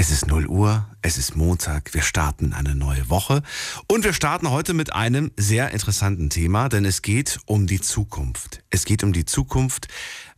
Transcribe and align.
Es 0.00 0.10
ist 0.10 0.28
0 0.28 0.46
Uhr, 0.46 0.88
es 1.02 1.18
ist 1.18 1.36
Montag, 1.36 1.92
wir 1.92 2.00
starten 2.00 2.46
in 2.46 2.52
eine 2.54 2.74
neue 2.74 3.10
Woche 3.10 3.42
und 3.86 4.02
wir 4.02 4.14
starten 4.14 4.48
heute 4.48 4.72
mit 4.72 4.94
einem 4.94 5.30
sehr 5.36 5.72
interessanten 5.72 6.30
Thema, 6.30 6.70
denn 6.70 6.86
es 6.86 7.02
geht 7.02 7.38
um 7.44 7.66
die 7.66 7.82
Zukunft. 7.82 8.64
Es 8.70 8.86
geht 8.86 9.04
um 9.04 9.12
die 9.12 9.26
Zukunft, 9.26 9.88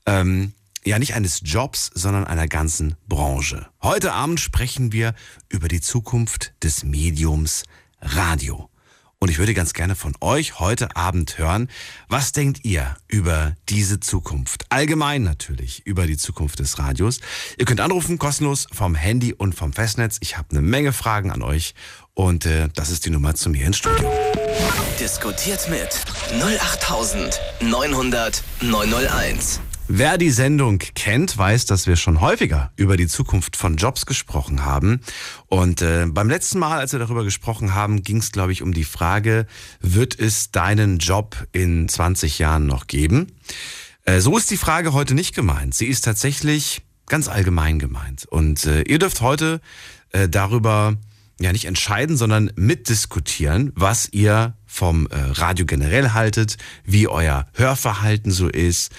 ähm, 0.04 0.52
ja 0.84 0.98
nicht 0.98 1.14
eines 1.14 1.42
Jobs, 1.45 1.92
sondern 1.95 2.24
einer 2.24 2.48
ganzen 2.48 2.96
Branche. 3.06 3.68
Heute 3.80 4.12
Abend 4.14 4.40
sprechen 4.40 4.90
wir 4.90 5.14
über 5.48 5.68
die 5.68 5.80
Zukunft 5.80 6.54
des 6.65 6.82
Mediums 6.82 7.62
Radio. 8.01 8.68
Und 9.22 9.30
ich 9.30 9.38
würde 9.38 9.54
ganz 9.54 9.72
gerne 9.72 9.94
von 9.94 10.14
euch 10.20 10.58
heute 10.58 10.96
Abend 10.96 11.38
hören, 11.38 11.68
was 12.08 12.32
denkt 12.32 12.64
ihr 12.64 12.96
über 13.06 13.54
diese 13.68 14.00
Zukunft? 14.00 14.64
Allgemein 14.68 15.22
natürlich 15.22 15.86
über 15.86 16.08
die 16.08 16.16
Zukunft 16.16 16.58
des 16.58 16.80
Radios. 16.80 17.20
Ihr 17.56 17.64
könnt 17.64 17.78
anrufen, 17.78 18.18
kostenlos 18.18 18.66
vom 18.72 18.96
Handy 18.96 19.32
und 19.32 19.54
vom 19.54 19.72
Festnetz. 19.72 20.16
Ich 20.22 20.38
habe 20.38 20.48
eine 20.50 20.60
Menge 20.60 20.92
Fragen 20.92 21.30
an 21.30 21.42
euch 21.42 21.76
und 22.14 22.46
äh, 22.46 22.68
das 22.74 22.90
ist 22.90 23.06
die 23.06 23.10
Nummer 23.10 23.36
zu 23.36 23.48
mir 23.48 23.64
ins 23.64 23.76
Studio. 23.76 24.12
Diskutiert 24.98 25.70
mit 25.70 26.00
08900 26.42 28.42
901. 28.60 29.60
Wer 29.95 30.16
die 30.16 30.30
Sendung 30.30 30.78
kennt, 30.78 31.37
weiß, 31.37 31.66
dass 31.66 31.87
wir 31.87 31.96
schon 31.96 32.23
häufiger 32.23 32.73
über 32.76 32.96
die 32.96 33.09
Zukunft 33.09 33.59
von 33.59 33.76
Jobs 33.76 34.07
gesprochen 34.07 34.65
haben. 34.65 35.02
Und 35.48 35.82
äh, 35.82 36.07
beim 36.09 36.30
letzten 36.30 36.60
Mal, 36.60 36.79
als 36.79 36.93
wir 36.93 36.98
darüber 36.98 37.24
gesprochen 37.24 37.74
haben, 37.74 38.02
ging 38.02 38.16
es, 38.16 38.32
glaube 38.32 38.52
ich, 38.52 38.63
um 38.63 38.73
die 38.73 38.85
Frage, 38.85 39.46
wird 39.82 40.18
es 40.18 40.51
deinen 40.51 40.96
Job 40.96 41.46
in 41.52 41.90
20 41.90 42.38
Jahren 42.38 42.66
noch 42.66 42.87
geben? 42.87 43.32
Äh, 44.07 44.20
so 44.20 44.38
ist 44.38 44.51
die 44.51 44.57
Frage 44.57 44.95
heute 44.95 45.13
nicht 45.15 45.35
gemeint. 45.35 45.74
Sie 45.74 45.88
ist 45.88 46.07
tatsächlich 46.07 46.80
ganz 47.07 47.29
allgemein 47.29 47.79
gemeint. 47.79 48.24
Und 48.24 48.65
äh, 48.65 48.80
ihr 48.85 48.98
dürft 48.98 49.20
heute 49.20 49.60
äh, 50.13 50.26
darüber 50.26 50.96
ja 51.38 51.52
nicht 51.52 51.66
entscheiden, 51.66 52.16
sondern 52.16 52.51
mitdiskutieren, 52.57 53.73
was 53.74 54.09
ihr 54.10 54.54
vom 54.65 55.07
äh, 55.09 55.16
Radio 55.18 55.66
generell 55.66 56.13
haltet, 56.13 56.57
wie 56.85 57.09
euer 57.09 57.46
Hörverhalten 57.52 58.30
so 58.30 58.48
ist 58.48 58.90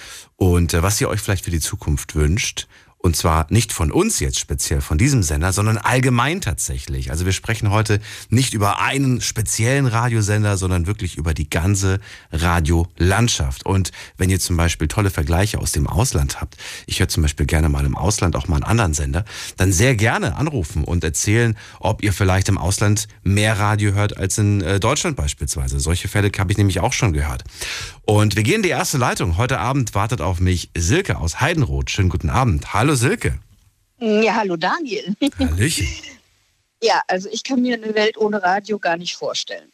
und 0.43 0.73
äh, 0.73 0.83
was 0.83 0.99
ihr 0.99 1.07
euch 1.07 1.21
vielleicht 1.21 1.45
für 1.45 1.51
die 1.51 1.61
Zukunft 1.61 2.15
wünscht. 2.15 2.67
Und 2.97 3.17
zwar 3.17 3.47
nicht 3.49 3.73
von 3.73 3.91
uns 3.91 4.21
jetzt 4.21 4.39
speziell, 4.39 4.79
von 4.79 4.97
diesem 4.97 5.23
Sender, 5.23 5.51
sondern 5.51 5.77
allgemein 5.77 6.39
tatsächlich. 6.39 7.11
Also 7.11 7.25
wir 7.25 7.33
sprechen 7.33 7.69
heute 7.69 7.99
nicht 8.29 8.53
über 8.53 8.79
einen 8.79 9.19
speziellen 9.19 9.87
Radiosender, 9.87 10.55
sondern 10.55 10.87
wirklich 10.87 11.17
über 11.17 11.33
die 11.33 11.49
ganze 11.49 11.99
Radiolandschaft. 12.31 13.65
Und 13.65 13.91
wenn 14.15 14.29
ihr 14.29 14.39
zum 14.39 14.55
Beispiel 14.55 14.87
tolle 14.87 15.09
Vergleiche 15.09 15.59
aus 15.59 15.73
dem 15.73 15.85
Ausland 15.85 16.39
habt, 16.39 16.55
ich 16.85 17.01
höre 17.01 17.09
zum 17.09 17.23
Beispiel 17.23 17.45
gerne 17.45 17.67
mal 17.67 17.85
im 17.85 17.97
Ausland 17.97 18.37
auch 18.37 18.47
mal 18.47 18.55
einen 18.55 18.63
anderen 18.63 18.93
Sender, 18.93 19.25
dann 19.57 19.73
sehr 19.73 19.97
gerne 19.97 20.37
anrufen 20.37 20.85
und 20.85 21.03
erzählen, 21.03 21.57
ob 21.81 22.03
ihr 22.03 22.13
vielleicht 22.13 22.47
im 22.47 22.57
Ausland 22.57 23.09
mehr 23.23 23.59
Radio 23.59 23.91
hört 23.91 24.15
als 24.15 24.37
in 24.37 24.61
äh, 24.61 24.79
Deutschland 24.79 25.17
beispielsweise. 25.17 25.81
Solche 25.81 26.07
Fälle 26.07 26.31
habe 26.37 26.53
ich 26.53 26.57
nämlich 26.57 26.79
auch 26.79 26.93
schon 26.93 27.11
gehört. 27.11 27.43
Und 28.05 28.35
wir 28.35 28.43
gehen 28.43 28.57
in 28.57 28.63
die 28.63 28.69
erste 28.69 28.97
Leitung. 28.97 29.37
Heute 29.37 29.59
Abend 29.59 29.95
wartet 29.95 30.21
auf 30.21 30.39
mich 30.39 30.69
Silke 30.75 31.17
aus 31.17 31.39
Heidenroth. 31.39 31.89
Schönen 31.89 32.09
guten 32.09 32.29
Abend. 32.29 32.73
Hallo 32.73 32.95
Silke. 32.95 33.39
Ja, 33.99 34.35
hallo 34.35 34.57
Daniel. 34.57 35.15
Hallöchen. 35.39 35.87
Ja, 36.85 37.01
also 37.07 37.29
ich 37.31 37.45
kann 37.45 37.61
mir 37.61 37.77
eine 37.77 37.95
Welt 37.95 38.17
ohne 38.17 38.43
Radio 38.43 38.77
gar 38.77 38.97
nicht 38.97 39.15
vorstellen. 39.15 39.71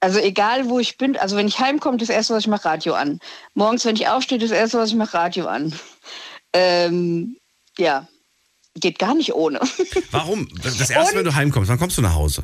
Also 0.00 0.18
egal, 0.18 0.68
wo 0.68 0.78
ich 0.78 0.98
bin, 0.98 1.16
also 1.16 1.34
wenn 1.34 1.48
ich 1.48 1.58
heimkomme, 1.58 1.96
das 1.96 2.10
erste, 2.10 2.34
was 2.34 2.42
ich 2.42 2.46
mache, 2.46 2.66
Radio 2.66 2.92
an. 2.92 3.20
Morgens, 3.54 3.86
wenn 3.86 3.96
ich 3.96 4.06
aufstehe, 4.06 4.36
das 4.38 4.50
erste, 4.50 4.76
was 4.76 4.90
ich 4.90 4.96
mache, 4.96 5.14
Radio 5.14 5.46
an. 5.46 5.74
Ähm, 6.52 7.36
ja, 7.78 8.08
geht 8.74 8.98
gar 8.98 9.14
nicht 9.14 9.32
ohne. 9.34 9.60
Warum? 10.10 10.48
Das 10.64 10.90
erste, 10.90 11.16
wenn 11.16 11.24
du 11.24 11.32
heimkommst, 11.32 11.70
wann 11.70 11.78
kommst 11.78 11.96
du 11.96 12.02
nach 12.02 12.16
Hause? 12.16 12.42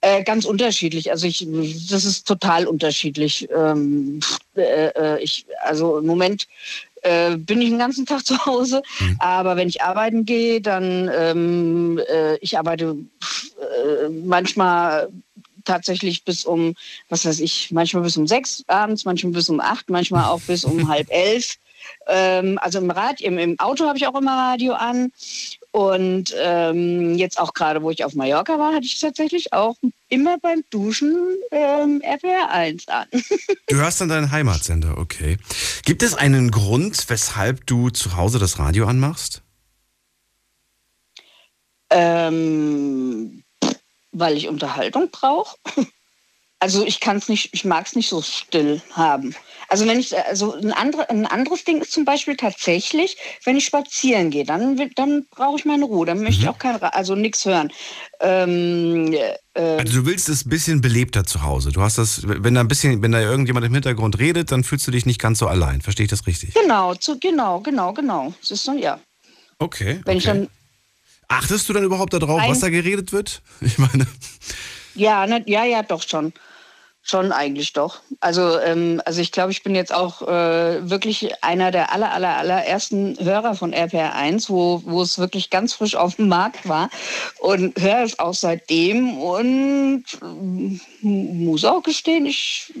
Äh, 0.00 0.22
ganz 0.22 0.44
unterschiedlich. 0.44 1.10
Also 1.10 1.26
ich, 1.26 1.44
das 1.90 2.04
ist 2.04 2.26
total 2.26 2.68
unterschiedlich. 2.68 3.48
Ähm, 3.54 4.20
äh, 4.54 4.88
äh, 4.88 5.22
ich, 5.22 5.44
also 5.62 5.98
im 5.98 6.06
Moment 6.06 6.46
äh, 7.02 7.36
bin 7.36 7.60
ich 7.60 7.70
den 7.70 7.78
ganzen 7.78 8.06
Tag 8.06 8.24
zu 8.26 8.46
Hause, 8.46 8.82
mhm. 9.00 9.16
aber 9.18 9.56
wenn 9.56 9.68
ich 9.68 9.82
arbeiten 9.82 10.24
gehe, 10.24 10.60
dann 10.60 11.10
ähm, 11.12 12.00
äh, 12.08 12.36
ich 12.36 12.56
arbeite 12.56 12.96
äh, 13.60 14.08
manchmal 14.08 15.08
tatsächlich 15.64 16.24
bis 16.24 16.44
um, 16.44 16.74
was 17.08 17.24
weiß 17.24 17.40
ich, 17.40 17.70
manchmal 17.72 18.04
bis 18.04 18.16
um 18.16 18.26
sechs 18.26 18.64
abends, 18.68 19.04
manchmal 19.04 19.32
bis 19.32 19.48
um 19.48 19.60
acht, 19.60 19.90
manchmal 19.90 20.24
auch 20.24 20.40
bis 20.42 20.64
um 20.64 20.88
halb 20.92 21.08
elf. 21.10 21.56
Ähm, 22.06 22.58
also 22.60 22.78
im 22.78 22.90
Rad, 22.90 23.20
im, 23.20 23.38
im 23.38 23.58
Auto 23.58 23.86
habe 23.86 23.98
ich 23.98 24.06
auch 24.06 24.18
immer 24.18 24.36
Radio 24.36 24.74
an. 24.74 25.12
Und 25.70 26.34
ähm, 26.36 27.14
jetzt 27.16 27.38
auch 27.38 27.52
gerade, 27.52 27.82
wo 27.82 27.90
ich 27.90 28.04
auf 28.04 28.14
Mallorca 28.14 28.58
war, 28.58 28.74
hatte 28.74 28.86
ich 28.86 28.98
tatsächlich 28.98 29.52
auch 29.52 29.76
immer 30.08 30.38
beim 30.38 30.64
Duschen 30.70 31.14
ähm, 31.50 32.00
RPR 32.00 32.50
1 32.50 32.88
an. 32.88 33.06
du 33.68 33.76
hörst 33.76 34.00
dann 34.00 34.08
deinen 34.08 34.30
Heimatsender, 34.30 34.96
okay. 34.96 35.36
Gibt 35.84 36.02
es 36.02 36.14
einen 36.14 36.50
Grund, 36.50 37.10
weshalb 37.10 37.66
du 37.66 37.90
zu 37.90 38.16
Hause 38.16 38.38
das 38.38 38.58
Radio 38.58 38.86
anmachst? 38.86 39.42
Ähm, 41.90 43.44
weil 44.12 44.36
ich 44.36 44.48
Unterhaltung 44.48 45.10
brauche. 45.10 45.56
Also 46.60 46.84
ich 46.84 46.98
kann 46.98 47.18
es 47.18 47.28
nicht, 47.28 47.50
ich 47.52 47.64
mag 47.64 47.86
es 47.86 47.94
nicht 47.94 48.08
so 48.08 48.20
still 48.20 48.82
haben. 48.90 49.32
Also 49.68 49.86
wenn 49.86 50.00
ich, 50.00 50.16
also 50.16 50.54
ein, 50.54 50.72
andere, 50.72 51.08
ein 51.10 51.26
anderes 51.26 51.64
Ding 51.64 51.80
ist 51.80 51.92
zum 51.92 52.04
Beispiel 52.04 52.36
tatsächlich, 52.36 53.16
wenn 53.44 53.56
ich 53.56 53.66
spazieren 53.66 54.30
gehe, 54.30 54.44
dann, 54.44 54.90
dann 54.96 55.26
brauche 55.30 55.58
ich 55.58 55.64
meine 55.64 55.84
Ruhe, 55.84 56.06
dann 56.06 56.22
möchte 56.22 56.40
mhm. 56.40 56.42
ich 56.42 56.48
auch 56.48 56.58
kein, 56.58 56.82
also 56.82 57.14
nichts 57.14 57.44
hören. 57.44 57.70
Ähm, 58.20 59.12
äh, 59.54 59.60
also 59.60 60.00
du 60.00 60.06
willst 60.06 60.28
es 60.28 60.46
ein 60.46 60.48
bisschen 60.48 60.80
belebter 60.80 61.24
zu 61.24 61.42
Hause. 61.42 61.70
Du 61.70 61.82
hast 61.82 61.98
das, 61.98 62.22
wenn 62.24 62.54
da 62.54 62.60
ein 62.60 62.68
bisschen, 62.68 63.02
wenn 63.02 63.12
da 63.12 63.20
irgendjemand 63.20 63.66
im 63.66 63.74
Hintergrund 63.74 64.18
redet, 64.18 64.50
dann 64.50 64.64
fühlst 64.64 64.86
du 64.86 64.90
dich 64.90 65.06
nicht 65.06 65.20
ganz 65.20 65.38
so 65.38 65.46
allein. 65.46 65.82
Verstehe 65.82 66.04
ich 66.04 66.10
das 66.10 66.26
richtig? 66.26 66.54
Genau, 66.54 66.94
zu, 66.94 67.18
genau, 67.18 67.60
genau, 67.60 67.92
genau. 67.92 68.32
Das 68.40 68.50
ist 68.50 68.64
so, 68.64 68.72
ja. 68.72 68.98
Okay. 69.58 70.00
Wenn 70.04 70.16
okay. 70.16 70.18
ich 70.18 70.24
dann 70.24 70.48
Achtest 71.28 71.68
du 71.68 71.74
dann 71.74 71.84
überhaupt 71.84 72.14
darauf, 72.14 72.40
was 72.48 72.60
da 72.60 72.70
geredet 72.70 73.12
wird? 73.12 73.42
Ich 73.60 73.78
meine. 73.78 74.06
Ja, 74.94 75.26
ne, 75.26 75.44
ja, 75.46 75.64
ja, 75.64 75.82
doch 75.82 76.02
schon. 76.02 76.32
Schon 77.10 77.32
eigentlich 77.32 77.72
doch. 77.72 78.00
Also, 78.20 78.58
ähm, 78.58 79.00
also 79.06 79.22
ich 79.22 79.32
glaube, 79.32 79.50
ich 79.50 79.62
bin 79.62 79.74
jetzt 79.74 79.94
auch 79.94 80.20
äh, 80.20 80.90
wirklich 80.90 81.42
einer 81.42 81.70
der 81.70 81.90
aller, 81.90 82.12
aller, 82.12 82.36
allerersten 82.36 83.16
Hörer 83.18 83.54
von 83.54 83.72
RPR1, 83.72 84.50
wo, 84.50 84.82
wo 84.84 85.00
es 85.00 85.18
wirklich 85.18 85.48
ganz 85.48 85.72
frisch 85.72 85.96
auf 85.96 86.16
dem 86.16 86.28
Markt 86.28 86.68
war 86.68 86.90
und 87.38 87.80
höre 87.80 88.02
es 88.02 88.18
auch 88.18 88.34
seitdem 88.34 89.16
und 89.16 90.04
äh, 90.20 90.78
muss 91.00 91.64
auch 91.64 91.82
gestehen, 91.82 92.26
ich, 92.26 92.74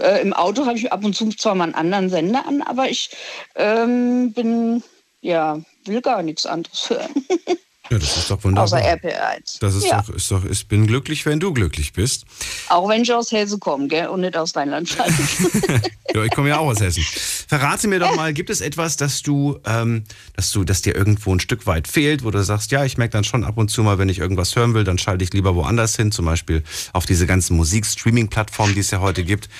äh, 0.00 0.22
im 0.22 0.32
Auto 0.32 0.64
habe 0.64 0.78
ich 0.78 0.90
ab 0.90 1.04
und 1.04 1.14
zu 1.14 1.28
zwar 1.28 1.54
mal 1.54 1.64
einen 1.64 1.74
anderen 1.74 2.08
Sender 2.08 2.46
an, 2.46 2.62
aber 2.62 2.88
ich 2.88 3.10
ähm, 3.54 4.32
bin, 4.32 4.82
ja, 5.20 5.60
will 5.84 6.00
gar 6.00 6.22
nichts 6.22 6.46
anderes 6.46 6.88
hören. 6.88 7.10
Ja, 7.90 7.98
das 7.98 8.16
ist 8.16 8.30
doch 8.30 8.42
wunderbar. 8.42 8.64
Außer 8.64 8.78
RP1. 8.78 9.58
Das 9.60 9.74
ist, 9.74 9.86
ja. 9.86 10.00
doch, 10.00 10.08
ist 10.14 10.30
doch, 10.30 10.42
ich 10.46 10.66
bin 10.68 10.86
glücklich, 10.86 11.26
wenn 11.26 11.38
du 11.38 11.52
glücklich 11.52 11.92
bist. 11.92 12.24
Auch 12.70 12.88
wenn 12.88 13.02
ich 13.02 13.12
aus 13.12 13.30
Hessen 13.30 13.60
komme, 13.60 13.88
gell? 13.88 14.06
Und 14.08 14.22
nicht 14.22 14.36
aus 14.38 14.56
Rheinland-Pfalz. 14.56 15.12
ja, 16.14 16.24
ich 16.24 16.30
komme 16.30 16.48
ja 16.48 16.58
auch 16.58 16.68
aus 16.68 16.80
Hessen. 16.80 17.04
Verrate 17.46 17.86
mir 17.88 17.98
doch 17.98 18.16
mal, 18.16 18.32
gibt 18.32 18.48
es 18.48 18.62
etwas, 18.62 18.96
das 18.96 19.20
du, 19.20 19.58
ähm, 19.66 20.04
dass 20.34 20.50
du, 20.50 20.64
das 20.64 20.80
dir 20.80 20.94
irgendwo 20.94 21.34
ein 21.34 21.40
Stück 21.40 21.66
weit 21.66 21.86
fehlt, 21.86 22.24
wo 22.24 22.30
du 22.30 22.42
sagst, 22.42 22.70
ja, 22.70 22.86
ich 22.86 22.96
merke 22.96 23.12
dann 23.12 23.24
schon 23.24 23.44
ab 23.44 23.58
und 23.58 23.70
zu 23.70 23.82
mal, 23.82 23.98
wenn 23.98 24.08
ich 24.08 24.18
irgendwas 24.18 24.56
hören 24.56 24.72
will, 24.72 24.84
dann 24.84 24.96
schalte 24.96 25.22
ich 25.22 25.34
lieber 25.34 25.54
woanders 25.54 25.94
hin, 25.94 26.10
zum 26.10 26.24
Beispiel 26.24 26.62
auf 26.94 27.04
diese 27.04 27.26
ganzen 27.26 27.54
Musikstreaming-Plattformen, 27.58 28.72
die 28.72 28.80
es 28.80 28.90
ja 28.92 29.00
heute 29.00 29.24
gibt. 29.24 29.50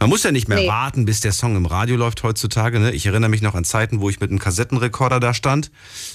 Man 0.00 0.08
muss 0.08 0.22
ja 0.22 0.32
nicht 0.32 0.48
mehr 0.48 0.58
nee. 0.58 0.68
warten, 0.68 1.04
bis 1.04 1.20
der 1.20 1.32
Song 1.32 1.56
im 1.56 1.66
Radio 1.66 1.96
läuft 1.96 2.22
heutzutage. 2.22 2.80
Ne? 2.80 2.92
Ich 2.92 3.06
erinnere 3.06 3.30
mich 3.30 3.42
noch 3.42 3.54
an 3.54 3.64
Zeiten, 3.64 4.00
wo 4.00 4.10
ich 4.10 4.20
mit 4.20 4.30
einem 4.30 4.38
Kassettenrekorder 4.38 5.20
da 5.20 5.34
stand, 5.34 5.70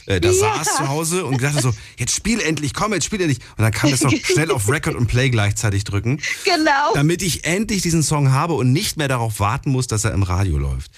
äh, 0.06 0.20
da 0.20 0.30
ja. 0.30 0.34
saß 0.34 0.76
zu 0.78 0.88
Hause 0.90 1.26
und 1.26 1.38
gesagt 1.38 1.62
so, 1.62 1.74
jetzt 1.98 2.16
spiel 2.16 2.40
endlich, 2.42 2.74
komm, 2.74 2.94
jetzt 2.94 3.06
spiel 3.06 3.22
endlich. 3.22 3.40
Und 3.58 3.64
dann 3.64 3.72
kann 3.72 3.92
es 3.92 4.02
noch 4.02 4.14
schnell 4.24 4.52
auf 4.52 4.70
Record 4.70 4.96
und 4.96 5.08
Play 5.08 5.30
gleichzeitig 5.30 5.84
drücken. 5.84 6.22
Genau. 6.46 6.94
Damit 6.94 7.22
ich 7.22 7.46
endlich 7.46 7.82
diesen 7.82 8.04
Song 8.04 8.32
habe 8.32 8.54
und 8.54 8.72
nicht 8.72 8.98
mehr 8.98 9.08
darauf 9.08 9.40
warten 9.40 9.72
muss, 9.72 9.88
dass 9.88 10.06
er 10.06 10.14
im 10.14 10.24
Radio 10.24 10.58
läuft. 10.58 10.92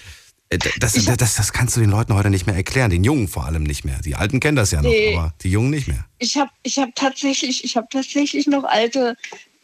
Äh, 0.52 0.58
das, 0.58 0.92
das, 0.94 1.16
das, 1.16 1.34
das, 1.36 1.52
kannst 1.52 1.76
du 1.76 1.80
den 1.80 1.90
Leuten 1.90 2.14
heute 2.14 2.30
nicht 2.30 2.46
mehr 2.46 2.56
erklären, 2.56 2.90
den 2.90 3.04
Jungen 3.04 3.28
vor 3.28 3.46
allem 3.46 3.62
nicht 3.62 3.84
mehr. 3.84 4.00
Die 4.04 4.16
Alten 4.16 4.40
kennen 4.40 4.56
das 4.56 4.70
ja 4.70 4.82
noch, 4.82 4.90
nee. 4.90 5.16
aber 5.16 5.34
die 5.42 5.50
Jungen 5.50 5.70
nicht 5.70 5.88
mehr. 5.88 6.04
Ich 6.18 6.36
habe 6.36 6.50
ich 6.62 6.78
hab 6.78 6.94
tatsächlich, 6.94 7.76
hab 7.76 7.90
tatsächlich 7.90 8.46
noch 8.46 8.64
alte, 8.64 9.16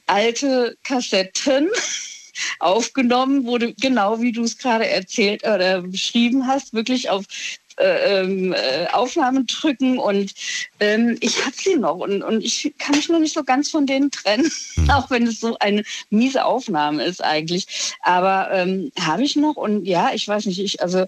alte 0.06 0.76
Kassetten 0.84 1.68
aufgenommen, 2.58 3.44
wurde 3.44 3.74
genau 3.74 4.20
wie 4.20 4.32
du 4.32 4.42
es 4.42 4.58
gerade 4.58 4.86
erzählt 4.88 5.44
oder 5.44 5.82
beschrieben 5.82 6.46
hast, 6.46 6.72
wirklich 6.72 7.10
auf 7.10 7.24
äh, 7.78 8.20
ähm, 8.20 8.52
äh, 8.52 8.86
Aufnahmen 8.92 9.46
drücken 9.46 9.98
und 9.98 10.34
ähm, 10.80 11.16
ich 11.20 11.44
habe 11.44 11.54
sie 11.56 11.76
noch 11.76 11.98
und, 11.98 12.24
und 12.24 12.42
ich 12.42 12.74
kann 12.76 12.96
mich 12.96 13.08
nur 13.08 13.20
nicht 13.20 13.34
so 13.34 13.44
ganz 13.44 13.70
von 13.70 13.86
denen 13.86 14.10
trennen, 14.10 14.50
mhm. 14.76 14.90
auch 14.90 15.10
wenn 15.10 15.28
es 15.28 15.38
so 15.38 15.56
eine 15.60 15.84
miese 16.10 16.44
Aufnahme 16.44 17.04
ist 17.04 17.22
eigentlich. 17.22 17.94
Aber 18.02 18.50
ähm, 18.52 18.90
habe 18.98 19.22
ich 19.22 19.36
noch 19.36 19.54
und 19.54 19.84
ja, 19.84 20.10
ich 20.12 20.26
weiß 20.26 20.46
nicht, 20.46 20.58
ich 20.58 20.82
also 20.82 21.06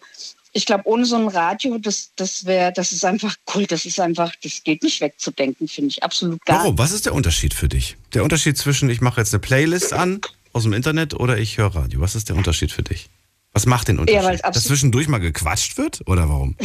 ich 0.53 0.67
glaube, 0.67 0.83
ohne 0.87 1.07
so 1.07 1.17
ein 1.17 1.29
Radio, 1.29 1.79
das, 1.79 2.13
das 2.17 2.45
wäre, 2.45 2.73
das 2.73 2.93
ist 2.93 3.05
einfach 3.05 3.37
Kult, 3.45 3.71
das 3.73 3.85
ist 3.85 4.01
einfach, 4.01 4.35
das 4.43 4.63
geht 4.65 4.83
nicht 4.83 5.01
wegzudenken, 5.01 5.69
finde 5.69 5.91
ich 5.91 6.03
absolut 6.03 6.45
gar 6.45 6.61
Warum? 6.61 6.79
Was 6.79 6.93
ist 6.93 7.07
der 7.07 7.15
Unterschied 7.15 7.55
für 7.55 7.69
dich? 7.69 7.97
Der 8.15 8.25
Unterschied 8.25 8.57
zwischen, 8.57 8.91
ich 8.91 9.01
mache 9.01 9.21
jetzt 9.21 9.33
eine 9.33 9.41
Playlist 9.41 9.93
an 9.93 10.21
aus 10.53 10.65
dem 10.65 10.73
Internet 10.73 11.15
oder 11.15 11.39
ich 11.39 11.59
höre 11.59 11.75
Radio. 11.75 12.01
Was 12.01 12.15
ist 12.15 12.29
der 12.29 12.37
Unterschied 12.37 12.73
für 12.73 12.83
dich? 12.83 13.09
Was 13.53 13.67
macht 13.67 13.89
den 13.89 13.99
Unterschied? 13.99 14.41
Ja, 14.43 14.51
Dass 14.51 14.65
zwischendurch 14.65 15.09
mal 15.09 15.19
gequatscht 15.19 15.77
wird 15.77 16.03
oder 16.07 16.29
warum? 16.29 16.57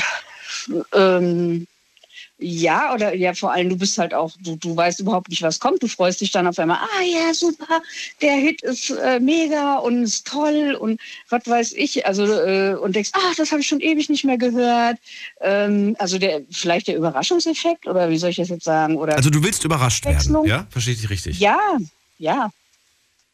ähm, 0.94 1.68
ja, 2.38 2.94
oder 2.94 3.16
ja, 3.16 3.34
vor 3.34 3.54
allem, 3.54 3.70
du 3.70 3.78
bist 3.78 3.98
halt 3.98 4.14
auch, 4.14 4.32
du, 4.42 4.58
du 4.58 4.76
weißt 4.76 5.00
überhaupt 5.00 5.30
nicht, 5.30 5.42
was 5.42 5.60
kommt. 5.60 5.82
Du 5.82 5.88
freust 5.88 6.20
dich 6.20 6.32
dann 6.32 6.48
auf 6.48 6.60
einmal, 6.60 6.78
ah 6.78 7.04
ja, 7.04 7.34
super, 7.34 7.82
der 8.22 8.34
Hit 8.34 8.62
ist 8.62 8.90
äh, 8.90 9.22
mega 9.22 9.78
und 9.78 10.04
ist 10.04 10.28
toll 10.28 10.78
und 10.78 11.00
was 11.30 11.48
weiß 11.48 11.74
ich. 11.74 12.06
Also, 12.06 12.26
äh, 12.26 12.76
und 12.76 12.94
denkst, 12.94 13.12
ach, 13.14 13.36
das 13.38 13.52
habe 13.52 13.62
ich 13.62 13.68
schon 13.68 13.80
ewig 13.80 14.10
nicht 14.10 14.26
mehr 14.26 14.38
gehört. 14.38 14.98
Ähm, 15.40 15.96
also 15.98 16.18
der, 16.18 16.42
vielleicht 16.52 16.90
der 16.90 16.98
Überraschungseffekt, 16.98 17.88
oder 17.88 18.10
wie 18.10 18.18
soll 18.18 18.32
ich 18.32 18.36
das 18.36 18.50
jetzt 18.50 18.66
sagen? 18.66 18.98
Oder 18.98 19.16
also 19.16 19.30
du 19.30 19.42
willst 19.42 19.64
überrascht 19.64 20.06
werden, 20.06 20.46
ja? 20.46 20.68
Verstehe 20.70 20.94
ich 20.94 21.10
richtig? 21.10 21.40
Ja, 21.40 21.58
ja. 22.20 22.52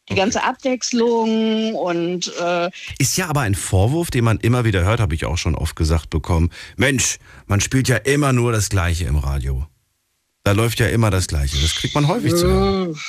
Die 0.08 0.14
ganze 0.14 0.42
Abwechslung 0.42 1.74
und. 1.74 2.32
Äh 2.40 2.70
ist 2.98 3.16
ja 3.16 3.28
aber 3.28 3.42
ein 3.42 3.54
Vorwurf, 3.54 4.10
den 4.10 4.24
man 4.24 4.38
immer 4.38 4.64
wieder 4.64 4.84
hört, 4.84 5.00
habe 5.00 5.14
ich 5.14 5.24
auch 5.24 5.38
schon 5.38 5.54
oft 5.54 5.76
gesagt 5.76 6.10
bekommen. 6.10 6.50
Mensch, 6.76 7.18
man 7.46 7.60
spielt 7.60 7.88
ja 7.88 7.96
immer 7.96 8.32
nur 8.32 8.52
das 8.52 8.68
Gleiche 8.68 9.04
im 9.04 9.16
Radio. 9.16 9.66
Da 10.44 10.52
läuft 10.52 10.80
ja 10.80 10.88
immer 10.88 11.10
das 11.10 11.28
Gleiche. 11.28 11.56
Das 11.60 11.76
kriegt 11.76 11.94
man 11.94 12.08
häufig 12.08 12.34
zu 12.34 12.46
hören. 12.48 13.00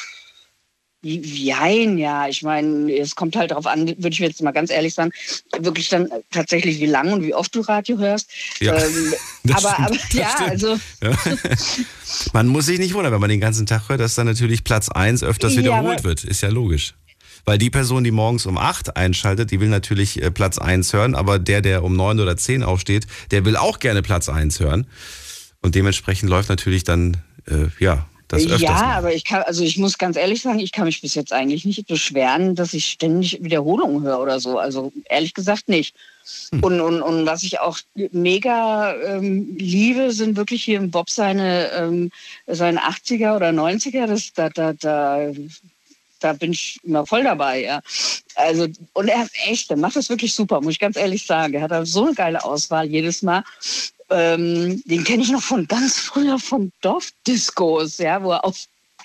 Jein, 1.06 1.98
ja. 1.98 2.30
Ich 2.30 2.44
meine, 2.44 2.92
es 2.98 3.16
kommt 3.16 3.36
halt 3.36 3.52
darauf 3.52 3.68
an, 3.68 3.88
würde 3.88 4.10
ich 4.10 4.20
jetzt 4.20 4.42
mal 4.42 4.52
ganz 4.52 4.72
ehrlich 4.72 4.94
sagen, 4.94 5.12
wirklich 5.60 5.90
dann 5.90 6.10
tatsächlich, 6.32 6.80
wie 6.80 6.86
lange 6.86 7.14
und 7.14 7.24
wie 7.24 7.34
oft 7.34 7.54
du 7.54 7.60
Radio 7.60 7.98
hörst. 7.98 8.30
Ja, 8.62 8.76
ähm, 8.76 9.14
aber, 9.54 9.74
stimmt, 9.74 9.80
aber 9.80 9.96
ja, 10.14 10.30
stimmt. 10.30 10.50
also. 10.50 10.80
Ja. 11.02 11.12
man 12.34 12.48
muss 12.48 12.68
sich 12.68 12.80
nicht 12.80 12.94
wundern, 12.94 13.12
wenn 13.12 13.20
man 13.20 13.30
den 13.30 13.42
ganzen 13.42 13.66
Tag 13.66 13.90
hört, 13.90 14.00
dass 14.00 14.16
dann 14.16 14.28
natürlich 14.28 14.64
Platz 14.64 14.88
1 14.88 15.24
öfters 15.24 15.58
wiederholt 15.58 16.00
ja, 16.00 16.04
wird. 16.06 16.24
Ist 16.24 16.42
ja 16.42 16.50
logisch. 16.50 16.94
Weil 17.46 17.58
die 17.58 17.70
Person, 17.70 18.06
die 18.06 18.12
morgens 18.12 18.46
um 18.46 18.58
8 18.58 18.96
einschaltet, 18.96 19.52
die 19.52 19.60
will 19.60 19.68
natürlich 19.68 20.22
äh, 20.22 20.32
Platz 20.32 20.58
1 20.58 20.94
hören, 20.94 21.16
aber 21.16 21.38
der, 21.38 21.62
der 21.62 21.84
um 21.84 21.98
9 21.98 22.22
oder 22.22 22.38
10 22.38 22.64
aufsteht, 22.64 23.08
der 23.32 23.44
will 23.44 23.58
auch 23.58 23.80
gerne 23.80 24.02
Platz 24.02 24.30
1 24.30 24.62
hören. 24.62 24.88
Und 25.62 25.76
dementsprechend 25.76 26.30
läuft 26.30 26.48
natürlich 26.48 26.86
dann, 26.86 27.18
äh, 27.46 27.68
ja, 27.80 28.06
das 28.34 28.44
öfters 28.44 28.62
ja, 28.62 28.72
mal. 28.72 28.98
aber 28.98 29.14
ich 29.14 29.26
kann, 29.26 29.44
also 29.44 29.64
ich 29.64 29.78
muss 29.78 29.98
ganz 29.98 30.18
ehrlich 30.18 30.42
sagen, 30.42 30.60
ich 30.60 30.72
kann 30.72 30.86
mich 30.86 31.02
bis 31.02 31.16
jetzt 31.16 31.34
eigentlich 31.34 31.66
nicht 31.66 31.88
beschweren, 31.88 32.56
dass 32.56 32.74
ich 32.74 32.86
ständig 32.86 33.44
Wiederholungen 33.44 34.04
höre 34.04 34.20
oder 34.20 34.40
so. 34.40 34.58
Also 34.58 34.92
ehrlich 35.10 35.34
gesagt 35.34 35.70
nicht. 35.70 35.96
Hm. 36.52 36.64
Und, 36.64 36.82
und, 36.82 37.02
und 37.02 37.26
was 37.26 37.44
ich 37.44 37.60
auch 37.60 37.78
mega 38.12 38.96
ähm, 38.96 39.56
liebe, 39.58 40.12
sind 40.12 40.38
wirklich 40.38 40.64
hier 40.64 40.78
im 40.78 40.92
Bob 40.92 41.10
seine, 41.10 41.72
ähm, 41.72 42.12
seine 42.48 42.82
80er 42.82 43.36
oder 43.36 43.50
90er. 43.50 44.08
Das, 44.08 44.34
da, 44.34 44.50
da, 44.50 44.74
da, 44.74 45.32
da 46.20 46.34
bin 46.34 46.54
ich 46.54 46.80
immer 46.84 47.06
voll 47.06 47.24
dabei, 47.24 47.64
ja. 47.64 47.82
Also, 48.36 48.68
und 48.94 49.08
er 49.08 49.28
echt, 49.46 49.70
der 49.70 49.78
macht 49.78 49.96
das 49.96 50.10
wirklich 50.10 50.34
super, 50.34 50.62
muss 50.62 50.74
ich 50.74 50.80
ganz 50.80 50.96
ehrlich 50.96 51.26
sagen. 51.26 51.54
Er 51.54 51.62
hat 51.62 51.88
so 51.88 52.06
eine 52.06 52.16
geile 52.16 52.44
Auswahl 52.44 52.86
jedes 52.86 53.22
Mal. 53.22 53.44
Ähm, 54.10 54.82
den 54.86 55.04
kenne 55.04 55.24
ich 55.24 55.32
noch 55.32 55.42
von 55.42 55.68
ganz 55.68 56.00
früher 56.00 56.40
von 56.40 56.72
Dorfdiscos, 56.82 57.98
ja, 57.98 58.22
wo 58.24 58.32
er 58.32 58.46
auch 58.46 58.56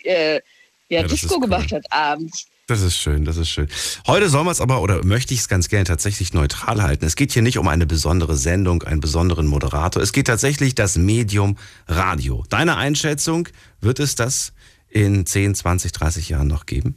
äh, 0.04 0.34
ja, 0.34 0.40
ja 0.88 1.02
Disco 1.02 1.34
cool. 1.34 1.42
gemacht 1.42 1.72
hat 1.72 1.84
abends. 1.90 2.46
Das 2.68 2.82
ist 2.82 2.98
schön, 2.98 3.24
das 3.24 3.38
ist 3.38 3.48
schön. 3.48 3.66
Heute 4.06 4.28
soll 4.28 4.44
man 4.44 4.52
es 4.52 4.60
aber, 4.60 4.82
oder 4.82 5.02
möchte 5.02 5.32
ich 5.32 5.40
es 5.40 5.48
ganz 5.48 5.70
gerne 5.70 5.84
tatsächlich 5.84 6.34
neutral 6.34 6.82
halten. 6.82 7.06
Es 7.06 7.16
geht 7.16 7.32
hier 7.32 7.40
nicht 7.40 7.56
um 7.56 7.66
eine 7.66 7.86
besondere 7.86 8.36
Sendung, 8.36 8.82
einen 8.82 9.00
besonderen 9.00 9.46
Moderator. 9.46 10.02
Es 10.02 10.12
geht 10.12 10.26
tatsächlich 10.26 10.74
das 10.74 10.96
Medium 10.96 11.56
Radio. 11.86 12.44
Deine 12.50 12.76
Einschätzung, 12.76 13.48
wird 13.80 14.00
es 14.00 14.16
das 14.16 14.52
in 14.90 15.24
10, 15.24 15.54
20, 15.54 15.92
30 15.92 16.28
Jahren 16.28 16.46
noch 16.46 16.66
geben? 16.66 16.96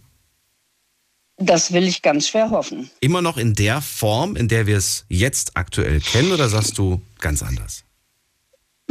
Das 1.37 1.71
will 1.71 1.87
ich 1.87 2.01
ganz 2.01 2.27
schwer 2.27 2.49
hoffen. 2.49 2.89
Immer 2.99 3.21
noch 3.21 3.37
in 3.37 3.55
der 3.55 3.81
Form, 3.81 4.35
in 4.35 4.49
der 4.49 4.67
wir 4.67 4.77
es 4.77 5.05
jetzt 5.07 5.55
aktuell 5.55 6.01
kennen, 6.01 6.33
oder 6.33 6.49
sagst 6.49 6.77
du 6.77 7.01
ganz 7.19 7.41
anders? 7.41 7.85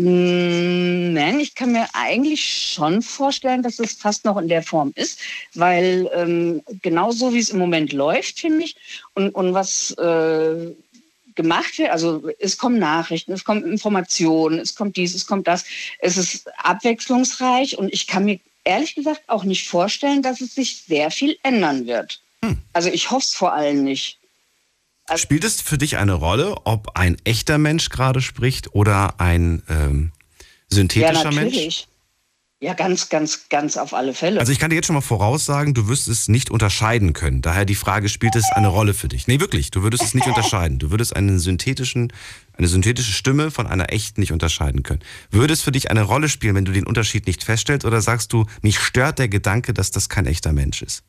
Mm, 0.01 1.13
nein, 1.13 1.41
ich 1.41 1.55
kann 1.55 1.73
mir 1.73 1.87
eigentlich 1.93 2.73
schon 2.73 3.03
vorstellen, 3.03 3.63
dass 3.63 3.79
es 3.79 3.93
fast 3.93 4.25
noch 4.25 4.39
in 4.39 4.49
der 4.49 4.63
Form 4.63 4.93
ist, 4.95 5.21
weil 5.55 6.09
ähm, 6.15 6.63
genau 6.81 7.11
so 7.11 7.35
wie 7.35 7.39
es 7.39 7.51
im 7.51 7.59
Moment 7.59 7.93
läuft, 7.93 8.41
finde 8.41 8.65
ich, 8.65 8.77
und, 9.15 9.35
und 9.35 9.53
was 9.53 9.91
äh, 9.99 10.75
gemacht 11.35 11.79
wird, 11.79 11.91
also 11.91 12.31
es 12.39 12.57
kommen 12.57 12.79
Nachrichten, 12.79 13.33
es 13.33 13.45
kommen 13.45 13.63
Informationen, 13.65 14.59
es 14.59 14.75
kommt 14.75 14.97
dies, 14.97 15.15
es 15.15 15.27
kommt 15.27 15.47
das, 15.47 15.67
es 15.99 16.17
ist 16.17 16.49
abwechslungsreich 16.57 17.77
und 17.77 17.93
ich 17.93 18.07
kann 18.07 18.25
mir 18.25 18.41
ehrlich 18.65 18.95
gesagt 18.95 19.25
auch 19.27 19.45
nicht 19.45 19.69
vorstellen, 19.69 20.23
dass 20.23 20.41
es 20.41 20.55
sich 20.55 20.83
sehr 20.87 21.11
viel 21.11 21.37
ändern 21.43 21.87
wird. 21.87 22.23
Hm. 22.43 22.57
Also 22.73 22.89
ich 22.89 23.11
hoffe 23.11 23.25
es 23.25 23.35
vor 23.35 23.53
allem 23.53 23.85
nicht. 23.85 24.20
Also 25.11 25.23
Spielt 25.23 25.43
es 25.43 25.61
für 25.61 25.77
dich 25.77 25.97
eine 25.97 26.13
Rolle, 26.13 26.55
ob 26.65 26.97
ein 26.97 27.17
echter 27.25 27.59
Mensch 27.59 27.89
gerade 27.89 28.21
spricht 28.21 28.77
oder 28.77 29.19
ein 29.19 29.61
ähm, 29.69 30.13
synthetischer 30.69 31.25
ja, 31.25 31.31
natürlich. 31.33 31.57
Mensch? 31.57 31.87
Ja, 32.63 32.75
ganz, 32.75 33.09
ganz, 33.09 33.49
ganz 33.49 33.77
auf 33.77 33.93
alle 33.93 34.15
Fälle. 34.15 34.39
Also 34.39 34.53
ich 34.53 34.61
kann 34.61 34.71
dir 34.71 34.77
jetzt 34.77 34.87
schon 34.87 34.95
mal 34.95 35.01
voraussagen, 35.01 35.75
du 35.75 35.89
wirst 35.89 36.07
es 36.07 36.29
nicht 36.29 36.51
unterscheiden 36.51 37.13
können. 37.13 37.43
Daher 37.43 37.65
die 37.65 37.75
Frage, 37.75 38.09
spielt 38.09 38.37
es 38.37 38.45
eine 38.53 38.69
Rolle 38.69 38.95
für 38.95 39.09
dich? 39.09 39.27
Nee, 39.27 39.41
wirklich, 39.41 39.73
du 39.73 39.83
würdest 39.83 40.05
es 40.05 40.15
nicht 40.15 40.27
unterscheiden. 40.29 40.79
Du 40.79 40.93
würdest 40.93 41.17
einen 41.17 41.41
synthetischen, 41.41 42.13
eine 42.57 42.69
synthetische 42.69 43.13
Stimme 43.13 43.51
von 43.51 43.67
einer 43.67 43.93
echten 43.93 44.21
nicht 44.21 44.31
unterscheiden 44.31 44.85
können. 44.85 45.01
Würde 45.33 45.55
es 45.55 45.63
für 45.63 45.73
dich 45.73 45.91
eine 45.91 46.03
Rolle 46.03 46.29
spielen, 46.29 46.55
wenn 46.55 46.67
du 46.67 46.73
den 46.73 46.87
Unterschied 46.87 47.27
nicht 47.27 47.43
feststellst 47.43 47.85
oder 47.85 48.01
sagst 48.01 48.33
du, 48.33 48.47
mich 48.63 48.79
stört 48.79 49.19
der 49.19 49.29
Gedanke, 49.29 49.75
dass 49.75 49.91
das 49.91 50.09
kein 50.09 50.27
echter 50.27 50.53
Mensch 50.53 50.83
ist? 50.83 51.03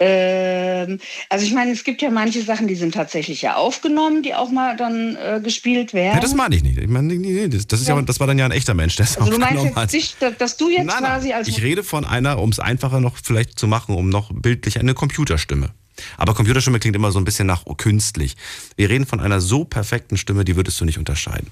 Ähm, 0.00 1.00
also 1.28 1.44
ich 1.44 1.52
meine, 1.52 1.72
es 1.72 1.82
gibt 1.82 2.02
ja 2.02 2.10
manche 2.10 2.42
Sachen, 2.42 2.68
die 2.68 2.76
sind 2.76 2.94
tatsächlich 2.94 3.42
ja 3.42 3.56
aufgenommen, 3.56 4.22
die 4.22 4.34
auch 4.34 4.50
mal 4.50 4.76
dann 4.76 5.16
äh, 5.16 5.40
gespielt 5.42 5.92
werden. 5.92 6.14
Ja, 6.14 6.20
das 6.20 6.34
meine 6.34 6.54
ich 6.54 6.62
nicht. 6.62 6.78
Ich 6.78 6.88
meine, 6.88 7.14
nee, 7.14 7.48
das, 7.48 7.66
das, 7.66 7.80
ist 7.80 7.88
ja. 7.88 7.96
ja. 7.96 8.02
das 8.02 8.20
war 8.20 8.26
dann 8.26 8.38
ja 8.38 8.44
ein 8.44 8.52
echter 8.52 8.74
Mensch, 8.74 8.96
der 8.96 9.06
Also 9.06 9.30
du 9.30 9.38
meinst 9.38 9.64
jetzt 9.64 9.92
nicht, 9.92 10.16
dass 10.38 10.56
du 10.56 10.68
jetzt 10.70 10.86
nein, 10.86 10.98
quasi 10.98 11.32
als... 11.32 11.48
Ich 11.48 11.62
rede 11.62 11.82
von 11.82 12.04
einer, 12.04 12.38
um 12.38 12.50
es 12.50 12.60
einfacher 12.60 13.00
noch 13.00 13.16
vielleicht 13.22 13.58
zu 13.58 13.66
machen, 13.66 13.96
um 13.96 14.08
noch 14.08 14.30
bildlich 14.32 14.78
eine 14.78 14.94
Computerstimme. 14.94 15.70
Aber 16.16 16.34
Computerstimme 16.34 16.78
klingt 16.78 16.94
immer 16.94 17.10
so 17.10 17.18
ein 17.18 17.24
bisschen 17.24 17.48
nach 17.48 17.64
künstlich. 17.76 18.36
Wir 18.76 18.88
reden 18.88 19.04
von 19.04 19.18
einer 19.18 19.40
so 19.40 19.64
perfekten 19.64 20.16
Stimme, 20.16 20.44
die 20.44 20.54
würdest 20.54 20.80
du 20.80 20.84
nicht 20.84 20.98
unterscheiden. 20.98 21.50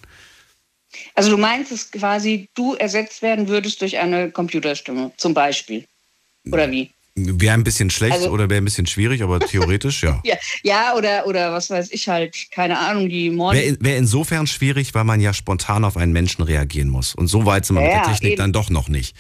Also 1.15 1.31
du 1.31 1.37
meinst, 1.37 1.73
dass 1.73 1.91
quasi 1.91 2.49
du 2.55 2.75
ersetzt 2.75 3.23
werden 3.23 3.49
würdest 3.49 3.81
durch 3.81 3.99
eine 3.99 4.31
Computerstimme, 4.31 5.13
zum 5.17 5.35
Beispiel? 5.35 5.85
Oder 6.51 6.71
wie? 6.71 6.93
Wäre 7.19 7.55
ein 7.55 7.65
bisschen 7.65 7.89
schlecht 7.89 8.13
also, 8.13 8.29
oder 8.29 8.51
wäre 8.51 8.61
ein 8.61 8.65
bisschen 8.65 8.87
schwierig, 8.87 9.23
aber 9.23 9.41
theoretisch 9.41 10.03
ja. 10.03 10.21
ja. 10.25 10.37
ja, 10.63 10.95
oder, 10.95 11.27
oder 11.27 11.51
was 11.51 11.71
weiß 11.71 11.91
ich 11.93 12.11
halt, 12.11 12.51
keine 12.51 12.79
Ahnung, 12.79 13.09
die 13.09 13.31
Mord. 13.31 13.57
Wäre 13.57 13.77
wär 13.81 13.97
insofern 13.97 14.47
schwierig, 14.47 14.95
weil 14.95 15.05
man 15.05 15.23
ja 15.23 15.33
spontan 15.33 15.85
auf 15.85 15.97
einen 15.97 16.13
Menschen 16.13 16.43
reagieren 16.43 16.91
muss. 16.91 17.15
Und 17.15 17.29
so 17.29 17.47
weit 17.47 17.65
sind 17.65 17.77
wir 17.77 17.89
ja, 17.89 17.97
mit 17.97 17.97
der 17.97 18.13
Technik 18.13 18.33
eben. 18.33 18.39
dann 18.39 18.53
doch 18.53 18.69
noch 18.69 18.89
nicht. 18.89 19.17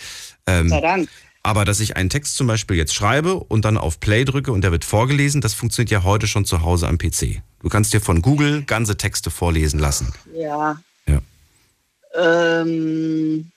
Ähm, 0.46 0.68
Sei 0.68 0.80
Dank. 0.82 1.08
Aber 1.42 1.64
dass 1.64 1.80
ich 1.80 1.96
einen 1.96 2.10
Text 2.10 2.36
zum 2.36 2.48
Beispiel 2.48 2.76
jetzt 2.76 2.92
schreibe 2.92 3.36
und 3.36 3.64
dann 3.64 3.78
auf 3.78 3.98
Play 4.00 4.24
drücke 4.24 4.52
und 4.52 4.62
der 4.62 4.72
wird 4.72 4.84
vorgelesen, 4.84 5.40
das 5.40 5.54
funktioniert 5.54 5.90
ja 5.90 6.02
heute 6.02 6.26
schon 6.26 6.44
zu 6.44 6.62
Hause 6.62 6.88
am 6.88 6.98
PC. 6.98 7.40
Du 7.62 7.68
kannst 7.68 7.94
dir 7.94 8.00
von 8.00 8.20
Google 8.20 8.64
ganze 8.64 8.96
Texte 8.96 9.30
vorlesen 9.30 9.78
lassen. 9.78 10.12
Ja. 10.34 10.82
Ja. 11.06 11.20
Ähm, 12.60 13.52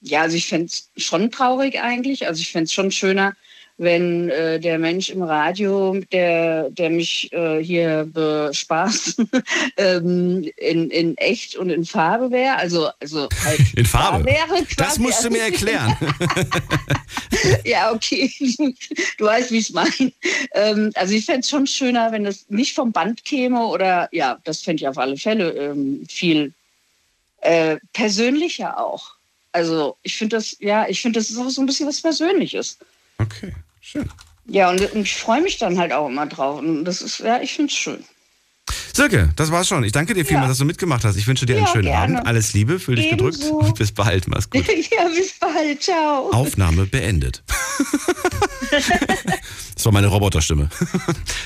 ja, 0.00 0.22
also 0.22 0.36
ich 0.36 0.46
fände 0.46 0.66
es 0.66 0.90
schon 0.96 1.30
traurig 1.30 1.80
eigentlich. 1.80 2.26
Also 2.26 2.40
ich 2.40 2.50
fände 2.50 2.64
es 2.64 2.72
schon 2.72 2.90
schöner, 2.90 3.34
wenn 3.78 4.28
äh, 4.28 4.58
der 4.58 4.78
Mensch 4.78 5.08
im 5.08 5.22
Radio, 5.22 6.00
der, 6.12 6.68
der 6.70 6.90
mich 6.90 7.32
äh, 7.32 7.62
hier 7.62 8.08
bespaßt, 8.12 9.22
ähm, 9.76 10.50
in, 10.56 10.90
in 10.90 11.16
echt 11.16 11.54
und 11.54 11.70
in 11.70 11.84
Farbe 11.84 12.30
wäre. 12.32 12.56
Also, 12.56 12.90
also 13.00 13.28
halt 13.44 13.60
in 13.76 13.86
Farbe. 13.86 14.24
Wäre 14.24 14.66
das 14.76 14.98
musst 14.98 15.24
du 15.24 15.30
mir 15.30 15.42
erklären. 15.42 15.96
ja, 17.64 17.92
okay. 17.92 18.30
Du 19.16 19.24
weißt, 19.24 19.52
wie 19.52 19.58
ich 19.58 19.68
es 19.68 19.72
meine. 19.72 20.12
Ähm, 20.54 20.90
also 20.94 21.14
ich 21.14 21.24
fände 21.24 21.40
es 21.40 21.50
schon 21.50 21.66
schöner, 21.66 22.10
wenn 22.10 22.24
das 22.24 22.46
nicht 22.48 22.74
vom 22.74 22.90
Band 22.90 23.24
käme 23.24 23.64
oder 23.64 24.08
ja, 24.10 24.38
das 24.42 24.62
fände 24.62 24.82
ich 24.82 24.88
auf 24.88 24.98
alle 24.98 25.16
Fälle 25.16 25.50
ähm, 25.52 26.04
viel 26.08 26.52
äh, 27.42 27.76
persönlicher 27.92 28.78
auch. 28.84 29.14
Also 29.52 29.96
ich 30.02 30.16
finde 30.16 30.36
das, 30.36 30.56
ja, 30.58 30.88
ich 30.88 31.00
finde, 31.00 31.20
das 31.20 31.30
ist 31.30 31.38
auch 31.38 31.48
so 31.48 31.62
ein 31.62 31.66
bisschen 31.66 31.88
was 31.88 32.00
Persönliches. 32.00 32.78
Okay. 33.18 33.52
Schön. 33.80 34.08
Ja, 34.46 34.70
und 34.70 34.80
ich 34.94 35.14
freue 35.16 35.42
mich 35.42 35.58
dann 35.58 35.78
halt 35.78 35.92
auch 35.92 36.08
immer 36.08 36.26
drauf. 36.26 36.60
Und 36.60 36.84
das 36.84 37.02
ist, 37.02 37.18
ja, 37.20 37.40
ich 37.40 37.52
finde 37.52 37.70
es 37.72 37.78
schön. 37.78 38.02
Silke, 38.94 39.30
das 39.36 39.50
war's 39.52 39.68
schon. 39.68 39.84
Ich 39.84 39.92
danke 39.92 40.12
dir 40.14 40.24
vielmals, 40.24 40.46
Ja. 40.46 40.48
dass 40.48 40.58
du 40.58 40.64
mitgemacht 40.64 41.04
hast. 41.04 41.16
Ich 41.16 41.26
wünsche 41.26 41.46
dir 41.46 41.56
einen 41.56 41.66
Ja, 41.66 41.72
schönen 41.72 41.84
gerne. 41.84 42.16
Abend. 42.18 42.26
Alles 42.26 42.52
Liebe, 42.52 42.78
fühl 42.80 42.96
dich 42.96 43.08
gedrückt 43.10 43.36
Ebenso. 43.38 43.58
und 43.60 43.74
bis 43.78 43.92
bald. 43.92 44.26
Mach's 44.28 44.50
gut. 44.50 44.66
ja, 44.90 45.08
bis 45.08 45.38
bald. 45.38 45.82
Ciao. 45.82 46.30
Aufnahme 46.32 46.86
beendet. 46.86 47.42
Das 49.74 49.84
war 49.84 49.92
meine 49.92 50.08
Roboterstimme. 50.08 50.68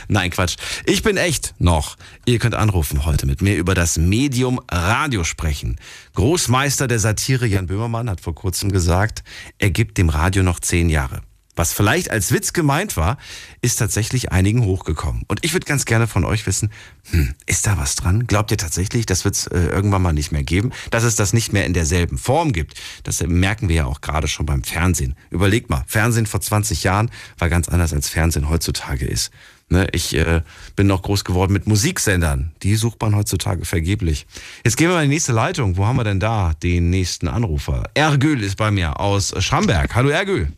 Nein, 0.08 0.30
Quatsch. 0.30 0.56
Ich 0.86 1.02
bin 1.02 1.18
echt 1.18 1.54
noch. 1.58 1.96
Ihr 2.24 2.38
könnt 2.38 2.54
anrufen 2.54 3.04
heute 3.04 3.26
mit 3.26 3.42
mir 3.42 3.56
über 3.56 3.74
das 3.74 3.98
Medium 3.98 4.58
Radio 4.70 5.22
sprechen. 5.22 5.78
Großmeister 6.14 6.88
der 6.88 6.98
Satire 6.98 7.46
Jan 7.46 7.66
Böhmermann 7.66 8.08
hat 8.08 8.22
vor 8.22 8.34
kurzem 8.34 8.72
gesagt, 8.72 9.22
er 9.58 9.70
gibt 9.70 9.98
dem 9.98 10.08
Radio 10.08 10.42
noch 10.42 10.60
zehn 10.60 10.88
Jahre. 10.88 11.20
Was 11.54 11.75
vielleicht 11.75 12.11
als 12.11 12.32
Witz 12.32 12.54
gemeint 12.54 12.97
war, 12.97 13.18
ist 13.61 13.76
tatsächlich 13.76 14.32
einigen 14.32 14.64
hochgekommen. 14.64 15.25
Und 15.28 15.44
ich 15.44 15.52
würde 15.52 15.66
ganz 15.66 15.85
gerne 15.85 16.06
von 16.06 16.25
euch 16.25 16.47
wissen, 16.47 16.73
hm, 17.11 17.35
ist 17.44 17.66
da 17.66 17.76
was 17.76 17.94
dran? 17.94 18.26
Glaubt 18.26 18.50
ihr 18.50 18.56
tatsächlich, 18.56 19.04
das 19.04 19.25
wird 19.26 19.35
es 19.35 19.47
äh, 19.49 19.59
irgendwann 19.66 20.00
mal 20.00 20.14
nicht 20.14 20.32
mehr 20.32 20.44
geben? 20.44 20.73
Dass 20.90 21.04
es 21.04 21.14
das 21.14 21.35
nicht 21.35 21.52
mehr 21.52 21.66
in 21.66 21.75
derselben 21.75 22.16
Form 22.16 22.52
gibt, 22.52 22.80
das 23.04 23.23
merken 23.23 23.68
wir 23.68 23.76
ja 23.76 23.85
auch 23.85 24.00
gerade 24.00 24.28
schon 24.28 24.47
beim 24.47 24.64
Fernsehen. 24.64 25.14
Überlegt 25.30 25.68
mal, 25.68 25.85
Fernsehen 25.87 26.26
vor 26.26 26.40
20 26.40 26.85
Jahren 26.85 27.11
war 27.37 27.50
ganz 27.50 27.68
anders 27.68 27.92
als 27.92 28.09
Fernsehen 28.09 28.49
heutzutage 28.49 29.04
ist. 29.04 29.30
Ne, 29.68 29.88
ich 29.92 30.14
äh, 30.14 30.42
bin 30.76 30.87
noch 30.87 31.02
groß 31.02 31.25
geworden 31.25 31.52
mit 31.52 31.66
Musiksendern. 31.66 32.52
Die 32.62 32.76
sucht 32.76 33.00
man 33.00 33.14
heutzutage 33.14 33.64
vergeblich. 33.64 34.26
Jetzt 34.64 34.76
gehen 34.76 34.88
wir 34.88 34.97
mal 34.97 35.04
in 35.04 35.11
die 35.11 35.16
nächste 35.16 35.32
Leitung. 35.32 35.78
Wo 35.78 35.87
haben 35.87 35.97
wir 35.97 36.04
denn 36.04 36.21
da 36.21 36.52
den 36.62 36.90
nächsten 36.90 37.26
Anrufer? 37.26 37.85
Ergül 37.94 38.42
ist 38.42 38.56
bei 38.56 38.71
mir 38.71 39.00
aus 39.00 39.35
Schramberg. 39.42 39.94
Hallo 39.94 40.11
Ergül. 40.11 40.52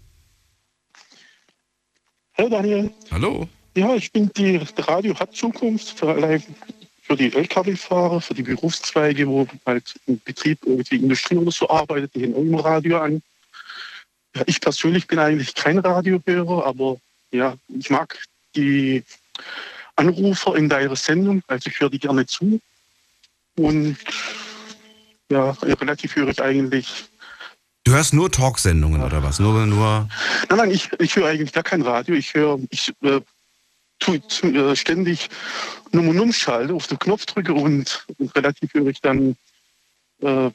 Hallo 2.36 2.48
Daniel. 2.48 2.90
Hallo. 3.12 3.48
Ja, 3.76 3.94
ich 3.94 4.10
bin 4.10 4.28
die, 4.36 4.60
Radio 4.78 5.18
hat 5.18 5.34
Zukunft 5.34 5.98
für 5.98 6.40
für 7.02 7.16
die 7.16 7.32
Lkw-Fahrer, 7.32 8.20
für 8.20 8.34
die 8.34 8.42
Berufszweige, 8.42 9.28
wo 9.28 9.46
halt 9.66 9.94
im 10.06 10.18
Betrieb 10.24 10.58
irgendwie 10.64 10.96
Industrie 10.96 11.36
oder 11.36 11.52
so 11.52 11.68
arbeitet, 11.68 12.14
die 12.14 12.34
auch 12.34 12.38
immer 12.38 12.64
Radio 12.64 12.98
an. 12.98 13.22
Ja, 14.34 14.42
ich 14.46 14.60
persönlich 14.60 15.06
bin 15.06 15.18
eigentlich 15.18 15.54
kein 15.54 15.78
Radiohörer, 15.78 16.66
aber 16.66 16.96
ja, 17.30 17.54
ich 17.68 17.90
mag 17.90 18.18
die 18.56 19.04
Anrufer 19.96 20.56
in 20.56 20.68
deiner 20.68 20.96
Sendung, 20.96 21.42
also 21.46 21.70
ich 21.70 21.78
höre 21.78 21.90
die 21.90 22.00
gerne 22.00 22.26
zu. 22.26 22.58
Und 23.56 23.96
ja, 25.30 25.50
relativ 25.62 26.16
höre 26.16 26.30
ich 26.30 26.42
eigentlich 26.42 27.04
Du 27.84 27.92
hörst 27.92 28.14
nur 28.14 28.32
Talksendungen 28.32 29.02
oder 29.02 29.22
was? 29.22 29.38
Nur, 29.38 29.66
nur. 29.66 30.08
Nein, 30.48 30.58
nein, 30.58 30.70
ich, 30.70 30.90
ich 30.98 31.16
höre 31.16 31.28
eigentlich 31.28 31.52
gar 31.52 31.62
kein 31.62 31.82
Radio. 31.82 32.14
Ich 32.14 32.32
höre, 32.34 32.58
ich 32.70 32.92
äh, 33.02 33.20
tu, 33.98 34.18
tu, 34.18 34.46
äh, 34.48 34.74
ständig 34.74 35.28
Nummer 35.92 36.20
umschalte, 36.20 36.72
auf 36.72 36.86
den 36.86 36.98
Knopf 36.98 37.26
drücke 37.26 37.52
und, 37.52 38.06
und 38.18 38.34
relativ 38.34 38.72
höre 38.72 38.86
ich 38.88 39.00
dann, 39.02 39.36
äh, 40.22 40.50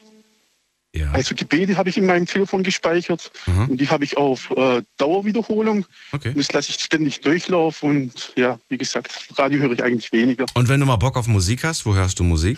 Ja. 0.96 1.12
also 1.12 1.36
Gebete 1.36 1.78
habe 1.78 1.90
ich 1.90 1.98
in 1.98 2.08
meinem 2.08 2.26
Telefon 2.26 2.64
gespeichert 2.64 3.32
Mhm. 3.46 3.70
und 3.70 3.78
die 3.80 3.88
habe 3.90 4.04
ich 4.04 4.18
auf 4.18 4.50
äh, 4.50 4.82
Dauerwiederholung. 4.98 5.86
Okay. 6.12 6.34
Das 6.36 6.52
lasse 6.52 6.72
ich 6.72 6.80
ständig 6.84 7.22
durchlaufen 7.22 7.90
und 7.92 8.34
ja, 8.36 8.60
wie 8.70 8.78
gesagt, 8.80 9.30
Radio 9.38 9.60
höre 9.60 9.74
ich 9.74 9.84
eigentlich 9.84 10.12
weniger. 10.12 10.48
Und 10.56 10.68
wenn 10.68 10.80
du 10.80 10.88
mal 10.88 10.96
Bock 10.98 11.16
auf 11.16 11.28
Musik 11.28 11.64
hast, 11.64 11.86
wo 11.86 11.94
hörst 11.94 12.18
du 12.20 12.24
Musik? 12.24 12.58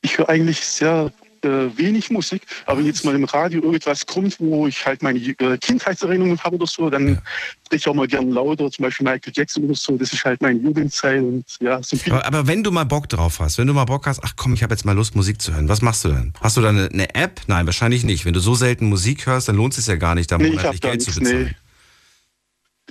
Ich 0.00 0.16
höre 0.16 0.30
eigentlich 0.30 0.60
sehr 0.64 1.12
äh, 1.44 1.76
wenig 1.76 2.10
Musik, 2.10 2.42
aber 2.66 2.78
wenn 2.78 2.86
jetzt 2.86 3.04
mal 3.04 3.14
im 3.14 3.24
Radio 3.24 3.62
irgendwas 3.62 4.06
kommt, 4.06 4.38
wo 4.40 4.66
ich 4.66 4.84
halt 4.86 5.02
meine 5.02 5.18
äh, 5.18 5.58
Kindheitserinnerungen 5.58 6.38
habe 6.42 6.56
oder 6.56 6.66
so, 6.66 6.88
dann 6.90 7.08
Ja. 7.08 7.22
ich 7.70 7.88
auch 7.88 7.94
mal 7.94 8.06
gern 8.06 8.30
lauter, 8.30 8.70
zum 8.70 8.82
Beispiel 8.84 9.04
Michael 9.04 9.32
Jackson 9.34 9.64
oder 9.64 9.74
so, 9.74 9.96
das 9.96 10.12
ist 10.12 10.24
halt 10.24 10.42
meine 10.42 10.58
Jugendzeit 10.60 11.20
und 11.22 11.44
ja, 11.60 11.82
so 11.82 11.96
viel. 11.96 12.12
Aber, 12.12 12.24
aber 12.26 12.46
wenn 12.46 12.62
du 12.62 12.70
mal 12.70 12.84
Bock 12.84 13.08
drauf 13.08 13.40
hast, 13.40 13.58
wenn 13.58 13.66
du 13.66 13.72
mal 13.74 13.84
Bock 13.86 14.06
hast, 14.06 14.20
ach 14.22 14.34
komm, 14.36 14.54
ich 14.54 14.62
habe 14.62 14.74
jetzt 14.74 14.84
mal 14.84 14.92
Lust, 14.92 15.16
Musik 15.16 15.40
zu 15.40 15.54
hören, 15.54 15.68
was 15.68 15.80
machst 15.82 16.04
du 16.04 16.08
denn? 16.08 16.32
Hast 16.40 16.56
du 16.56 16.60
da 16.60 16.68
eine, 16.68 16.88
eine 16.92 17.14
App? 17.14 17.40
Nein, 17.46 17.66
wahrscheinlich 17.66 18.04
nicht. 18.04 18.24
Wenn 18.24 18.34
du 18.34 18.40
so 18.40 18.54
selten 18.54 18.88
Musik 18.88 19.26
hörst, 19.26 19.48
dann 19.48 19.56
lohnt 19.56 19.72
es 19.72 19.84
sich 19.84 19.86
ja 19.86 19.96
gar 19.96 20.14
nicht, 20.14 20.30
da 20.30 20.38
Nee, 20.38 20.48
ich 20.48 20.54
monatlich 20.56 20.80
Geld 20.80 21.02
zu 21.02 21.10
nichts, 21.10 21.20
bezahlen. 21.20 21.54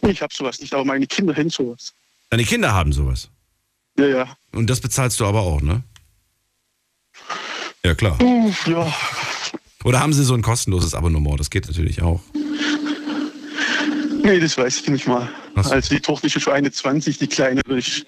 Ich 0.08 0.22
habe 0.22 0.34
sowas 0.34 0.60
nicht, 0.60 0.74
aber 0.74 0.86
meine 0.86 1.06
Kinder 1.06 1.36
haben 1.36 1.50
sowas. 1.50 1.94
Deine 2.30 2.44
Kinder 2.44 2.74
haben 2.74 2.92
sowas. 2.92 3.30
Ja, 3.98 4.06
ja. 4.08 4.38
Und 4.54 4.70
das 4.70 4.80
bezahlst 4.82 5.20
du 5.20 5.26
aber 5.26 5.42
auch, 5.42 5.62
ne? 5.62 5.84
Ja, 7.86 7.96
klar. 7.96 8.22
Uff, 8.22 8.68
ja. 8.68 8.94
Oder 9.84 10.00
haben 10.00 10.14
sie 10.14 10.24
so 10.24 10.34
ein 10.36 10.42
kostenloses 10.42 10.94
Abonnement? 10.94 11.40
Das 11.40 11.50
geht 11.50 11.68
natürlich 11.68 12.02
auch. 12.02 12.22
Nee, 14.24 14.40
das 14.40 14.58
weiß 14.58 14.82
ich 14.82 14.88
nicht 14.90 15.08
mal. 15.08 15.28
So. 15.56 15.72
Also 15.72 15.96
die 15.96 16.00
Tochter 16.00 16.28
ist 16.28 16.40
schon 16.42 16.54
21, 16.54 17.18
die 17.18 17.28
Kleine 17.28 17.62
ist 17.68 18.06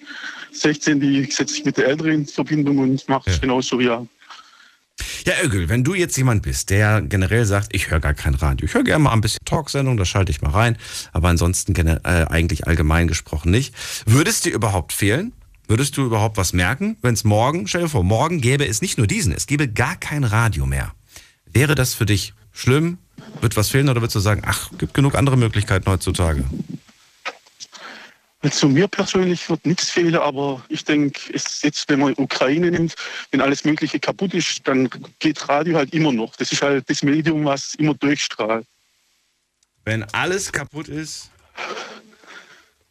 16, 0.51 0.99
die 0.99 1.23
setzt 1.31 1.55
sich 1.55 1.65
mit 1.65 1.77
der 1.77 1.87
Älteren 1.87 2.11
in 2.11 2.25
Verbindung 2.27 2.77
und 2.77 3.07
macht 3.09 3.27
es 3.27 3.35
Ja. 3.35 3.41
genauso 3.41 3.79
wie 3.79 3.85
ja. 3.85 4.05
Ja, 5.25 5.33
Ögel, 5.41 5.69
wenn 5.69 5.83
du 5.83 5.95
jetzt 5.95 6.15
jemand 6.17 6.43
bist, 6.43 6.69
der 6.69 7.01
generell 7.01 7.45
sagt, 7.45 7.73
ich 7.73 7.89
höre 7.89 7.99
gar 7.99 8.13
kein 8.13 8.35
Radio, 8.35 8.65
ich 8.65 8.73
höre 8.75 8.83
gerne 8.83 9.03
mal 9.05 9.11
ein 9.13 9.21
bisschen 9.21 9.39
Talksendung, 9.43 9.97
da 9.97 10.05
schalte 10.05 10.31
ich 10.31 10.41
mal 10.41 10.51
rein, 10.51 10.77
aber 11.13 11.29
ansonsten 11.29 11.73
äh, 11.75 11.99
eigentlich 12.29 12.67
allgemein 12.67 13.07
gesprochen 13.07 13.49
nicht, 13.49 13.73
würdest 14.05 14.45
dir 14.45 14.53
überhaupt 14.53 14.93
fehlen? 14.93 15.33
Würdest 15.67 15.95
du 15.97 16.05
überhaupt 16.05 16.37
was 16.37 16.53
merken, 16.53 16.97
wenn 17.01 17.13
es 17.13 17.23
morgen, 17.23 17.67
stell 17.67 17.81
dir 17.81 17.89
vor, 17.89 18.03
morgen 18.03 18.41
gäbe 18.41 18.67
es 18.67 18.81
nicht 18.81 18.97
nur 18.97 19.07
diesen, 19.07 19.33
es 19.33 19.47
gäbe 19.47 19.67
gar 19.67 19.95
kein 19.95 20.23
Radio 20.23 20.65
mehr. 20.65 20.93
Wäre 21.45 21.75
das 21.75 21.93
für 21.93 22.05
dich 22.05 22.33
schlimm? 22.51 22.97
Wird 23.41 23.55
was 23.55 23.69
fehlen 23.69 23.89
oder 23.89 24.01
würdest 24.01 24.15
du 24.15 24.19
sagen, 24.19 24.41
ach, 24.45 24.69
gibt 24.77 24.93
genug 24.93 25.15
andere 25.15 25.37
Möglichkeiten 25.37 25.89
heutzutage? 25.89 26.43
Also 28.41 28.67
mir 28.67 28.89
persönlich 28.89 29.49
wird 29.49 29.65
nichts 29.65 29.89
fehlen, 29.89 30.17
aber 30.17 30.61
ich 30.67 30.83
denke, 30.83 31.33
es 31.33 31.61
jetzt, 31.61 31.87
wenn 31.87 31.99
man 31.99 32.13
Ukraine 32.17 32.71
nimmt, 32.71 32.93
wenn 33.31 33.39
alles 33.39 33.63
Mögliche 33.63 34.01
kaputt 34.01 34.33
ist, 34.33 34.67
dann 34.67 34.89
geht 35.19 35.47
Radio 35.47 35.77
halt 35.77 35.93
immer 35.93 36.11
noch. 36.11 36.35
Das 36.35 36.51
ist 36.51 36.61
halt 36.61 36.89
das 36.89 37.03
Medium, 37.03 37.45
was 37.45 37.73
immer 37.75 37.93
durchstrahlt. 37.93 38.65
Wenn 39.85 40.03
alles 40.13 40.51
kaputt 40.51 40.89
ist, 40.89 41.29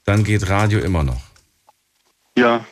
dann 0.04 0.24
geht 0.24 0.48
Radio 0.48 0.78
immer 0.78 1.02
noch. 1.02 1.31
Ja. 2.36 2.64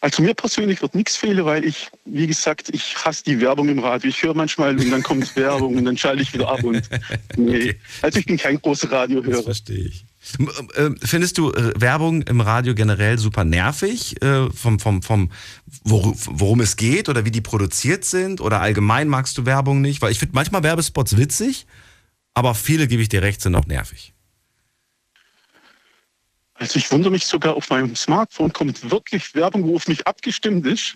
Also 0.00 0.22
mir 0.22 0.34
persönlich 0.34 0.82
wird 0.82 0.94
nichts 0.94 1.16
fehlen, 1.16 1.44
weil 1.46 1.64
ich, 1.64 1.88
wie 2.04 2.26
gesagt, 2.26 2.68
ich 2.72 2.94
hasse 3.04 3.24
die 3.24 3.40
Werbung 3.40 3.68
im 3.68 3.78
Radio. 3.80 4.08
Ich 4.10 4.22
höre 4.22 4.34
manchmal 4.34 4.78
und 4.78 4.90
dann 4.90 5.02
kommt 5.02 5.34
Werbung 5.36 5.74
und 5.76 5.84
dann 5.84 5.96
schalte 5.96 6.22
ich 6.22 6.32
wieder 6.32 6.48
ab 6.48 6.62
und 6.62 6.88
nee. 7.36 7.56
Okay. 7.70 7.80
Also 8.02 8.18
ich 8.20 8.26
bin 8.26 8.36
kein 8.36 8.60
großer 8.60 8.86
Das 8.88 8.96
Radiohörer. 9.00 9.42
verstehe 9.42 9.86
ich. 9.88 10.04
M- 10.38 10.50
äh, 10.74 10.90
Findest 11.06 11.38
du 11.38 11.50
äh, 11.52 11.72
Werbung 11.80 12.22
im 12.22 12.40
Radio 12.40 12.74
generell 12.74 13.18
super 13.18 13.44
nervig, 13.44 14.20
äh, 14.22 14.48
vom, 14.50 14.78
vom, 14.78 15.02
vom, 15.02 15.32
wor 15.82 16.12
worum 16.14 16.60
es 16.60 16.76
geht 16.76 17.08
oder 17.08 17.24
wie 17.24 17.30
die 17.32 17.40
produziert 17.40 18.04
sind? 18.04 18.40
Oder 18.40 18.60
allgemein 18.60 19.08
magst 19.08 19.38
du 19.38 19.46
Werbung 19.46 19.80
nicht? 19.80 20.02
Weil 20.02 20.12
ich 20.12 20.18
finde 20.20 20.34
manchmal 20.34 20.62
Werbespots 20.62 21.16
witzig, 21.16 21.66
aber 22.34 22.54
viele, 22.54 22.86
gebe 22.86 23.02
ich 23.02 23.08
dir 23.08 23.22
recht, 23.22 23.40
sind 23.40 23.54
auch 23.56 23.66
nervig. 23.66 24.12
Also 26.58 26.78
ich 26.78 26.90
wundere 26.90 27.12
mich 27.12 27.26
sogar, 27.26 27.54
auf 27.54 27.70
meinem 27.70 27.94
Smartphone 27.96 28.52
kommt 28.52 28.90
wirklich 28.90 29.34
Werbung, 29.34 29.64
wo 29.64 29.76
auf 29.76 29.88
mich 29.88 30.06
abgestimmt 30.06 30.66
ist. 30.66 30.94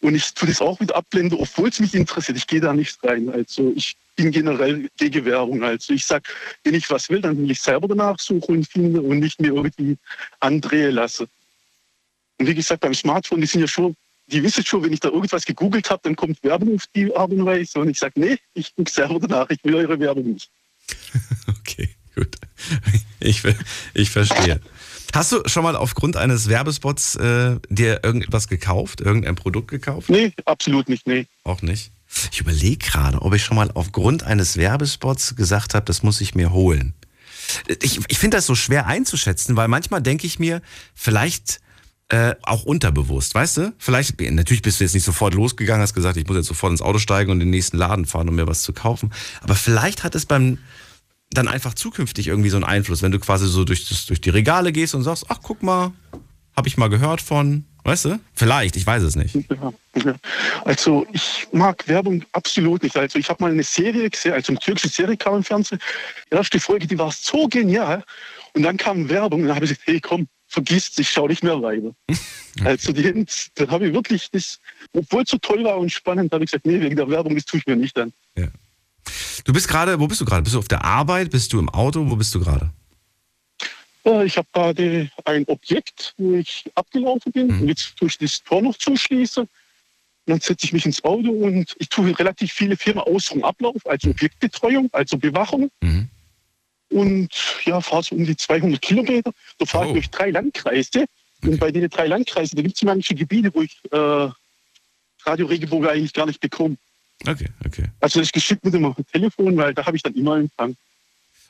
Und 0.00 0.14
ich 0.14 0.34
tue 0.34 0.48
das 0.48 0.60
auch 0.60 0.78
wieder 0.80 0.96
abblende, 0.96 1.38
obwohl 1.38 1.68
es 1.68 1.80
mich 1.80 1.94
interessiert. 1.94 2.36
Ich 2.36 2.46
gehe 2.46 2.60
da 2.60 2.72
nicht 2.72 3.02
rein. 3.02 3.28
Also 3.30 3.72
ich 3.74 3.96
bin 4.14 4.30
generell 4.30 4.88
gegen 4.98 5.24
Werbung. 5.24 5.62
Also 5.62 5.92
ich 5.92 6.04
sag, 6.04 6.28
wenn 6.64 6.74
ich 6.74 6.90
was 6.90 7.08
will, 7.08 7.20
dann 7.20 7.38
will 7.38 7.50
ich 7.50 7.60
selber 7.60 7.88
danach 7.88 8.18
suchen 8.18 8.56
und 8.56 8.68
finde 8.68 9.00
und 9.00 9.20
nicht 9.20 9.40
mir 9.40 9.54
irgendwie 9.54 9.96
andrehen 10.40 10.94
lasse. 10.94 11.28
Und 12.38 12.46
wie 12.46 12.54
gesagt, 12.54 12.80
beim 12.80 12.94
Smartphone, 12.94 13.40
die 13.40 13.46
sind 13.46 13.62
ja 13.62 13.68
schon, 13.68 13.96
die 14.26 14.42
wissen 14.42 14.64
schon, 14.64 14.82
wenn 14.84 14.92
ich 14.92 15.00
da 15.00 15.08
irgendwas 15.08 15.44
gegoogelt 15.44 15.88
habe, 15.88 16.02
dann 16.04 16.16
kommt 16.16 16.42
Werbung 16.42 16.74
auf 16.76 16.84
die 16.94 17.14
Art 17.14 17.30
und 17.30 17.44
Weise. 17.44 17.78
Und 17.78 17.88
ich 17.88 17.98
sage, 17.98 18.20
nee, 18.20 18.38
ich 18.54 18.74
gucke 18.74 18.90
selber 18.90 19.20
danach, 19.20 19.48
ich 19.50 19.62
will 19.64 19.76
eure 19.76 19.98
Werbung 19.98 20.32
nicht. 20.32 20.50
Okay, 21.60 21.88
gut. 22.14 22.36
Ich, 23.20 23.42
ich 23.94 24.10
verstehe. 24.10 24.60
Hast 25.16 25.32
du 25.32 25.40
schon 25.46 25.62
mal 25.62 25.76
aufgrund 25.76 26.18
eines 26.18 26.46
Werbespots 26.46 27.16
äh, 27.16 27.56
dir 27.70 28.04
irgendetwas 28.04 28.48
gekauft, 28.48 29.00
irgendein 29.00 29.34
Produkt 29.34 29.68
gekauft? 29.68 30.10
Nee, 30.10 30.32
absolut 30.44 30.90
nicht, 30.90 31.06
nee. 31.06 31.26
Auch 31.42 31.62
nicht. 31.62 31.90
Ich 32.32 32.40
überlege 32.40 32.76
gerade, 32.76 33.22
ob 33.22 33.32
ich 33.32 33.42
schon 33.42 33.56
mal 33.56 33.70
aufgrund 33.72 34.24
eines 34.24 34.58
Werbespots 34.58 35.34
gesagt 35.34 35.72
habe, 35.72 35.86
das 35.86 36.02
muss 36.02 36.20
ich 36.20 36.34
mir 36.34 36.52
holen. 36.52 36.92
Ich, 37.80 37.98
ich 38.08 38.18
finde 38.18 38.36
das 38.36 38.44
so 38.44 38.54
schwer 38.54 38.86
einzuschätzen, 38.88 39.56
weil 39.56 39.68
manchmal 39.68 40.02
denke 40.02 40.26
ich 40.26 40.38
mir, 40.38 40.60
vielleicht 40.94 41.60
äh, 42.10 42.34
auch 42.42 42.64
unterbewusst, 42.64 43.34
weißt 43.34 43.56
du? 43.56 43.72
Vielleicht, 43.78 44.20
natürlich 44.20 44.60
bist 44.60 44.80
du 44.80 44.84
jetzt 44.84 44.92
nicht 44.92 45.04
sofort 45.04 45.32
losgegangen, 45.32 45.80
hast 45.80 45.94
gesagt, 45.94 46.18
ich 46.18 46.26
muss 46.26 46.36
jetzt 46.36 46.46
sofort 46.46 46.72
ins 46.72 46.82
Auto 46.82 46.98
steigen 46.98 47.30
und 47.30 47.40
in 47.40 47.46
den 47.46 47.50
nächsten 47.50 47.78
Laden 47.78 48.04
fahren, 48.04 48.28
um 48.28 48.34
mir 48.34 48.46
was 48.46 48.60
zu 48.60 48.74
kaufen. 48.74 49.12
Aber 49.40 49.54
vielleicht 49.54 50.04
hat 50.04 50.14
es 50.14 50.26
beim 50.26 50.58
dann 51.30 51.48
einfach 51.48 51.74
zukünftig 51.74 52.28
irgendwie 52.28 52.50
so 52.50 52.56
einen 52.56 52.64
Einfluss, 52.64 53.02
wenn 53.02 53.12
du 53.12 53.18
quasi 53.18 53.46
so 53.46 53.64
durch, 53.64 53.88
das, 53.88 54.06
durch 54.06 54.20
die 54.20 54.30
Regale 54.30 54.72
gehst 54.72 54.94
und 54.94 55.02
sagst, 55.02 55.26
ach 55.28 55.38
guck 55.42 55.62
mal, 55.62 55.92
habe 56.56 56.68
ich 56.68 56.76
mal 56.76 56.88
gehört 56.88 57.20
von, 57.20 57.64
Weißt 57.86 58.06
du? 58.06 58.18
Vielleicht, 58.34 58.74
ich 58.74 58.84
weiß 58.84 59.04
es 59.04 59.14
nicht. 59.14 59.36
Ja, 59.48 59.72
ja. 60.04 60.16
Also 60.64 61.06
ich 61.12 61.46
mag 61.52 61.86
Werbung 61.86 62.24
absolut 62.32 62.82
nicht. 62.82 62.96
Also 62.96 63.16
ich 63.16 63.28
habe 63.28 63.44
mal 63.44 63.52
eine 63.52 63.62
Serie 63.62 64.10
gesehen, 64.10 64.32
also 64.32 64.50
eine 64.50 64.58
türkische 64.58 64.88
Serie 64.88 65.16
kam 65.16 65.36
im 65.36 65.44
Fernsehen. 65.44 65.78
Die 66.28 66.34
erste 66.34 66.58
Folge, 66.58 66.88
die 66.88 66.98
war 66.98 67.12
so 67.12 67.46
genial. 67.46 68.02
Und 68.54 68.64
dann 68.64 68.76
kam 68.76 69.08
Werbung 69.08 69.42
und 69.42 69.46
dann 69.46 69.54
habe 69.54 69.66
ich 69.66 69.70
gesagt, 69.70 69.86
hey 69.86 70.00
komm, 70.00 70.26
vergiss 70.48 70.98
ich 70.98 71.08
schaue 71.08 71.28
nicht 71.28 71.44
mehr 71.44 71.62
weiter. 71.62 71.92
Also 72.64 72.90
die, 72.90 73.26
dann 73.56 73.70
habe 73.70 73.86
ich 73.86 73.92
wirklich 73.92 74.30
das, 74.30 74.58
obwohl 74.94 75.24
es 75.24 75.28
so 75.28 75.36
toll 75.36 75.62
war 75.62 75.76
und 75.76 75.92
spannend, 75.92 76.32
habe 76.32 76.42
ich 76.42 76.50
gesagt, 76.50 76.64
nee, 76.64 76.80
wegen 76.80 76.96
der 76.96 77.06
Werbung, 77.10 77.34
das 77.34 77.44
tue 77.44 77.60
ich 77.60 77.66
mir 77.66 77.76
nicht 77.76 77.98
an. 77.98 78.14
Ja. 78.34 78.48
Du 79.44 79.52
bist 79.52 79.68
gerade, 79.68 79.98
wo 80.00 80.06
bist 80.06 80.20
du 80.20 80.24
gerade? 80.24 80.42
Bist 80.42 80.54
du 80.54 80.58
auf 80.58 80.68
der 80.68 80.84
Arbeit? 80.84 81.30
Bist 81.30 81.52
du 81.52 81.58
im 81.58 81.68
Auto? 81.68 82.08
Wo 82.10 82.16
bist 82.16 82.34
du 82.34 82.40
gerade? 82.40 82.70
Äh, 84.04 84.26
Ich 84.26 84.36
habe 84.36 84.48
gerade 84.52 85.10
ein 85.24 85.44
Objekt, 85.46 86.14
wo 86.18 86.34
ich 86.34 86.64
abgelaufen 86.74 87.32
bin. 87.32 87.46
Mhm. 87.48 87.60
Und 87.62 87.68
jetzt 87.68 87.96
tue 87.96 88.08
ich 88.08 88.18
das 88.18 88.42
Tor 88.42 88.62
noch 88.62 88.76
zuschließen. 88.76 89.42
Und 89.44 89.50
dann 90.26 90.40
setze 90.40 90.66
ich 90.66 90.72
mich 90.72 90.84
ins 90.86 91.04
Auto 91.04 91.30
und 91.30 91.76
ich 91.78 91.88
tue 91.88 92.18
relativ 92.18 92.52
viele 92.52 92.76
Firmen 92.76 93.04
aus 93.04 93.26
vom 93.26 93.44
Ablauf, 93.44 93.86
also 93.86 94.10
Objektbetreuung, 94.10 94.88
also 94.92 95.16
Bewachung. 95.18 95.70
Mhm. 95.80 96.08
Und 96.90 97.28
ja, 97.64 97.80
fahre 97.80 98.02
so 98.02 98.14
um 98.16 98.24
die 98.24 98.36
200 98.36 98.80
Kilometer. 98.82 99.32
Da 99.58 99.66
fahre 99.66 99.86
Oh. 99.86 99.88
ich 99.88 99.92
durch 99.94 100.10
drei 100.10 100.30
Landkreise. 100.30 100.88
Okay. 101.42 101.50
Und 101.50 101.60
bei 101.60 101.70
den 101.70 101.88
drei 101.90 102.06
Landkreisen, 102.08 102.56
da 102.56 102.62
gibt 102.62 102.76
es 102.76 102.82
manche 102.82 103.14
Gebiete, 103.14 103.54
wo 103.54 103.62
ich 103.62 103.76
äh, 103.92 104.30
Radio 105.24 105.46
Regenbogen 105.46 105.88
eigentlich 105.88 106.12
gar 106.12 106.26
nicht 106.26 106.40
bekomme. 106.40 106.76
Okay, 107.26 107.48
okay. 107.64 107.84
Also 108.00 108.20
das 108.20 108.28
ist 108.28 108.32
geschickt 108.32 108.64
mit 108.64 108.74
dem 108.74 108.94
Telefon, 109.12 109.56
weil 109.56 109.74
da 109.74 109.84
habe 109.86 109.96
ich 109.96 110.02
dann 110.02 110.14
immer 110.14 110.36
Empfang. 110.36 110.76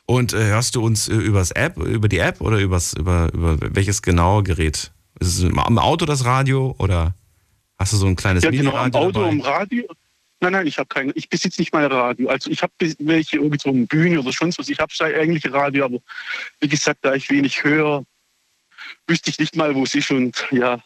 Und 0.07 0.33
äh, 0.33 0.45
hörst 0.45 0.77
du 0.77 0.85
uns 0.85 1.09
äh, 1.09 1.15
übers 1.15 1.51
App, 1.51 1.77
über 1.79 2.09
die 2.09 2.19
App 2.19 2.41
oder 2.41 2.59
übers, 2.59 2.95
über, 2.95 3.29
über 3.33 3.57
welches 3.75 4.03
genaue 4.03 4.43
Gerät? 4.45 4.93
Ist 5.19 5.39
es 5.39 5.43
im 5.43 5.59
Auto 5.59 6.07
das 6.07 6.25
Radio 6.25 6.75
oder 6.79 7.15
hast 7.79 7.93
du 7.93 7.97
so 7.97 8.07
ein 8.07 8.17
kleines 8.17 8.45
Ja, 8.45 8.51
genau, 8.51 8.77
am 8.77 8.95
Auto, 8.95 9.21
dabei? 9.21 9.29
am 9.31 9.41
Radio. 9.41 9.85
Nein, 10.41 10.53
nein, 10.53 10.67
ich 10.67 10.79
habe 10.79 10.87
keine. 10.89 11.13
Ich 11.13 11.29
besitze 11.29 11.61
nicht 11.61 11.73
mal 11.73 11.87
Radio. 11.87 12.29
Also 12.29 12.51
ich 12.51 12.63
habe 12.63 12.73
welche 12.99 13.37
irgendwie 13.37 13.59
so 13.61 13.71
eine 13.71 13.87
Bühne 13.87 14.21
oder 14.21 14.33
sonst 14.33 14.59
was. 14.59 14.69
Ich 14.69 14.79
habe 14.79 14.93
eigentlich 15.03 15.51
Radio, 15.51 15.87
aber 15.87 15.99
wie 16.61 16.69
gesagt, 16.69 16.99
da 17.03 17.15
ich 17.15 17.31
wenig 17.31 17.65
höre, 17.65 18.05
wüsste 19.07 19.31
ich 19.31 19.39
nicht 19.39 19.57
mal, 19.57 19.75
wo 19.75 19.83
es 19.85 19.95
ist. 19.95 20.11
Und 20.11 20.47
ja, 20.51 20.79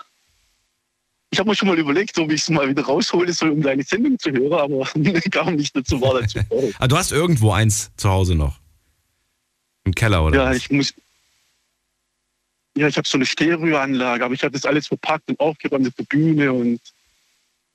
ich 1.30 1.38
habe 1.38 1.48
mir 1.48 1.54
schon 1.54 1.68
mal 1.68 1.78
überlegt, 1.78 2.18
ob 2.18 2.30
ich 2.32 2.40
es 2.42 2.50
mal 2.50 2.68
wieder 2.68 2.82
raushole 2.82 3.32
soll, 3.32 3.50
um 3.50 3.62
deine 3.62 3.82
Sendung 3.82 4.18
zu 4.18 4.30
hören, 4.32 4.52
aber 4.52 4.84
kam 5.30 5.54
nicht 5.56 5.76
dazu, 5.76 6.00
war 6.00 6.20
dazu. 6.20 6.40
Ah, 6.78 6.88
du 6.88 6.96
hast 6.96 7.12
irgendwo 7.12 7.52
eins 7.52 7.90
zu 7.96 8.10
Hause 8.10 8.34
noch. 8.34 8.58
Im 9.84 9.94
Keller 9.94 10.24
oder 10.24 10.36
Ja, 10.44 10.50
was? 10.50 10.56
ich 10.58 10.70
muss. 10.70 10.92
Ja, 12.76 12.86
ich 12.88 12.96
habe 12.96 13.06
so 13.06 13.16
eine 13.18 13.26
Stereoanlage, 13.26 14.24
aber 14.24 14.34
ich 14.34 14.42
habe 14.42 14.52
das 14.52 14.64
alles 14.64 14.86
verpackt 14.86 15.28
und 15.28 15.38
aufgeräumt 15.40 15.86
auf 15.88 15.94
der 15.94 16.04
Bühne 16.04 16.52
und 16.52 16.80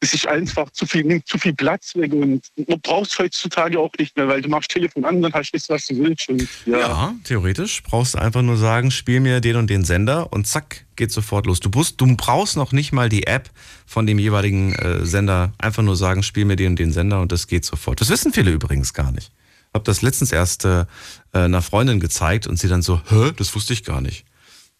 es 0.01 0.13
ist 0.13 0.27
einfach 0.27 0.69
zu 0.71 0.85
viel, 0.85 1.03
nimmt 1.03 1.27
zu 1.27 1.37
viel 1.37 1.53
Platz 1.53 1.95
weg 1.95 2.13
und 2.13 2.45
man 2.67 2.79
braucht 2.81 3.11
es 3.11 3.17
heutzutage 3.17 3.79
auch 3.79 3.91
nicht 3.97 4.15
mehr, 4.15 4.27
weil 4.27 4.41
du 4.41 4.49
machst 4.49 4.69
Telefon 4.69 5.05
an, 5.05 5.21
dann 5.21 5.33
hast 5.33 5.51
du 5.51 5.57
das, 5.57 5.69
was 5.69 5.87
du 5.87 5.97
willst. 5.97 6.29
Und, 6.29 6.47
ja. 6.65 6.79
Ja, 6.79 7.15
theoretisch 7.23 7.81
brauchst 7.81 8.13
du 8.13 8.19
einfach 8.19 8.41
nur 8.41 8.57
sagen, 8.57 8.91
spiel 8.91 9.19
mir 9.19 9.41
den 9.41 9.55
und 9.55 9.69
den 9.69 9.83
Sender 9.83 10.31
und 10.31 10.47
zack, 10.47 10.85
geht 10.95 11.11
sofort 11.11 11.45
los. 11.45 11.59
Du, 11.59 11.69
musst, 11.69 11.99
du 12.01 12.15
brauchst 12.15 12.55
noch 12.55 12.71
nicht 12.71 12.91
mal 12.91 13.09
die 13.09 13.25
App 13.25 13.49
von 13.85 14.05
dem 14.05 14.19
jeweiligen 14.19 14.73
äh, 14.75 15.05
Sender. 15.05 15.53
Einfach 15.57 15.83
nur 15.83 15.95
sagen, 15.95 16.23
spiel 16.23 16.45
mir 16.45 16.55
den 16.55 16.71
und 16.71 16.79
den 16.79 16.91
Sender 16.91 17.21
und 17.21 17.31
das 17.31 17.47
geht 17.47 17.65
sofort. 17.65 17.99
Das 18.01 18.09
wissen 18.09 18.33
viele 18.33 18.51
übrigens 18.51 18.93
gar 18.93 19.11
nicht. 19.11 19.31
Hab 19.73 19.83
das 19.85 20.01
letztens 20.01 20.31
erst 20.31 20.65
äh, 20.65 20.85
einer 21.31 21.61
Freundin 21.61 21.99
gezeigt 21.99 22.47
und 22.47 22.57
sie 22.57 22.67
dann 22.67 22.81
so, 22.81 23.01
hä, 23.09 23.31
das 23.35 23.55
wusste 23.55 23.73
ich 23.73 23.83
gar 23.83 24.01
nicht. 24.01 24.25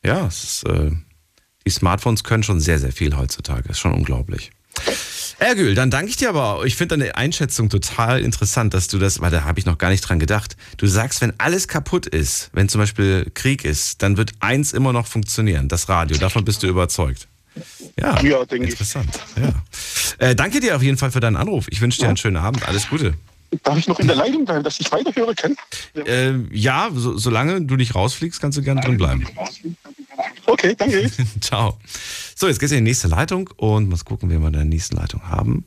Ja, 0.03 0.27
ist, 0.27 0.63
äh, 0.67 0.91
die 1.65 1.71
Smartphones 1.71 2.23
können 2.23 2.43
schon 2.43 2.59
sehr, 2.59 2.79
sehr 2.79 2.91
viel 2.91 3.17
heutzutage. 3.17 3.69
Ist 3.69 3.79
schon 3.79 3.93
unglaublich. 3.93 4.51
Ergül, 5.39 5.75
dann 5.75 5.91
danke 5.91 6.09
ich 6.09 6.17
dir 6.17 6.29
aber. 6.29 6.65
Ich 6.65 6.75
finde 6.75 6.97
deine 6.97 7.15
Einschätzung 7.15 7.69
total 7.69 8.21
interessant, 8.21 8.73
dass 8.73 8.87
du 8.87 8.97
das, 8.97 9.19
weil 9.19 9.31
da 9.31 9.43
habe 9.43 9.59
ich 9.59 9.65
noch 9.65 9.77
gar 9.77 9.89
nicht 9.89 10.01
dran 10.01 10.19
gedacht. 10.19 10.55
Du 10.77 10.87
sagst, 10.87 11.21
wenn 11.21 11.33
alles 11.39 11.67
kaputt 11.67 12.05
ist, 12.05 12.49
wenn 12.53 12.69
zum 12.69 12.79
Beispiel 12.79 13.29
Krieg 13.33 13.65
ist, 13.65 14.01
dann 14.01 14.17
wird 14.17 14.31
eins 14.39 14.73
immer 14.73 14.93
noch 14.93 15.07
funktionieren, 15.07 15.67
das 15.67 15.89
Radio. 15.89 16.17
Davon 16.17 16.45
bist 16.45 16.63
du 16.63 16.67
überzeugt. 16.67 17.27
Ja, 17.99 18.19
Ja, 18.21 18.41
interessant. 18.43 19.19
Ja. 19.37 19.53
Äh, 20.17 20.35
danke 20.35 20.59
dir 20.59 20.75
auf 20.75 20.83
jeden 20.83 20.97
Fall 20.97 21.11
für 21.11 21.19
deinen 21.19 21.37
Anruf. 21.37 21.65
Ich 21.69 21.81
wünsche 21.81 21.99
dir 21.99 22.07
einen 22.07 22.17
schönen 22.17 22.37
Abend. 22.37 22.67
Alles 22.67 22.89
Gute. 22.89 23.13
Darf 23.63 23.77
ich 23.77 23.87
noch 23.87 23.99
in 23.99 24.07
der 24.07 24.15
Leitung 24.15 24.43
bleiben, 24.45 24.63
dass 24.63 24.79
ich 24.79 24.91
weiterhören 24.91 25.35
kann? 25.35 25.55
Äh, 26.05 26.33
ja, 26.51 26.89
so, 26.93 27.17
solange 27.17 27.61
du 27.61 27.75
nicht 27.75 27.95
rausfliegst, 27.95 28.41
kannst 28.41 28.57
du 28.57 28.61
gerne 28.61 28.81
drin 28.81 28.97
bleiben. 28.97 29.25
Okay, 30.45 30.75
danke. 30.77 31.09
Ciao. 31.41 31.77
So, 32.35 32.47
jetzt 32.47 32.59
geht's 32.59 32.71
in 32.71 32.79
die 32.83 32.89
nächste 32.91 33.07
Leitung 33.07 33.49
und 33.57 33.89
muss 33.89 34.05
gucken, 34.05 34.29
wen 34.29 34.41
wir 34.41 34.47
in 34.47 34.53
der 34.53 34.65
nächsten 34.65 34.95
Leitung 34.97 35.27
haben. 35.29 35.65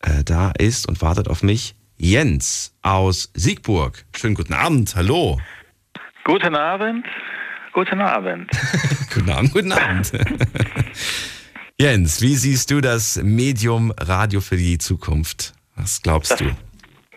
Äh, 0.00 0.24
da 0.24 0.50
ist 0.58 0.86
und 0.88 1.00
wartet 1.02 1.28
auf 1.28 1.42
mich 1.42 1.74
Jens 1.96 2.72
aus 2.82 3.30
Siegburg. 3.34 4.04
Schönen 4.16 4.34
guten 4.34 4.54
Abend, 4.54 4.94
hallo. 4.96 5.38
Guten 6.24 6.54
Abend. 6.54 7.06
Guten 7.72 8.00
Abend. 8.00 8.50
Guten 9.14 9.30
Abend, 9.30 9.52
guten 9.52 9.72
Abend. 9.72 10.10
Jens, 11.78 12.20
wie 12.20 12.34
siehst 12.36 12.70
du 12.70 12.80
das 12.80 13.16
Medium 13.22 13.92
Radio 13.96 14.40
für 14.40 14.56
die 14.56 14.78
Zukunft? 14.78 15.52
Was 15.76 16.02
glaubst 16.02 16.32
Das- 16.32 16.38
du? 16.40 16.50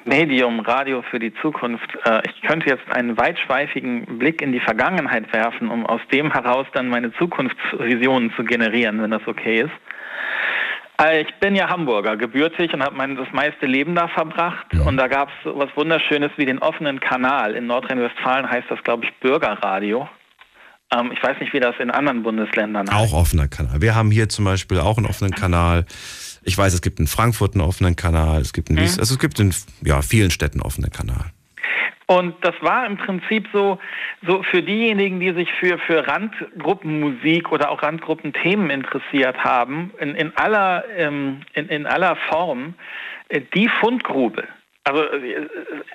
Medium 0.05 0.59
Radio 0.61 1.01
für 1.09 1.19
die 1.19 1.33
Zukunft. 1.41 1.87
Äh, 2.05 2.21
Ich 2.29 2.41
könnte 2.41 2.67
jetzt 2.69 2.89
einen 2.91 3.17
weitschweifigen 3.17 4.19
Blick 4.19 4.41
in 4.41 4.51
die 4.51 4.59
Vergangenheit 4.59 5.31
werfen, 5.33 5.69
um 5.69 5.85
aus 5.85 6.01
dem 6.11 6.31
heraus 6.31 6.67
dann 6.73 6.89
meine 6.89 7.13
Zukunftsvisionen 7.13 8.31
zu 8.35 8.43
generieren, 8.43 9.01
wenn 9.01 9.11
das 9.11 9.25
okay 9.27 9.61
ist. 9.61 9.71
Äh, 11.01 11.21
Ich 11.21 11.33
bin 11.35 11.55
ja 11.55 11.69
Hamburger, 11.69 12.17
gebürtig 12.17 12.73
und 12.73 12.83
habe 12.83 12.95
mein 12.95 13.15
das 13.15 13.31
meiste 13.31 13.65
Leben 13.65 13.95
da 13.95 14.07
verbracht. 14.09 14.65
Und 14.85 14.97
da 14.97 15.07
gab 15.07 15.29
es 15.29 15.51
was 15.55 15.69
Wunderschönes 15.75 16.31
wie 16.37 16.45
den 16.45 16.59
offenen 16.59 16.99
Kanal. 16.99 17.55
In 17.55 17.67
Nordrhein-Westfalen 17.67 18.49
heißt 18.49 18.67
das, 18.69 18.83
glaube 18.83 19.05
ich, 19.05 19.13
Bürgerradio. 19.19 20.07
Ähm, 20.93 21.11
Ich 21.13 21.23
weiß 21.23 21.39
nicht, 21.39 21.53
wie 21.53 21.59
das 21.59 21.75
in 21.79 21.89
anderen 21.91 22.23
Bundesländern 22.23 22.87
heißt. 22.91 22.99
Auch 22.99 23.13
offener 23.17 23.47
Kanal. 23.47 23.81
Wir 23.81 23.95
haben 23.95 24.11
hier 24.11 24.27
zum 24.29 24.45
Beispiel 24.45 24.79
auch 24.79 24.97
einen 24.97 25.07
offenen 25.07 25.31
Kanal. 25.31 25.85
Ich 26.45 26.57
weiß, 26.57 26.73
es 26.73 26.81
gibt 26.81 26.99
in 26.99 27.07
Frankfurt 27.07 27.55
einen 27.55 27.61
offenen 27.61 27.95
Kanal. 27.95 28.41
Es 28.41 28.53
gibt 28.53 28.69
in 28.69 28.77
Wies 28.77 28.99
also 28.99 29.13
es 29.13 29.19
gibt 29.19 29.39
in 29.39 29.53
ja, 29.83 30.01
vielen 30.01 30.31
Städten 30.31 30.59
einen 30.59 30.65
offenen 30.65 30.91
Kanal. 30.91 31.31
Und 32.05 32.35
das 32.41 32.53
war 32.61 32.85
im 32.85 32.97
Prinzip 32.97 33.47
so, 33.53 33.79
so 34.27 34.43
für 34.43 34.61
diejenigen, 34.61 35.19
die 35.19 35.33
sich 35.33 35.49
für, 35.53 35.77
für 35.79 36.05
Randgruppenmusik 36.05 37.51
oder 37.51 37.71
auch 37.71 37.81
Randgruppenthemen 37.81 38.69
interessiert 38.69 39.37
haben, 39.37 39.91
in, 39.99 40.15
in, 40.15 40.35
aller, 40.35 40.83
ähm, 40.97 41.41
in, 41.53 41.69
in 41.69 41.85
aller 41.85 42.17
Form, 42.29 42.73
äh, 43.29 43.41
die 43.55 43.69
Fundgrube. 43.79 44.43
Also 44.83 45.01
äh, 45.03 45.47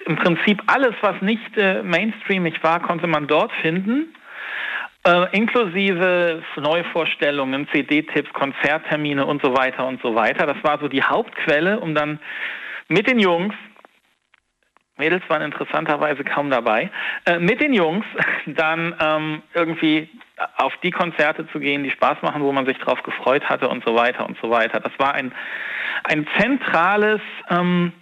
im 0.07 0.17
Prinzip 0.17 0.63
alles, 0.67 0.95
was 1.03 1.21
nicht 1.21 1.57
äh, 1.57 1.83
mainstreamig 1.83 2.63
war, 2.63 2.81
konnte 2.81 3.07
man 3.07 3.27
dort 3.27 3.53
finden. 3.61 4.15
Äh, 5.09 5.35
inklusive 5.35 6.43
Neuvorstellungen, 6.57 7.67
CD-Tipps, 7.73 8.31
Konzerttermine 8.35 9.25
und 9.25 9.41
so 9.43 9.57
weiter 9.57 9.87
und 9.87 10.03
so 10.03 10.15
weiter. 10.15 10.45
Das 10.45 10.63
war 10.63 10.79
so 10.81 10.89
die 10.89 11.03
Hauptquelle, 11.03 11.81
um 11.81 11.95
dann 11.95 12.21
mit 12.89 13.09
den 13.09 13.19
Jungs 13.19 13.55
Mädels 14.99 15.23
waren 15.29 15.43
interessanterweise 15.43 16.25
kaum 16.25 16.51
dabei, 16.51 16.91
äh, 17.25 17.39
mit 17.39 17.61
den 17.63 17.73
Jungs 17.73 18.05
dann 18.47 18.95
ähm, 19.01 19.43
irgendwie 19.55 20.11
auf 20.57 20.73
die 20.83 20.91
Konzerte 20.91 21.47
zu 21.53 21.61
gehen, 21.61 21.85
die 21.85 21.91
Spaß 21.91 22.21
machen, 22.23 22.43
wo 22.43 22.53
man 22.53 22.67
sich 22.67 22.77
drauf 22.79 23.03
gefreut 23.03 23.49
hatte 23.49 23.69
und 23.69 23.85
so 23.87 23.95
weiter 23.95 24.27
und 24.27 24.37
so 24.43 24.51
weiter. 24.51 24.81
Das 24.81 24.93
war 24.99 25.15
ein, 25.15 25.33
ein 26.05 26.27
zentrales 26.39 27.21
ähm, 27.49 27.93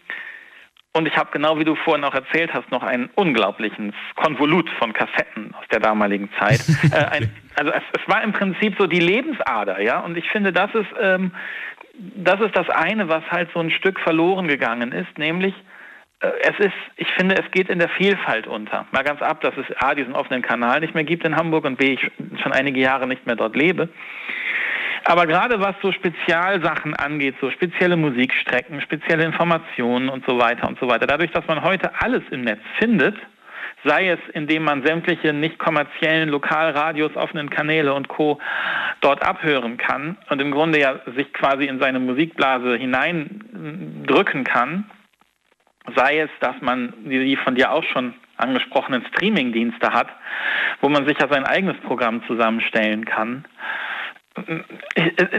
und 0.97 1.07
ich 1.07 1.17
habe 1.17 1.31
genau 1.31 1.59
wie 1.59 1.65
du 1.65 1.75
vorhin 1.75 2.05
auch 2.05 2.15
erzählt 2.15 2.53
hast, 2.55 2.71
noch 2.71 2.83
einen 2.83 3.11
unglaublichen 3.15 3.93
Konvolut 4.15 4.69
von 4.79 4.93
Kassetten 4.93 5.55
aus 5.55 5.65
der 5.71 5.81
damaligen 5.81 6.31
Zeit. 6.39 6.61
äh, 6.93 7.05
ein, 7.05 7.31
also 7.55 7.71
es, 7.71 7.83
es 7.93 8.09
war 8.09 8.23
im 8.23 8.33
Prinzip 8.33 8.77
so 8.79 8.87
die 8.87 9.01
Lebensader, 9.01 9.81
ja. 9.81 10.01
Und 10.01 10.17
ich 10.17 10.29
finde, 10.31 10.53
das 10.53 10.75
ist, 10.75 10.89
ähm, 11.01 11.33
das 11.99 12.41
ist 12.41 12.57
das 12.57 12.69
eine, 12.71 13.09
was 13.09 13.23
halt 13.31 13.51
so 13.53 13.61
ein 13.61 13.71
Stück 13.71 14.01
verloren 14.01 14.49
gegangen 14.49 14.93
ist, 14.93 15.19
nämlich 15.19 15.55
äh, 16.21 16.29
es 16.41 16.59
ist, 16.59 16.75
ich 16.97 17.09
finde, 17.13 17.37
es 17.37 17.51
geht 17.51 17.69
in 17.69 17.79
der 17.79 17.91
Vielfalt 17.91 18.47
unter. 18.47 18.87
Mal 18.93 19.05
ganz 19.05 19.21
ab, 19.21 19.43
dass 19.43 19.55
es 19.57 19.67
A, 19.83 19.95
diesen 19.95 20.15
offenen 20.15 20.43
Kanal 20.43 20.81
nicht 20.81 20.95
mehr 20.95 21.05
gibt 21.05 21.25
in 21.25 21.37
Hamburg 21.37 21.65
und 21.65 21.77
B, 21.77 21.93
ich 21.93 22.11
schon 22.43 22.53
einige 22.53 22.81
Jahre 22.81 23.07
nicht 23.07 23.27
mehr 23.27 23.37
dort 23.37 23.55
lebe. 23.55 23.89
Aber 25.09 25.29
gerade 25.29 25.61
was 25.61 25.77
so 25.83 25.93
Spezialsachen 25.93 26.95
angeht, 26.97 27.37
so 27.41 27.49
spezielle 27.53 27.97
Musikstrecken, 27.97 28.81
spezielle 28.81 29.25
Informationen 29.25 30.09
und 30.09 30.27
so 30.27 30.37
weiter 30.41 30.67
und 30.67 30.81
so 30.81 30.89
weiter, 30.89 31.07
dadurch, 31.07 31.31
dass 31.31 31.47
man 31.47 31.63
heute 31.63 31.93
alles 32.01 32.25
im 32.33 32.41
Netz 32.41 32.59
findet, 32.81 33.17
sei 33.85 34.09
es 34.09 34.19
indem 34.33 34.65
man 34.65 34.85
sämtliche 34.85 35.33
nicht 35.33 35.61
kommerziellen 35.61 36.29
Lokalradios, 36.29 37.15
offenen 37.15 37.51
Kanäle 37.51 37.95
und 37.95 38.09
Co. 38.09 38.41
dort 39.01 39.23
abhören 39.23 39.77
kann 39.77 40.17
und 40.29 40.41
im 40.41 40.51
Grunde 40.51 40.81
ja 40.81 40.99
sich 41.15 41.33
quasi 41.33 41.67
in 41.67 41.79
seine 41.79 42.01
Musikblase 42.01 42.77
hineindrücken 42.77 44.43
kann, 44.43 44.91
sei 45.95 46.19
es, 46.19 46.31
dass 46.41 46.57
man 46.63 46.93
die 47.05 47.37
von 47.37 47.55
dir 47.55 47.71
auch 47.71 47.85
schon 47.85 48.15
angesprochenen 48.39 49.07
Streamingdienste 49.07 49.93
hat, 49.93 50.09
wo 50.81 50.89
man 50.89 51.07
sich 51.07 51.17
ja 51.21 51.29
sein 51.29 51.45
eigenes 51.45 51.77
Programm 51.83 52.27
zusammenstellen 52.27 53.05
kann. 53.05 53.45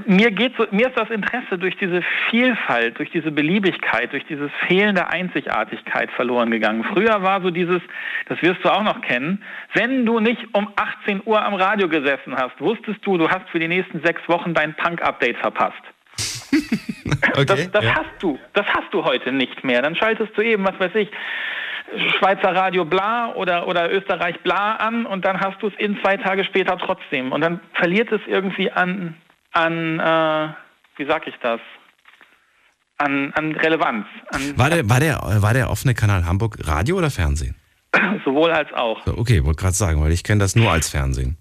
Mir 0.06 0.32
geht 0.32 0.56
so, 0.58 0.66
mir 0.72 0.88
ist 0.88 0.98
das 0.98 1.10
Interesse 1.10 1.58
durch 1.58 1.78
diese 1.78 2.02
Vielfalt, 2.30 2.98
durch 2.98 3.12
diese 3.12 3.32
Beliebigkeit, 3.32 4.12
durch 4.12 4.26
dieses 4.26 4.52
fehlende 4.68 5.08
Einzigartigkeit 5.08 6.10
verloren 6.12 6.50
gegangen. 6.50 6.84
Früher 6.84 7.22
war 7.22 7.42
so 7.42 7.52
dieses, 7.52 7.82
das 8.28 8.42
wirst 8.42 8.64
du 8.64 8.70
auch 8.70 8.84
noch 8.84 9.02
kennen, 9.02 9.44
wenn 9.74 10.06
du 10.06 10.20
nicht 10.20 10.42
um 10.54 10.72
18 10.76 11.22
Uhr 11.26 11.44
am 11.44 11.54
Radio 11.54 11.88
gesessen 11.88 12.36
hast, 12.36 12.60
wusstest 12.60 13.06
du, 13.06 13.18
du 13.18 13.30
hast 13.30 13.48
für 13.50 13.60
die 13.60 13.68
nächsten 13.68 14.02
sechs 14.02 14.22
Wochen 14.28 14.54
dein 14.54 14.74
Punk-Update 14.76 15.38
verpasst. 15.38 15.82
okay, 17.34 17.46
das, 17.46 17.72
das 17.72 17.86
ja. 17.86 17.96
hast 17.96 18.22
du, 18.22 18.40
das 18.54 18.66
hast 18.68 18.92
du 18.92 19.04
heute 19.04 19.32
nicht 19.32 19.64
mehr. 19.64 19.82
Dann 19.82 19.96
schaltest 19.96 20.36
du 20.36 20.42
eben, 20.42 20.66
was 20.66 20.80
weiß 20.80 20.96
ich, 20.96 21.10
Schweizer 22.18 22.54
Radio 22.54 22.86
bla 22.86 23.34
oder, 23.34 23.68
oder 23.68 23.92
Österreich 23.92 24.40
bla 24.42 24.76
an 24.76 25.06
und 25.06 25.26
dann 25.26 25.40
hast 25.40 25.62
du 25.62 25.68
es 25.68 25.74
in 25.78 25.98
zwei 26.02 26.18
Tage 26.18 26.44
später 26.44 26.78
trotzdem. 26.78 27.32
Und 27.32 27.42
dann 27.42 27.60
verliert 27.74 28.12
es 28.12 28.22
irgendwie 28.28 28.72
an, 28.72 29.16
an 29.52 30.00
äh, 30.00 30.50
wie 30.98 31.06
sag 31.06 31.28
ich 31.28 31.36
das? 31.42 31.60
An, 32.98 33.32
an 33.34 33.54
Relevanz. 33.54 34.06
An, 34.32 34.58
war, 34.58 34.70
der, 34.70 34.90
war, 34.90 35.00
der, 35.00 35.20
war 35.42 35.54
der 35.54 35.70
offene 35.70 35.94
Kanal 35.94 36.26
Hamburg 36.26 36.58
Radio 36.64 36.98
oder 36.98 37.12
Fernsehen? 37.12 37.56
Sowohl 38.26 38.52
als 38.52 38.74
auch. 38.74 39.06
Okay, 39.06 39.46
wollte 39.46 39.62
gerade 39.62 39.76
sagen, 39.76 40.02
weil 40.02 40.12
ich 40.12 40.24
kenne 40.24 40.40
das 40.40 40.56
nur 40.56 40.72
als 40.72 40.90
Fernsehen. 40.90 41.38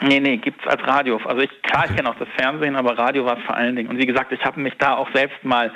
Nee, 0.00 0.20
nee, 0.20 0.36
gibt 0.36 0.60
es 0.60 0.70
als 0.70 0.82
Radio. 0.86 1.20
Also 1.24 1.42
ich, 1.42 1.50
klar, 1.62 1.84
okay. 1.84 1.90
ich 1.90 1.96
kenne 1.96 2.10
auch 2.10 2.18
das 2.18 2.28
Fernsehen, 2.36 2.76
aber 2.76 2.96
Radio 2.96 3.24
war 3.24 3.38
es 3.38 3.44
vor 3.44 3.56
allen 3.56 3.74
Dingen. 3.74 3.88
Und 3.88 3.98
wie 3.98 4.06
gesagt, 4.06 4.32
ich 4.32 4.44
habe 4.44 4.60
mich 4.60 4.74
da 4.78 4.94
auch 4.96 5.08
selbst 5.12 5.42
mal 5.44 5.72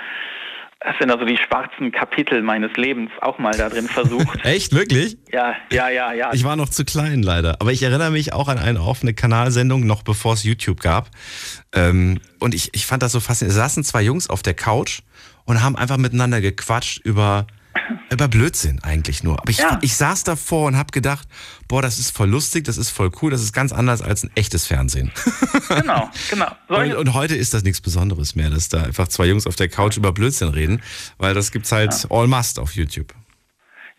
das 0.84 0.96
sind 0.98 1.10
also 1.10 1.24
die 1.24 1.36
schwarzen 1.36 1.92
Kapitel 1.92 2.42
meines 2.42 2.72
Lebens 2.76 3.10
auch 3.20 3.38
mal 3.38 3.52
da 3.52 3.68
drin 3.68 3.86
versucht. 3.88 4.38
Echt, 4.44 4.72
wirklich? 4.72 5.16
Ja, 5.32 5.54
ja, 5.70 5.88
ja, 5.88 6.12
ja. 6.12 6.32
Ich 6.32 6.44
war 6.44 6.56
noch 6.56 6.68
zu 6.68 6.84
klein 6.84 7.22
leider. 7.22 7.60
Aber 7.60 7.72
ich 7.72 7.82
erinnere 7.82 8.10
mich 8.10 8.32
auch 8.32 8.48
an 8.48 8.58
eine 8.58 8.80
offene 8.80 9.14
Kanalsendung, 9.14 9.86
noch 9.86 10.02
bevor 10.02 10.34
es 10.34 10.44
YouTube 10.44 10.80
gab. 10.80 11.10
Ähm, 11.72 12.20
und 12.40 12.54
ich, 12.54 12.70
ich 12.74 12.86
fand 12.86 13.02
das 13.02 13.12
so 13.12 13.20
faszinierend. 13.20 13.56
Es 13.56 13.62
saßen 13.62 13.84
zwei 13.84 14.02
Jungs 14.02 14.28
auf 14.28 14.42
der 14.42 14.54
Couch 14.54 15.00
und 15.44 15.62
haben 15.62 15.76
einfach 15.76 15.98
miteinander 15.98 16.40
gequatscht 16.40 16.98
über 17.04 17.46
über 18.10 18.28
Blödsinn 18.28 18.80
eigentlich 18.82 19.22
nur. 19.22 19.40
Aber 19.40 19.50
ich, 19.50 19.58
ja. 19.58 19.78
ich 19.82 19.96
saß 19.96 20.24
davor 20.24 20.66
und 20.66 20.76
habe 20.76 20.90
gedacht, 20.92 21.26
boah, 21.68 21.82
das 21.82 21.98
ist 21.98 22.16
voll 22.16 22.28
lustig, 22.28 22.64
das 22.64 22.76
ist 22.76 22.90
voll 22.90 23.10
cool, 23.22 23.30
das 23.30 23.42
ist 23.42 23.52
ganz 23.52 23.72
anders 23.72 24.02
als 24.02 24.24
ein 24.24 24.30
echtes 24.34 24.66
Fernsehen. 24.66 25.12
Genau, 25.68 26.10
genau. 26.28 26.48
Und, 26.68 26.94
und, 26.94 27.14
heute 27.14 27.34
ist 27.34 27.54
das 27.54 27.64
nichts 27.64 27.80
Besonderes 27.80 28.34
mehr, 28.34 28.50
dass 28.50 28.68
da 28.68 28.82
einfach 28.82 29.08
zwei 29.08 29.26
Jungs 29.26 29.46
auf 29.46 29.56
der 29.56 29.68
Couch 29.68 29.96
über 29.96 30.12
Blödsinn 30.12 30.48
reden, 30.48 30.82
weil 31.16 31.32
das 31.32 31.50
gibt's 31.50 31.72
halt 31.72 31.92
ja. 31.92 32.10
all 32.10 32.26
must 32.26 32.58
auf 32.58 32.72
YouTube. 32.72 33.14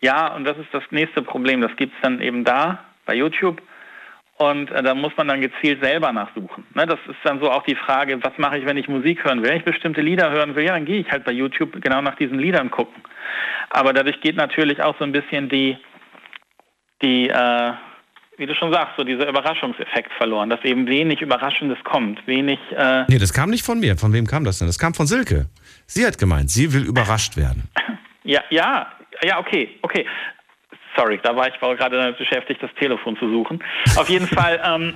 Ja, 0.00 0.28
und 0.34 0.44
das 0.44 0.56
ist 0.58 0.68
das 0.72 0.84
nächste 0.90 1.22
Problem. 1.22 1.60
Das 1.60 1.74
gibt's 1.76 1.96
dann 2.02 2.20
eben 2.20 2.44
da 2.44 2.84
bei 3.06 3.14
YouTube. 3.14 3.60
Und 4.36 4.70
äh, 4.70 4.82
da 4.82 4.94
muss 4.94 5.12
man 5.16 5.28
dann 5.28 5.40
gezielt 5.40 5.82
selber 5.82 6.12
nachsuchen. 6.12 6.64
Ne, 6.74 6.86
das 6.86 6.98
ist 7.08 7.18
dann 7.24 7.40
so 7.40 7.50
auch 7.50 7.62
die 7.64 7.76
Frage, 7.76 8.22
was 8.22 8.36
mache 8.36 8.58
ich, 8.58 8.66
wenn 8.66 8.76
ich 8.76 8.88
Musik 8.88 9.24
hören 9.24 9.42
will? 9.42 9.50
Wenn 9.50 9.58
ich 9.58 9.64
bestimmte 9.64 10.00
Lieder 10.00 10.30
hören 10.30 10.54
will, 10.56 10.64
ja, 10.64 10.72
dann 10.72 10.84
gehe 10.84 11.00
ich 11.00 11.10
halt 11.10 11.24
bei 11.24 11.32
YouTube 11.32 11.80
genau 11.80 12.02
nach 12.02 12.16
diesen 12.16 12.38
Liedern 12.38 12.70
gucken. 12.70 13.02
Aber 13.70 13.92
dadurch 13.92 14.20
geht 14.20 14.36
natürlich 14.36 14.82
auch 14.82 14.96
so 14.98 15.04
ein 15.04 15.12
bisschen 15.12 15.48
die, 15.48 15.76
die 17.02 17.28
äh, 17.28 17.72
wie 18.36 18.46
du 18.46 18.54
schon 18.54 18.72
sagst, 18.72 18.94
so 18.96 19.04
dieser 19.04 19.28
Überraschungseffekt 19.28 20.12
verloren, 20.14 20.50
dass 20.50 20.62
eben 20.64 20.86
wenig 20.86 21.20
Überraschendes 21.20 21.78
kommt, 21.84 22.26
wenig... 22.26 22.58
Äh 22.76 23.04
nee, 23.08 23.18
das 23.18 23.32
kam 23.32 23.50
nicht 23.50 23.64
von 23.64 23.78
mir. 23.78 23.96
Von 23.96 24.12
wem 24.12 24.26
kam 24.26 24.44
das 24.44 24.58
denn? 24.58 24.66
Das 24.66 24.78
kam 24.78 24.94
von 24.94 25.06
Silke. 25.06 25.46
Sie 25.86 26.04
hat 26.04 26.18
gemeint, 26.18 26.50
sie 26.50 26.72
will 26.72 26.84
überrascht 26.84 27.36
werden. 27.36 27.70
Ja, 28.26 28.40
ja, 28.48 28.90
ja, 29.22 29.38
okay, 29.38 29.78
okay. 29.82 30.06
Sorry, 30.96 31.20
da 31.22 31.36
war 31.36 31.46
ich 31.46 31.60
gerade 31.60 31.98
damit 31.98 32.16
beschäftigt, 32.16 32.62
das 32.62 32.70
Telefon 32.80 33.18
zu 33.18 33.28
suchen. 33.28 33.62
Auf 33.96 34.08
jeden 34.08 34.26
Fall. 34.26 34.58
Ähm, 34.64 34.94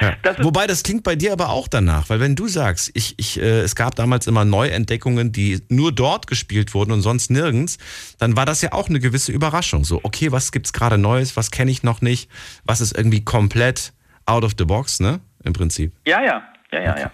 ja. 0.00 0.14
Das 0.22 0.42
Wobei 0.42 0.66
das 0.66 0.82
klingt 0.82 1.04
bei 1.04 1.16
dir 1.16 1.32
aber 1.32 1.50
auch 1.50 1.68
danach, 1.68 2.08
weil 2.10 2.20
wenn 2.20 2.34
du 2.34 2.46
sagst, 2.46 2.90
ich, 2.94 3.14
ich, 3.18 3.40
äh, 3.40 3.60
es 3.60 3.76
gab 3.76 3.94
damals 3.94 4.26
immer 4.26 4.44
Neuentdeckungen, 4.44 5.32
die 5.32 5.60
nur 5.68 5.92
dort 5.92 6.26
gespielt 6.26 6.74
wurden 6.74 6.92
und 6.92 7.02
sonst 7.02 7.30
nirgends, 7.30 7.78
dann 8.18 8.36
war 8.36 8.46
das 8.46 8.62
ja 8.62 8.72
auch 8.72 8.88
eine 8.88 9.00
gewisse 9.00 9.32
Überraschung. 9.32 9.84
So, 9.84 10.00
okay, 10.02 10.32
was 10.32 10.52
gibt's 10.52 10.72
gerade 10.72 10.98
Neues, 10.98 11.36
was 11.36 11.50
kenne 11.50 11.70
ich 11.70 11.82
noch 11.82 12.00
nicht, 12.00 12.30
was 12.64 12.80
ist 12.80 12.96
irgendwie 12.96 13.24
komplett 13.24 13.92
out 14.26 14.44
of 14.44 14.52
the 14.58 14.64
box, 14.64 15.00
ne? 15.00 15.20
Im 15.44 15.52
Prinzip. 15.52 15.92
Ja, 16.06 16.22
ja, 16.22 16.42
ja, 16.70 16.80
ja, 16.80 16.90
okay. 16.92 17.00
ja. 17.02 17.10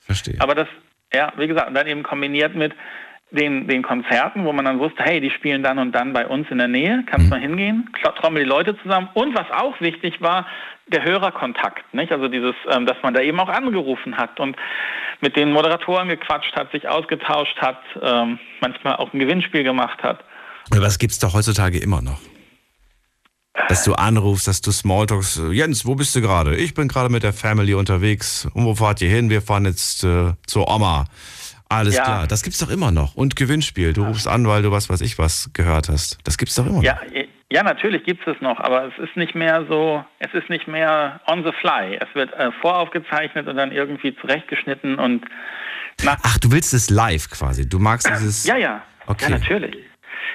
Verstehe. 0.00 0.36
Aber 0.40 0.54
das, 0.54 0.68
ja, 1.12 1.32
wie 1.36 1.46
gesagt, 1.46 1.74
dann 1.76 1.86
eben 1.86 2.02
kombiniert 2.02 2.54
mit, 2.54 2.72
den, 3.30 3.68
den 3.68 3.82
Konzerten, 3.82 4.44
wo 4.44 4.52
man 4.52 4.64
dann 4.64 4.78
wusste, 4.78 5.02
hey, 5.02 5.20
die 5.20 5.30
spielen 5.30 5.62
dann 5.62 5.78
und 5.78 5.92
dann 5.92 6.12
bei 6.12 6.26
uns 6.26 6.50
in 6.50 6.58
der 6.58 6.68
Nähe, 6.68 7.04
kannst 7.06 7.24
mhm. 7.24 7.30
mal 7.30 7.40
hingehen, 7.40 7.90
trommel 8.16 8.44
die 8.44 8.48
Leute 8.48 8.76
zusammen. 8.82 9.08
Und 9.14 9.34
was 9.34 9.50
auch 9.50 9.80
wichtig 9.80 10.20
war, 10.20 10.46
der 10.88 11.04
Hörerkontakt, 11.04 11.92
nicht? 11.94 12.12
Also 12.12 12.28
dieses, 12.28 12.54
ähm, 12.70 12.86
dass 12.86 12.96
man 13.02 13.14
da 13.14 13.20
eben 13.20 13.38
auch 13.40 13.48
angerufen 13.48 14.16
hat 14.16 14.40
und 14.40 14.56
mit 15.20 15.36
den 15.36 15.52
Moderatoren 15.52 16.08
gequatscht 16.08 16.54
hat, 16.56 16.70
sich 16.72 16.88
ausgetauscht 16.88 17.56
hat, 17.58 17.80
ähm, 18.00 18.38
manchmal 18.60 18.96
auch 18.96 19.12
ein 19.12 19.18
Gewinnspiel 19.18 19.64
gemacht 19.64 20.02
hat. 20.02 20.24
Aber 20.70 20.80
das 20.80 20.98
gibt's 20.98 21.18
doch 21.18 21.34
heutzutage 21.34 21.78
immer 21.78 22.02
noch. 22.02 22.20
Dass 23.68 23.82
du 23.82 23.94
anrufst, 23.94 24.46
dass 24.46 24.60
du 24.60 24.70
Smalltalks, 24.70 25.40
Jens, 25.50 25.84
wo 25.84 25.96
bist 25.96 26.14
du 26.14 26.20
gerade? 26.20 26.54
Ich 26.56 26.74
bin 26.74 26.86
gerade 26.86 27.08
mit 27.08 27.24
der 27.24 27.32
Family 27.32 27.74
unterwegs. 27.74 28.46
Und 28.54 28.64
wo 28.64 28.74
fahrt 28.76 29.00
ihr 29.02 29.10
hin? 29.10 29.30
Wir 29.30 29.42
fahren 29.42 29.64
jetzt 29.64 30.04
äh, 30.04 30.32
zur 30.46 30.72
Oma. 30.72 31.06
Alles 31.68 31.96
ja. 31.96 32.04
klar, 32.04 32.26
das 32.26 32.42
gibt's 32.42 32.60
doch 32.60 32.70
immer 32.70 32.92
noch. 32.92 33.14
Und 33.14 33.36
Gewinnspiel, 33.36 33.92
du 33.92 34.04
rufst 34.04 34.28
an, 34.28 34.46
weil 34.46 34.62
du 34.62 34.70
was 34.70 34.88
weiß 34.88 35.00
ich 35.02 35.18
was 35.18 35.50
gehört 35.52 35.88
hast. 35.88 36.18
Das 36.24 36.38
gibt's 36.38 36.54
doch 36.54 36.66
immer 36.66 36.82
ja, 36.82 36.94
noch. 36.94 37.14
Ja, 37.14 37.24
natürlich 37.50 38.04
gibt 38.04 38.26
es 38.26 38.40
noch, 38.40 38.58
aber 38.60 38.88
es 38.88 38.98
ist 39.02 39.16
nicht 39.16 39.34
mehr 39.34 39.64
so, 39.68 40.04
es 40.18 40.32
ist 40.34 40.50
nicht 40.50 40.68
mehr 40.68 41.20
on 41.26 41.44
the 41.44 41.52
fly. 41.60 41.98
Es 42.00 42.14
wird 42.14 42.32
äh, 42.34 42.52
voraufgezeichnet 42.60 43.48
und 43.48 43.56
dann 43.56 43.72
irgendwie 43.72 44.14
zurechtgeschnitten 44.16 44.98
und 44.98 45.24
Ach, 46.06 46.38
du 46.38 46.52
willst 46.52 46.74
es 46.74 46.90
live 46.90 47.28
quasi. 47.30 47.68
Du 47.68 47.78
magst 47.78 48.08
dieses. 48.08 48.46
Ja, 48.46 48.56
ja. 48.56 48.84
Okay. 49.06 49.32
Ja, 49.32 49.38
natürlich. 49.38 49.76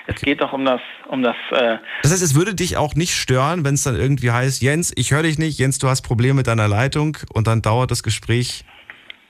Es 0.08 0.18
okay. 0.18 0.26
geht 0.26 0.42
doch 0.42 0.52
um 0.52 0.66
das, 0.66 0.82
um 1.08 1.24
das. 1.24 1.36
Äh 1.52 1.78
das 2.02 2.12
heißt, 2.12 2.24
es 2.24 2.36
würde 2.36 2.54
dich 2.56 2.76
auch 2.76 2.96
nicht 2.96 3.16
stören, 3.16 3.64
wenn 3.64 3.76
es 3.76 3.84
dann 3.84 3.96
irgendwie 3.96 4.32
heißt, 4.32 4.62
Jens, 4.62 4.92
ich 4.96 5.12
höre 5.12 5.24
dich 5.24 5.38
nicht, 5.38 5.60
Jens, 5.60 5.78
du 5.78 5.88
hast 5.88 6.02
Probleme 6.02 6.34
mit 6.34 6.48
deiner 6.48 6.68
Leitung 6.68 7.18
und 7.34 7.48
dann 7.48 7.62
dauert 7.62 7.92
das 7.92 8.04
Gespräch 8.04 8.66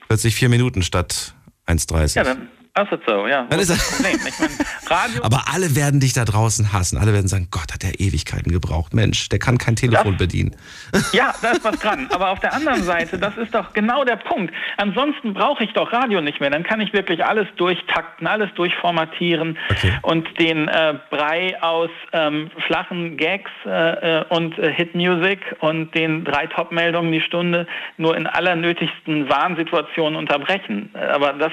plötzlich 0.08 0.34
vier 0.34 0.48
Minuten 0.48 0.82
statt 0.82 1.34
1,30. 1.68 2.16
Ja, 2.16 2.24
dann, 2.24 2.48
ist 2.76 3.06
so, 3.06 3.28
ja. 3.28 3.46
Dann 3.48 3.60
ist 3.60 3.70
das 3.70 3.96
Problem. 3.96 4.18
Ich 4.26 4.40
mein, 4.40 4.50
Radio 4.86 5.22
Aber 5.22 5.44
alle 5.52 5.76
werden 5.76 6.00
dich 6.00 6.12
da 6.12 6.24
draußen 6.24 6.72
hassen. 6.72 6.98
Alle 6.98 7.12
werden 7.12 7.28
sagen, 7.28 7.46
Gott, 7.52 7.72
hat 7.72 7.84
der 7.84 8.00
Ewigkeiten 8.00 8.50
gebraucht. 8.50 8.94
Mensch, 8.94 9.28
der 9.28 9.38
kann 9.38 9.58
kein 9.58 9.76
Telefon 9.76 10.12
das, 10.12 10.18
bedienen. 10.18 10.56
Ja, 11.12 11.32
da 11.40 11.52
ist 11.52 11.62
was 11.62 11.78
dran. 11.78 12.08
Aber 12.12 12.30
auf 12.30 12.40
der 12.40 12.52
anderen 12.52 12.82
Seite, 12.82 13.18
das 13.18 13.36
ist 13.36 13.54
doch 13.54 13.72
genau 13.72 14.04
der 14.04 14.16
Punkt. 14.16 14.52
Ansonsten 14.76 15.34
brauche 15.34 15.62
ich 15.62 15.72
doch 15.72 15.92
Radio 15.92 16.20
nicht 16.20 16.40
mehr. 16.40 16.50
Dann 16.50 16.64
kann 16.64 16.80
ich 16.80 16.92
wirklich 16.92 17.24
alles 17.24 17.46
durchtakten, 17.56 18.26
alles 18.26 18.52
durchformatieren 18.54 19.56
okay. 19.70 19.92
und 20.02 20.26
den 20.40 20.66
äh, 20.66 20.94
Brei 21.10 21.62
aus 21.62 21.90
ähm, 22.12 22.50
flachen 22.66 23.16
Gags 23.16 23.50
äh, 23.64 24.20
äh 24.20 24.24
und 24.30 24.58
äh, 24.58 24.72
Hitmusic 24.72 25.40
und 25.60 25.94
den 25.94 26.24
drei 26.24 26.48
Top-Meldungen 26.48 27.12
die 27.12 27.20
Stunde 27.20 27.68
nur 27.98 28.16
in 28.16 28.26
allernötigsten 28.26 29.28
Warnsituationen 29.28 30.16
unterbrechen. 30.16 30.90
Aber 30.94 31.34
das 31.34 31.52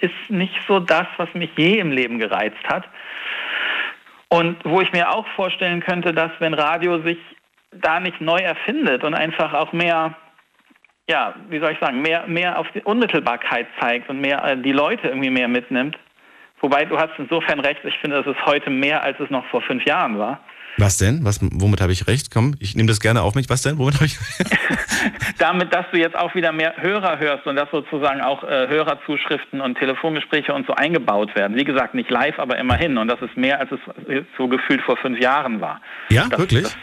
ist 0.00 0.30
nicht 0.30 0.54
so 0.66 0.80
das, 0.80 1.06
was 1.16 1.32
mich 1.34 1.50
je 1.56 1.78
im 1.78 1.90
Leben 1.90 2.18
gereizt 2.18 2.62
hat. 2.68 2.84
Und 4.28 4.56
wo 4.64 4.80
ich 4.80 4.92
mir 4.92 5.10
auch 5.10 5.26
vorstellen 5.28 5.80
könnte, 5.80 6.12
dass 6.12 6.32
wenn 6.40 6.54
Radio 6.54 7.00
sich 7.02 7.18
da 7.70 8.00
nicht 8.00 8.20
neu 8.20 8.38
erfindet 8.38 9.04
und 9.04 9.14
einfach 9.14 9.52
auch 9.54 9.72
mehr, 9.72 10.14
ja, 11.08 11.34
wie 11.48 11.60
soll 11.60 11.72
ich 11.72 11.78
sagen, 11.78 12.02
mehr, 12.02 12.26
mehr 12.26 12.58
auf 12.58 12.66
die 12.74 12.82
Unmittelbarkeit 12.82 13.68
zeigt 13.80 14.08
und 14.08 14.20
mehr 14.20 14.42
äh, 14.44 14.56
die 14.56 14.72
Leute 14.72 15.08
irgendwie 15.08 15.30
mehr 15.30 15.48
mitnimmt. 15.48 15.96
Wobei 16.60 16.84
du 16.84 16.98
hast 16.98 17.12
insofern 17.18 17.60
recht, 17.60 17.84
ich 17.84 17.98
finde, 17.98 18.22
das 18.22 18.26
ist 18.26 18.44
heute 18.46 18.70
mehr, 18.70 19.02
als 19.02 19.20
es 19.20 19.30
noch 19.30 19.44
vor 19.46 19.60
fünf 19.60 19.84
Jahren 19.84 20.18
war. 20.18 20.40
Was 20.78 20.98
denn? 20.98 21.24
Was, 21.24 21.40
womit 21.40 21.80
habe 21.80 21.92
ich 21.92 22.06
recht? 22.06 22.30
Komm, 22.30 22.54
ich 22.58 22.76
nehme 22.76 22.88
das 22.88 23.00
gerne 23.00 23.22
auf 23.22 23.34
mich. 23.34 23.48
Was 23.48 23.62
denn? 23.62 23.78
Womit 23.78 23.94
habe 23.94 24.06
ich 24.06 24.18
Damit, 25.38 25.72
dass 25.72 25.86
du 25.90 25.98
jetzt 25.98 26.16
auch 26.16 26.34
wieder 26.34 26.52
mehr 26.52 26.74
Hörer 26.76 27.18
hörst 27.18 27.46
und 27.46 27.56
dass 27.56 27.70
sozusagen 27.70 28.20
auch 28.20 28.42
äh, 28.44 28.68
Hörerzuschriften 28.68 29.60
und 29.60 29.78
Telefongespräche 29.78 30.52
und 30.52 30.66
so 30.66 30.74
eingebaut 30.74 31.34
werden. 31.34 31.56
Wie 31.56 31.64
gesagt, 31.64 31.94
nicht 31.94 32.10
live, 32.10 32.38
aber 32.38 32.58
immerhin. 32.58 32.98
Und 32.98 33.08
das 33.08 33.20
ist 33.22 33.36
mehr, 33.36 33.58
als 33.60 33.70
es 33.72 34.24
so 34.36 34.48
gefühlt 34.48 34.82
vor 34.82 34.96
fünf 34.98 35.18
Jahren 35.18 35.60
war. 35.60 35.80
Ja, 36.10 36.26
das, 36.28 36.38
wirklich? 36.38 36.62
Das, 36.62 36.76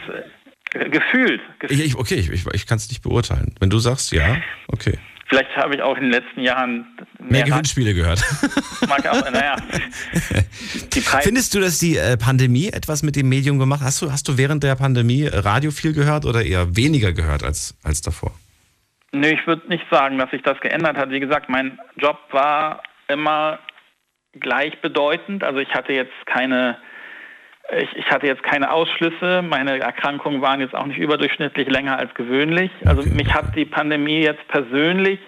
äh, 0.74 0.90
gefühlt. 0.90 1.40
gefühlt. 1.60 1.80
Ich, 1.80 1.96
okay, 1.96 2.16
ich, 2.16 2.30
ich, 2.30 2.46
ich 2.52 2.66
kann 2.66 2.76
es 2.76 2.88
nicht 2.88 3.02
beurteilen. 3.02 3.54
Wenn 3.60 3.70
du 3.70 3.78
sagst, 3.78 4.12
ja, 4.12 4.36
okay. 4.68 4.98
Vielleicht 5.26 5.56
habe 5.56 5.74
ich 5.74 5.82
auch 5.82 5.96
in 5.96 6.04
den 6.04 6.12
letzten 6.12 6.40
Jahren 6.40 6.86
mehr, 7.18 7.30
mehr 7.30 7.42
Gewinnspiele 7.44 7.94
gehört. 7.94 8.22
Mag 8.88 9.06
auch, 9.06 9.30
naja. 9.30 9.56
Findest 11.22 11.54
du, 11.54 11.60
dass 11.60 11.78
die 11.78 11.96
äh, 11.96 12.16
Pandemie 12.16 12.68
etwas 12.68 13.02
mit 13.02 13.16
dem 13.16 13.28
Medium 13.28 13.58
gemacht 13.58 13.80
hat? 13.80 13.86
Hast 13.86 14.02
du, 14.02 14.12
hast 14.12 14.28
du 14.28 14.36
während 14.36 14.62
der 14.62 14.74
Pandemie 14.76 15.26
Radio 15.26 15.70
viel 15.70 15.94
gehört 15.94 16.26
oder 16.26 16.44
eher 16.44 16.76
weniger 16.76 17.12
gehört 17.12 17.42
als, 17.42 17.76
als 17.82 18.02
davor? 18.02 18.32
Nö, 19.12 19.28
ich 19.28 19.46
würde 19.46 19.68
nicht 19.68 19.84
sagen, 19.90 20.18
dass 20.18 20.30
sich 20.30 20.42
das 20.42 20.60
geändert 20.60 20.96
hat. 20.96 21.10
Wie 21.10 21.20
gesagt, 21.20 21.48
mein 21.48 21.78
Job 21.96 22.18
war 22.32 22.82
immer 23.08 23.60
gleichbedeutend. 24.32 25.44
Also 25.44 25.60
ich 25.60 25.72
hatte 25.72 25.92
jetzt 25.92 26.12
keine 26.26 26.76
ich, 27.72 27.96
ich, 27.96 28.10
hatte 28.10 28.26
jetzt 28.26 28.42
keine 28.42 28.70
Ausschlüsse, 28.70 29.42
meine 29.42 29.80
Erkrankungen 29.80 30.42
waren 30.42 30.60
jetzt 30.60 30.74
auch 30.74 30.86
nicht 30.86 30.98
überdurchschnittlich 30.98 31.68
länger 31.68 31.98
als 31.98 32.12
gewöhnlich. 32.14 32.70
Also 32.84 33.02
mich 33.08 33.32
hat 33.32 33.56
die 33.56 33.64
Pandemie 33.64 34.20
jetzt 34.20 34.46
persönlich 34.48 35.18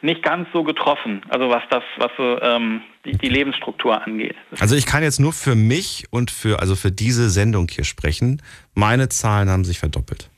nicht 0.00 0.22
ganz 0.22 0.48
so 0.52 0.64
getroffen, 0.64 1.22
also 1.28 1.48
was 1.48 1.62
das, 1.70 1.82
was 1.96 2.10
so 2.16 2.40
ähm, 2.40 2.82
die, 3.04 3.16
die, 3.16 3.28
Lebensstruktur 3.28 4.02
angeht. 4.06 4.36
Also 4.60 4.76
ich 4.76 4.86
kann 4.86 5.02
jetzt 5.02 5.18
nur 5.18 5.32
für 5.32 5.54
mich 5.54 6.06
und 6.10 6.30
für 6.30 6.60
also 6.60 6.76
für 6.76 6.92
diese 6.92 7.30
Sendung 7.30 7.68
hier 7.68 7.84
sprechen. 7.84 8.42
Meine 8.74 9.08
Zahlen 9.08 9.48
haben 9.48 9.64
sich 9.64 9.78
verdoppelt. 9.78 10.28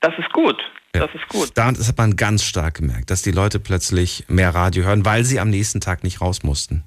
Das 0.00 0.12
ist 0.18 0.32
gut. 0.32 0.60
Ja. 0.94 1.06
Das 1.06 1.14
ist 1.14 1.28
gut. 1.28 1.50
Das 1.54 1.88
hat 1.88 1.98
man 1.98 2.14
ganz 2.14 2.44
stark 2.44 2.74
gemerkt, 2.74 3.10
dass 3.10 3.22
die 3.22 3.32
Leute 3.32 3.58
plötzlich 3.58 4.24
mehr 4.28 4.54
Radio 4.54 4.84
hören, 4.84 5.04
weil 5.04 5.24
sie 5.24 5.40
am 5.40 5.50
nächsten 5.50 5.80
Tag 5.80 6.04
nicht 6.04 6.20
raus 6.20 6.44
mussten. 6.44 6.84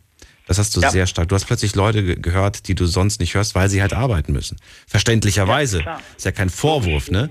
Das 0.48 0.58
hast 0.58 0.76
du 0.76 0.82
ja. 0.82 0.90
sehr 0.90 1.08
stark. 1.08 1.28
Du 1.28 1.36
hast 1.36 1.46
plötzlich 1.46 1.76
Leute 1.76 2.04
ge 2.04 2.16
gehört, 2.20 2.68
die 2.68 2.76
du 2.76 2.86
sonst 2.86 3.20
nicht 3.20 3.36
hörst, 3.36 3.54
weil 3.56 3.70
sie 3.70 3.82
halt 3.82 3.94
arbeiten 3.94 4.32
müssen. 4.32 4.58
Verständlicherweise. 4.88 5.84
Ja, 5.84 6.00
ist 6.16 6.26
ja 6.26 6.32
kein 6.32 6.50
Vorwurf, 6.50 7.12
ne? 7.12 7.30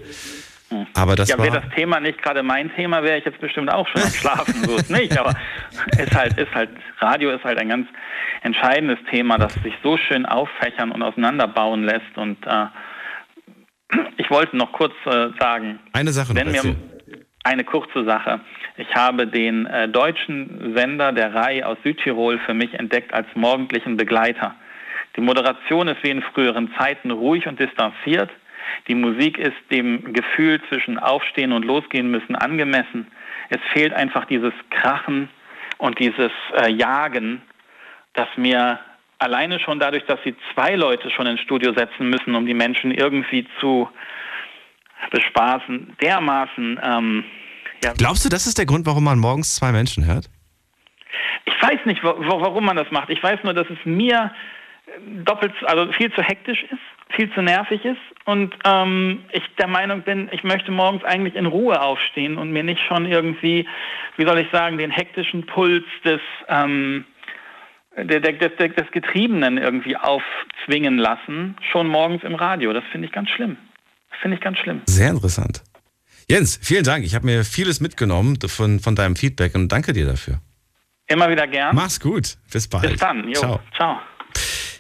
Hm. 0.69 0.87
Aber 0.95 1.15
das 1.17 1.29
ja, 1.29 1.39
wäre 1.39 1.61
das 1.61 1.75
Thema 1.75 2.01
nicht 2.01 2.21
gerade 2.23 2.43
mein 2.43 2.75
Thema, 2.75 3.03
wäre 3.03 3.19
ich 3.19 3.25
jetzt 3.25 3.41
bestimmt 3.41 3.73
auch 3.73 3.87
schon 3.89 4.03
am 4.03 4.11
Schlafen, 4.11 4.65
so 4.65 4.77
ist 4.77 4.91
nicht. 4.91 5.17
Aber 5.17 5.31
ist 5.99 6.15
halt, 6.15 6.39
ist 6.39 6.53
halt, 6.55 6.71
Radio 6.99 7.31
ist 7.31 7.45
halt 7.45 7.59
ein 7.59 7.69
ganz 7.69 7.87
entscheidendes 8.43 8.99
Thema, 9.11 9.39
das 9.39 9.55
sich 9.55 9.75
so 9.83 9.97
schön 9.97 10.27
auffächern 10.27 10.91
und 10.91 11.03
auseinanderbauen 11.03 11.85
lässt. 11.85 12.17
Und 12.17 12.45
äh, 12.47 12.67
ich 14.19 14.29
wollte 14.31 14.57
noch 14.57 14.73
kurz 14.73 14.95
äh, 15.07 15.29
sagen. 15.39 15.79
Eine 15.93 16.13
Sache 16.13 16.35
noch. 16.35 16.41
Wenn 16.41 16.51
mir, 16.51 16.77
eine 17.45 17.65
kurze 17.65 18.05
Sache. 18.05 18.41
Ich 18.79 18.95
habe 18.95 19.27
den 19.27 19.67
äh, 19.67 19.89
deutschen 19.89 20.75
Sender 20.77 21.13
der 21.13 21.35
RAI 21.35 21.65
aus 21.65 21.79
Südtirol 21.83 22.39
für 22.41 22.55
mich 22.55 22.75
entdeckt 22.75 23.13
als 23.15 23.27
morgendlichen 23.35 23.97
Begleiter. 23.97 24.55
Die 25.17 25.23
Moderation 25.23 25.89
ist 25.89 26.03
wie 26.03 26.11
in 26.11 26.23
früheren 26.23 26.73
Zeiten 26.77 27.11
ruhig 27.11 27.47
und 27.47 27.59
distanziert. 27.59 28.31
Die 28.89 28.95
Musik 28.95 29.39
ist 29.39 29.57
dem 29.71 30.13
Gefühl 30.13 30.61
zwischen 30.69 30.99
Aufstehen 30.99 31.53
und 31.53 31.65
Losgehen 31.65 32.11
müssen 32.11 32.37
angemessen. 32.37 33.07
Es 33.49 33.61
fehlt 33.73 33.95
einfach 33.95 34.27
dieses 34.27 34.53
Krachen 34.71 35.31
und 35.79 35.99
dieses 35.99 36.33
äh, 36.61 36.71
Jagen, 36.71 37.41
das 38.13 38.29
mir 38.37 38.79
alleine 39.19 39.59
schon 39.61 39.81
dadurch, 39.81 40.05
dass 40.05 40.23
sie 40.25 40.35
zwei 40.53 40.75
Leute 40.75 41.11
schon 41.11 41.27
ins 41.27 41.41
Studio 41.41 41.73
setzen 41.73 42.11
müssen, 42.11 42.35
um 42.35 42.45
die 42.45 42.55
Menschen 42.55 42.91
irgendwie 42.91 43.47
zu 43.61 43.89
bespaßen, 45.11 45.97
dermaßen. 46.03 46.81
Ähm, 46.83 47.25
ja. 47.83 47.93
Glaubst 47.97 48.25
du, 48.25 48.29
das 48.29 48.47
ist 48.47 48.59
der 48.59 48.67
Grund, 48.67 48.87
warum 48.87 49.05
man 49.05 49.19
morgens 49.19 49.55
zwei 49.55 49.73
Menschen 49.73 50.07
hört? 50.07 50.31
Ich 51.45 51.63
weiß 51.63 51.87
nicht, 51.87 52.03
warum 52.03 52.65
man 52.65 52.77
das 52.77 52.91
macht. 52.91 53.11
Ich 53.11 53.23
weiß 53.23 53.41
nur, 53.45 53.55
dass 53.55 53.67
es 53.71 53.79
mir 53.85 54.33
doppelt, 55.25 55.53
also 55.65 55.93
viel 55.93 56.13
zu 56.13 56.23
hektisch 56.23 56.63
ist, 56.65 57.15
viel 57.15 57.33
zu 57.33 57.43
nervig 57.43 57.85
ist 57.85 58.01
und 58.25 58.55
ähm, 58.65 59.25
ich 59.33 59.43
der 59.59 59.67
Meinung 59.67 60.03
bin, 60.03 60.29
ich 60.33 60.45
möchte 60.45 60.71
morgens 60.71 61.05
eigentlich 61.05 61.35
in 61.35 61.47
Ruhe 61.47 61.81
aufstehen 61.81 62.39
und 62.39 62.53
mir 62.53 62.63
nicht 62.63 62.81
schon 62.87 63.07
irgendwie, 63.07 63.67
wie 64.17 64.27
soll 64.27 64.39
ich 64.39 64.51
sagen, 64.51 64.79
den 64.79 64.91
hektischen 64.91 65.47
Puls 65.47 65.85
des 66.05 66.21
ähm, 66.49 67.05
der, 67.97 68.21
der, 68.21 68.33
des, 68.33 68.53
des 68.57 68.91
Getriebenen 68.93 69.57
irgendwie 69.57 69.97
aufzwingen 69.97 70.99
lassen, 70.99 71.57
schon 71.73 71.89
morgens 71.89 72.23
im 72.25 72.35
Radio. 72.35 72.73
Das 72.73 72.85
finde 72.93 73.07
ich 73.07 73.13
ganz 73.13 73.31
schlimm. 73.31 73.57
Finde 74.21 74.37
ich 74.37 74.43
ganz 74.43 74.59
schlimm. 74.59 74.83
Sehr 74.87 75.11
interessant. 75.11 75.63
Jens, 76.29 76.59
vielen 76.61 76.85
Dank. 76.85 77.05
Ich 77.05 77.15
habe 77.15 77.25
mir 77.25 77.45
vieles 77.45 77.81
mitgenommen 77.81 78.39
von, 78.47 78.81
von 78.81 78.97
deinem 78.97 79.15
Feedback 79.15 79.55
und 79.55 79.71
danke 79.71 79.93
dir 79.93 80.07
dafür. 80.07 80.41
Immer 81.07 81.31
wieder 81.31 81.47
gern. 81.47 81.75
Mach's 81.75 82.01
gut. 82.01 82.37
Bis 82.53 82.67
bald. 82.67 82.91
Bis 82.91 83.01
dann. 83.01 83.29
Jo. 83.29 83.35
Ciao. 83.35 83.61
Ciao. 83.77 84.01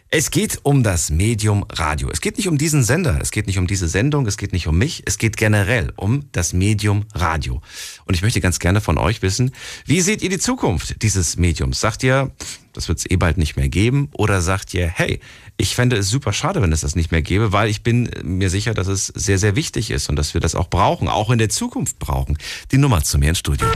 Es 0.08 0.30
geht 0.30 0.60
um 0.62 0.84
das 0.84 1.10
Medium 1.10 1.66
Radio. 1.68 2.08
Es 2.12 2.20
geht 2.20 2.36
nicht 2.36 2.46
um 2.46 2.58
diesen 2.58 2.84
Sender, 2.84 3.18
es 3.20 3.32
geht 3.32 3.48
nicht 3.48 3.58
um 3.58 3.66
diese 3.66 3.88
Sendung, 3.88 4.24
es 4.26 4.36
geht 4.36 4.52
nicht 4.52 4.68
um 4.68 4.78
mich, 4.78 5.02
es 5.04 5.18
geht 5.18 5.36
generell 5.36 5.92
um 5.96 6.28
das 6.30 6.52
Medium 6.52 7.06
Radio. 7.12 7.60
Und 8.04 8.14
ich 8.14 8.22
möchte 8.22 8.40
ganz 8.40 8.60
gerne 8.60 8.80
von 8.80 8.98
euch 8.98 9.22
wissen, 9.22 9.50
wie 9.84 10.00
seht 10.00 10.22
ihr 10.22 10.28
die 10.28 10.38
Zukunft 10.38 11.02
dieses 11.02 11.36
Mediums? 11.38 11.80
Sagt 11.80 12.04
ihr, 12.04 12.30
das 12.72 12.86
wird 12.86 13.00
es 13.00 13.10
eh 13.10 13.16
bald 13.16 13.36
nicht 13.36 13.56
mehr 13.56 13.68
geben? 13.68 14.08
Oder 14.12 14.42
sagt 14.42 14.74
ihr, 14.74 14.86
hey, 14.86 15.18
ich 15.56 15.74
fände 15.74 15.96
es 15.96 16.08
super 16.08 16.32
schade, 16.32 16.62
wenn 16.62 16.72
es 16.72 16.82
das 16.82 16.94
nicht 16.94 17.10
mehr 17.10 17.22
gäbe, 17.22 17.50
weil 17.50 17.68
ich 17.68 17.82
bin 17.82 18.08
mir 18.22 18.48
sicher, 18.48 18.74
dass 18.74 18.86
es 18.86 19.08
sehr, 19.08 19.38
sehr 19.38 19.56
wichtig 19.56 19.90
ist 19.90 20.08
und 20.08 20.14
dass 20.14 20.34
wir 20.34 20.40
das 20.40 20.54
auch 20.54 20.70
brauchen, 20.70 21.08
auch 21.08 21.30
in 21.30 21.38
der 21.38 21.48
Zukunft 21.48 21.98
brauchen. 21.98 22.38
Die 22.70 22.78
Nummer 22.78 23.02
zu 23.02 23.18
mir 23.18 23.30
ins 23.30 23.40
Studio. 23.40 23.66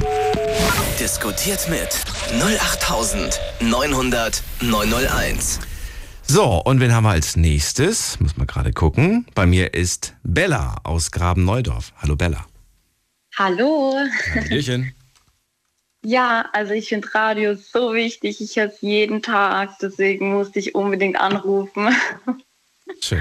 Diskutiert 1.01 1.69
mit 1.69 1.88
08900 2.40 4.45
901. 4.61 5.59
So, 6.33 6.62
und 6.64 6.79
wen 6.79 6.95
haben 6.95 7.03
wir 7.03 7.11
als 7.11 7.35
nächstes? 7.35 8.21
Muss 8.21 8.37
man 8.37 8.47
gerade 8.47 8.73
gucken. 8.73 9.27
Bei 9.35 9.47
mir 9.47 9.75
ist 9.75 10.14
Bella 10.23 10.77
aus 10.85 11.11
Graben-Neudorf. 11.11 11.93
Hallo 11.97 12.14
Bella. 12.14 12.47
Hallo. 13.37 13.97
Hallöchen. 14.35 14.95
Ja, 16.03 16.49
also 16.55 16.73
ich 16.73 16.88
finde 16.88 17.12
Radio 17.14 17.55
so 17.57 17.93
wichtig. 17.93 18.40
Ich 18.40 18.57
höre 18.57 18.69
es 18.69 18.81
jeden 18.81 19.21
Tag, 19.21 19.77
deswegen 19.83 20.33
musste 20.33 20.59
ich 20.59 20.75
unbedingt 20.75 21.21
anrufen. 21.21 21.95
Schön. 23.03 23.21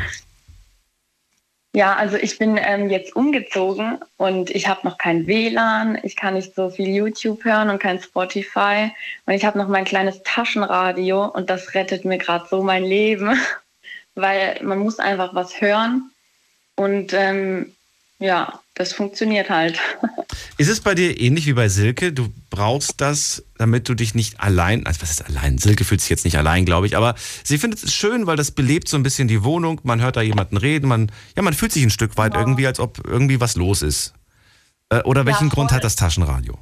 Ja, 1.76 1.96
also 1.96 2.18
ich 2.18 2.40
bin 2.40 2.58
ähm, 2.60 2.90
jetzt 2.90 3.16
umgezogen 3.16 4.00
und 4.18 4.50
ich 4.50 4.68
habe 4.68 4.88
noch 4.88 4.98
kein 4.98 5.28
WLAN, 5.28 6.00
ich 6.02 6.16
kann 6.16 6.34
nicht 6.34 6.56
so 6.56 6.72
viel 6.72 6.88
YouTube 6.88 7.44
hören 7.44 7.70
und 7.70 7.78
kein 7.80 8.02
Spotify. 8.02 8.92
Und 9.28 9.34
ich 9.34 9.46
habe 9.46 9.60
noch 9.60 9.68
mein 9.68 9.86
kleines 9.86 10.24
Taschenradio 10.24 11.26
und 11.26 11.50
das 11.52 11.76
rettet 11.76 12.06
mir 12.06 12.18
gerade 12.18 12.48
so 12.50 12.64
mein 12.64 12.84
Leben, 12.84 13.40
weil 14.16 14.60
man 14.64 14.80
muss 14.80 14.98
einfach 14.98 15.36
was 15.36 15.62
hören. 15.62 16.10
Und 16.76 17.14
ähm, 17.14 17.76
ja, 18.18 18.60
das 18.80 18.94
funktioniert 18.94 19.50
halt. 19.50 19.78
Ist 20.58 20.70
es 20.70 20.80
bei 20.80 20.96
dir 20.96 21.20
ähnlich 21.20 21.46
wie 21.48 21.54
bei 21.54 21.68
Silke? 21.68 22.14
Du 22.14 22.30
brauchst 22.50 23.02
das, 23.02 23.44
damit 23.58 23.90
du 23.90 23.94
dich 23.94 24.16
nicht 24.16 24.40
allein, 24.40 24.88
also 24.88 25.02
was 25.02 25.12
ist 25.12 25.26
allein? 25.26 25.58
Silke 25.58 25.84
fühlt 25.84 26.00
sich 26.00 26.10
jetzt 26.10 26.24
nicht 26.24 26.38
allein, 26.38 26.64
glaube 26.64 26.88
ich, 26.88 26.96
aber 26.96 27.16
sie 27.44 27.58
findet 27.58 27.84
es 27.84 27.94
schön, 27.94 28.26
weil 28.26 28.38
das 28.38 28.52
belebt 28.52 28.88
so 28.88 28.96
ein 28.96 29.04
bisschen 29.04 29.28
die 29.28 29.44
Wohnung. 29.44 29.82
Man 29.84 30.02
hört 30.02 30.16
da 30.16 30.22
jemanden 30.22 30.56
reden, 30.56 30.88
man, 30.88 31.12
ja, 31.36 31.44
man 31.44 31.54
fühlt 31.54 31.74
sich 31.74 31.84
ein 31.84 31.90
Stück 31.90 32.16
weit 32.18 32.36
ja. 32.36 32.40
irgendwie, 32.40 32.66
als 32.68 32.80
ob 32.80 33.06
irgendwie 33.06 33.42
was 33.42 33.58
los 33.58 33.82
ist. 33.82 34.14
Äh, 34.88 35.02
oder 35.02 35.26
welchen 35.26 35.50
ja, 35.50 35.54
Grund 35.54 35.74
hat 35.74 35.84
das 35.84 35.98
Taschenradio? 35.98 36.58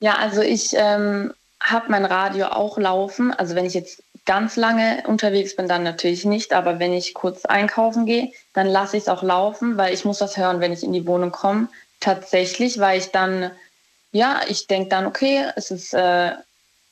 Ja, 0.00 0.16
also 0.16 0.40
ich 0.40 0.72
ähm, 0.74 1.32
habe 1.60 1.84
mein 1.88 2.04
Radio 2.04 2.46
auch 2.46 2.78
laufen. 2.78 3.32
Also 3.32 3.54
wenn 3.54 3.64
ich 3.64 3.74
jetzt 3.74 4.02
ganz 4.24 4.56
lange 4.56 5.02
unterwegs 5.06 5.56
bin, 5.56 5.68
dann 5.68 5.82
natürlich 5.82 6.24
nicht. 6.24 6.52
Aber 6.52 6.78
wenn 6.78 6.92
ich 6.92 7.14
kurz 7.14 7.44
einkaufen 7.44 8.06
gehe, 8.06 8.30
dann 8.52 8.66
lasse 8.66 8.96
ich 8.96 9.04
es 9.04 9.08
auch 9.08 9.22
laufen, 9.22 9.76
weil 9.76 9.92
ich 9.92 10.04
muss 10.04 10.18
das 10.18 10.36
hören, 10.36 10.60
wenn 10.60 10.72
ich 10.72 10.82
in 10.82 10.92
die 10.92 11.06
Wohnung 11.06 11.32
komme. 11.32 11.68
Tatsächlich, 12.00 12.78
weil 12.78 12.98
ich 12.98 13.08
dann, 13.08 13.50
ja, 14.12 14.40
ich 14.48 14.66
denke 14.66 14.88
dann, 14.88 15.06
okay, 15.06 15.44
es 15.56 15.70
ist 15.70 15.94
äh, 15.94 16.32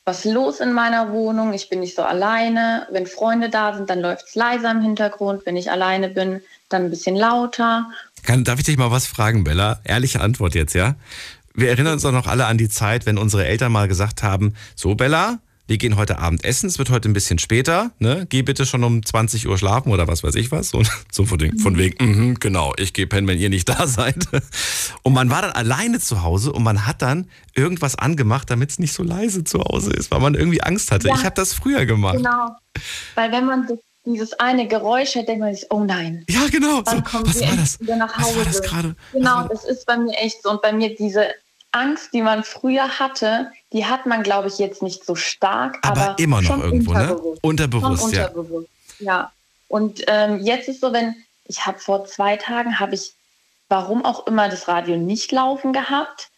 was 0.04 0.24
los 0.24 0.60
in 0.60 0.72
meiner 0.72 1.12
Wohnung, 1.12 1.52
ich 1.52 1.68
bin 1.68 1.80
nicht 1.80 1.94
so 1.94 2.02
alleine. 2.02 2.86
Wenn 2.90 3.06
Freunde 3.06 3.48
da 3.48 3.74
sind, 3.74 3.90
dann 3.90 4.00
läuft 4.00 4.26
es 4.28 4.34
leiser 4.34 4.70
im 4.70 4.80
Hintergrund. 4.80 5.46
Wenn 5.46 5.56
ich 5.56 5.70
alleine 5.70 6.08
bin, 6.08 6.42
dann 6.68 6.84
ein 6.84 6.90
bisschen 6.90 7.16
lauter. 7.16 7.90
Kann, 8.24 8.44
darf 8.44 8.58
ich 8.58 8.64
dich 8.64 8.76
mal 8.76 8.90
was 8.90 9.06
fragen, 9.06 9.44
Bella? 9.44 9.80
Ehrliche 9.84 10.20
Antwort 10.20 10.54
jetzt, 10.54 10.74
ja? 10.74 10.96
Wir 11.54 11.68
erinnern 11.68 11.94
uns 11.94 12.02
doch 12.02 12.12
noch 12.12 12.26
alle 12.26 12.46
an 12.46 12.58
die 12.58 12.68
Zeit, 12.68 13.06
wenn 13.06 13.18
unsere 13.18 13.46
Eltern 13.46 13.72
mal 13.72 13.88
gesagt 13.88 14.22
haben, 14.22 14.54
so 14.74 14.94
Bella, 14.94 15.38
wir 15.70 15.78
gehen 15.78 15.94
heute 15.94 16.18
Abend 16.18 16.44
essen, 16.44 16.66
es 16.66 16.80
wird 16.80 16.90
heute 16.90 17.08
ein 17.08 17.12
bisschen 17.12 17.38
später, 17.38 17.92
ne? 18.00 18.26
Geh 18.28 18.42
bitte 18.42 18.66
schon 18.66 18.82
um 18.82 19.06
20 19.06 19.46
Uhr 19.46 19.56
schlafen 19.56 19.92
oder 19.92 20.08
was 20.08 20.24
weiß 20.24 20.34
ich 20.34 20.50
was. 20.50 20.74
Und 20.74 20.90
so 21.12 21.24
von, 21.24 21.38
den, 21.38 21.60
von 21.60 21.78
wegen, 21.78 22.32
mm 22.32 22.40
genau, 22.40 22.72
ich 22.76 22.92
gehe 22.92 23.06
pennen, 23.06 23.28
wenn 23.28 23.38
ihr 23.38 23.50
nicht 23.50 23.68
da 23.68 23.86
seid. 23.86 24.16
Und 25.04 25.12
man 25.12 25.30
war 25.30 25.42
dann 25.42 25.52
alleine 25.52 26.00
zu 26.00 26.22
Hause 26.22 26.52
und 26.52 26.64
man 26.64 26.88
hat 26.88 27.02
dann 27.02 27.30
irgendwas 27.54 27.94
angemacht, 27.94 28.50
damit 28.50 28.70
es 28.70 28.78
nicht 28.80 28.92
so 28.92 29.04
leise 29.04 29.44
zu 29.44 29.60
Hause 29.60 29.92
ist, 29.92 30.10
weil 30.10 30.18
man 30.18 30.34
irgendwie 30.34 30.60
Angst 30.60 30.90
hatte. 30.90 31.06
Ja, 31.06 31.14
ich 31.14 31.24
habe 31.24 31.36
das 31.36 31.54
früher 31.54 31.86
gemacht. 31.86 32.16
Genau. 32.16 32.56
Weil 33.14 33.30
wenn 33.30 33.46
man 33.46 33.68
dieses 34.04 34.32
eine 34.40 34.66
Geräusch 34.66 35.14
hört, 35.14 35.28
denkt 35.28 35.40
man 35.40 35.54
sich, 35.54 35.66
oh 35.70 35.84
nein. 35.84 36.24
Ja, 36.28 36.48
genau. 36.50 36.78
So, 36.78 37.00
was 37.12 37.40
war 37.40 37.56
das? 37.56 37.78
Wieder 37.78 37.94
nach 37.94 38.18
Hause. 38.18 38.26
Was 38.26 38.36
war 38.36 38.44
das 38.44 38.62
gerade? 38.62 38.96
Genau, 39.12 39.46
das 39.46 39.64
ist 39.64 39.86
bei 39.86 39.96
mir 39.96 40.14
echt 40.14 40.42
so. 40.42 40.50
Und 40.50 40.62
bei 40.62 40.72
mir 40.72 40.96
diese 40.96 41.28
Angst, 41.72 42.12
die 42.12 42.22
man 42.22 42.44
früher 42.44 42.98
hatte, 42.98 43.52
die 43.72 43.86
hat 43.86 44.06
man, 44.06 44.22
glaube 44.22 44.48
ich, 44.48 44.58
jetzt 44.58 44.82
nicht 44.82 45.04
so 45.04 45.14
stark. 45.14 45.78
Aber, 45.82 46.00
aber 46.00 46.18
immer 46.18 46.42
noch 46.42 46.58
irgendwo, 46.62 46.92
ne? 46.92 47.16
unterbewusst. 47.42 47.42
ne? 47.42 47.48
Unterbewusst, 47.48 48.02
schon 48.02 48.12
ja. 48.12 48.26
Unterbewusst, 48.26 48.68
ja. 48.98 49.32
Und 49.68 50.02
ähm, 50.08 50.40
jetzt 50.40 50.68
ist 50.68 50.80
so, 50.80 50.92
wenn 50.92 51.14
ich 51.44 51.66
habe 51.66 51.78
vor 51.78 52.04
zwei 52.06 52.36
Tagen 52.36 52.80
habe 52.80 52.94
ich, 52.94 53.12
warum 53.68 54.04
auch 54.04 54.26
immer, 54.26 54.48
das 54.48 54.68
Radio 54.68 54.96
nicht 54.96 55.30
laufen 55.32 55.72
gehabt. 55.72 56.28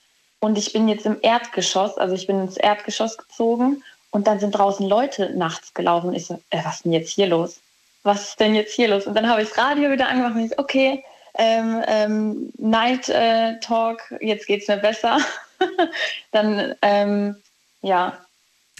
Und 0.41 0.59
ich 0.59 0.73
bin 0.73 0.89
jetzt 0.89 1.07
im 1.07 1.19
Erdgeschoss, 1.23 1.97
also 1.99 2.15
ich 2.15 2.27
bin 2.27 2.41
ins 2.41 2.57
Erdgeschoss 2.57 3.17
gezogen 3.17 3.83
und 4.11 4.27
dann 4.27 4.41
sind 4.41 4.53
draußen 4.53 4.87
Leute 4.87 5.31
nachts 5.37 5.73
gelaufen. 5.73 6.13
Ich 6.15 6.27
so, 6.27 6.41
äh, 6.51 6.65
was 6.65 6.77
ist 6.77 6.85
denn 6.85 6.93
jetzt 6.93 7.13
hier 7.13 7.27
los? 7.27 7.61
Was 8.03 8.31
ist 8.31 8.41
denn 8.41 8.55
jetzt 8.55 8.75
hier 8.75 8.89
los? 8.89 9.07
Und 9.07 9.15
dann 9.15 9.29
habe 9.29 9.43
ich 9.43 9.49
das 9.49 9.59
Radio 9.59 9.91
wieder 9.91 10.09
angemacht 10.09 10.35
und 10.35 10.45
ich 10.45 10.51
so, 10.51 10.59
okay, 10.59 11.05
ähm, 11.35 11.83
ähm, 11.87 12.53
Night 12.59 13.09
äh, 13.09 13.59
Talk, 13.61 14.01
jetzt 14.21 14.47
geht 14.47 14.63
es 14.63 14.69
mir 14.69 14.77
besser. 14.77 15.19
dann, 16.33 16.75
ähm, 16.83 17.37
ja. 17.81 18.19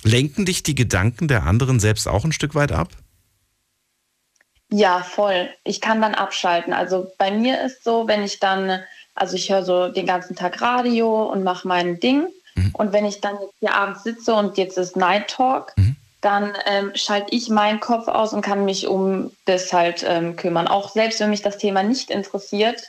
Lenken 0.03 0.45
dich 0.45 0.63
die 0.63 0.75
Gedanken 0.75 1.29
der 1.29 1.45
anderen 1.45 1.81
selbst 1.81 2.09
auch 2.09 2.25
ein 2.25 2.33
Stück 2.33 2.55
weit 2.55 2.73
ab? 2.73 2.89
Ja, 4.71 5.03
voll. 5.03 5.51
Ich 5.65 5.81
kann 5.81 6.01
dann 6.01 6.15
abschalten. 6.15 6.73
Also 6.73 7.13
bei 7.19 7.31
mir 7.31 7.63
ist 7.63 7.85
so, 7.85 8.09
wenn 8.09 8.23
ich 8.23 8.41
dann, 8.41 8.81
also 9.15 9.37
ich 9.37 9.51
höre 9.51 9.65
so 9.65 9.89
den 9.89 10.07
ganzen 10.07 10.35
Tag 10.35 10.61
Radio 10.63 11.31
und 11.31 11.45
mache 11.45 11.69
mein 11.69 12.01
Ding. 12.01 12.27
Mhm. 12.55 12.71
Und 12.73 12.93
wenn 12.93 13.05
ich 13.05 13.21
dann 13.21 13.35
jetzt 13.41 13.55
hier 13.61 13.75
abends 13.75 14.03
sitze 14.03 14.35
und 14.35 14.57
jetzt 14.57 14.79
ist 14.79 14.97
Night 14.97 15.29
Talk, 15.29 15.73
mhm. 15.77 15.92
Dann 16.23 16.55
ähm, 16.67 16.93
schalte 16.95 17.35
ich 17.35 17.51
meinen 17.51 17.81
Kopf 17.81 18.09
aus 18.09 18.33
und 18.33 18.43
kann 18.43 18.65
mich 18.65 18.87
um 18.87 19.33
das 19.45 19.73
halt 19.73 20.05
ähm, 20.07 20.37
kümmern. 20.37 20.69
Auch 20.69 20.91
selbst 20.91 21.21
wenn 21.21 21.31
mich 21.31 21.43
das 21.43 21.59
Thema 21.59 21.83
nicht 21.83 22.11
interessiert, 22.11 22.81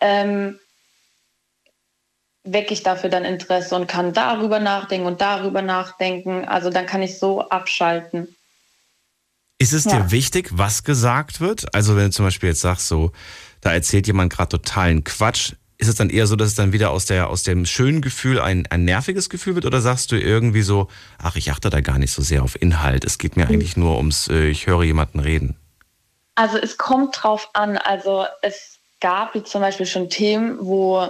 ähm, 0.00 0.58
wecke 2.44 2.74
ich 2.74 2.82
dafür 2.82 3.08
dann 3.08 3.24
Interesse 3.24 3.76
und 3.76 3.86
kann 3.86 4.12
darüber 4.12 4.58
nachdenken 4.58 5.06
und 5.06 5.20
darüber 5.20 5.62
nachdenken. 5.62 6.44
Also 6.44 6.70
dann 6.70 6.86
kann 6.86 7.02
ich 7.02 7.18
so 7.20 7.48
abschalten. 7.48 8.34
Ist 9.58 9.72
es 9.72 9.84
ja. 9.84 10.00
dir 10.00 10.10
wichtig, 10.10 10.50
was 10.50 10.82
gesagt 10.82 11.40
wird? 11.40 11.72
Also 11.72 11.96
wenn 11.96 12.06
du 12.06 12.10
zum 12.10 12.24
Beispiel 12.24 12.48
jetzt 12.48 12.62
sagst, 12.62 12.88
so, 12.88 13.12
da 13.60 13.72
erzählt 13.72 14.08
jemand 14.08 14.32
gerade 14.32 14.48
totalen 14.48 15.04
Quatsch, 15.04 15.52
ist 15.82 15.88
es 15.88 15.96
dann 15.96 16.10
eher 16.10 16.28
so, 16.28 16.36
dass 16.36 16.48
es 16.48 16.54
dann 16.54 16.72
wieder 16.72 16.90
aus, 16.90 17.06
der, 17.06 17.28
aus 17.28 17.42
dem 17.42 17.66
schönen 17.66 18.02
Gefühl 18.02 18.40
ein, 18.40 18.68
ein 18.70 18.84
nerviges 18.84 19.28
Gefühl 19.28 19.56
wird? 19.56 19.66
Oder 19.66 19.80
sagst 19.80 20.12
du 20.12 20.16
irgendwie 20.16 20.62
so, 20.62 20.86
ach, 21.20 21.34
ich 21.34 21.50
achte 21.50 21.70
da 21.70 21.80
gar 21.80 21.98
nicht 21.98 22.12
so 22.12 22.22
sehr 22.22 22.44
auf 22.44 22.60
Inhalt, 22.60 23.04
es 23.04 23.18
geht 23.18 23.36
mir 23.36 23.46
mhm. 23.46 23.54
eigentlich 23.54 23.76
nur 23.76 23.96
ums, 23.96 24.28
äh, 24.28 24.46
ich 24.46 24.68
höre 24.68 24.84
jemanden 24.84 25.18
reden? 25.18 25.56
Also 26.36 26.56
es 26.56 26.78
kommt 26.78 27.20
drauf 27.20 27.50
an. 27.52 27.78
Also 27.78 28.26
es 28.42 28.78
gab 29.00 29.34
wie 29.34 29.42
zum 29.42 29.60
Beispiel 29.60 29.86
schon 29.86 30.08
Themen, 30.08 30.56
wo 30.60 31.08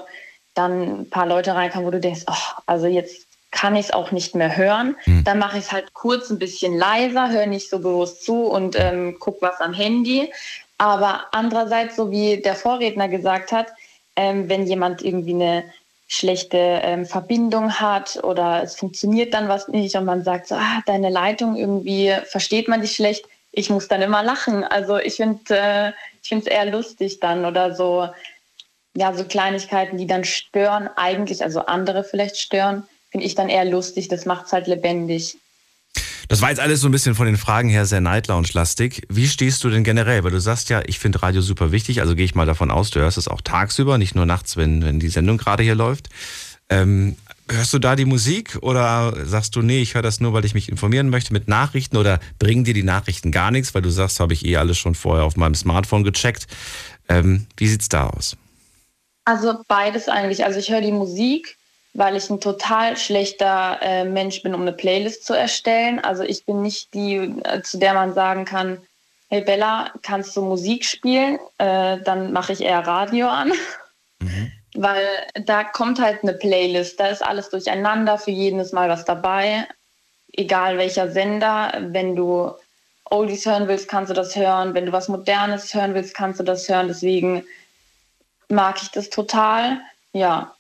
dann 0.55 1.03
ein 1.03 1.11
paar 1.11 1.27
Leute 1.27 1.55
reinkamen, 1.55 1.87
wo 1.87 1.91
du 1.91 2.01
denkst, 2.01 2.23
oh, 2.27 2.61
also 2.65 2.87
jetzt 2.87 3.27
kann 3.51 3.77
ich 3.77 3.87
es 3.87 3.93
auch 3.93 4.11
nicht 4.11 4.35
mehr 4.35 4.57
hören. 4.57 4.97
Mhm. 5.05 5.25
Dann 5.25 5.39
mache 5.39 5.59
ich 5.59 5.65
es 5.65 5.73
halt 5.73 5.93
kurz 5.93 6.31
ein 6.31 6.39
bisschen 6.39 6.79
leiser, 6.79 7.31
höre 7.31 7.47
nicht 7.47 7.69
so 7.69 7.79
bewusst 7.79 8.25
zu 8.25 8.45
und 8.45 8.75
ähm, 8.79 9.19
gucke 9.21 9.43
was 9.43 9.61
am 9.61 9.75
Handy. 9.75 10.33
Aber 10.79 11.27
andererseits, 11.33 11.95
so 11.95 12.11
wie 12.11 12.41
der 12.41 12.57
Vorredner 12.57 13.09
gesagt 13.09 13.53
hat, 13.53 13.69
ähm, 14.17 14.49
wenn 14.49 14.67
jemand 14.67 15.03
irgendwie 15.03 15.35
eine 15.35 15.65
schlechte 16.09 16.59
ähm, 16.59 17.07
Verbindung 17.07 17.81
hat 17.81 18.23
oder 18.23 18.63
es 18.63 18.77
funktioniert 18.77 19.33
dann 19.33 19.49
was 19.49 19.69
nicht 19.69 19.97
und 19.97 20.05
man 20.05 20.25
sagt 20.25 20.49
so, 20.49 20.57
ah, 20.57 20.83
deine 20.85 21.09
Leitung 21.09 21.57
irgendwie 21.57 22.15
versteht 22.25 22.69
man 22.69 22.83
dich 22.83 22.93
schlecht, 22.93 23.25
ich 23.51 23.71
muss 23.71 23.89
dann 23.89 24.03
immer 24.03 24.23
lachen. 24.23 24.65
Also 24.65 24.99
ich 24.99 25.17
finde 25.17 25.41
äh, 25.51 25.93
ich 26.23 26.29
finde 26.29 26.47
es 26.47 26.53
eher 26.53 26.67
lustig 26.67 27.21
dann 27.21 27.45
oder 27.45 27.75
so 27.75 28.09
ja 28.95 29.15
so 29.15 29.25
Kleinigkeiten, 29.25 29.97
die 29.97 30.07
dann 30.07 30.25
stören 30.25 30.89
eigentlich, 30.97 31.43
also 31.43 31.61
andere 31.61 32.05
vielleicht 32.05 32.37
stören, 32.37 32.87
finde 33.11 33.27
ich 33.27 33.35
dann 33.35 33.49
eher 33.49 33.65
lustig. 33.65 34.09
Das 34.09 34.27
macht 34.27 34.47
es 34.47 34.53
halt 34.53 34.67
lebendig. 34.67 35.37
Das 36.33 36.41
war 36.41 36.49
jetzt 36.49 36.61
alles 36.61 36.81
so 36.81 36.89
ein 36.89 36.93
bisschen 36.93 37.15
von 37.15 37.27
den 37.27 37.37
Fragen 37.37 37.69
her 37.69 37.85
sehr 37.85 38.01
Night 38.01 38.29
Lounge-lastig. 38.29 39.03
Wie 39.11 39.29
stehst 39.29 39.63
du 39.65 39.69
denn 39.69 39.85
generell? 39.85 40.25
Weil 40.25 40.31
du 40.31 40.41
sagst 40.41 40.71
ja, 40.71 40.81
ich 40.87 40.99
finde 40.99 41.23
Radio 41.23 41.43
super 41.43 41.73
wichtig, 41.73 42.01
also 42.01 42.15
gehe 42.15 42.25
ich 42.25 42.35
mal 42.35 42.47
davon 42.47 42.71
aus, 42.71 42.89
du 42.89 43.01
hörst 43.01 43.19
es 43.19 43.29
auch 43.29 43.43
tagsüber, 43.43 43.99
nicht 43.99 44.15
nur 44.15 44.25
nachts, 44.25 44.57
wenn, 44.57 44.83
wenn 44.83 44.99
die 44.99 45.11
Sendung 45.11 45.37
gerade 45.37 45.63
hier 45.63 45.75
läuft. 45.75 46.09
Ähm, 46.71 47.17
hörst 47.51 47.75
du 47.75 47.79
da 47.79 47.97
die 47.97 48.07
Musik 48.07 48.57
oder 48.63 49.15
sagst 49.27 49.57
du, 49.57 49.61
nee, 49.61 49.83
ich 49.83 49.93
höre 49.93 50.01
das 50.01 50.21
nur, 50.21 50.33
weil 50.33 50.47
ich 50.47 50.55
mich 50.55 50.71
informieren 50.71 51.11
möchte 51.11 51.35
mit 51.35 51.49
Nachrichten 51.49 51.99
oder 51.99 52.19
bringen 52.39 52.65
dir 52.65 52.73
die 52.73 52.83
Nachrichten 52.83 53.31
gar 53.31 53.51
nichts, 53.51 53.75
weil 53.75 53.83
du 53.83 53.91
sagst, 53.91 54.19
habe 54.19 54.33
ich 54.33 54.47
eh 54.47 54.57
alles 54.57 54.79
schon 54.79 54.95
vorher 54.95 55.27
auf 55.27 55.37
meinem 55.37 55.55
Smartphone 55.55 56.03
gecheckt. 56.03 56.47
Ähm, 57.11 57.45
wie 57.59 57.69
sieht's 57.69 57.91
da 57.91 58.07
aus? 58.07 58.39
Also 59.27 59.61
beides 59.69 60.09
eigentlich. 60.09 60.47
Also 60.47 60.61
ich 60.61 60.71
höre 60.71 60.81
die 60.81 60.93
Musik 60.93 61.59
weil 61.95 62.17
ich 62.17 62.31
ein 62.31 62.41
total 62.41 62.97
schlechter 62.97 63.79
äh, 63.83 64.05
Mensch 64.05 64.43
bin, 64.43 64.55
um 64.55 64.63
eine 64.63 64.73
Playlist 64.73 65.27
zu 65.27 65.35
erstellen. 65.35 66.01
Also 66.01 66.23
ich 66.23 66.47
bin 66.47 66.63
nicht 66.63 66.95
die, 66.95 67.17
äh, 67.17 67.63
zu 67.63 67.79
der 67.79 67.95
man 67.95 68.15
sagen 68.15 68.45
kann, 68.45 68.79
hey 69.29 69.43
Bella, 69.43 69.91
kannst 70.03 70.37
du 70.37 70.43
Musik 70.43 70.85
spielen? 70.85 71.39
Äh, 71.59 71.99
dann 72.01 72.33
mache 72.33 72.53
ich 72.53 72.63
eher 72.63 72.87
Radio 72.87 73.29
an. 73.29 73.53
Mhm. 74.21 74.53
Weil 74.75 75.07
da 75.35 75.65
kommt 75.65 76.01
halt 76.01 76.23
eine 76.23 76.33
Playlist, 76.33 76.99
da 76.99 77.09
ist 77.09 77.23
alles 77.23 77.51
durcheinander, 77.51 78.17
für 78.17 78.31
jeden 78.31 78.59
ist 78.59 78.73
mal 78.73 78.89
was 78.89 79.05
dabei. 79.05 79.69
Egal 80.33 80.79
welcher 80.79 81.11
Sender, 81.11 81.75
wenn 81.79 82.17
du 82.17 82.53
Oldies 83.05 83.45
hören 83.45 83.69
willst, 83.69 83.89
kannst 83.89 84.09
du 84.09 84.15
das 84.15 84.35
hören. 84.35 84.73
Wenn 84.73 84.87
du 84.87 84.93
was 84.93 85.09
Modernes 85.09 85.75
hören 85.75 85.93
willst, 85.93 86.15
kannst 86.15 86.41
du 86.41 86.45
das 86.45 86.67
hören. 86.71 86.89
Deswegen 86.89 87.45
mag 88.49 88.81
ich 88.81 88.91
das 88.91 89.11
total. 89.11 89.79
Ja, 90.15 90.55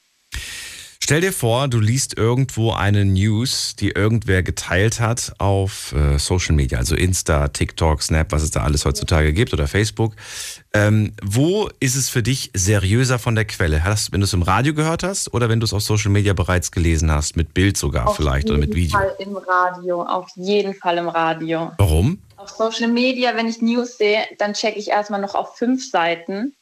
Stell 1.13 1.21
dir 1.21 1.33
vor, 1.35 1.69
du 1.69 1.79
liest 1.79 2.17
irgendwo 2.17 2.73
eine 2.73 3.05
News, 3.05 3.77
die 3.77 3.91
irgendwer 3.91 4.43
geteilt 4.43 4.99
hat 4.99 5.35
auf 5.37 5.93
äh, 5.93 6.19
Social 6.19 6.55
Media, 6.55 6.79
also 6.79 6.97
Insta, 6.97 7.49
TikTok, 7.49 8.03
Snap, 8.03 8.33
was 8.33 8.43
es 8.43 8.51
da 8.51 8.63
alles 8.63 8.87
heutzutage 8.87 9.35
gibt 9.35 9.53
oder 9.53 9.69
Facebook. 9.69 10.15
Ähm, 10.73 11.13
wo 11.23 11.69
ist 11.81 11.97
es 11.97 12.09
für 12.09 12.23
dich 12.23 12.51
seriöser 12.55 13.19
von 13.19 13.35
der 13.35 13.45
Quelle? 13.45 13.85
Hast, 13.85 14.11
wenn 14.13 14.21
du 14.21 14.25
es 14.25 14.33
im 14.33 14.41
Radio 14.41 14.73
gehört 14.73 15.03
hast 15.03 15.35
oder 15.35 15.51
wenn 15.51 15.61
du 15.61 15.67
es 15.67 15.75
auf 15.75 15.83
Social 15.83 16.11
Media 16.11 16.33
bereits 16.33 16.73
gelesen 16.73 17.13
hast, 17.13 17.37
mit 17.37 17.53
Bild 17.53 17.77
sogar 17.77 18.09
auf 18.09 18.17
vielleicht 18.17 18.49
oder 18.49 18.57
mit 18.57 18.75
Video? 18.75 18.99
Auf 18.99 19.19
jeden 19.19 19.35
Fall 19.35 19.43
im 19.43 19.77
Radio, 19.77 20.03
auf 20.05 20.31
jeden 20.37 20.73
Fall 20.73 20.97
im 20.97 21.09
Radio. 21.11 21.73
Warum? 21.77 22.23
Auf 22.39 22.49
Social 22.49 22.89
Media, 22.89 23.37
wenn 23.37 23.49
ich 23.49 23.61
News 23.61 23.99
sehe, 23.99 24.23
dann 24.39 24.55
checke 24.55 24.79
ich 24.79 24.89
erstmal 24.89 25.21
noch 25.21 25.35
auf 25.35 25.59
fünf 25.59 25.87
Seiten, 25.87 26.55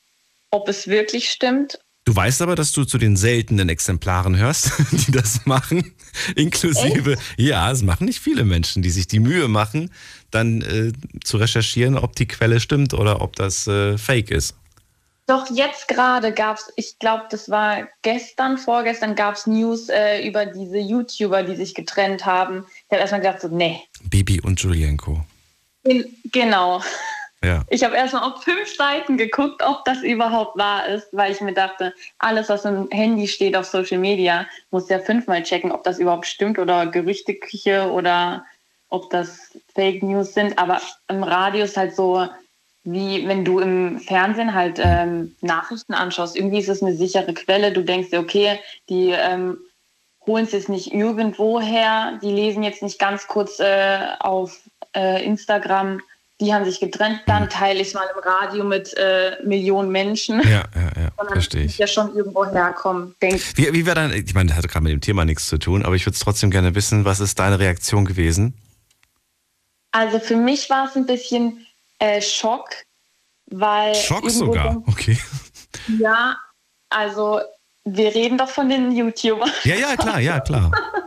ob 0.50 0.68
es 0.68 0.88
wirklich 0.88 1.30
stimmt 1.30 1.78
Du 2.04 2.16
weißt 2.16 2.40
aber, 2.42 2.56
dass 2.56 2.72
du 2.72 2.84
zu 2.84 2.98
den 2.98 3.16
seltenen 3.16 3.68
Exemplaren 3.68 4.36
hörst, 4.36 4.72
die 4.92 5.12
das 5.12 5.44
machen. 5.46 5.94
Inklusive, 6.34 7.12
Echt? 7.12 7.22
ja, 7.36 7.70
es 7.70 7.82
machen 7.82 8.06
nicht 8.06 8.20
viele 8.20 8.44
Menschen, 8.44 8.82
die 8.82 8.90
sich 8.90 9.06
die 9.06 9.20
Mühe 9.20 9.48
machen, 9.48 9.90
dann 10.30 10.62
äh, 10.62 10.92
zu 11.22 11.36
recherchieren, 11.36 11.96
ob 11.98 12.16
die 12.16 12.26
Quelle 12.26 12.58
stimmt 12.60 12.94
oder 12.94 13.20
ob 13.20 13.36
das 13.36 13.66
äh, 13.66 13.98
fake 13.98 14.30
ist. 14.30 14.54
Doch 15.26 15.48
jetzt 15.54 15.86
gerade 15.86 16.32
gab 16.32 16.56
es, 16.56 16.72
ich 16.74 16.98
glaube, 16.98 17.26
das 17.30 17.48
war 17.48 17.86
gestern, 18.02 18.58
vorgestern 18.58 19.14
gab 19.14 19.36
es 19.36 19.46
News 19.46 19.88
äh, 19.88 20.26
über 20.26 20.44
diese 20.44 20.78
YouTuber, 20.78 21.44
die 21.44 21.54
sich 21.54 21.74
getrennt 21.74 22.26
haben. 22.26 22.64
Ich 22.66 22.90
habe 22.90 23.02
erstmal 23.02 23.20
gedacht, 23.20 23.40
so, 23.40 23.46
nee. 23.46 23.80
Bibi 24.02 24.40
und 24.40 24.60
Julienko. 24.60 25.24
Genau. 26.32 26.82
Ja. 27.42 27.64
Ich 27.70 27.82
habe 27.82 27.96
erstmal 27.96 28.30
auf 28.30 28.42
fünf 28.42 28.74
Seiten 28.74 29.16
geguckt, 29.16 29.62
ob 29.62 29.84
das 29.86 30.02
überhaupt 30.02 30.58
wahr 30.58 30.86
ist, 30.88 31.08
weil 31.12 31.32
ich 31.32 31.40
mir 31.40 31.54
dachte, 31.54 31.94
alles, 32.18 32.50
was 32.50 32.66
im 32.66 32.88
Handy 32.90 33.26
steht 33.26 33.56
auf 33.56 33.64
Social 33.64 33.98
Media, 33.98 34.46
muss 34.70 34.90
ja 34.90 34.98
fünfmal 34.98 35.42
checken, 35.42 35.72
ob 35.72 35.82
das 35.84 35.98
überhaupt 35.98 36.26
stimmt 36.26 36.58
oder 36.58 36.86
Gerüchteküche 36.86 37.90
oder 37.90 38.44
ob 38.90 39.08
das 39.08 39.58
Fake 39.74 40.02
News 40.02 40.34
sind. 40.34 40.58
Aber 40.58 40.82
im 41.08 41.22
Radio 41.22 41.64
ist 41.64 41.78
halt 41.78 41.96
so, 41.96 42.28
wie 42.84 43.26
wenn 43.26 43.44
du 43.44 43.60
im 43.60 44.00
Fernsehen 44.00 44.54
halt 44.54 44.78
ähm, 44.82 45.34
Nachrichten 45.40 45.94
anschaust. 45.94 46.36
Irgendwie 46.36 46.58
ist 46.58 46.68
es 46.68 46.82
eine 46.82 46.94
sichere 46.94 47.32
Quelle. 47.32 47.72
Du 47.72 47.82
denkst 47.82 48.10
dir, 48.10 48.20
okay, 48.20 48.58
die 48.90 49.10
ähm, 49.10 49.58
holen 50.26 50.44
es 50.44 50.52
jetzt 50.52 50.68
nicht 50.68 50.92
irgendwo 50.92 51.60
her, 51.60 52.18
die 52.22 52.32
lesen 52.32 52.62
jetzt 52.62 52.82
nicht 52.82 52.98
ganz 52.98 53.26
kurz 53.26 53.60
äh, 53.60 53.98
auf 54.18 54.60
äh, 54.94 55.24
Instagram 55.24 56.00
die 56.40 56.52
haben 56.54 56.64
sich 56.64 56.80
getrennt, 56.80 57.20
dann 57.26 57.48
teile 57.48 57.80
ich 57.80 57.88
es 57.88 57.94
mal 57.94 58.06
im 58.14 58.22
Radio 58.22 58.64
mit 58.64 58.94
äh, 58.96 59.36
Millionen 59.44 59.90
Menschen. 59.90 60.40
Ja, 60.40 60.64
ja, 60.74 61.02
ja. 61.02 61.24
verstehe 61.28 61.64
ich. 61.64 61.78
ja 61.78 61.86
schon 61.86 62.14
irgendwo 62.16 62.46
herkommen. 62.46 63.14
Denk. 63.20 63.40
Wie, 63.56 63.72
wie 63.72 63.86
war 63.86 63.94
dann, 63.94 64.12
ich 64.12 64.34
meine, 64.34 64.48
das 64.48 64.58
hat 64.58 64.68
gerade 64.68 64.82
mit 64.82 64.92
dem 64.92 65.00
Thema 65.00 65.24
nichts 65.24 65.46
zu 65.46 65.58
tun, 65.58 65.84
aber 65.84 65.94
ich 65.94 66.06
würde 66.06 66.14
es 66.14 66.20
trotzdem 66.20 66.50
gerne 66.50 66.74
wissen, 66.74 67.04
was 67.04 67.20
ist 67.20 67.38
deine 67.38 67.58
Reaktion 67.58 68.04
gewesen? 68.04 68.54
Also 69.92 70.18
für 70.18 70.36
mich 70.36 70.70
war 70.70 70.88
es 70.88 70.96
ein 70.96 71.06
bisschen 71.06 71.66
äh, 71.98 72.22
Schock, 72.22 72.70
weil. 73.46 73.94
Schock 73.94 74.30
sogar, 74.30 74.82
okay. 74.86 75.18
Ja, 75.98 76.36
also 76.88 77.40
wir 77.84 78.14
reden 78.14 78.38
doch 78.38 78.48
von 78.48 78.68
den 78.68 78.92
YouTubern. 78.92 79.50
Ja, 79.64 79.74
ja, 79.74 79.96
klar, 79.96 80.20
ja, 80.20 80.40
klar. 80.40 80.70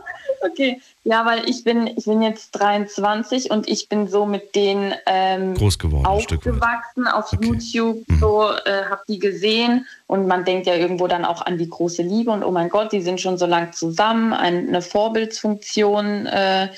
Okay, 0.44 0.80
ja, 1.04 1.24
weil 1.24 1.48
ich 1.48 1.64
bin, 1.64 1.86
ich 1.86 2.04
bin 2.04 2.20
jetzt 2.20 2.50
23 2.52 3.50
und 3.50 3.66
ich 3.66 3.88
bin 3.88 4.08
so 4.08 4.26
mit 4.26 4.54
denen 4.54 4.94
ähm, 5.06 5.54
groß 5.54 5.78
geworden, 5.78 6.04
aufgewachsen 6.04 7.06
auf 7.06 7.32
okay. 7.32 7.46
YouTube, 7.46 8.08
mhm. 8.08 8.18
so 8.18 8.50
äh, 8.50 8.84
habe 8.90 9.02
die 9.08 9.18
gesehen 9.18 9.86
und 10.06 10.26
man 10.26 10.44
denkt 10.44 10.66
ja 10.66 10.74
irgendwo 10.74 11.06
dann 11.06 11.24
auch 11.24 11.40
an 11.46 11.56
die 11.56 11.68
große 11.68 12.02
Liebe 12.02 12.30
und 12.30 12.44
oh 12.44 12.50
mein 12.50 12.68
Gott, 12.68 12.92
die 12.92 13.00
sind 13.00 13.22
schon 13.22 13.38
so 13.38 13.46
lang 13.46 13.72
zusammen, 13.72 14.34
eine 14.34 14.82
Vorbildsfunktion, 14.82 16.26
äh, 16.26 16.68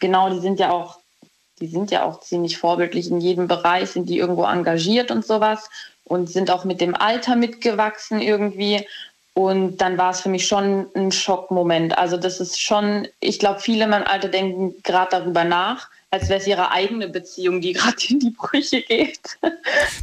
genau, 0.00 0.30
die 0.30 0.40
sind 0.40 0.58
ja 0.58 0.72
auch, 0.72 0.98
die 1.60 1.68
sind 1.68 1.92
ja 1.92 2.02
auch 2.02 2.20
ziemlich 2.20 2.58
vorbildlich 2.58 3.10
in 3.10 3.20
jedem 3.20 3.46
Bereich, 3.46 3.90
sind 3.90 4.08
die 4.08 4.18
irgendwo 4.18 4.44
engagiert 4.44 5.12
und 5.12 5.24
sowas 5.24 5.70
und 6.04 6.28
sind 6.28 6.50
auch 6.50 6.64
mit 6.64 6.80
dem 6.80 6.96
Alter 6.96 7.36
mitgewachsen 7.36 8.20
irgendwie 8.20 8.84
und 9.36 9.82
dann 9.82 9.98
war 9.98 10.12
es 10.12 10.22
für 10.22 10.30
mich 10.30 10.46
schon 10.46 10.86
ein 10.94 11.12
Schockmoment. 11.12 11.98
Also 11.98 12.16
das 12.16 12.40
ist 12.40 12.58
schon, 12.58 13.06
ich 13.20 13.38
glaube, 13.38 13.60
viele 13.60 13.84
in 13.84 13.90
meinem 13.90 14.06
Alter 14.06 14.28
denken 14.28 14.76
gerade 14.82 15.10
darüber 15.10 15.44
nach, 15.44 15.90
als 16.10 16.30
wäre 16.30 16.40
es 16.40 16.46
ihre 16.46 16.70
eigene 16.70 17.06
Beziehung, 17.08 17.60
die 17.60 17.72
gerade 17.74 17.98
in 18.08 18.18
die 18.18 18.30
Brüche 18.30 18.80
geht. 18.80 19.20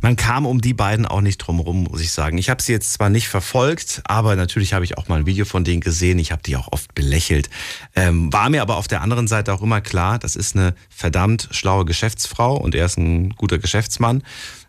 Man 0.03 0.17
kam 0.17 0.45
um 0.45 0.61
die 0.61 0.75
beiden 0.75 1.07
auch 1.07 1.21
nicht 1.21 1.39
drum 1.39 1.59
rum, 1.59 1.85
muss 1.85 2.01
ich 2.01 2.11
sagen. 2.11 2.37
Ich 2.37 2.51
habe 2.51 2.61
sie 2.61 2.73
jetzt 2.73 2.93
zwar 2.93 3.09
nicht 3.09 3.27
verfolgt, 3.27 4.03
aber 4.05 4.35
natürlich 4.35 4.75
habe 4.75 4.85
ich 4.85 4.99
auch 4.99 5.07
mal 5.07 5.21
ein 5.21 5.25
Video 5.25 5.45
von 5.45 5.63
denen 5.63 5.81
gesehen. 5.81 6.19
Ich 6.19 6.31
habe 6.31 6.43
die 6.43 6.55
auch 6.55 6.71
oft 6.71 6.93
belächelt. 6.93 7.49
Ähm, 7.95 8.31
war 8.31 8.51
mir 8.51 8.61
aber 8.61 8.77
auf 8.77 8.87
der 8.87 9.01
anderen 9.01 9.27
Seite 9.27 9.51
auch 9.51 9.63
immer 9.63 9.81
klar, 9.81 10.19
das 10.19 10.35
ist 10.35 10.55
eine 10.55 10.75
verdammt 10.91 11.49
schlaue 11.49 11.85
Geschäftsfrau 11.85 12.55
und 12.55 12.75
er 12.75 12.85
ist 12.85 12.99
ein 12.99 13.31
guter 13.31 13.57
Geschäftsmann. 13.57 14.21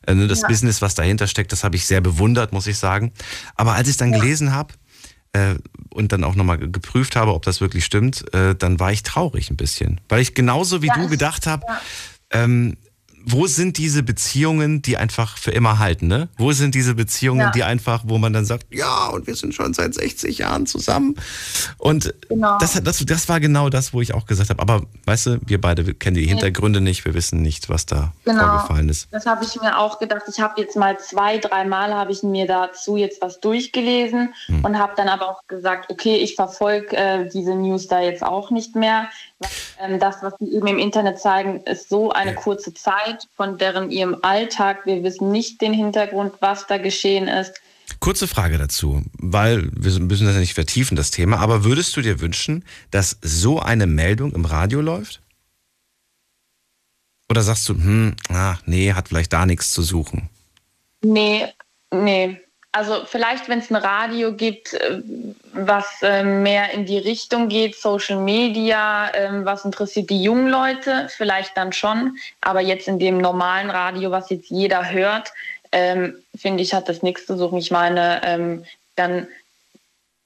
Äh, 0.07 0.15
ne, 0.15 0.27
das 0.27 0.43
ja. 0.43 0.49
Business, 0.49 0.83
was 0.83 0.95
dahinter 0.95 1.27
steckt, 1.27 1.53
das 1.53 1.65
habe 1.65 1.77
ich 1.77 1.87
sehr 1.87 2.01
bewundert, 2.01 2.53
muss 2.53 2.67
ich 2.67 2.79
sagen. 2.79 3.13
Aber 3.57 3.75
als 3.75 3.89
ich 3.89 3.93
es 3.93 3.97
dann 3.99 4.13
ja. 4.13 4.19
gelesen 4.19 4.53
habe, 4.53 4.75
äh, 5.35 5.57
und 5.91 6.13
dann 6.13 6.25
auch 6.25 6.35
nochmal 6.35 6.59
geprüft 6.59 7.17
habe, 7.17 7.35
ob 7.35 7.45
das 7.45 7.61
wirklich 7.61 7.85
stimmt, 7.85 8.33
äh, 8.35 8.55
dann 8.55 8.81
war 8.81 8.93
ich 8.93 9.03
traurig 9.03 9.51
ein 9.51 9.57
bisschen. 9.57 10.01
Weil 10.09 10.21
ich 10.21 10.35
genauso 10.35 10.83
wie 10.83 10.89
ja, 10.89 10.95
du 10.95 11.09
gedacht 11.09 11.47
habe, 11.47 11.65
ähm, 12.31 12.77
wo 13.27 13.47
sind 13.47 13.79
diese 13.79 14.03
Beziehungen, 14.03 14.83
die 14.83 14.97
einfach 14.97 15.39
für 15.39 15.51
immer 15.51 15.79
halten, 15.79 16.07
ne? 16.07 16.29
Wo 16.37 16.53
sind 16.53 16.75
diese 16.75 16.95
Beziehungen, 16.95 17.41
ja. 17.41 17.51
die 17.51 17.65
einfach, 17.65 18.03
wo 18.07 18.19
man 18.19 18.33
dann 18.33 18.45
sagt, 18.45 18.67
ja, 18.71 19.07
und 19.09 19.27
wir 19.27 19.35
sind 19.35 19.55
schon 19.55 19.73
seit 19.73 19.95
60 19.95 20.39
Jahren 20.39 20.67
zusammen. 20.67 21.17
Und 21.79 22.15
genau. 22.29 22.59
das, 22.59 22.81
das, 22.83 23.05
das 23.05 23.29
war 23.29 23.41
genau 23.41 23.71
das, 23.71 23.93
wo 23.95 24.01
ich 24.01 24.15
auch 24.15 24.27
gesagt 24.27 24.51
habe, 24.51 24.61
aber 24.61 24.83
weißt 25.07 25.27
du, 25.27 25.39
wir 25.47 25.61
beide 25.61 25.95
kennen 25.95 26.17
die 26.17 26.27
Hintergründe 26.27 26.81
nicht, 26.81 27.05
wir 27.05 27.15
wissen 27.15 27.41
nicht, 27.43 27.69
was 27.69 27.87
da 27.87 28.13
genau. 28.25 28.45
vorgefallen 28.45 28.89
ist. 28.89 29.09
Das 29.11 29.27
habe 29.27 29.45
ich 29.45 29.61
mir 29.61 29.79
auch 29.79 29.99
gedacht. 29.99 30.23
Ich 30.29 30.41
habe 30.41 30.61
jetzt 30.61 30.77
mal 30.77 30.99
zwei, 30.99 31.39
dreimal 31.39 31.95
habe 31.95 32.13
ich 32.13 32.23
mir 32.23 32.47
dazu 32.47 32.97
jetzt 32.97 33.23
was 33.23 33.41
durchgelesen 33.41 34.35
hm. 34.47 34.65
und 34.65 34.79
habe 34.79 34.93
dann 34.97 35.09
aber 35.09 35.31
auch 35.31 35.47
gesagt, 35.47 35.91
okay, 35.91 36.17
ich 36.17 36.35
verfolge 36.35 36.97
äh, 36.97 37.29
diese 37.29 37.55
News 37.55 37.89
da 37.89 38.01
jetzt 38.01 38.23
auch 38.23 38.51
nicht 38.51 38.77
mehr. 38.77 39.09
Ähm, 39.81 39.99
das, 39.99 40.17
was 40.23 40.35
sie 40.39 40.53
eben 40.55 40.67
im 40.67 40.79
Internet 40.79 41.19
zeigen, 41.19 41.61
ist 41.63 41.89
so 41.89 42.11
eine 42.11 42.35
kurze 42.35 42.75
Zeit 42.75 43.29
von 43.37 43.59
deren 43.59 43.91
ihrem 43.91 44.17
Alltag. 44.23 44.87
Wir 44.87 45.03
wissen 45.03 45.31
nicht 45.31 45.61
den 45.61 45.73
Hintergrund, 45.73 46.35
was 46.41 46.67
da 46.67 46.79
geschehen 46.79 47.29
ist. 47.29 47.55
Kurze 48.01 48.27
Frage 48.27 48.59
dazu, 48.59 49.03
weil 49.15 49.71
wir 49.73 49.99
müssen 50.01 50.27
das 50.27 50.35
ja 50.35 50.41
nicht 50.41 50.55
vertiefen, 50.55 50.97
das 50.97 51.11
Thema, 51.11 51.39
aber 51.39 51.65
würdest 51.65 51.97
du 51.97 52.03
dir 52.03 52.21
wünschen, 52.21 52.65
dass 52.91 53.19
so 53.23 53.61
eine 53.61 53.87
Meldung 53.87 54.33
im 54.33 54.45
Radio 54.45 54.81
läuft? 54.81 55.21
Oder 57.29 57.43
sagst 57.43 57.69
du, 57.69 57.75
hm, 57.75 58.17
ach, 58.29 58.63
nee, 58.67 58.93
hat 58.93 59.09
vielleicht 59.09 59.33
da 59.33 59.47
nichts 59.47 59.73
zu 59.73 59.83
suchen? 59.83 60.29
Nee, 61.03 61.47
nee. 61.91 62.41
Also 62.75 63.05
vielleicht, 63.07 63.49
wenn 63.49 63.61
es 63.61 63.71
ein 63.71 63.77
Radio 63.77 64.33
gibt, 64.33 64.75
äh, 64.75 65.01
was 65.53 65.87
ähm, 66.03 66.43
mehr 66.43 66.73
in 66.73 66.85
die 66.85 66.99
Richtung 66.99 67.49
geht, 67.49 67.77
Social 67.77 68.19
Media, 68.19 69.15
ähm, 69.15 69.45
was 69.45 69.65
interessiert 69.65 70.11
die 70.11 70.21
jungen 70.21 70.49
Leute, 70.49 71.07
vielleicht 71.17 71.57
dann 71.57 71.73
schon. 71.73 72.17
Aber 72.41 72.61
jetzt 72.61 72.89
in 72.89 72.99
dem 72.99 73.19
normalen 73.19 73.71
Radio, 73.71 74.11
was 74.11 74.29
jetzt 74.29 74.51
jeder 74.51 74.91
hört, 74.91 75.33
ähm, 75.71 76.17
finde 76.35 76.65
ich, 76.65 76.75
hat 76.75 76.89
das 76.89 77.05
nichts 77.05 77.27
zu 77.27 77.39
suchen. 77.39 77.59
Ich 77.59 77.71
meine, 77.71 78.65
dann 78.97 79.29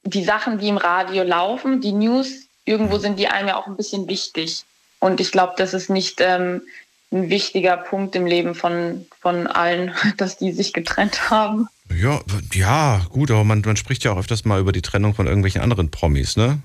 die 0.04 0.24
Sachen, 0.24 0.58
die 0.58 0.68
im 0.68 0.78
Radio 0.78 1.24
laufen, 1.24 1.82
die 1.82 1.92
News, 1.92 2.46
irgendwo 2.64 2.96
sind 2.96 3.18
die 3.18 3.28
einem 3.28 3.48
ja 3.48 3.56
auch 3.56 3.66
ein 3.66 3.76
bisschen 3.76 4.08
wichtig. 4.08 4.64
Und 5.00 5.20
ich 5.20 5.32
glaube, 5.32 5.52
das 5.58 5.74
ist 5.74 5.90
nicht 5.90 6.22
ein 6.22 6.62
wichtiger 7.10 7.76
Punkt 7.76 8.16
im 8.16 8.26
Leben 8.26 8.54
von, 8.54 9.06
von 9.20 9.46
allen, 9.46 9.94
dass 10.16 10.38
die 10.38 10.52
sich 10.52 10.72
getrennt 10.72 11.30
haben. 11.30 11.68
Ja, 11.94 12.20
ja, 12.52 13.00
gut, 13.08 13.30
aber 13.30 13.44
man, 13.44 13.62
man 13.64 13.76
spricht 13.76 14.04
ja 14.04 14.12
auch 14.12 14.18
öfters 14.18 14.44
mal 14.44 14.60
über 14.60 14.72
die 14.72 14.82
Trennung 14.82 15.14
von 15.14 15.26
irgendwelchen 15.26 15.62
anderen 15.62 15.90
Promis, 15.90 16.36
ne? 16.36 16.60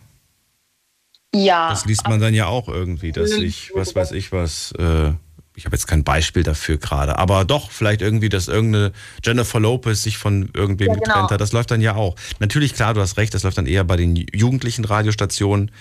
Ja. 1.33 1.69
Das 1.69 1.85
liest 1.85 2.07
man 2.07 2.19
dann 2.19 2.33
ja 2.33 2.45
auch 2.45 2.67
irgendwie, 2.67 3.11
dass 3.11 3.31
ich, 3.31 3.71
was 3.73 3.95
weiß 3.95 4.11
ich 4.11 4.31
was, 4.31 4.71
äh, 4.73 5.13
ich 5.55 5.65
habe 5.65 5.75
jetzt 5.75 5.87
kein 5.87 6.03
Beispiel 6.03 6.43
dafür 6.43 6.77
gerade, 6.77 7.17
aber 7.17 7.45
doch, 7.45 7.71
vielleicht 7.71 8.01
irgendwie, 8.01 8.29
dass 8.29 8.47
irgendeine 8.47 8.91
Jennifer 9.23 9.59
Lopez 9.59 10.01
sich 10.01 10.17
von 10.17 10.49
irgendwem 10.53 10.87
ja, 10.87 10.93
genau. 10.93 11.05
getrennt 11.05 11.31
hat. 11.31 11.41
Das 11.41 11.51
läuft 11.51 11.71
dann 11.71 11.81
ja 11.81 11.95
auch. 11.95 12.15
Natürlich, 12.39 12.73
klar, 12.73 12.93
du 12.93 13.01
hast 13.01 13.17
recht, 13.17 13.33
das 13.33 13.43
läuft 13.43 13.57
dann 13.57 13.67
eher 13.67 13.83
bei 13.83 13.97
den 13.97 14.15
jugendlichen 14.15 14.85
Radiostationen, 14.85 15.71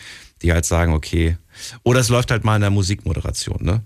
die 0.43 0.53
halt 0.53 0.65
sagen, 0.65 0.93
okay. 0.93 1.37
Oder 1.83 2.01
es 2.01 2.09
läuft 2.09 2.31
halt 2.31 2.45
mal 2.45 2.57
in 2.57 2.63
der 2.63 2.71
Musikmoderation, 2.71 3.59
ne? 3.63 3.83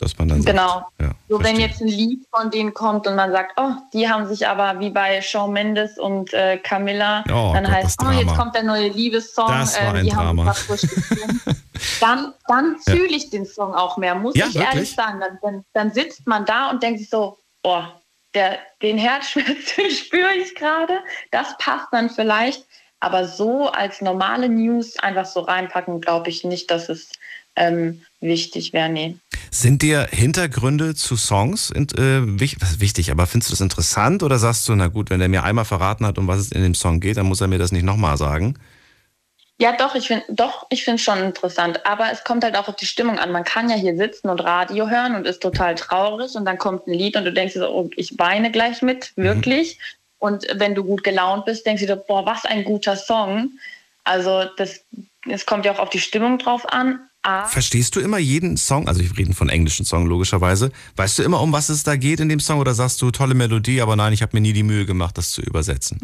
Dass 0.00 0.16
man 0.18 0.28
dann 0.28 0.44
genau. 0.44 0.68
Sagt, 0.68 0.86
ja, 1.00 1.10
so 1.28 1.42
wenn 1.42 1.60
jetzt 1.60 1.80
ein 1.80 1.88
Lied 1.88 2.26
von 2.34 2.50
denen 2.50 2.74
kommt 2.74 3.06
und 3.06 3.16
man 3.16 3.32
sagt, 3.32 3.52
oh, 3.56 3.72
die 3.92 4.08
haben 4.08 4.26
sich 4.26 4.46
aber 4.46 4.80
wie 4.80 4.90
bei 4.90 5.20
Shawn 5.20 5.52
Mendes 5.52 5.98
und 5.98 6.32
äh, 6.32 6.58
Camilla, 6.58 7.24
oh, 7.28 7.52
dann 7.52 7.64
Gott, 7.64 7.72
heißt, 7.72 8.00
oh, 8.02 8.10
jetzt 8.10 8.34
kommt 8.34 8.54
der 8.54 8.62
neue 8.62 8.88
Liebessong, 8.88 9.48
das 9.48 9.80
war 9.80 9.94
äh, 9.94 9.98
ein 9.98 10.08
Drama. 10.08 10.54
dann 12.00 12.34
dann 12.46 12.76
ja. 12.86 12.94
fühle 12.94 13.16
ich 13.16 13.30
den 13.30 13.46
Song 13.46 13.74
auch 13.74 13.96
mehr, 13.96 14.14
muss 14.14 14.34
ja, 14.34 14.46
ich 14.46 14.54
wirklich? 14.54 14.74
ehrlich 14.74 14.94
sagen. 14.94 15.20
Dann, 15.20 15.38
dann, 15.42 15.64
dann, 15.72 15.92
sitzt 15.92 16.26
man 16.26 16.44
da 16.44 16.70
und 16.70 16.82
denkt 16.82 16.98
sich 16.98 17.08
so, 17.08 17.38
oh, 17.62 17.82
der, 18.34 18.58
den 18.82 18.98
Herzschmerz 18.98 19.70
spüre 19.90 20.32
ich 20.34 20.54
gerade, 20.54 21.00
das 21.30 21.56
passt 21.58 21.88
dann 21.92 22.10
vielleicht, 22.10 22.66
aber 23.00 23.26
so 23.26 23.68
als 23.68 24.00
normale 24.00 24.48
News 24.48 24.98
einfach 24.98 25.26
so 25.26 25.40
reinpacken, 25.40 26.00
glaube 26.00 26.28
ich 26.28 26.44
nicht, 26.44 26.70
dass 26.70 26.88
es 26.88 27.10
ähm, 27.60 28.00
wichtig 28.20 28.72
wäre. 28.72 28.88
Nee. 28.88 29.16
Sind 29.50 29.82
dir 29.82 30.08
Hintergründe 30.10 30.94
zu 30.94 31.16
Songs 31.16 31.70
äh, 31.70 32.22
wichtig, 32.40 33.10
aber 33.10 33.26
findest 33.26 33.50
du 33.50 33.52
das 33.52 33.60
interessant 33.60 34.22
oder 34.22 34.38
sagst 34.38 34.68
du, 34.68 34.74
na 34.74 34.88
gut, 34.88 35.10
wenn 35.10 35.20
er 35.20 35.28
mir 35.28 35.44
einmal 35.44 35.64
verraten 35.64 36.06
hat, 36.06 36.18
um 36.18 36.26
was 36.26 36.38
es 36.38 36.52
in 36.52 36.62
dem 36.62 36.74
Song 36.74 37.00
geht, 37.00 37.18
dann 37.18 37.26
muss 37.26 37.40
er 37.40 37.48
mir 37.48 37.58
das 37.58 37.72
nicht 37.72 37.84
nochmal 37.84 38.16
sagen? 38.16 38.54
Ja, 39.58 39.76
doch, 39.76 39.94
ich 39.94 40.06
finde 40.06 40.24
doch, 40.30 40.66
ich 40.70 40.84
finde 40.84 40.96
es 40.96 41.02
schon 41.02 41.18
interessant. 41.18 41.84
Aber 41.84 42.10
es 42.10 42.24
kommt 42.24 42.44
halt 42.44 42.56
auch 42.56 42.68
auf 42.68 42.76
die 42.76 42.86
Stimmung 42.86 43.18
an. 43.18 43.30
Man 43.30 43.44
kann 43.44 43.68
ja 43.68 43.76
hier 43.76 43.94
sitzen 43.94 44.30
und 44.30 44.40
Radio 44.40 44.88
hören 44.88 45.14
und 45.14 45.26
ist 45.26 45.42
total 45.42 45.74
traurig 45.74 46.34
und 46.34 46.46
dann 46.46 46.56
kommt 46.56 46.86
ein 46.86 46.94
Lied 46.94 47.14
und 47.14 47.26
du 47.26 47.32
denkst 47.32 47.52
dir 47.52 47.60
so, 47.60 47.68
oh, 47.68 47.90
ich 47.94 48.18
weine 48.18 48.50
gleich 48.50 48.80
mit, 48.80 49.12
mhm. 49.16 49.24
wirklich. 49.24 49.76
Mhm. 49.76 49.82
Und 50.18 50.46
wenn 50.54 50.74
du 50.74 50.82
gut 50.84 51.04
gelaunt 51.04 51.44
bist, 51.44 51.66
denkst 51.66 51.82
du 51.82 51.86
dir, 51.86 51.96
boah, 51.96 52.24
was 52.24 52.46
ein 52.46 52.64
guter 52.64 52.96
Song. 52.96 53.50
Also 54.04 54.44
das, 54.56 54.82
es 55.28 55.44
kommt 55.44 55.66
ja 55.66 55.72
auch 55.72 55.78
auf 55.78 55.90
die 55.90 56.00
Stimmung 56.00 56.38
drauf 56.38 56.72
an. 56.72 57.09
A. 57.22 57.44
Verstehst 57.44 57.96
du 57.96 58.00
immer 58.00 58.18
jeden 58.18 58.56
Song? 58.56 58.88
Also 58.88 59.02
ich 59.02 59.16
rede 59.18 59.34
von 59.34 59.48
englischen 59.48 59.84
Song 59.84 60.06
logischerweise. 60.06 60.72
Weißt 60.96 61.18
du 61.18 61.22
immer, 61.22 61.40
um 61.40 61.52
was 61.52 61.68
es 61.68 61.82
da 61.82 61.96
geht 61.96 62.20
in 62.20 62.28
dem 62.28 62.40
Song 62.40 62.60
oder 62.60 62.74
sagst 62.74 63.02
du 63.02 63.10
tolle 63.10 63.34
Melodie, 63.34 63.82
aber 63.82 63.96
nein, 63.96 64.12
ich 64.12 64.22
habe 64.22 64.36
mir 64.36 64.40
nie 64.40 64.52
die 64.52 64.62
Mühe 64.62 64.86
gemacht, 64.86 65.18
das 65.18 65.30
zu 65.30 65.42
übersetzen? 65.42 66.00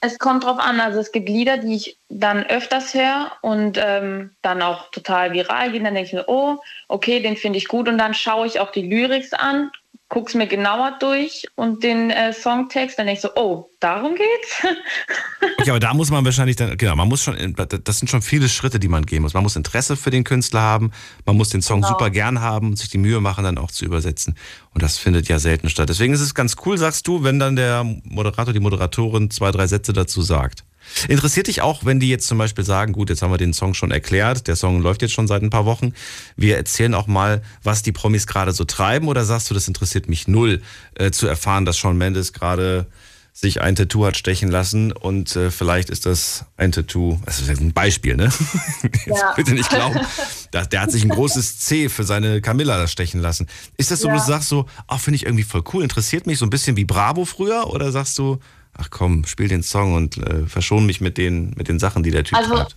Es 0.00 0.18
kommt 0.18 0.44
drauf 0.44 0.58
an. 0.58 0.80
Also 0.80 1.00
es 1.00 1.12
gibt 1.12 1.30
Lieder, 1.30 1.56
die 1.58 1.76
ich 1.76 1.98
dann 2.10 2.44
öfters 2.44 2.92
höre 2.92 3.32
und 3.40 3.78
ähm, 3.82 4.32
dann 4.42 4.60
auch 4.60 4.90
total 4.90 5.32
viral 5.32 5.72
gehen. 5.72 5.84
Dann 5.84 5.94
denke 5.94 6.08
ich 6.08 6.14
mir, 6.14 6.24
oh, 6.26 6.58
okay, 6.88 7.20
den 7.20 7.38
finde 7.38 7.58
ich 7.58 7.68
gut 7.68 7.88
und 7.88 7.96
dann 7.96 8.12
schaue 8.12 8.46
ich 8.46 8.60
auch 8.60 8.70
die 8.70 8.82
Lyrics 8.82 9.32
an 9.32 9.70
guck's 10.08 10.34
mir 10.34 10.46
genauer 10.46 10.96
durch 11.00 11.46
und 11.56 11.82
den 11.82 12.10
äh, 12.10 12.32
Songtext, 12.32 12.98
dann 12.98 13.06
denke 13.06 13.18
ich 13.18 13.22
so, 13.22 13.30
oh, 13.36 13.70
darum 13.80 14.14
geht's. 14.14 14.62
okay, 15.58 15.70
aber 15.70 15.80
da 15.80 15.94
muss 15.94 16.10
man 16.10 16.24
wahrscheinlich 16.24 16.56
dann, 16.56 16.76
genau, 16.76 16.94
man 16.94 17.08
muss 17.08 17.22
schon, 17.22 17.56
das 17.56 17.98
sind 17.98 18.08
schon 18.08 18.22
viele 18.22 18.48
Schritte, 18.48 18.78
die 18.78 18.88
man 18.88 19.06
gehen 19.06 19.22
muss. 19.22 19.34
Man 19.34 19.42
muss 19.42 19.56
Interesse 19.56 19.96
für 19.96 20.10
den 20.10 20.24
Künstler 20.24 20.60
haben, 20.60 20.92
man 21.24 21.36
muss 21.36 21.48
den 21.48 21.62
Song 21.62 21.80
genau. 21.80 21.88
super 21.88 22.10
gern 22.10 22.40
haben 22.40 22.68
und 22.68 22.76
sich 22.76 22.90
die 22.90 22.98
Mühe 22.98 23.20
machen, 23.20 23.44
dann 23.44 23.58
auch 23.58 23.70
zu 23.70 23.84
übersetzen. 23.84 24.36
Und 24.72 24.82
das 24.82 24.98
findet 24.98 25.28
ja 25.28 25.38
selten 25.38 25.68
statt. 25.70 25.88
Deswegen 25.88 26.14
ist 26.14 26.20
es 26.20 26.34
ganz 26.34 26.56
cool, 26.64 26.78
sagst 26.78 27.06
du, 27.08 27.24
wenn 27.24 27.38
dann 27.38 27.56
der 27.56 27.84
Moderator, 28.04 28.52
die 28.52 28.60
Moderatorin 28.60 29.30
zwei, 29.30 29.50
drei 29.50 29.66
Sätze 29.66 29.92
dazu 29.92 30.22
sagt. 30.22 30.64
Interessiert 31.08 31.46
dich 31.46 31.62
auch, 31.62 31.84
wenn 31.84 32.00
die 32.00 32.08
jetzt 32.08 32.26
zum 32.26 32.38
Beispiel 32.38 32.64
sagen, 32.64 32.92
gut, 32.92 33.10
jetzt 33.10 33.22
haben 33.22 33.30
wir 33.30 33.38
den 33.38 33.52
Song 33.52 33.74
schon 33.74 33.90
erklärt, 33.90 34.46
der 34.46 34.56
Song 34.56 34.80
läuft 34.80 35.02
jetzt 35.02 35.12
schon 35.12 35.26
seit 35.26 35.42
ein 35.42 35.50
paar 35.50 35.64
Wochen, 35.64 35.92
wir 36.36 36.56
erzählen 36.56 36.94
auch 36.94 37.06
mal, 37.06 37.42
was 37.62 37.82
die 37.82 37.92
Promis 37.92 38.26
gerade 38.26 38.52
so 38.52 38.64
treiben 38.64 39.08
oder 39.08 39.24
sagst 39.24 39.50
du, 39.50 39.54
das 39.54 39.68
interessiert 39.68 40.08
mich 40.08 40.28
null, 40.28 40.62
äh, 40.94 41.10
zu 41.10 41.26
erfahren, 41.26 41.64
dass 41.64 41.78
Shawn 41.78 41.96
Mendes 41.96 42.32
gerade 42.32 42.86
sich 43.36 43.60
ein 43.60 43.74
Tattoo 43.74 44.06
hat 44.06 44.16
stechen 44.16 44.48
lassen 44.48 44.92
und 44.92 45.34
äh, 45.34 45.50
vielleicht 45.50 45.90
ist 45.90 46.06
das 46.06 46.44
ein 46.56 46.70
Tattoo, 46.70 47.18
das 47.26 47.40
ist 47.40 47.48
ein 47.60 47.72
Beispiel, 47.72 48.14
ne? 48.14 48.30
Jetzt 48.82 49.06
ja. 49.06 49.32
bitte 49.34 49.54
nicht 49.54 49.68
glauben. 49.70 49.98
Der, 50.52 50.66
der 50.66 50.82
hat 50.82 50.92
sich 50.92 51.02
ein 51.02 51.08
großes 51.08 51.58
C 51.58 51.88
für 51.88 52.04
seine 52.04 52.40
Camilla 52.40 52.86
stechen 52.86 53.20
lassen. 53.20 53.48
Ist 53.76 53.90
das 53.90 54.00
so, 54.00 54.08
ja. 54.08 54.14
du 54.14 54.20
sagst 54.20 54.48
so, 54.48 54.66
ach, 54.86 55.00
finde 55.00 55.16
ich 55.16 55.26
irgendwie 55.26 55.42
voll 55.42 55.64
cool, 55.72 55.82
interessiert 55.82 56.28
mich 56.28 56.38
so 56.38 56.46
ein 56.46 56.50
bisschen 56.50 56.76
wie 56.76 56.84
Bravo 56.84 57.24
früher 57.24 57.66
oder 57.66 57.90
sagst 57.90 58.16
du, 58.18 58.38
ach 58.78 58.90
komm, 58.90 59.24
spiel 59.24 59.48
den 59.48 59.62
Song 59.62 59.94
und 59.94 60.18
äh, 60.18 60.46
verschon 60.46 60.86
mich 60.86 61.00
mit 61.00 61.18
den, 61.18 61.50
mit 61.56 61.68
den 61.68 61.78
Sachen, 61.78 62.02
die 62.02 62.10
der 62.10 62.24
Typ 62.24 62.38
also, 62.38 62.54
treibt? 62.54 62.76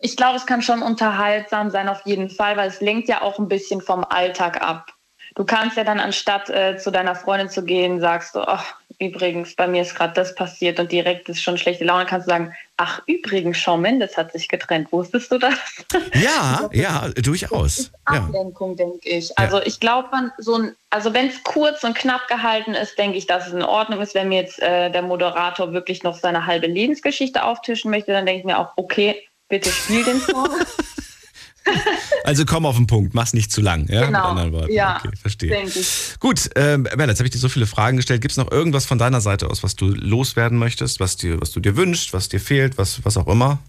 Ich 0.00 0.16
glaube, 0.16 0.36
es 0.36 0.46
kann 0.46 0.62
schon 0.62 0.82
unterhaltsam 0.82 1.70
sein 1.70 1.88
auf 1.88 2.02
jeden 2.04 2.30
Fall, 2.30 2.56
weil 2.56 2.68
es 2.68 2.80
lenkt 2.80 3.08
ja 3.08 3.22
auch 3.22 3.38
ein 3.38 3.48
bisschen 3.48 3.80
vom 3.80 4.04
Alltag 4.04 4.62
ab. 4.62 4.92
Du 5.38 5.44
kannst 5.44 5.76
ja 5.76 5.84
dann 5.84 6.00
anstatt 6.00 6.50
äh, 6.50 6.78
zu 6.78 6.90
deiner 6.90 7.14
Freundin 7.14 7.48
zu 7.48 7.62
gehen, 7.64 8.00
sagst 8.00 8.34
du, 8.34 8.40
ach, 8.40 8.74
übrigens, 8.98 9.54
bei 9.54 9.68
mir 9.68 9.82
ist 9.82 9.94
gerade 9.94 10.12
das 10.12 10.34
passiert 10.34 10.80
und 10.80 10.90
direkt 10.90 11.28
ist 11.28 11.40
schon 11.40 11.56
schlechte 11.56 11.84
Laune, 11.84 12.06
kannst 12.06 12.26
du 12.26 12.32
sagen, 12.32 12.52
ach, 12.76 13.02
übrigens, 13.06 13.56
Shawn 13.56 13.80
Mendes 13.80 14.16
hat 14.16 14.32
sich 14.32 14.48
getrennt. 14.48 14.90
Wusstest 14.90 15.30
du 15.30 15.38
das? 15.38 15.54
Ja, 16.14 16.68
ja, 16.72 17.08
durchaus. 17.22 17.92
Ablenkung, 18.04 18.70
ja. 18.70 18.86
denke 18.86 19.08
ich. 19.08 19.38
Also 19.38 19.58
ja. 19.58 19.66
ich 19.66 19.78
glaube, 19.78 20.08
so 20.38 20.70
also 20.90 21.14
wenn 21.14 21.28
es 21.28 21.44
kurz 21.44 21.84
und 21.84 21.94
knapp 21.94 22.26
gehalten 22.26 22.74
ist, 22.74 22.98
denke 22.98 23.16
ich, 23.16 23.28
dass 23.28 23.46
es 23.46 23.52
in 23.52 23.62
Ordnung 23.62 24.00
ist. 24.00 24.16
Wenn 24.16 24.30
mir 24.30 24.40
jetzt 24.40 24.60
äh, 24.60 24.90
der 24.90 25.02
Moderator 25.02 25.72
wirklich 25.72 26.02
noch 26.02 26.18
seine 26.18 26.46
halbe 26.46 26.66
Lebensgeschichte 26.66 27.44
auftischen 27.44 27.92
möchte, 27.92 28.10
dann 28.10 28.26
denke 28.26 28.40
ich 28.40 28.44
mir 28.44 28.58
auch, 28.58 28.72
okay, 28.74 29.22
bitte 29.48 29.70
spiel 29.70 30.02
den 30.02 30.20
Song. 30.20 30.48
Also 32.24 32.44
komm 32.44 32.66
auf 32.66 32.76
den 32.76 32.86
Punkt, 32.86 33.14
mach's 33.14 33.32
nicht 33.32 33.50
zu 33.50 33.62
lang. 33.62 33.86
Ja? 33.88 34.04
Genau. 34.04 34.18
Mit 34.18 34.28
anderen 34.28 34.52
Worten. 34.52 34.72
Ja, 34.72 35.00
okay, 35.02 35.16
verstehe. 35.16 35.66
Gut, 36.20 36.50
ähm, 36.56 36.82
Bella, 36.82 37.06
jetzt 37.06 37.20
habe 37.20 37.26
ich 37.26 37.32
dir 37.32 37.38
so 37.38 37.48
viele 37.48 37.66
Fragen 37.66 37.96
gestellt. 37.96 38.20
Gibt 38.20 38.32
es 38.32 38.36
noch 38.36 38.50
irgendwas 38.50 38.84
von 38.84 38.98
deiner 38.98 39.22
Seite 39.22 39.48
aus, 39.48 39.62
was 39.62 39.76
du 39.76 39.86
loswerden 39.86 40.58
möchtest, 40.58 41.00
was, 41.00 41.16
dir, 41.16 41.40
was 41.40 41.52
du 41.52 41.60
dir 41.60 41.76
wünschst, 41.76 42.12
was 42.12 42.28
dir 42.28 42.40
fehlt, 42.40 42.76
was, 42.76 43.02
was 43.04 43.16
auch 43.16 43.28
immer? 43.28 43.60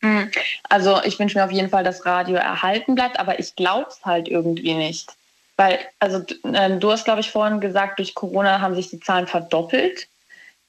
Hm. 0.00 0.30
Also 0.68 1.02
ich 1.04 1.18
wünsche 1.18 1.36
mir 1.36 1.44
auf 1.44 1.52
jeden 1.52 1.68
Fall, 1.68 1.84
dass 1.84 2.06
Radio 2.06 2.36
erhalten 2.36 2.94
bleibt, 2.94 3.18
aber 3.18 3.38
ich 3.38 3.54
glaube 3.54 3.88
es 3.90 4.04
halt 4.04 4.28
irgendwie 4.28 4.74
nicht. 4.74 5.12
Weil, 5.56 5.78
also 5.98 6.24
äh, 6.52 6.78
du 6.78 6.90
hast, 6.90 7.04
glaube 7.04 7.20
ich, 7.20 7.30
vorhin 7.30 7.60
gesagt, 7.60 7.98
durch 7.98 8.14
Corona 8.14 8.60
haben 8.60 8.74
sich 8.74 8.90
die 8.90 9.00
Zahlen 9.00 9.26
verdoppelt. 9.26 10.08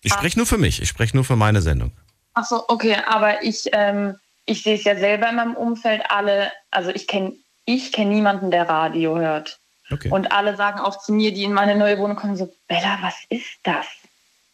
Ich 0.02 0.14
spreche 0.14 0.38
nur 0.38 0.46
für 0.46 0.58
mich, 0.58 0.82
ich 0.82 0.90
spreche 0.90 1.16
nur 1.16 1.24
für 1.24 1.36
meine 1.36 1.62
Sendung. 1.62 1.92
Ach 2.34 2.46
so, 2.46 2.66
okay, 2.68 2.98
aber 3.08 3.42
ich, 3.44 3.70
ähm, 3.72 4.16
ich 4.46 4.64
sehe 4.64 4.76
es 4.76 4.84
ja 4.84 4.96
selber 4.96 5.30
in 5.30 5.36
meinem 5.36 5.56
Umfeld 5.56 6.04
alle, 6.10 6.52
also 6.72 6.90
ich 6.92 7.08
kenne 7.08 7.34
ich 7.66 7.92
kenn 7.92 8.10
niemanden, 8.10 8.52
der 8.52 8.70
Radio 8.70 9.18
hört. 9.18 9.60
Okay. 9.92 10.10
Und 10.10 10.32
alle 10.32 10.56
sagen 10.56 10.80
auch 10.80 11.00
zu 11.00 11.14
mir, 11.14 11.34
die 11.34 11.44
in 11.44 11.54
meine 11.54 11.76
neue 11.76 11.98
Wohnung 11.98 12.16
kommen, 12.16 12.36
so, 12.36 12.52
Bella, 12.68 13.00
was 13.02 13.16
ist 13.30 13.58
das? 13.64 13.86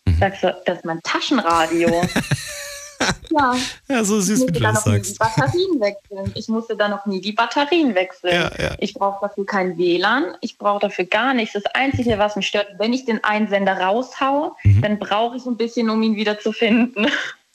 Mhm. 0.05 0.17
Sagst 0.17 0.43
du, 0.43 0.61
das 0.65 0.77
ist 0.79 0.85
mein 0.85 1.01
Taschenradio. 1.03 1.89
ja. 3.31 3.55
Ja, 3.87 4.03
so 4.03 4.19
süß, 4.19 4.47
wie 4.47 4.51
du 4.51 4.59
da 4.59 4.71
das 4.71 4.85
noch 4.85 4.93
nie 4.93 4.99
die 4.99 5.09
sagst. 5.09 5.19
Batterien 5.19 5.79
wechseln. 5.79 6.31
Ich 6.35 6.47
musste 6.47 6.75
da 6.75 6.87
noch 6.87 7.05
nie 7.05 7.21
die 7.21 7.31
Batterien 7.31 7.95
wechseln. 7.95 8.33
Ja, 8.33 8.51
ja. 8.61 8.75
Ich 8.79 8.93
brauche 8.93 9.25
dafür 9.27 9.45
kein 9.45 9.77
WLAN. 9.77 10.35
Ich 10.41 10.57
brauche 10.57 10.79
dafür 10.81 11.05
gar 11.05 11.33
nichts. 11.33 11.53
Das 11.53 11.65
Einzige, 11.73 12.17
was 12.17 12.35
mich 12.35 12.47
stört, 12.47 12.67
wenn 12.77 12.93
ich 12.93 13.05
den 13.05 13.23
Einsender 13.23 13.73
raushaue, 13.79 14.53
Mhm. 14.63 14.81
dann 14.81 14.99
brauche 14.99 15.37
ich 15.37 15.45
ein 15.45 15.57
bisschen, 15.57 15.89
um 15.89 16.01
ihn 16.03 16.15
wieder 16.15 16.39
zu 16.39 16.51
finden. 16.51 17.07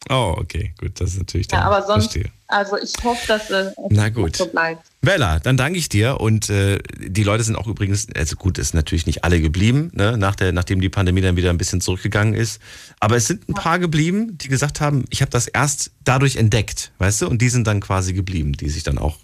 Oh, 0.09 0.35
okay, 0.39 0.73
gut, 0.79 1.01
das 1.01 1.11
ist 1.15 1.19
natürlich 1.19 1.49
dann, 1.49 1.61
Ja, 1.61 1.67
aber 1.67 1.85
sonst, 1.85 2.13
verstehe. 2.13 2.31
also 2.47 2.77
ich 2.79 2.93
hoffe, 3.03 3.27
dass 3.27 3.51
es 3.51 3.73
Na 3.91 4.09
gut. 4.09 4.37
so 4.37 4.47
bleibt. 4.47 4.87
Bella, 5.01 5.41
dann 5.41 5.57
danke 5.57 5.79
ich 5.79 5.89
dir 5.89 6.21
und 6.21 6.49
äh, 6.49 6.79
die 6.99 7.25
Leute 7.25 7.43
sind 7.43 7.57
auch 7.57 7.67
übrigens, 7.67 8.07
also 8.15 8.37
gut, 8.37 8.59
ist 8.59 8.73
natürlich 8.73 9.07
nicht 9.07 9.25
alle 9.25 9.41
geblieben, 9.41 9.91
ne, 9.95 10.17
nach 10.17 10.37
der, 10.37 10.53
nachdem 10.53 10.81
die 10.81 10.89
Pandemie 10.89 11.23
dann 11.23 11.35
wieder 11.37 11.51
ein 11.51 11.59
bisschen 11.59 11.81
zurückgegangen 11.81 12.35
ist, 12.35 12.61
aber 13.01 13.17
es 13.17 13.27
sind 13.27 13.49
ein 13.49 13.55
paar 13.55 13.79
geblieben, 13.81 14.39
die 14.39 14.47
gesagt 14.49 14.81
haben, 14.81 15.05
ich 15.11 15.23
habe 15.23 15.31
das 15.33 15.49
erst 15.49 15.91
dadurch 16.05 16.37
entdeckt, 16.37 16.93
weißt 16.99 17.23
du, 17.23 17.29
und 17.29 17.43
die 17.43 17.49
sind 17.49 17.67
dann 17.67 17.81
quasi 17.81 18.13
geblieben, 18.13 18.53
die 18.53 18.69
sich 18.69 18.85
dann 18.85 18.99
auch, 18.99 19.19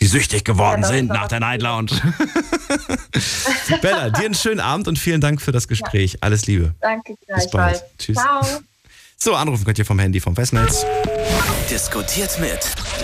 die 0.00 0.06
süchtig 0.06 0.44
geworden 0.44 0.82
Ja, 0.82 0.88
das 0.88 0.96
sind 0.96 1.08
nach 1.08 1.28
der 1.28 1.40
Night 1.40 1.60
Lounge. 1.62 1.90
Bella, 3.82 4.10
dir 4.10 4.24
einen 4.24 4.34
schönen 4.34 4.60
Abend 4.60 4.88
und 4.88 4.98
vielen 4.98 5.20
Dank 5.20 5.40
für 5.40 5.52
das 5.52 5.68
Gespräch. 5.68 6.18
Alles 6.20 6.46
Liebe. 6.46 6.74
Danke 6.80 7.14
bald. 7.28 7.40
gleichfalls. 7.50 7.84
Tschüss. 7.98 8.16
Ciao. 8.16 8.40
So, 9.24 9.34
anrufen 9.34 9.64
könnt 9.64 9.78
ihr 9.78 9.86
vom 9.86 9.98
Handy, 9.98 10.20
vom 10.20 10.36
Festnetz. 10.36 10.84
Diskutiert 11.70 12.38
mit 12.40 12.58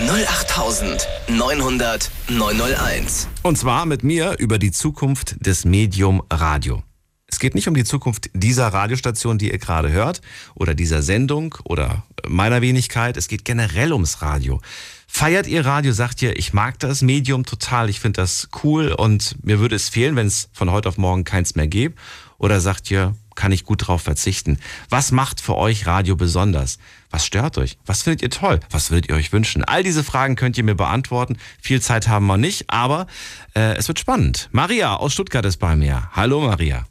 08900 0.07 2.11
901. 2.29 3.27
Und 3.41 3.57
zwar 3.57 3.87
mit 3.87 4.03
mir 4.03 4.35
über 4.37 4.59
die 4.59 4.69
Zukunft 4.69 5.43
des 5.43 5.65
Medium 5.65 6.21
Radio. 6.31 6.83
Es 7.25 7.39
geht 7.39 7.55
nicht 7.55 7.67
um 7.67 7.73
die 7.73 7.85
Zukunft 7.85 8.29
dieser 8.35 8.67
Radiostation, 8.67 9.39
die 9.39 9.49
ihr 9.49 9.57
gerade 9.57 9.91
hört, 9.91 10.21
oder 10.53 10.75
dieser 10.75 11.01
Sendung 11.01 11.55
oder 11.63 12.03
meiner 12.27 12.61
Wenigkeit. 12.61 13.17
Es 13.17 13.27
geht 13.27 13.43
generell 13.43 13.91
ums 13.91 14.21
Radio. 14.21 14.61
Feiert 15.07 15.47
ihr 15.47 15.65
Radio? 15.65 15.91
Sagt 15.91 16.21
ihr, 16.21 16.37
ich 16.37 16.53
mag 16.53 16.77
das 16.77 17.01
Medium 17.01 17.47
total, 17.47 17.89
ich 17.89 17.99
finde 17.99 18.21
das 18.21 18.47
cool 18.63 18.91
und 18.91 19.43
mir 19.43 19.59
würde 19.59 19.75
es 19.75 19.89
fehlen, 19.89 20.15
wenn 20.15 20.27
es 20.27 20.49
von 20.53 20.69
heute 20.69 20.87
auf 20.87 20.99
morgen 20.99 21.23
keins 21.23 21.55
mehr 21.55 21.65
gäbe? 21.65 21.95
Oder 22.37 22.61
sagt 22.61 22.91
ihr, 22.91 23.15
kann 23.35 23.51
ich 23.51 23.65
gut 23.65 23.87
drauf 23.87 24.01
verzichten? 24.01 24.59
Was 24.89 25.11
macht 25.11 25.41
für 25.41 25.55
euch 25.57 25.87
Radio 25.87 26.15
besonders? 26.15 26.79
Was 27.09 27.25
stört 27.25 27.57
euch? 27.57 27.77
Was 27.85 28.03
findet 28.03 28.21
ihr 28.21 28.29
toll? 28.29 28.59
Was 28.69 28.91
würdet 28.91 29.09
ihr 29.09 29.15
euch 29.15 29.33
wünschen? 29.33 29.63
All 29.63 29.83
diese 29.83 30.03
Fragen 30.03 30.35
könnt 30.35 30.57
ihr 30.57 30.63
mir 30.63 30.75
beantworten. 30.75 31.37
Viel 31.61 31.81
Zeit 31.81 32.07
haben 32.07 32.25
wir 32.27 32.37
nicht, 32.37 32.65
aber 32.69 33.07
äh, 33.55 33.75
es 33.75 33.87
wird 33.87 33.99
spannend. 33.99 34.49
Maria 34.51 34.95
aus 34.95 35.13
Stuttgart 35.13 35.45
ist 35.45 35.57
bei 35.57 35.75
mir. 35.75 36.09
Hallo 36.13 36.41
Maria. 36.41 36.85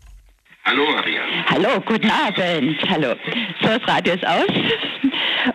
Hallo, 0.64 1.80
guten 1.80 2.10
Abend. 2.10 2.76
Hallo. 2.88 3.14
So, 3.60 3.68
das 3.68 3.88
Radio 3.88 4.14
ist 4.14 4.26
aus 4.26 4.46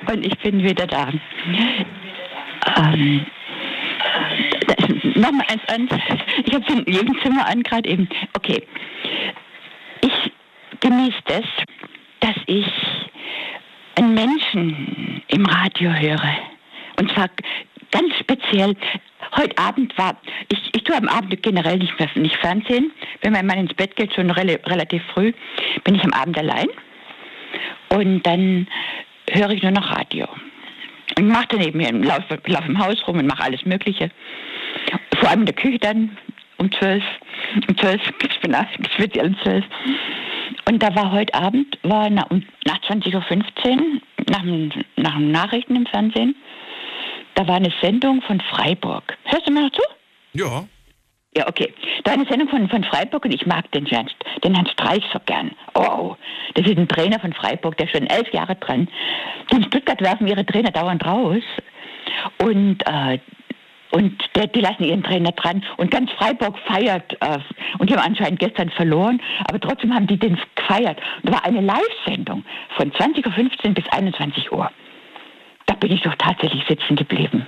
und 0.07 0.25
ich 0.25 0.37
bin 0.39 0.61
wieder 0.63 0.87
da. 0.87 1.11
Ähm, 2.77 3.25
Nochmal 5.15 5.45
eins 5.47 5.61
an. 5.67 5.87
Ich 6.45 6.53
habe 6.53 6.65
es 6.67 6.73
in 6.73 6.93
jedem 6.93 7.19
Zimmer 7.21 7.47
an, 7.47 7.63
gerade 7.63 7.87
eben. 7.89 8.09
Okay. 8.33 8.63
Ich 10.01 10.31
genieße 10.85 11.17
das, 11.25 11.45
dass 12.19 12.35
ich 12.45 12.67
einen 13.95 14.13
Menschen 14.13 15.23
im 15.29 15.45
Radio 15.45 15.91
höre. 15.91 16.37
Und 16.99 17.11
zwar 17.11 17.29
ganz 17.91 18.13
speziell. 18.19 18.75
Heute 19.35 19.57
Abend 19.57 19.97
war, 19.97 20.15
ich, 20.51 20.59
ich 20.73 20.83
tue 20.83 20.95
am 20.95 21.09
Abend 21.09 21.41
generell 21.41 21.79
nicht 21.79 21.97
mehr 21.99 22.09
nicht 22.15 22.35
Fernsehen. 22.37 22.91
Wenn 23.21 23.33
mein 23.33 23.47
Mann 23.47 23.57
ins 23.57 23.73
Bett 23.73 23.95
geht, 23.95 24.13
schon 24.13 24.29
rel 24.29 24.59
relativ 24.65 25.01
früh, 25.13 25.33
bin 25.83 25.95
ich 25.95 26.03
am 26.03 26.13
Abend 26.13 26.37
allein. 26.37 26.67
Und 27.89 28.21
dann 28.23 28.67
höre 29.31 29.51
ich 29.51 29.63
nur 29.63 29.71
noch 29.71 29.91
Radio. 29.91 30.27
Und 31.17 31.27
mache 31.27 31.47
dann 31.49 31.61
eben 31.61 31.79
hier, 31.79 31.93
lauf 31.93 32.67
im 32.67 32.79
Haus 32.79 33.07
rum 33.07 33.17
und 33.17 33.27
mache 33.27 33.43
alles 33.43 33.65
Mögliche. 33.65 34.11
Vor 35.19 35.29
allem 35.29 35.41
in 35.41 35.45
der 35.47 35.55
Küche 35.55 35.79
dann 35.79 36.17
um 36.57 36.71
zwölf. 36.71 37.03
Um 37.67 37.77
zwölf 37.77 38.01
gibt's 38.19 38.35
speziell 38.93 39.27
um 39.27 39.37
zwölf. 39.43 39.65
Und 40.67 40.81
da 40.81 40.95
war 40.95 41.11
heute 41.11 41.33
Abend, 41.33 41.77
war 41.83 42.09
na, 42.09 42.23
um, 42.29 42.43
nach 42.65 42.79
20.15 42.81 43.13
Uhr, 43.15 44.01
nach, 44.29 44.41
dem- 44.41 44.71
nach 44.95 45.15
den 45.17 45.31
Nachrichten 45.31 45.75
im 45.75 45.85
Fernsehen, 45.85 46.35
da 47.35 47.47
war 47.47 47.55
eine 47.57 47.73
Sendung 47.81 48.21
von 48.21 48.39
Freiburg. 48.41 49.17
Hörst 49.25 49.47
du 49.47 49.51
mir 49.51 49.63
noch 49.63 49.71
zu? 49.71 49.81
Ja. 50.33 50.65
Ja, 51.37 51.49
okay. 51.49 51.73
Da 52.03 52.11
war 52.11 52.17
eine 52.17 52.27
Sendung 52.29 52.47
von, 52.47 52.69
von 52.69 52.83
Freiburg 52.85 53.25
und 53.25 53.33
ich 53.33 53.45
mag 53.45 53.69
den 53.71 53.85
Herrn, 53.85 54.07
den 54.43 54.55
Herrn 54.55 54.67
Streich 54.67 55.03
so 55.11 55.19
gern. 55.25 55.51
Oh, 55.73 56.15
das 56.53 56.65
ist 56.65 56.77
ein 56.77 56.87
Trainer 56.87 57.19
von 57.19 57.33
Freiburg, 57.33 57.75
der 57.77 57.87
ist 57.87 57.97
schon 57.97 58.07
elf 58.07 58.31
Jahre 58.33 58.55
dran. 58.55 58.87
Die 59.51 59.57
in 59.57 59.63
Stuttgart 59.63 59.99
werfen 60.01 60.27
ihre 60.27 60.45
Trainer 60.45 60.71
dauernd 60.71 61.05
raus. 61.05 61.43
Und, 62.41 62.77
äh, 62.87 63.19
und 63.91 64.13
die 64.53 64.59
lassen 64.59 64.83
ihren 64.83 65.03
Trainer 65.03 65.31
dran. 65.31 65.63
Und 65.77 65.91
ganz 65.91 66.11
Freiburg 66.11 66.57
feiert. 66.67 67.13
Äh, 67.21 67.39
und 67.79 67.89
die 67.89 67.95
haben 67.95 68.05
anscheinend 68.05 68.39
gestern 68.39 68.69
verloren. 68.71 69.21
Aber 69.47 69.59
trotzdem 69.59 69.93
haben 69.93 70.07
die 70.07 70.17
den 70.17 70.37
gefeiert. 70.55 70.99
Und 71.21 71.29
da 71.29 71.33
war 71.33 71.45
eine 71.45 71.61
Live-Sendung 71.61 72.43
von 72.75 72.91
20.15 72.91 73.67
Uhr 73.67 73.73
bis 73.73 73.85
21 73.89 74.51
Uhr. 74.51 74.69
Da 75.65 75.75
bin 75.75 75.91
ich 75.91 76.01
doch 76.01 76.15
tatsächlich 76.17 76.63
sitzen 76.67 76.95
geblieben. 76.95 77.45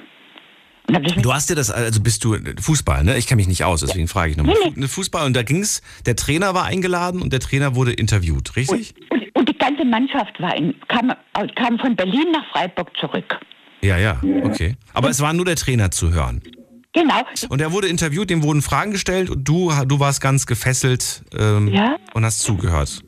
Und 0.87 1.25
Du 1.25 1.33
hast 1.33 1.49
dir 1.49 1.55
das, 1.55 1.69
also 1.69 2.01
bist 2.01 2.23
du 2.23 2.37
Fußball, 2.61 3.03
ne? 3.03 3.17
Ich 3.17 3.27
kenne 3.27 3.37
mich 3.37 3.47
nicht 3.47 3.65
aus, 3.65 3.81
deswegen 3.81 4.07
frage 4.07 4.31
ich 4.31 4.37
nochmal. 4.37 4.55
Nee. 4.73 4.87
Fußball 4.87 5.25
und 5.25 5.35
da 5.35 5.43
ging's, 5.43 5.81
der 6.05 6.15
Trainer 6.15 6.53
war 6.53 6.63
eingeladen 6.63 7.21
und 7.21 7.33
der 7.33 7.41
Trainer 7.41 7.75
wurde 7.75 7.91
interviewt, 7.91 8.55
richtig? 8.55 8.93
Und, 9.09 9.35
und 9.35 9.49
die 9.49 9.57
ganze 9.57 9.83
Mannschaft 9.83 10.39
war 10.39 10.55
in, 10.55 10.75
kam, 10.87 11.11
kam 11.55 11.77
von 11.77 11.97
Berlin 11.97 12.31
nach 12.31 12.45
Freiburg 12.53 12.95
zurück. 12.97 13.37
Ja, 13.81 13.97
ja, 13.97 14.19
okay. 14.43 14.75
Aber 14.93 15.09
es 15.09 15.21
war 15.21 15.33
nur 15.33 15.45
der 15.45 15.55
Trainer 15.55 15.91
zu 15.91 16.11
hören. 16.11 16.41
Genau. 16.93 17.21
Und 17.49 17.61
er 17.61 17.71
wurde 17.71 17.87
interviewt, 17.87 18.29
dem 18.29 18.41
wurden 18.41 18.61
Fragen 18.63 18.91
gestellt 18.91 19.29
und 19.29 19.47
du, 19.47 19.71
du 19.85 19.99
warst 19.99 20.19
ganz 20.19 20.47
gefesselt 20.47 21.23
ähm, 21.37 21.67
Ja. 21.67 21.97
und 22.13 22.25
hast 22.25 22.39
zugehört. 22.39 23.01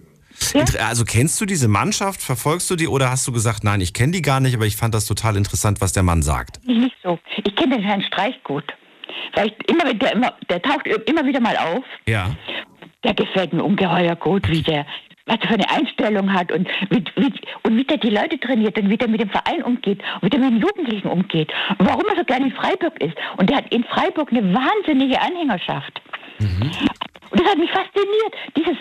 Ja. 0.54 0.64
Also 0.88 1.04
kennst 1.06 1.42
du 1.42 1.46
diese 1.46 1.68
Mannschaft, 1.68 2.22
verfolgst 2.22 2.70
du 2.70 2.76
die 2.76 2.88
oder 2.88 3.10
hast 3.10 3.28
du 3.28 3.32
gesagt, 3.32 3.64
nein, 3.64 3.82
ich 3.82 3.94
kenne 3.94 4.12
die 4.14 4.22
gar 4.22 4.40
nicht, 4.40 4.56
aber 4.56 4.66
ich 4.68 4.76
fand 4.78 4.94
das 4.94 5.06
total 5.06 5.36
interessant, 5.36 5.82
was 5.82 5.92
der 5.92 6.04
Mann 6.04 6.22
sagt? 6.22 6.66
Nicht 6.66 6.96
so. 7.04 7.20
Ich 7.44 7.56
kenne 7.56 7.76
den 7.78 7.84
Herrn 7.84 8.02
Streich 8.04 8.36
gut. 8.44 8.64
Weil 9.36 9.48
ich 9.48 9.70
immer, 9.70 9.92
der, 9.94 10.14
immer, 10.14 10.34
der 10.50 10.62
taucht 10.62 10.86
immer 11.08 11.26
wieder 11.26 11.40
mal 11.40 11.58
auf. 11.58 11.84
Ja. 12.08 12.36
Der 13.04 13.14
gefällt 13.16 13.54
mir 13.54 13.64
ungeheuer 13.64 14.16
gut, 14.16 14.48
wie 14.50 14.62
der, 14.62 14.86
was 15.30 15.38
er 15.42 15.48
für 15.48 15.54
eine 15.54 15.70
Einstellung 15.70 16.34
hat 16.34 16.52
und 16.52 16.68
wie, 16.90 17.04
wie, 17.16 17.34
und 17.64 17.78
wie 17.78 17.84
der 17.84 17.98
die 17.98 18.10
Leute 18.10 18.40
trainiert 18.40 18.78
und 18.80 18.90
wie 18.90 18.98
der 18.98 19.08
mit 19.08 19.22
dem 19.22 19.30
Verein 19.30 19.64
umgeht 19.64 20.02
und 20.16 20.24
wie 20.24 20.30
der 20.30 20.40
mit 20.40 20.52
den 20.52 20.62
Jugendlichen 20.62 21.08
umgeht 21.08 21.54
und 21.78 21.88
warum 21.88 22.04
er 22.10 22.18
so 22.18 22.24
gerne 22.24 22.48
in 22.48 22.52
Freiburg 22.52 23.02
ist. 23.02 23.16
Und 23.38 23.50
der 23.50 23.58
hat 23.58 23.74
in 23.74 23.84
Freiburg 23.84 24.32
eine 24.32 24.54
wahnsinnige 24.54 25.22
Anhängerschaft. 25.22 26.02
Und 27.32 27.40
das 27.40 27.48
hat 27.48 27.58
mich 27.60 27.70
fasziniert. 27.70 28.34
Dieses, 28.58 28.78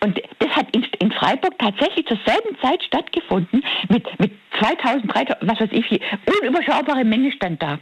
und 0.00 0.20
das 0.38 0.50
hat 0.50 0.74
in, 0.76 0.84
in 0.98 1.10
Freiburg 1.12 1.58
tatsächlich 1.58 2.06
zur 2.06 2.18
selben 2.26 2.58
Zeit 2.60 2.82
stattgefunden, 2.84 3.64
mit, 3.88 4.20
mit 4.20 4.32
2000, 4.60 5.12
3000, 5.14 5.50
was 5.50 5.60
weiß 5.60 5.70
ich, 5.72 6.00
unüberschaubare 6.42 7.04
Menge 7.04 7.32
stand 7.32 7.62
da. 7.62 7.78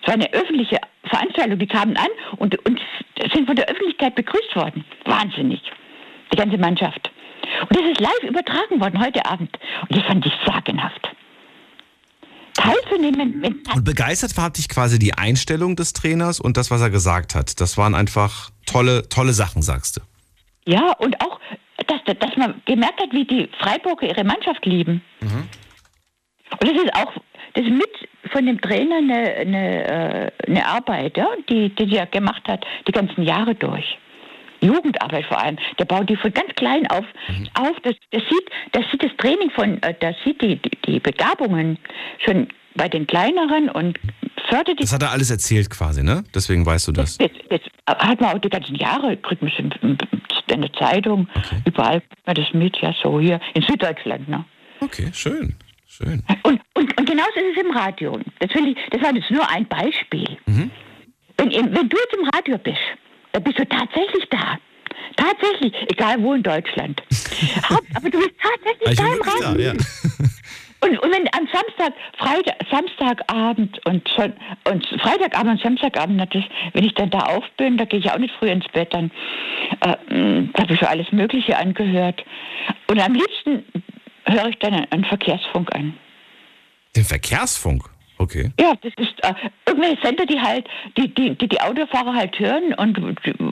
Es 0.00 0.06
war 0.06 0.14
eine 0.14 0.32
öffentliche 0.32 0.78
Veranstaltung, 1.04 1.58
die 1.58 1.66
kamen 1.66 1.96
an 1.96 2.08
und, 2.38 2.56
und 2.66 2.80
sind 3.32 3.46
von 3.46 3.56
der 3.56 3.66
Öffentlichkeit 3.66 4.14
begrüßt 4.14 4.56
worden. 4.56 4.84
Wahnsinnig. 5.04 5.60
Die 6.32 6.36
ganze 6.36 6.56
Mannschaft. 6.56 7.10
Und 7.68 7.76
das 7.76 7.86
ist 7.90 8.00
live 8.00 8.22
übertragen 8.22 8.80
worden 8.80 9.00
heute 9.00 9.24
Abend. 9.26 9.50
Und 9.88 9.96
das 9.96 10.04
fand 10.06 10.24
ich 10.26 10.32
sagenhaft. 10.46 11.08
Teilzunehmen, 12.54 13.42
Und 13.74 13.84
begeistert 13.84 14.36
war 14.36 14.50
dich 14.50 14.68
quasi 14.68 14.98
die 14.98 15.14
Einstellung 15.14 15.76
des 15.76 15.92
Trainers 15.92 16.40
und 16.40 16.56
das, 16.56 16.70
was 16.70 16.80
er 16.82 16.90
gesagt 16.90 17.34
hat. 17.34 17.60
Das 17.60 17.78
waren 17.78 17.94
einfach 17.94 18.50
tolle, 18.66 19.08
tolle 19.08 19.32
Sachen, 19.32 19.62
sagst 19.62 19.96
du. 19.96 20.00
Ja, 20.66 20.92
und 20.98 21.20
auch, 21.22 21.40
dass, 21.86 22.00
dass 22.04 22.36
man 22.36 22.60
gemerkt 22.66 23.00
hat, 23.00 23.12
wie 23.12 23.24
die 23.24 23.48
Freiburger 23.58 24.08
ihre 24.08 24.24
Mannschaft 24.24 24.66
lieben. 24.66 25.02
Und 26.60 26.68
das 26.68 26.82
ist 26.82 26.94
auch, 26.94 27.12
das 27.54 27.64
ist 27.64 27.70
mit 27.70 28.08
von 28.30 28.46
dem 28.46 28.60
Trainer 28.60 28.96
eine, 28.96 29.34
eine, 29.34 29.84
äh, 29.84 30.30
eine 30.46 30.66
Arbeit, 30.66 31.16
ja, 31.16 31.28
die, 31.48 31.74
die 31.74 31.96
er 31.96 32.06
gemacht 32.06 32.42
hat, 32.46 32.64
die 32.86 32.92
ganzen 32.92 33.22
Jahre 33.22 33.54
durch. 33.54 33.98
Jugendarbeit 34.60 35.26
vor 35.26 35.40
allem. 35.40 35.58
Der 35.78 35.84
baut 35.84 36.08
die 36.08 36.16
von 36.16 36.32
ganz 36.32 36.54
klein 36.56 36.86
auf 36.88 37.04
mhm. 37.28 37.48
auf. 37.54 37.76
Das, 37.82 37.94
das, 38.10 38.22
sieht, 38.28 38.50
das 38.72 38.84
sieht 38.90 39.02
das 39.02 39.10
Training 39.18 39.50
von, 39.50 39.82
äh, 39.82 39.94
das 40.00 40.16
sieht 40.24 40.40
die, 40.42 40.60
die 40.86 41.00
Begabungen 41.00 41.78
schon 42.24 42.48
bei 42.74 42.88
den 42.88 43.06
kleineren 43.06 43.68
und 43.68 43.98
fördert 44.48 44.78
die. 44.78 44.82
Das 44.82 44.92
hat 44.92 45.02
er 45.02 45.10
alles 45.10 45.30
erzählt 45.30 45.70
quasi, 45.70 46.02
ne? 46.02 46.24
Deswegen 46.34 46.64
weißt 46.64 46.88
du 46.88 46.92
das. 46.92 47.18
Jetzt, 47.18 47.36
jetzt, 47.36 47.50
jetzt 47.50 47.68
hat 47.86 48.20
man 48.20 48.36
auch 48.36 48.38
die 48.38 48.48
ganzen 48.48 48.76
Jahre, 48.76 49.16
kriegt 49.16 49.42
man 49.42 49.50
in, 49.82 49.98
in 50.48 50.60
der 50.60 50.72
Zeitung, 50.74 51.28
okay. 51.34 51.56
überall 51.64 52.00
kriegt 52.00 52.26
man 52.26 52.34
das 52.36 52.52
mit, 52.52 52.76
ja, 52.80 52.94
so 53.02 53.20
hier 53.20 53.40
in 53.54 53.62
Süddeutschland, 53.62 54.28
ne? 54.28 54.44
Okay, 54.80 55.10
schön. 55.12 55.56
Schön. 55.86 56.22
Und, 56.44 56.60
und, 56.74 56.98
und 56.98 57.06
genauso 57.06 57.32
ist 57.34 57.56
es 57.56 57.64
im 57.64 57.72
Radio. 57.72 58.18
Das, 58.38 58.54
will 58.54 58.68
ich, 58.68 58.76
das 58.90 59.02
war 59.02 59.14
jetzt 59.14 59.30
nur 59.30 59.48
ein 59.50 59.66
Beispiel. 59.66 60.38
Mhm. 60.46 60.70
Wenn, 61.36 61.50
wenn 61.50 61.88
du 61.88 61.96
jetzt 61.96 62.16
im 62.16 62.28
Radio 62.32 62.58
bist, 62.58 62.78
bist 63.38 63.58
du 63.58 63.68
tatsächlich 63.68 64.28
da. 64.30 64.58
Tatsächlich, 65.16 65.72
egal 65.88 66.22
wo 66.22 66.34
in 66.34 66.42
Deutschland. 66.42 67.02
Aber 67.68 68.10
du 68.10 68.18
bist 68.18 68.34
tatsächlich 68.40 68.96
da 68.96 69.04
im 69.04 69.22
Radio. 69.22 69.54
Da, 69.54 69.60
ja. 69.60 69.72
Und, 70.82 70.98
und 70.98 71.12
wenn 71.12 71.28
am 71.34 71.46
Samstag, 71.52 71.92
Freitag, 72.16 72.56
Samstagabend 72.70 73.86
und, 73.86 74.08
und 74.64 74.86
Freitagabend 75.00 75.52
und 75.52 75.62
Samstagabend, 75.62 76.34
das, 76.34 76.44
wenn 76.72 76.84
ich 76.84 76.94
dann 76.94 77.10
da 77.10 77.18
auf 77.18 77.44
bin, 77.58 77.76
da 77.76 77.84
gehe 77.84 78.00
ich 78.00 78.10
auch 78.10 78.18
nicht 78.18 78.34
früh 78.38 78.48
ins 78.48 78.66
Bett, 78.72 78.94
dann 78.94 79.10
äh, 79.80 80.48
da 80.54 80.62
habe 80.62 80.72
ich 80.72 80.78
schon 80.78 80.88
alles 80.88 81.12
Mögliche 81.12 81.58
angehört. 81.58 82.24
Und 82.86 82.98
am 82.98 83.12
liebsten 83.12 83.64
höre 84.24 84.48
ich 84.48 84.58
dann 84.58 84.86
einen 84.90 85.04
Verkehrsfunk 85.04 85.74
an. 85.74 85.94
Den 86.96 87.04
Verkehrsfunk? 87.04 87.84
Okay. 88.20 88.50
Ja, 88.60 88.74
das 88.82 88.92
ist 88.98 89.14
äh, 89.22 89.32
irgendwelche 89.66 89.96
Sender, 90.02 90.26
die 90.26 90.38
halt, 90.38 90.68
die, 90.98 91.08
die, 91.14 91.34
die, 91.36 91.48
die 91.48 91.58
Autofahrer 91.58 92.14
halt 92.14 92.38
hören 92.38 92.74
und 92.74 93.00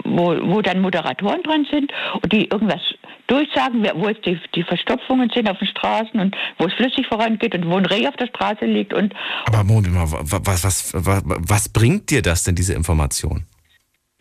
wo, 0.05 0.37
wo 0.43 0.61
dann 0.61 0.83
Moderatoren 0.83 1.43
dran 1.43 1.67
sind 1.71 1.91
und 2.21 2.31
die 2.31 2.49
irgendwas 2.49 2.83
durchsagen, 3.29 3.83
wo 3.95 4.09
jetzt 4.09 4.27
die, 4.27 4.39
die 4.55 4.63
Verstopfungen 4.63 5.31
sind 5.35 5.49
auf 5.49 5.59
den 5.59 5.69
Straßen 5.69 6.21
und 6.21 6.37
wo 6.59 6.67
es 6.67 6.75
flüssig 6.75 7.07
vorangeht 7.07 7.55
und 7.55 7.67
wo 7.67 7.77
ein 7.77 7.87
Reh 7.87 8.07
auf 8.07 8.17
der 8.17 8.27
Straße 8.27 8.67
liegt 8.67 8.93
und. 8.93 9.15
Aber 9.47 9.65
Moment 9.65 9.95
mal, 9.95 10.07
was, 10.07 10.65
was, 10.65 10.93
was, 10.95 11.23
was 11.25 11.69
bringt 11.71 12.11
dir 12.11 12.21
das 12.21 12.45
denn, 12.45 12.55
diese 12.55 12.75
Information? 12.75 13.47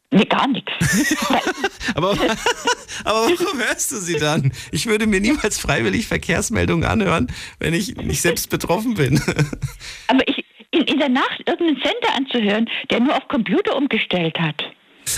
Nee, 0.10 0.24
gar 0.24 0.48
nichts. 0.48 0.72
aber, 1.96 2.12
aber 2.12 3.28
warum 3.28 3.60
hörst 3.60 3.92
du 3.92 3.98
sie 3.98 4.16
dann? 4.16 4.54
Ich 4.72 4.86
würde 4.86 5.06
mir 5.06 5.20
niemals 5.20 5.60
freiwillig 5.60 6.08
Verkehrsmeldungen 6.08 6.88
anhören, 6.90 7.28
wenn 7.60 7.74
ich 7.74 7.96
nicht 7.98 8.22
selbst 8.22 8.50
betroffen 8.50 8.94
bin. 8.94 9.22
aber 10.08 10.28
ich, 10.28 10.46
in, 10.72 10.84
in 10.84 11.00
der 11.00 11.10
Nacht 11.10 11.44
irgendeinen 11.46 11.82
Sender 11.84 12.16
anzuhören, 12.16 12.70
der 12.90 13.02
nur 13.02 13.16
auf 13.16 13.28
Computer 13.28 13.76
umgestellt 13.76 14.40
hat. 14.40 14.64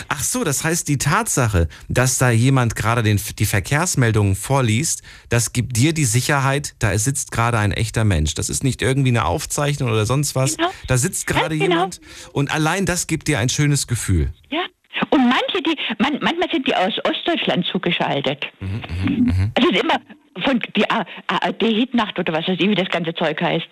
Ach 0.07 0.21
so, 0.21 0.43
das 0.43 0.63
heißt, 0.63 0.87
die 0.87 0.97
Tatsache, 0.97 1.67
dass 1.87 2.17
da 2.17 2.29
jemand 2.29 2.75
gerade 2.75 3.03
den, 3.03 3.19
die 3.37 3.45
Verkehrsmeldungen 3.45 4.35
vorliest, 4.35 5.01
das 5.29 5.53
gibt 5.53 5.77
dir 5.77 5.93
die 5.93 6.05
Sicherheit, 6.05 6.75
da 6.79 6.97
sitzt 6.97 7.31
gerade 7.31 7.57
ein 7.57 7.71
echter 7.71 8.05
Mensch. 8.05 8.33
Das 8.35 8.49
ist 8.49 8.63
nicht 8.63 8.81
irgendwie 8.81 9.09
eine 9.09 9.25
Aufzeichnung 9.25 9.89
oder 9.89 10.05
sonst 10.05 10.35
was. 10.35 10.57
Genau. 10.57 10.69
Da 10.87 10.97
sitzt 10.97 11.27
gerade 11.27 11.57
genau. 11.57 11.75
jemand 11.75 12.01
und 12.33 12.51
allein 12.51 12.85
das 12.85 13.07
gibt 13.07 13.27
dir 13.27 13.39
ein 13.39 13.49
schönes 13.49 13.87
Gefühl. 13.87 14.31
Ja, 14.49 14.65
und 15.11 15.27
manche, 15.27 15.61
die, 15.65 15.75
man, 15.97 16.19
manchmal 16.21 16.49
sind 16.51 16.67
die 16.67 16.75
aus 16.75 16.93
Ostdeutschland 17.05 17.65
zugeschaltet. 17.65 18.47
Mhm, 18.59 18.81
mh, 19.05 19.33
mh. 19.33 19.51
Also 19.55 19.69
es 19.69 19.75
ist 19.75 19.83
immer 19.83 19.99
von 20.43 20.59
die 20.75 20.85
ARD-Hitnacht 20.89 22.17
oder 22.19 22.33
was 22.33 22.47
weiß 22.47 22.57
ich, 22.59 22.69
wie 22.69 22.75
das 22.75 22.89
ganze 22.89 23.13
Zeug 23.13 23.41
heißt. 23.41 23.67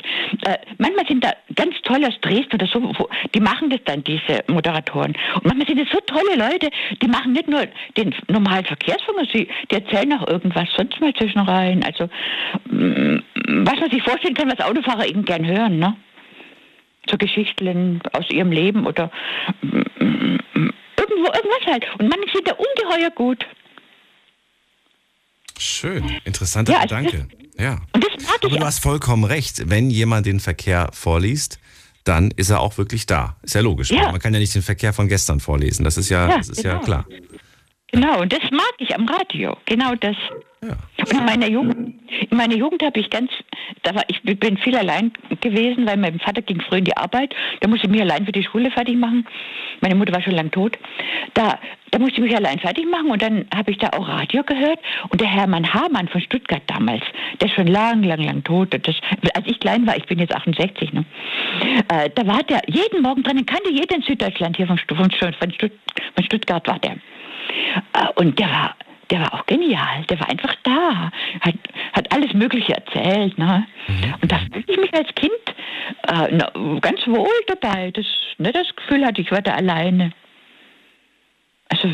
Äh, 0.45 0.57
manchmal 0.77 1.07
sind 1.07 1.23
da 1.23 1.31
ganz 1.55 1.75
tolle 1.83 2.07
aus 2.07 2.19
Dresden 2.21 2.55
oder 2.55 2.67
so, 2.67 2.81
wo, 2.81 3.09
die 3.33 3.39
machen 3.39 3.69
das 3.69 3.79
dann, 3.85 4.03
diese 4.03 4.43
Moderatoren. 4.47 5.13
Und 5.35 5.45
manchmal 5.45 5.67
sind 5.67 5.79
es 5.79 5.89
so 5.91 5.99
tolle 6.05 6.35
Leute, 6.35 6.69
die 7.01 7.07
machen 7.07 7.33
nicht 7.33 7.47
nur 7.47 7.65
den 7.95 8.13
normalen 8.27 8.65
Verkehrsfunk, 8.65 9.27
sie, 9.31 9.47
die 9.71 9.75
erzählen 9.75 10.13
auch 10.13 10.27
irgendwas 10.27 10.67
sonst 10.75 10.99
mal 10.99 11.13
zwischen 11.13 11.39
rein. 11.39 11.83
Also, 11.83 12.09
mm, 12.69 13.19
was 13.65 13.79
man 13.79 13.91
sich 13.91 14.03
vorstellen 14.03 14.33
kann, 14.33 14.51
was 14.51 14.65
Autofahrer 14.65 15.07
eben 15.07 15.25
gern 15.25 15.45
hören, 15.45 15.79
ne? 15.79 15.95
So 17.09 17.17
Geschichten 17.17 18.01
aus 18.11 18.29
ihrem 18.29 18.51
Leben 18.51 18.85
oder 18.85 19.09
mm, 19.61 20.39
mm, 20.55 20.73
irgendwo, 20.97 21.31
irgendwas 21.31 21.65
halt. 21.65 21.85
Und 21.99 22.09
manche 22.09 22.31
sind 22.33 22.47
da 22.47 22.53
ungeheuer 22.53 23.11
gut. 23.11 23.45
Schön, 25.59 26.21
interessanter 26.23 26.73
ja, 26.73 26.81
Gedanke. 26.81 27.27
Ja. 27.57 27.79
Und 27.93 28.03
das 28.03 28.23
mag 28.23 28.37
Aber 28.43 28.57
du 28.57 28.65
hast 28.65 28.79
vollkommen 28.79 29.23
recht. 29.23 29.69
Wenn 29.69 29.89
jemand 29.89 30.25
den 30.25 30.39
Verkehr 30.39 30.89
vorliest, 30.93 31.59
dann 32.03 32.31
ist 32.31 32.49
er 32.49 32.59
auch 32.61 32.77
wirklich 32.77 33.05
da. 33.05 33.37
Ist 33.41 33.55
ja 33.55 33.61
logisch. 33.61 33.89
Ja. 33.89 34.11
Man 34.11 34.19
kann 34.19 34.33
ja 34.33 34.39
nicht 34.39 34.53
den 34.53 34.61
Verkehr 34.61 34.93
von 34.93 35.07
gestern 35.07 35.39
vorlesen. 35.39 35.83
Das 35.83 35.97
ist 35.97 36.09
ja, 36.09 36.29
ja 36.29 36.37
das 36.37 36.49
ist 36.49 36.61
genau. 36.61 36.75
ja 36.75 36.81
klar. 36.81 37.05
Genau, 37.91 38.21
und 38.21 38.31
das 38.31 38.41
mag 38.51 38.73
ich 38.79 38.93
am 38.93 39.07
Radio. 39.07 39.57
Genau 39.65 39.95
das. 39.95 40.15
Ja. 40.61 40.75
In 41.11 41.25
meiner 41.25 41.47
Jugend, 41.47 41.93
in 42.29 42.37
meiner 42.37 42.55
Jugend 42.55 42.81
habe 42.81 42.99
ich 42.99 43.09
ganz, 43.11 43.29
da 43.83 43.93
war 43.93 44.03
ich 44.07 44.21
bin 44.23 44.57
viel 44.57 44.75
allein 44.75 45.11
gewesen, 45.39 45.85
weil 45.85 45.97
mein 45.97 46.19
Vater 46.19 46.41
ging 46.41 46.59
früh 46.61 46.77
in 46.77 46.85
die 46.85 46.97
Arbeit. 46.97 47.35
Da 47.59 47.67
musste 47.67 47.85
ich 47.85 47.91
mich 47.91 48.01
allein 48.01 48.25
für 48.25 48.31
die 48.31 48.43
Schule 48.43 48.71
fertig 48.71 48.97
machen. 48.97 49.27
Meine 49.81 49.93
Mutter 49.93 50.13
war 50.13 50.21
schon 50.21 50.33
lang 50.33 50.49
tot. 50.49 50.77
Da, 51.35 51.59
da 51.91 51.99
musste 51.99 52.15
ich 52.15 52.21
mich 52.21 52.35
allein 52.35 52.57
fertig 52.57 52.89
machen 52.89 53.11
und 53.11 53.21
dann 53.21 53.45
habe 53.55 53.69
ich 53.69 53.77
da 53.77 53.89
auch 53.89 54.07
Radio 54.07 54.43
gehört. 54.43 54.79
Und 55.09 55.21
der 55.21 55.27
Hermann 55.27 55.71
Hamann 55.71 56.07
von 56.07 56.21
Stuttgart 56.21 56.63
damals, 56.65 57.03
der 57.39 57.49
ist 57.49 57.55
schon 57.55 57.67
lang, 57.67 58.01
lang, 58.01 58.23
lang 58.23 58.43
tot. 58.43 58.73
Das, 58.73 58.95
als 59.35 59.45
ich 59.45 59.59
klein 59.59 59.85
war, 59.85 59.95
ich 59.95 60.05
bin 60.05 60.17
jetzt 60.17 60.33
68, 60.33 60.91
ne? 60.91 61.05
Äh, 61.89 62.09
da 62.15 62.25
war 62.25 62.41
der 62.43 62.61
jeden 62.67 63.03
Morgen 63.03 63.21
den 63.21 63.45
kannte 63.45 63.71
jeder 63.71 63.95
in 63.95 64.01
Süddeutschland 64.01 64.57
hier 64.57 64.65
von, 64.65 64.79
von, 64.79 65.11
von, 65.11 65.33
von 65.33 66.23
Stuttgart 66.25 66.67
war 66.67 66.79
der. 66.79 66.93
Äh, 67.93 68.07
und 68.15 68.39
der 68.39 68.47
war 68.47 68.75
der 69.09 69.21
war 69.21 69.33
auch 69.33 69.45
genial. 69.45 70.03
Der 70.09 70.19
war 70.19 70.29
einfach 70.29 70.53
da, 70.63 71.11
hat, 71.41 71.55
hat 71.93 72.13
alles 72.13 72.33
Mögliche 72.33 72.73
erzählt. 72.73 73.37
Ne? 73.37 73.65
Mhm. 73.87 74.15
Und 74.21 74.31
da 74.31 74.39
fühlte 74.51 74.71
ich 74.71 74.77
mich 74.77 74.93
als 74.93 75.13
Kind 75.15 75.31
äh, 76.07 76.27
na, 76.31 76.51
ganz 76.79 77.05
wohl 77.07 77.29
dabei. 77.47 77.91
Das, 77.91 78.05
ne, 78.37 78.51
das 78.51 78.67
Gefühl 78.75 79.05
hatte 79.05 79.21
ich, 79.21 79.31
war 79.31 79.41
da 79.41 79.53
alleine. 79.53 80.11
Also 81.69 81.89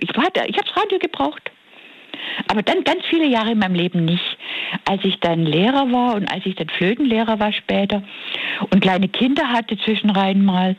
ich 0.00 0.16
war 0.16 0.28
da, 0.34 0.44
ich 0.46 0.56
habe 0.56 0.66
das 0.66 0.76
Radio 0.76 0.98
gebraucht. 0.98 1.50
Aber 2.48 2.62
dann 2.62 2.84
ganz 2.84 3.04
viele 3.06 3.26
Jahre 3.26 3.52
in 3.52 3.58
meinem 3.58 3.74
Leben 3.74 4.04
nicht. 4.04 4.38
Als 4.84 5.04
ich 5.04 5.18
dann 5.20 5.44
Lehrer 5.44 5.90
war 5.90 6.14
und 6.14 6.30
als 6.30 6.46
ich 6.46 6.54
dann 6.54 6.68
Flötenlehrer 6.68 7.38
war 7.40 7.52
später 7.52 8.02
und 8.70 8.80
kleine 8.80 9.08
Kinder 9.08 9.48
hatte 9.48 9.76
zwischenrein 9.78 10.44
mal, 10.44 10.76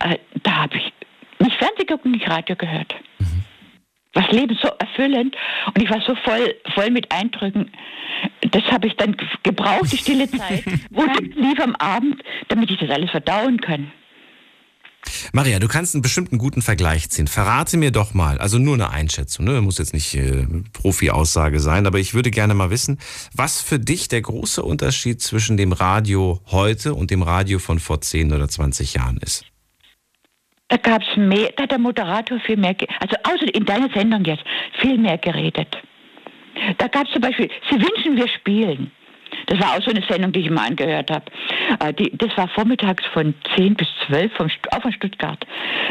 äh, 0.00 0.16
da 0.42 0.62
habe 0.62 0.76
ich 0.76 0.92
nicht 1.40 1.56
Fernsehen 1.56 1.86
geguckt 1.86 2.04
und 2.04 2.12
nicht 2.12 2.28
Radio 2.28 2.56
gehört. 2.56 2.94
Das 4.18 4.32
Leben 4.32 4.58
so 4.60 4.68
erfüllend 4.80 5.36
und 5.66 5.80
ich 5.80 5.88
war 5.88 6.00
so 6.00 6.16
voll, 6.24 6.52
voll 6.74 6.90
mit 6.90 7.12
Eindrücken. 7.12 7.70
Das 8.50 8.64
habe 8.64 8.88
ich 8.88 8.96
dann 8.96 9.16
gebraucht, 9.44 9.92
die 9.92 9.96
stille 9.96 10.28
Zeit, 10.28 10.64
wo 10.90 11.04
ich 11.04 11.36
lief 11.36 11.60
am 11.60 11.76
Abend, 11.76 12.20
damit 12.48 12.68
ich 12.68 12.80
das 12.80 12.90
alles 12.90 13.12
verdauen 13.12 13.60
kann. 13.60 13.92
Maria, 15.32 15.60
du 15.60 15.68
kannst 15.68 15.94
einen 15.94 16.02
bestimmten 16.02 16.38
guten 16.38 16.62
Vergleich 16.62 17.08
ziehen. 17.10 17.28
Verrate 17.28 17.76
mir 17.76 17.92
doch 17.92 18.12
mal, 18.12 18.38
also 18.38 18.58
nur 18.58 18.74
eine 18.74 18.90
Einschätzung, 18.90 19.44
ne? 19.44 19.60
muss 19.60 19.78
jetzt 19.78 19.94
nicht 19.94 20.12
äh, 20.16 20.48
Profi-Aussage 20.72 21.60
sein, 21.60 21.86
aber 21.86 22.00
ich 22.00 22.12
würde 22.12 22.32
gerne 22.32 22.54
mal 22.54 22.70
wissen, 22.70 22.98
was 23.34 23.60
für 23.60 23.78
dich 23.78 24.08
der 24.08 24.22
große 24.22 24.64
Unterschied 24.64 25.22
zwischen 25.22 25.56
dem 25.56 25.70
Radio 25.70 26.40
heute 26.46 26.94
und 26.94 27.12
dem 27.12 27.22
Radio 27.22 27.60
von 27.60 27.78
vor 27.78 28.00
10 28.00 28.32
oder 28.32 28.48
20 28.48 28.94
Jahren 28.94 29.18
ist. 29.18 29.44
Da 30.68 30.76
gab 30.76 31.02
es 31.02 31.16
mehr, 31.16 31.50
da 31.56 31.62
hat 31.64 31.70
der 31.70 31.78
Moderator 31.78 32.38
viel 32.40 32.56
mehr, 32.56 32.76
also 33.00 33.16
außer 33.24 33.54
in 33.54 33.64
deiner 33.64 33.88
Sendung 33.90 34.24
jetzt, 34.24 34.44
viel 34.80 34.98
mehr 34.98 35.18
geredet. 35.18 35.76
Da 36.76 36.88
gab 36.88 37.06
es 37.06 37.12
zum 37.12 37.22
Beispiel, 37.22 37.50
Sie 37.70 37.76
wünschen, 37.76 38.16
wir 38.16 38.28
spielen. 38.28 38.90
Das 39.46 39.58
war 39.60 39.76
auch 39.76 39.82
so 39.82 39.90
eine 39.90 40.02
Sendung, 40.08 40.32
die 40.32 40.40
ich 40.40 40.50
mal 40.50 40.66
angehört 40.66 41.10
habe. 41.10 41.24
Äh, 41.80 42.10
das 42.12 42.36
war 42.36 42.48
vormittags 42.48 43.04
von 43.12 43.34
10 43.56 43.74
bis 43.74 43.88
12, 44.06 44.32
vom, 44.34 44.50
auch 44.70 44.82
von 44.82 44.92
Stuttgart. 44.92 45.42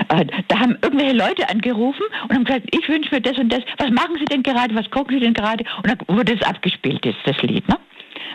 Äh, 0.09 0.25
da 0.47 0.59
haben 0.59 0.77
irgendwelche 0.81 1.15
Leute 1.15 1.49
angerufen 1.49 2.03
und 2.23 2.35
haben 2.35 2.43
gesagt, 2.43 2.67
ich 2.71 2.87
wünsche 2.87 3.13
mir 3.13 3.21
das 3.21 3.37
und 3.37 3.51
das. 3.51 3.61
Was 3.77 3.89
machen 3.89 4.17
Sie 4.19 4.25
denn 4.25 4.43
gerade? 4.43 4.75
Was 4.75 4.89
gucken 4.91 5.17
Sie 5.17 5.23
denn 5.23 5.33
gerade? 5.33 5.63
Und 5.77 5.87
dann 5.87 6.17
wurde 6.17 6.33
es 6.33 6.41
abgespielt, 6.41 7.03
das, 7.05 7.15
das 7.25 7.41
Lied. 7.41 7.67
Ne? 7.67 7.77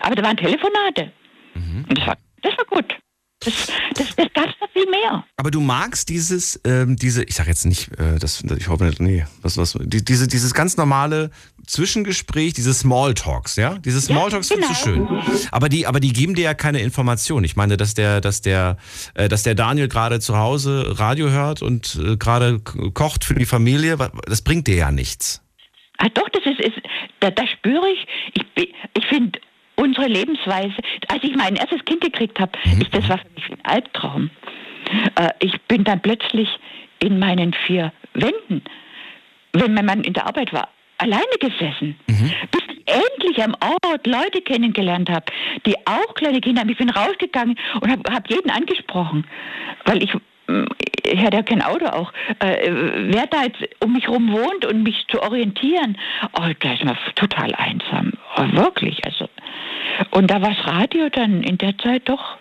Aber 0.01 0.15
da 0.15 0.25
waren 0.25 0.37
Telefonate. 0.37 1.13
Mhm. 1.55 1.85
Und 1.89 1.99
das 1.99 2.07
war, 2.07 2.17
das 2.43 2.57
war 2.59 2.65
gut. 2.65 2.97
Das, 3.45 3.67
das, 3.95 4.17
das 4.17 4.27
gab 4.35 4.47
es 4.47 4.55
noch 4.61 4.71
viel 4.73 4.89
mehr. 4.89 5.25
Aber 5.37 5.51
du 5.51 5.61
magst 5.61 6.09
dieses, 6.09 6.61
ähm, 6.65 6.97
diese, 6.97 7.25
ich 7.25 7.35
sag 7.35 7.47
jetzt 7.47 7.65
nicht, 7.65 7.91
äh, 7.99 8.19
das, 8.19 8.43
ich 8.43 8.69
hoffe 8.69 8.85
nicht, 8.85 9.01
nee, 9.01 9.25
was, 9.43 9.57
was, 9.57 9.77
die, 9.81 10.05
diese, 10.05 10.29
dieses 10.29 10.55
ganz 10.55 10.77
normale 10.77 11.31
Zwischengespräch, 11.67 12.55
diese 12.55 12.75
Smalltalks, 12.75 13.57
ja? 13.57 13.79
Diese 13.79 14.01
Smalltalks 14.01 14.49
ja, 14.49 14.57
genau. 14.57 14.69
findest 14.69 14.87
du 14.87 15.35
schön. 15.37 15.49
Aber 15.51 15.69
die, 15.69 15.87
aber 15.87 16.01
die 16.01 16.13
geben 16.13 16.35
dir 16.35 16.45
ja 16.45 16.55
keine 16.55 16.81
Information. 16.81 17.45
Ich 17.45 17.57
meine, 17.57 17.77
dass 17.77 17.95
der, 17.95 18.21
dass 18.21 18.43
der, 18.43 18.77
äh, 19.15 19.29
dass 19.29 19.43
der 19.43 19.55
Daniel 19.55 19.89
gerade 19.89 20.21
zu 20.21 20.37
Hause 20.37 20.99
Radio 20.99 21.31
hört 21.31 21.63
und 21.63 21.99
äh, 22.03 22.17
gerade 22.17 22.61
kocht 22.61 23.25
für 23.25 23.35
die 23.35 23.47
Familie, 23.47 23.97
das 24.27 24.43
bringt 24.43 24.67
dir 24.67 24.77
ja 24.77 24.91
nichts. 24.91 25.43
Ah, 25.99 26.09
doch, 26.15 26.29
das 26.31 26.43
ist, 26.47 26.61
ist 26.61 26.79
da, 27.21 27.31
da 27.31 27.47
spüre 27.47 27.89
ich, 27.89 28.07
ich, 28.57 28.75
ich 28.95 29.07
finde 29.07 29.39
unsere 29.83 30.07
Lebensweise. 30.07 30.77
Als 31.09 31.23
ich 31.25 31.35
mein 31.35 31.57
erstes 31.57 31.85
Kind 31.85 32.01
gekriegt 32.03 32.39
habe, 32.41 32.53
Mhm. 32.65 32.81
ist 32.83 32.95
das 32.95 33.09
war 33.09 33.19
für 33.19 33.29
mich 33.35 33.51
ein 33.51 33.65
Albtraum. 33.65 34.31
Äh, 35.17 35.29
ich 35.41 35.61
bin 35.63 35.85
dann 35.85 36.01
plötzlich 36.01 36.49
in 37.01 37.19
meinen 37.19 37.53
vier 37.67 37.93
Wänden, 38.15 38.63
wenn 39.53 39.75
mein 39.75 39.87
Mann 39.87 40.05
in 40.05 40.13
der 40.13 40.27
Arbeit 40.27 40.53
war, 40.53 40.69
alleine 40.99 41.37
gesessen. 41.41 41.97
Bis 42.07 42.63
ich 42.69 42.83
endlich 42.87 43.43
am 43.43 43.55
Ort 43.61 44.07
Leute 44.07 44.41
kennengelernt 44.43 45.11
habe, 45.11 45.25
die 45.67 45.75
auch 45.87 46.15
kleine 46.15 46.41
Kinder 46.41 46.61
haben. 46.61 46.71
Ich 46.71 46.79
bin 46.79 46.91
rausgegangen 46.91 47.59
und 47.81 47.91
habe 47.91 48.03
hab 48.13 48.31
jeden 48.31 48.51
angesprochen, 48.51 49.25
weil 49.85 50.03
ich 50.03 50.13
ich 51.07 51.19
hatte 51.25 51.37
ja 51.39 51.43
kein 51.43 51.63
Auto 51.63 51.87
auch. 51.87 52.13
Äh, 52.41 52.71
wer 52.71 53.27
da 53.29 53.45
jetzt 53.45 53.59
um 53.83 53.93
mich 53.95 54.09
rum 54.09 54.33
wohnt 54.33 54.67
und 54.67 54.83
mich 54.83 55.05
zu 55.11 55.23
orientieren, 55.23 55.97
oh, 56.39 56.49
da 56.61 56.73
ist 56.75 56.85
man 56.85 56.97
total 57.15 57.55
einsam. 57.55 58.13
Oh, 58.37 58.45
wirklich, 58.53 59.05
also. 59.05 59.29
Und 60.11 60.31
da 60.31 60.41
war 60.43 60.51
das 60.51 60.67
Radio 60.67 61.09
dann 61.09 61.43
in 61.43 61.59
der 61.59 61.77
Zeit 61.79 62.09
doch 62.09 62.39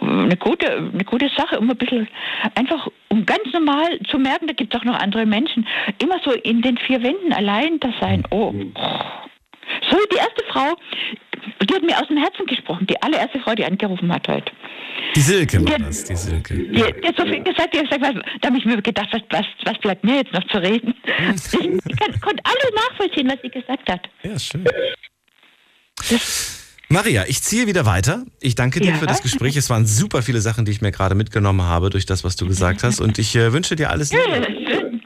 eine 0.00 0.36
gute, 0.36 0.68
eine 0.92 1.04
gute 1.04 1.28
Sache, 1.36 1.58
um 1.60 1.70
ein 1.70 1.76
bisschen 1.76 2.08
einfach, 2.54 2.88
um 3.08 3.26
ganz 3.26 3.42
normal 3.52 3.98
zu 4.10 4.18
merken, 4.18 4.46
da 4.46 4.54
gibt 4.54 4.74
es 4.74 4.80
auch 4.80 4.84
noch 4.84 4.98
andere 4.98 5.26
Menschen. 5.26 5.66
Immer 6.00 6.18
so 6.24 6.32
in 6.32 6.62
den 6.62 6.78
vier 6.78 7.02
Wänden 7.02 7.32
allein 7.32 7.78
das 7.80 7.92
sein. 8.00 8.22
Oh. 8.30 8.52
So, 9.90 9.96
die 10.12 10.16
erste 10.16 10.44
Frau, 10.48 10.74
die 11.62 11.74
hat 11.74 11.82
mir 11.82 11.98
aus 12.00 12.08
dem 12.08 12.16
Herzen 12.16 12.46
gesprochen, 12.46 12.86
die 12.86 13.00
allererste 13.02 13.38
Frau, 13.40 13.54
die 13.54 13.64
angerufen 13.64 14.12
hat 14.12 14.26
heute. 14.28 14.50
Die 15.14 15.20
Silke 15.20 15.62
war 15.62 15.70
Ja. 15.72 15.78
das, 15.78 16.04
die 16.04 16.16
Silke. 16.16 16.54
Die, 16.54 16.68
die 16.72 16.82
hat 17.06 17.16
so 17.16 17.24
viel 17.24 17.42
gesagt, 17.42 17.74
die 17.74 17.78
hat 17.78 17.90
gesagt, 17.90 18.02
was, 18.02 18.14
da 18.40 18.48
habe 18.48 18.58
ich 18.58 18.64
mir 18.64 18.80
gedacht, 18.80 19.08
was, 19.12 19.22
was, 19.30 19.46
was 19.64 19.78
bleibt 19.78 20.04
mir 20.04 20.16
jetzt 20.16 20.32
noch 20.32 20.44
zu 20.48 20.58
reden? 20.58 20.94
Ich, 21.34 21.54
ich 21.54 21.96
kann, 21.98 22.20
konnte 22.20 22.42
alles 22.44 22.70
nachvollziehen, 22.74 23.28
was 23.28 23.38
sie 23.42 23.50
gesagt 23.50 23.90
hat. 23.90 24.08
Ja, 24.22 24.38
schön. 24.38 24.64
Maria, 26.88 27.24
ich 27.26 27.42
ziehe 27.42 27.66
wieder 27.66 27.86
weiter. 27.86 28.24
Ich 28.40 28.54
danke 28.54 28.80
dir 28.80 28.90
Ja. 28.90 28.96
für 28.98 29.06
das 29.06 29.22
Gespräch. 29.22 29.56
Es 29.56 29.70
waren 29.70 29.86
super 29.86 30.22
viele 30.22 30.40
Sachen, 30.40 30.64
die 30.66 30.72
ich 30.72 30.82
mir 30.82 30.92
gerade 30.92 31.14
mitgenommen 31.14 31.62
habe 31.62 31.88
durch 31.90 32.04
das, 32.06 32.22
was 32.24 32.36
du 32.36 32.46
gesagt 32.46 32.82
hast. 32.82 33.00
Und 33.00 33.18
ich 33.18 33.34
äh, 33.34 33.52
wünsche 33.52 33.76
dir 33.76 33.90
alles 33.90 34.10
Ja, 34.12 34.18
Liebe. 34.24 35.00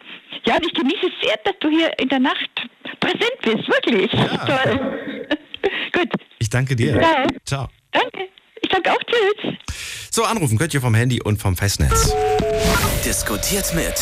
Ja, 0.46 0.56
und 0.56 0.66
ich 0.66 0.74
genieße 0.74 1.08
sehr, 1.22 1.36
dass 1.44 1.54
du 1.60 1.68
hier 1.70 1.90
in 1.98 2.08
der 2.08 2.20
Nacht 2.20 2.50
präsent 3.00 3.36
bist, 3.42 3.68
wirklich. 3.68 4.10
Toll. 4.10 4.98
Gut, 5.92 6.08
Ich 6.38 6.50
danke 6.50 6.74
dir. 6.76 7.00
Ciao. 7.00 7.26
Ciao. 7.44 7.68
danke. 7.92 8.28
Sage 8.76 8.92
auch 8.92 9.00
Tschüss. 9.06 9.54
So, 10.10 10.24
anrufen 10.24 10.58
könnt 10.58 10.74
ihr 10.74 10.82
vom 10.82 10.94
Handy 10.94 11.22
und 11.22 11.40
vom 11.40 11.56
Festnetz. 11.56 12.12
Diskutiert 13.04 13.72
mit 13.74 13.94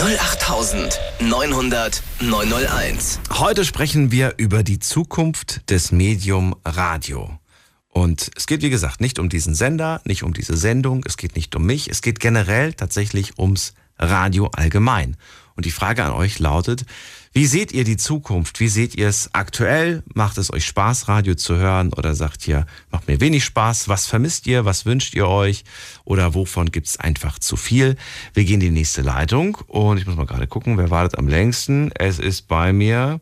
08900 0.00 2.02
901. 2.20 3.20
Heute 3.32 3.64
sprechen 3.64 4.12
wir 4.12 4.34
über 4.36 4.62
die 4.62 4.78
Zukunft 4.78 5.68
des 5.70 5.90
Medium 5.90 6.54
Radio. 6.64 7.40
Und 7.88 8.30
es 8.36 8.46
geht, 8.46 8.62
wie 8.62 8.70
gesagt, 8.70 9.00
nicht 9.00 9.18
um 9.18 9.28
diesen 9.28 9.54
Sender, 9.54 10.00
nicht 10.04 10.22
um 10.22 10.32
diese 10.32 10.56
Sendung, 10.56 11.02
es 11.06 11.16
geht 11.16 11.34
nicht 11.34 11.56
um 11.56 11.64
mich, 11.64 11.90
es 11.90 12.02
geht 12.02 12.20
generell 12.20 12.72
tatsächlich 12.72 13.36
ums 13.38 13.74
Radio 13.98 14.46
allgemein. 14.54 15.16
Und 15.56 15.64
die 15.66 15.72
Frage 15.72 16.04
an 16.04 16.12
euch 16.12 16.38
lautet, 16.38 16.84
wie 17.32 17.46
seht 17.46 17.70
ihr 17.70 17.84
die 17.84 17.96
Zukunft? 17.96 18.58
Wie 18.58 18.68
seht 18.68 18.96
ihr 18.96 19.06
es 19.06 19.30
aktuell? 19.32 20.02
Macht 20.14 20.36
es 20.36 20.52
euch 20.52 20.66
Spaß, 20.66 21.06
Radio 21.06 21.36
zu 21.36 21.56
hören? 21.56 21.92
Oder 21.92 22.16
sagt 22.16 22.48
ihr, 22.48 22.66
macht 22.90 23.06
mir 23.06 23.20
wenig 23.20 23.44
Spaß? 23.44 23.88
Was 23.88 24.06
vermisst 24.06 24.48
ihr? 24.48 24.64
Was 24.64 24.84
wünscht 24.84 25.14
ihr 25.14 25.28
euch? 25.28 25.62
Oder 26.04 26.34
wovon 26.34 26.72
gibt 26.72 26.88
es 26.88 26.98
einfach 26.98 27.38
zu 27.38 27.56
viel? 27.56 27.96
Wir 28.34 28.44
gehen 28.44 28.54
in 28.54 28.60
die 28.60 28.70
nächste 28.70 29.02
Leitung 29.02 29.56
und 29.68 29.98
ich 29.98 30.06
muss 30.06 30.16
mal 30.16 30.26
gerade 30.26 30.48
gucken, 30.48 30.76
wer 30.76 30.90
wartet 30.90 31.18
am 31.18 31.28
längsten? 31.28 31.92
Es 31.94 32.18
ist 32.18 32.48
bei 32.48 32.72
mir 32.72 33.20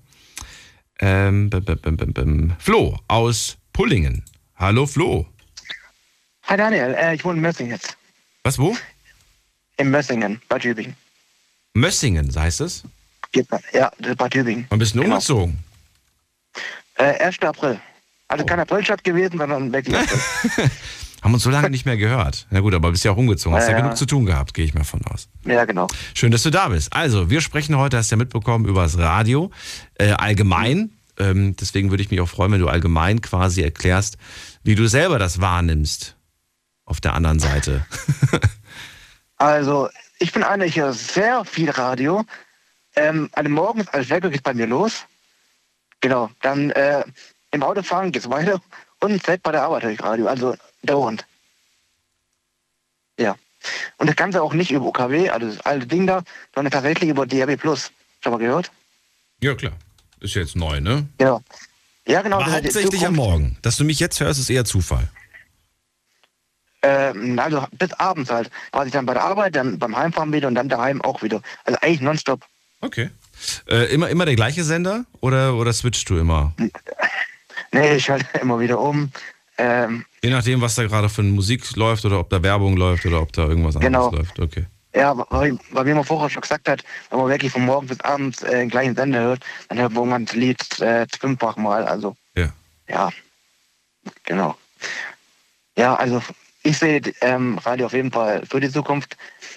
ähm, 1.00 1.50
bim, 1.50 1.64
bim, 1.64 1.96
bim, 1.96 2.52
Flo 2.58 2.98
aus 3.08 3.58
Pullingen. 3.74 4.24
Hallo 4.56 4.86
Flo. 4.86 5.26
Hi 6.44 6.56
Daniel, 6.56 6.94
äh, 6.94 7.14
ich 7.14 7.24
wohne 7.26 7.36
in 7.36 7.42
Mössingen 7.42 7.72
jetzt. 7.72 7.98
Was, 8.42 8.58
wo? 8.58 8.74
In 9.76 9.90
Mössingen, 9.90 10.40
Bad 10.48 10.62
Tübingen. 10.62 10.96
Mössingen, 11.74 12.30
so 12.30 12.40
heißt 12.40 12.62
es? 12.62 12.84
Ja, 13.72 13.90
Bad 14.16 14.32
Tübingen. 14.32 14.66
Wann 14.70 14.78
bist 14.78 14.94
du 14.94 15.00
Genau. 15.00 15.14
umgezogen? 15.16 15.58
Äh, 16.96 17.24
1. 17.24 17.42
April. 17.42 17.78
Also 18.26 18.44
Oh. 18.44 18.46
kein 18.46 18.60
Aprilstadt 18.60 19.04
gewesen, 19.04 19.38
sondern 19.38 19.72
wirklich 19.72 19.96
April. 19.96 20.20
Haben 21.22 21.34
uns 21.34 21.42
so 21.42 21.50
lange 21.50 21.68
nicht 21.70 21.84
mehr 21.84 21.96
gehört. 21.96 22.46
Na 22.50 22.60
gut, 22.60 22.74
aber 22.74 22.90
bist 22.92 23.04
ja 23.04 23.10
auch 23.10 23.16
umgezogen. 23.16 23.56
Hast 23.56 23.66
ja, 23.68 23.72
Ja, 23.72 23.80
genug 23.80 23.96
zu 23.96 24.06
tun 24.06 24.24
gehabt, 24.24 24.54
gehe 24.54 24.64
ich 24.64 24.74
mal 24.74 24.84
von 24.84 25.04
aus. 25.06 25.28
ja, 25.44 25.64
genau. 25.64 25.88
Schön, 26.14 26.30
dass 26.30 26.42
du 26.44 26.50
da 26.50 26.68
bist. 26.68 26.92
Also, 26.92 27.28
wir 27.28 27.40
sprechen 27.40 27.76
heute, 27.76 27.96
hast 27.96 28.10
du 28.10 28.14
ja 28.14 28.18
mitbekommen, 28.18 28.66
über 28.66 28.82
das 28.82 28.96
Radio 28.98 29.50
äh, 29.98 30.10
allgemein. 30.12 30.90
Ähm, 31.18 31.56
deswegen 31.56 31.90
würde 31.90 32.02
ich 32.04 32.10
mich 32.12 32.20
auch 32.20 32.28
freuen, 32.28 32.52
wenn 32.52 32.60
du 32.60 32.68
allgemein 32.68 33.20
quasi 33.20 33.62
erklärst, 33.62 34.16
wie 34.62 34.76
du 34.76 34.86
selber 34.88 35.18
das 35.18 35.40
wahrnimmst. 35.40 36.14
Auf 36.84 37.00
der 37.00 37.14
anderen 37.14 37.38
Seite. 37.40 37.84
Also, 39.40 39.88
ich 40.18 40.32
bin 40.32 40.42
einer, 40.42 40.64
ich 40.64 40.76
höre 40.76 40.92
sehr 40.92 41.44
viel 41.44 41.70
Radio. 41.70 42.24
Ähm, 42.98 43.30
also 43.32 43.48
morgens 43.48 43.88
als 43.88 44.10
Wecker 44.10 44.30
geht 44.30 44.42
bei 44.42 44.54
mir 44.54 44.66
los. 44.66 45.06
Genau. 46.00 46.30
Dann 46.42 46.70
äh, 46.70 47.04
im 47.52 47.62
Autofahren 47.62 48.12
geht's 48.12 48.28
weiter. 48.28 48.60
Und 49.00 49.24
selbst 49.24 49.44
bei 49.44 49.52
der 49.52 49.62
Arbeit 49.62 49.84
höre 49.84 49.90
ich 49.92 50.02
Radio. 50.02 50.26
Also 50.26 50.56
dauernd. 50.82 51.24
Ja. 53.18 53.36
Und 53.96 54.08
das 54.08 54.16
Ganze 54.16 54.42
auch 54.42 54.52
nicht 54.52 54.70
über 54.70 54.86
UKW, 54.86 55.30
also 55.30 55.48
das 55.48 55.60
alte 55.60 55.86
Ding 55.86 56.06
da, 56.06 56.22
sondern 56.54 56.70
tatsächlich 56.70 57.10
über 57.10 57.26
DRB 57.26 57.60
Plus. 57.60 57.90
Schon 58.20 58.32
mal 58.32 58.38
gehört? 58.38 58.70
ja, 59.40 59.54
klar. 59.54 59.72
Ist 60.20 60.34
jetzt 60.34 60.56
neu, 60.56 60.80
ne? 60.80 61.06
Genau. 61.18 61.42
Ja, 62.06 62.22
genau. 62.22 62.40
Aber 62.40 62.46
das 62.46 62.54
ist 62.54 62.74
die 62.74 62.82
hauptsächlich 62.82 63.06
am. 63.06 63.14
Morgen. 63.14 63.56
Dass 63.62 63.76
du 63.76 63.84
mich 63.84 64.00
jetzt 64.00 64.18
hörst, 64.18 64.40
ist 64.40 64.50
eher 64.50 64.64
Zufall. 64.64 65.08
Ähm, 66.82 67.38
also 67.38 67.64
bis 67.72 67.92
abends 67.92 68.30
halt. 68.30 68.50
Quasi 68.72 68.90
dann 68.90 69.06
bei 69.06 69.14
der 69.14 69.22
Arbeit, 69.22 69.54
dann 69.54 69.78
beim 69.78 69.96
Heimfahren 69.96 70.32
wieder 70.32 70.48
und 70.48 70.56
dann 70.56 70.68
daheim 70.68 71.00
auch 71.02 71.22
wieder. 71.22 71.40
Also 71.64 71.78
eigentlich 71.80 72.00
nonstop. 72.00 72.44
Okay. 72.80 73.10
Äh, 73.68 73.92
immer, 73.94 74.08
immer 74.08 74.24
der 74.24 74.34
gleiche 74.36 74.64
Sender 74.64 75.04
oder, 75.20 75.54
oder 75.54 75.72
switchst 75.72 76.08
du 76.10 76.18
immer? 76.18 76.52
Nee, 77.70 77.96
ich 77.96 78.04
schalte 78.06 78.26
immer 78.38 78.58
wieder 78.60 78.80
um. 78.80 79.12
Ähm, 79.58 80.06
Je 80.22 80.30
nachdem, 80.30 80.60
was 80.62 80.74
da 80.76 80.84
gerade 80.84 81.10
für 81.10 81.22
Musik 81.22 81.76
läuft 81.76 82.02
oder 82.06 82.18
ob 82.18 82.30
da 82.30 82.42
Werbung 82.42 82.76
läuft 82.78 83.04
oder 83.04 83.20
ob 83.20 83.30
da 83.32 83.42
irgendwas 83.46 83.76
anderes 83.76 84.06
Genau. 84.06 84.10
läuft. 84.10 84.38
Okay. 84.40 84.64
ja, 84.94 85.14
weil, 85.30 85.58
weil 85.72 85.84
wie 85.86 85.92
man 85.92 86.04
vorher 86.04 86.30
schon 86.30 86.40
gesagt 86.40 86.66
hat, 86.66 86.82
wenn 87.10 87.18
man 87.18 87.28
wirklich 87.28 87.52
von 87.52 87.66
morgens 87.66 87.90
bis 87.90 88.00
abends 88.00 88.42
äh, 88.42 88.60
den 88.60 88.70
gleichen 88.70 88.94
Sender 88.96 89.20
hört, 89.20 89.44
dann 89.68 89.78
hört 89.78 89.92
man 89.92 90.24
das 90.24 90.34
Lied 90.34 90.80
äh, 90.80 91.06
fünffach 91.20 91.56
mal. 91.58 91.84
Also 91.84 92.16
Ja. 92.36 92.50
ja, 92.88 93.10
genau. 94.24 94.56
Ja, 95.76 95.94
also 95.96 96.22
ich 96.62 96.78
sehe 96.78 97.02
ähm, 97.20 97.58
Radio 97.58 97.86
auf 97.86 97.92
jeden 97.92 98.10
Fall 98.12 98.46
für 98.46 98.60
die 98.60 98.70
Zukunft. 98.70 99.16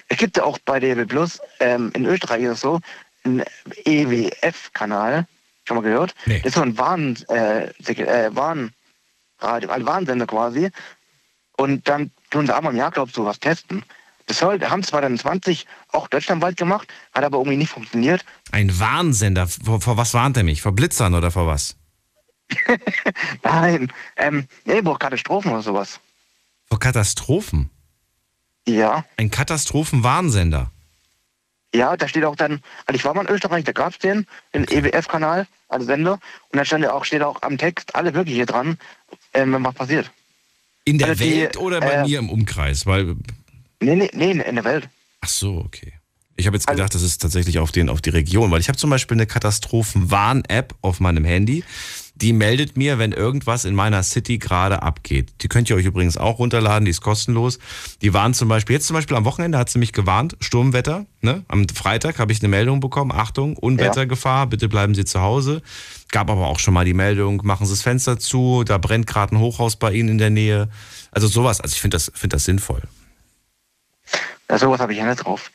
Es 0.10 0.18
gibt 0.18 0.36
ja 0.36 0.44
auch 0.44 0.60
bei 0.66 0.80
DB 0.82 1.06
Plus, 1.06 1.40
ähm, 1.62 1.92
in 1.94 2.06
Österreich 2.06 2.42
ist 2.44 2.52
es 2.52 2.62
so, 2.62 2.82
EWF-Kanal, 3.24 5.28
schon 5.66 5.78
mal 5.78 5.84
gehört? 5.84 6.16
Nee. 6.26 6.40
Das 6.40 6.48
ist 6.48 6.56
so 6.56 6.62
ein 6.62 6.78
Warn, 6.78 7.18
äh, 7.30 7.68
äh, 7.68 8.36
Warnradio, 8.36 9.70
ein 9.70 9.86
Warnsender 9.86 10.28
quasi. 10.28 10.70
Und 11.58 11.88
dann 11.88 12.12
tun 12.30 12.48
sie 12.48 12.56
einmal 12.56 12.74
im 12.74 12.80
Jahr, 12.80 12.92
glaubst 12.92 13.18
du, 13.18 13.26
was 13.26 13.40
testen. 13.40 13.84
Das 14.28 14.40
soll, 14.40 14.62
haben 14.62 14.84
zwar 14.84 15.02
dann 15.02 15.18
20 15.18 15.68
auch 15.90 16.08
deutschlandweit 16.08 16.58
gemacht, 16.58 16.88
hat 17.14 17.24
aber 17.24 17.40
irgendwie 17.40 17.58
nicht 17.58 17.72
funktioniert. 17.72 18.24
Ein 18.52 18.80
Warnsender. 18.80 19.48
Vor, 19.48 19.82
vor 19.82 19.98
was 19.98 20.14
warnt 20.14 20.38
er 20.38 20.44
mich? 20.44 20.62
Vor 20.62 20.72
Blitzern 20.72 21.14
oder 21.14 21.32
vor 21.32 21.48
was? 21.48 21.76
Nein, 23.44 23.92
ähm, 24.18 24.48
nee, 24.66 24.82
wo 24.84 24.94
Katastrophen 24.94 25.52
oder 25.52 25.62
sowas. 25.62 26.00
Vor 26.68 26.80
Katastrophen. 26.80 27.70
Ja. 28.68 29.06
Ein 29.18 29.32
Katastrophenwarnsender. 29.32 30.72
Ja, 31.74 31.96
da 31.96 32.08
steht 32.08 32.26
auch 32.26 32.36
dann, 32.36 32.62
also 32.86 32.98
ich 32.98 33.06
war 33.06 33.14
mal 33.14 33.26
in 33.26 33.34
Österreich, 33.34 33.64
da 33.64 33.72
gab's 33.72 33.98
den, 34.00 34.28
den 34.54 34.66
EWF-Kanal, 34.66 35.48
also 35.70 35.86
Sender, 35.86 36.14
und 36.50 36.58
da 36.58 36.66
stand 36.66 36.84
ja 36.84 36.92
auch, 36.94 37.06
steht 37.06 37.22
auch 37.22 37.42
am 37.44 37.58
Text 37.58 37.96
alle 37.96 38.14
wirkliche 38.14 38.46
dran, 38.46 38.78
ähm, 39.34 39.54
wenn 39.54 39.64
was 39.64 39.74
passiert. 39.76 40.12
In 40.84 40.98
der 40.98 41.10
Also 41.10 41.24
die, 41.24 41.42
Welt 41.44 41.58
oder 41.58 41.80
bei 41.80 41.92
äh, 41.92 42.04
mir 42.04 42.20
im 42.20 42.30
Umkreis? 42.30 42.86
Weil, 42.86 43.16
Nee, 43.80 43.96
nee, 43.96 44.10
nee, 44.14 44.32
in 44.32 44.56
der 44.56 44.64
Welt. 44.66 44.90
ach 45.22 45.30
so, 45.30 45.58
okay. 45.66 45.94
Ich 46.36 46.46
habe 46.48 46.56
jetzt 46.58 46.68
Also- 46.68 46.78
gedacht, 46.78 46.94
das 46.96 47.04
ist 47.04 47.20
tatsächlich 47.22 47.60
auf, 47.60 47.72
den, 47.72 47.88
auf 47.90 48.02
die 48.02 48.10
Region, 48.10 48.52
weil 48.52 48.60
ich 48.60 48.68
habe 48.68 48.78
zum 48.78 48.90
Beispiel 48.90 49.16
eine 49.16 49.28
Katastrophenwarn-App 49.28 50.76
auf 50.82 51.00
meinem 51.00 51.24
Handy. 51.24 51.64
Die 52.22 52.34
meldet 52.34 52.78
mir, 52.78 53.00
wenn 53.00 53.14
irgendwas 53.14 53.66
in 53.66 53.74
meiner 53.74 54.04
City 54.04 54.38
gerade 54.38 54.84
abgeht. 54.84 55.34
Die 55.42 55.48
könnt 55.48 55.70
ihr 55.70 55.76
euch 55.76 55.86
übrigens 55.86 56.18
auch 56.18 56.38
runterladen, 56.38 56.86
die 56.86 56.92
ist 56.92 57.02
kostenlos. 57.02 57.58
Die 58.02 58.14
warnt 58.14 58.36
zum 58.36 58.48
Beispiel, 58.48 58.76
jetzt 58.76 58.86
zum 58.86 58.94
Beispiel 58.94 59.18
am 59.18 59.26
Wochenende 59.26 59.58
hat 59.58 59.70
sie 59.70 59.80
mich 59.80 59.92
gewarnt, 59.92 60.38
Sturmwetter. 60.40 61.08
Ne? 61.22 61.44
Am 61.48 61.68
Freitag 61.68 62.20
habe 62.20 62.32
ich 62.32 62.40
eine 62.42 62.50
Meldung 62.50 62.80
bekommen, 62.80 63.12
Achtung, 63.12 63.58
Unwettergefahr, 63.58 64.48
bitte 64.48 64.70
bleiben 64.70 64.94
Sie 64.94 65.04
zu 65.04 65.22
Hause. 65.22 65.64
Gab 66.12 66.30
aber 66.30 66.48
auch 66.48 66.60
schon 66.60 66.74
mal 66.74 66.86
die 66.86 66.94
Meldung, 66.94 67.42
machen 67.44 67.66
Sie 67.66 67.74
das 67.74 67.82
Fenster 67.82 68.20
zu, 68.20 68.64
da 68.64 68.78
brennt 68.78 69.08
gerade 69.08 69.36
ein 69.36 69.40
Hochhaus 69.40 69.76
bei 69.76 69.92
Ihnen 69.92 70.10
in 70.10 70.18
der 70.20 70.30
Nähe. 70.30 70.70
Also 71.12 71.28
sowas, 71.28 71.60
also 71.60 71.74
ich 71.74 71.82
finde 71.82 71.96
das, 71.96 72.12
find 72.14 72.34
das 72.34 72.46
sinnvoll. 72.46 72.84
Ja, 74.50 74.58
sowas 74.60 74.80
habe 74.80 74.94
ich 74.94 75.00
ja 75.00 75.06
nicht 75.06 75.26
drauf. 75.26 75.50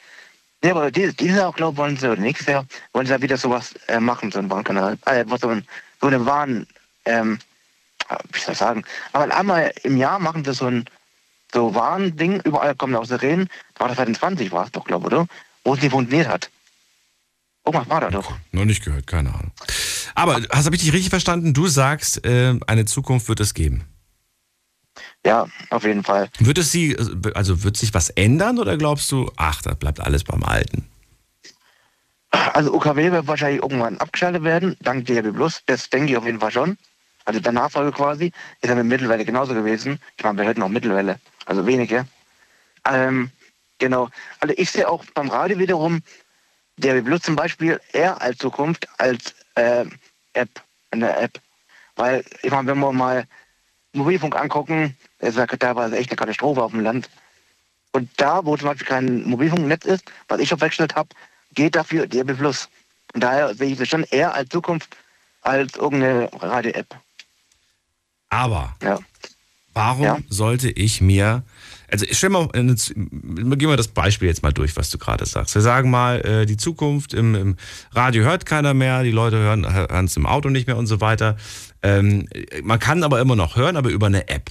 Ja, 0.65 0.73
aber 0.73 0.91
dieses, 0.91 1.15
Jahr, 1.21 1.53
glaube 1.53 1.75
ich, 1.75 1.79
wollen 1.79 1.97
sie, 1.97 2.11
oder 2.11 2.21
nächstes 2.21 2.47
Jahr, 2.47 2.67
wollen 2.93 3.07
sie 3.07 3.13
ja 3.13 3.21
wieder 3.21 3.37
sowas 3.37 3.75
äh, 3.89 4.01
machen, 4.01 4.33
so 4.33 4.39
einen 4.39 4.51
Warnkanal. 4.51 4.99
Äh, 5.05 5.25
so, 5.39 5.49
ein, 5.49 5.67
so 6.07 6.15
eine 6.15 6.25
Warn, 6.25 6.67
ähm, 7.05 7.39
wie 8.33 8.39
soll 8.39 8.53
ich 8.53 8.59
sagen, 8.59 8.85
aber 9.13 9.35
einmal 9.35 9.73
im 9.83 9.97
Jahr 9.97 10.21
machen 10.21 10.45
sie 10.45 10.55
so 10.55 10.67
ein 10.67 10.85
so 11.53 11.75
Warnding, 11.75 12.41
überall 12.43 12.75
kommen 12.75 12.95
auch 12.95 13.05
Sirenen. 13.05 13.49
War 13.79 13.89
das 13.89 13.97
2020 13.97 14.53
war 14.53 14.67
es 14.67 14.73
doch, 14.73 14.85
glaube 14.85 15.09
ich, 15.09 15.15
oder? 15.15 15.27
Wo 15.65 15.75
es 15.75 15.81
nicht 15.81 15.91
funktioniert 15.91 16.29
hat. 16.29 16.51
Irgendwas 17.65 17.89
war 17.89 18.01
da 18.01 18.11
doch. 18.11 18.33
Noch 18.53 18.65
nicht 18.65 18.85
gehört, 18.85 19.07
keine 19.07 19.31
Ahnung. 19.31 19.51
Aber 20.15 20.41
hast 20.51 20.67
habe 20.67 20.77
ich 20.77 20.83
dich 20.83 20.93
richtig 20.93 21.11
verstanden? 21.11 21.55
Du 21.55 21.67
sagst, 21.67 22.25
äh, 22.25 22.59
eine 22.67 22.85
Zukunft 22.85 23.29
wird 23.29 23.41
es 23.41 23.55
geben. 23.55 23.85
Ja, 25.25 25.47
auf 25.71 25.83
jeden 25.83 26.05
Fall. 26.05 26.29
Wird 26.39 26.59
es 26.59 26.71
sie, 26.71 26.97
also 27.35 27.65
wird 27.65 27.77
sich 27.77 27.93
was 27.95 28.11
ändern 28.11 28.59
oder 28.59 28.77
glaubst 28.77 29.11
du, 29.11 29.31
ach, 29.37 29.63
da 29.63 29.75
bleibt 29.75 30.01
alles 30.01 30.23
beim 30.23 30.45
Alten? 30.45 30.87
Also 32.53 32.73
UKW 32.73 33.13
wird 33.13 33.27
wahrscheinlich 33.27 33.63
irgendwann 33.63 33.99
abgeschaltet 33.99 34.45
werden, 34.45 34.77
dank 34.81 35.07
DRB 35.07 35.35
Plus. 35.35 35.63
Das 35.67 35.89
denke 35.91 36.13
ich 36.13 36.17
auf 36.17 36.27
jeden 36.27 36.41
Fall 36.41 36.51
schon. 36.51 36.77
Also 37.25 37.41
der 37.41 37.53
Nachfolge 37.53 37.93
quasi 37.93 38.33
ist 38.61 38.69
ja 38.69 38.75
mit 38.75 38.87
Mittelwelle 38.87 39.25
genauso 39.25 39.55
gewesen. 39.55 40.01
Ich 40.17 40.25
meine, 40.25 40.39
wir 40.39 40.45
hörten 40.45 40.63
auch 40.63 40.69
Mittelwelle, 40.69 41.19
also 41.45 41.67
wenige. 41.67 42.07
Ähm, 42.89 43.31
genau. 43.79 44.09
Also 44.41 44.55
ich 44.57 44.71
sehe 44.71 44.89
auch 44.89 45.05
beim 45.15 45.29
Radio 45.29 45.59
wiederum 45.59 46.03
DRB 46.77 47.05
Plus 47.05 47.23
zum 47.23 47.37
Beispiel 47.37 47.81
eher 47.93 48.21
als 48.21 48.39
Zukunft 48.39 48.87
als 48.99 49.35
äh, 49.55 49.87
App, 50.35 50.63
eine 50.91 51.17
App. 51.17 51.41
Weil, 51.97 52.25
ich 52.43 52.51
meine, 52.51 52.69
wenn 52.69 52.79
wir 52.79 52.93
mal 52.93 53.27
Mobilfunk 53.93 54.37
angucken, 54.37 54.97
ist 55.19 55.39
ja 55.39 55.47
teilweise 55.47 55.97
echt 55.97 56.11
eine 56.11 56.17
Katastrophe 56.17 56.63
auf 56.63 56.73
dem 56.73 56.81
Land. 56.81 57.09
Und 57.93 58.11
da, 58.19 58.45
wo 58.45 58.57
zum 58.57 58.69
Beispiel 58.69 58.87
kein 58.87 59.25
Mobilfunknetz 59.25 59.87
ist, 59.87 60.05
was 60.29 60.39
ich 60.39 60.49
verwechselt 60.49 60.95
habe, 60.95 61.09
geht 61.57 61.75
dafür 61.75 62.07
DRB 62.07 62.37
Plus. 62.39 62.69
Und 63.15 63.23
daher 63.25 63.53
sehe 63.55 63.73
ich 63.73 63.79
das 63.79 63.89
schon 63.89 64.05
eher 64.05 64.33
als 64.35 64.49
Zukunft 64.51 64.97
als 65.43 65.75
irgendeine 65.77 66.31
Radio-App. 66.41 66.95
Aber 68.29 68.77
Ja. 68.83 68.99
warum 69.75 70.05
Ja. 70.05 70.19
sollte 70.29 70.71
ich 70.71 71.01
mir, 71.01 71.45
also 71.91 72.05
ich 72.05 72.19
stell 72.19 72.31
mal, 72.31 72.49
gehen 72.49 73.59
wir 73.71 73.77
das 73.77 73.89
Beispiel 73.89 74.29
jetzt 74.29 74.43
mal 74.43 74.53
durch, 74.53 74.77
was 74.77 74.91
du 74.91 74.99
gerade 74.99 75.25
sagst. 75.27 75.55
Wir 75.55 75.63
sagen 75.63 75.91
mal, 75.91 76.21
äh, 76.27 76.47
die 76.47 76.57
Zukunft 76.57 77.15
im, 77.15 77.35
im 77.35 77.57
Radio 77.93 78.25
hört 78.25 78.47
keiner 78.47 78.75
mehr, 78.75 79.03
die 79.03 79.11
Leute 79.13 79.37
hören 79.37 79.73
hören 79.73 80.07
es 80.07 80.17
im 80.17 80.27
Auto 80.27 80.49
nicht 80.51 80.67
mehr 80.67 80.77
und 80.77 80.87
so 80.89 81.01
weiter. 81.01 81.37
Ähm, 81.83 82.29
man 82.63 82.79
kann 82.81 83.03
aber 83.05 83.21
immer 83.21 83.37
noch 83.37 83.57
hören, 83.57 83.77
aber 83.77 83.91
über 83.91 84.07
eine 84.07 84.29
App. 84.29 84.51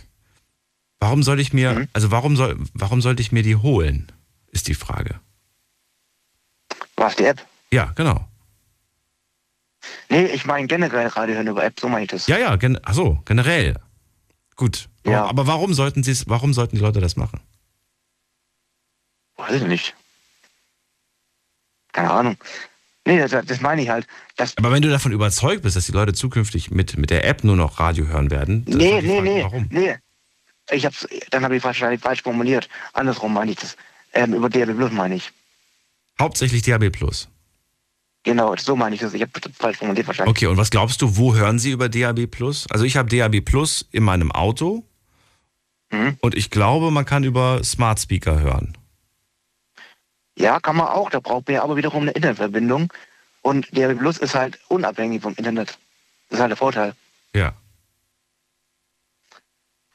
Warum 0.99 1.24
soll 1.24 1.39
ich 1.41 1.51
mir, 1.53 1.74
Mhm. 1.74 1.88
also 1.93 2.10
warum 2.12 2.38
soll, 2.38 2.56
warum 2.74 3.01
sollte 3.01 3.22
ich 3.22 3.32
mir 3.34 3.43
die 3.43 3.58
holen, 3.58 4.12
ist 4.51 4.68
die 4.70 4.76
Frage. 4.76 5.20
Was, 7.06 7.16
die 7.16 7.26
App? 7.26 7.45
Ja, 7.72 7.91
genau. 7.93 8.28
Nee, 10.10 10.26
ich 10.26 10.47
meine 10.47 10.66
generell 10.66 11.06
Radio 11.06 11.36
hören 11.36 11.45
über 11.45 11.64
App, 11.64 11.80
so 11.80 11.88
meine 11.88 12.06
ich 12.06 12.10
das. 12.10 12.26
Ja, 12.26 12.39
ja, 12.39 12.56
gen 12.56 12.80
ach 12.82 12.95
so, 12.95 13.22
generell. 13.26 13.76
Gut. 14.56 14.89
Ja. 15.06 15.26
Aber 15.26 15.45
warum 15.45 15.76
sollten 15.76 16.01
sie 16.01 16.10
es, 16.10 16.28
warum 16.28 16.51
sollten 16.56 16.78
die 16.78 16.82
Leute 16.82 17.01
das 17.01 17.16
machen? 17.16 17.41
Weiß 19.38 19.51
ich 19.51 19.68
nicht. 19.68 19.95
Keine 21.91 22.10
Ahnung. 22.10 22.38
Nee, 23.06 23.20
das, 23.20 23.45
das 23.45 23.62
meine 23.62 23.84
ich 23.84 23.89
halt. 23.89 24.08
Aber 24.56 24.72
wenn 24.72 24.82
du 24.82 24.89
davon 24.89 25.12
überzeugt 25.12 25.62
bist, 25.62 25.76
dass 25.76 25.86
die 25.86 25.91
Leute 25.91 26.14
zukünftig 26.14 26.72
mit, 26.72 26.97
mit 26.97 27.12
der 27.12 27.28
App 27.28 27.43
nur 27.43 27.56
noch 27.56 27.80
Radio 27.80 28.08
hören 28.08 28.32
werden, 28.32 28.66
ist 28.66 28.78
nee, 28.78 28.99
nee, 28.99 29.18
Frage, 29.18 29.22
nee, 29.22 29.43
warum? 29.43 29.68
nee. 29.70 29.95
Ich 30.72 30.88
hab's, 30.88 31.08
dann 31.30 31.43
habe 31.43 31.56
ich 31.56 31.64
wahrscheinlich 31.64 32.01
falsch 32.01 32.24
formuliert. 32.24 32.68
Andersrum 32.93 33.32
meine 33.32 33.51
ich 33.51 33.58
das. 33.58 33.78
Ähm, 34.12 34.34
über 34.34 34.49
DRB 34.49 34.76
Plus 34.76 34.91
meine 34.91 35.18
ich. 35.18 35.32
Hauptsächlich 36.20 36.61
DAB 36.63 36.89
Plus. 36.91 37.28
Genau, 38.24 38.55
so 38.55 38.76
meine 38.76 38.95
ich 38.95 39.01
das. 39.01 39.13
Ich 39.13 39.22
habe 39.22 39.32
das 39.39 39.51
falsch 39.55 39.78
formuliert 39.78 40.07
wahrscheinlich. 40.07 40.32
Okay, 40.36 40.47
und 40.47 40.57
was 40.57 40.72
glaubst 40.72 41.01
du, 41.01 41.18
wo 41.18 41.36
hören 41.36 41.59
sie 41.59 41.72
über 41.72 41.89
DAB 41.89 42.26
Plus? 42.28 42.66
Also 42.72 42.86
ich 42.86 42.97
habe 42.97 43.16
DAB 43.16 43.41
Plus 43.41 43.86
in 43.91 44.03
meinem 44.03 44.32
Auto 44.32 44.84
Mhm. 45.91 46.18
und 46.22 46.34
ich 46.36 46.49
glaube, 46.49 46.89
man 46.89 47.05
kann 47.05 47.24
über 47.24 47.63
Smart 47.63 47.99
Speaker 47.99 48.39
hören. 48.39 48.76
Ja, 50.38 50.59
kann 50.59 50.76
man 50.76 50.88
auch. 50.88 51.11
Da 51.11 51.20
braucht 51.20 51.47
man 51.47 51.55
ja 51.55 51.63
aber 51.63 51.76
wiederum 51.78 52.01
eine 52.01 52.11
Internetverbindung. 52.11 52.91
Und 53.43 53.68
DRB 53.78 53.99
Plus 53.99 54.18
ist 54.18 54.34
halt 54.34 54.59
unabhängig 54.70 55.22
vom 55.22 55.36
Internet. 55.36 55.78
Das 56.30 56.38
ist 56.38 56.39
halt 56.39 56.49
der 56.49 56.57
Vorteil. 56.57 56.95
Ja. 57.36 57.53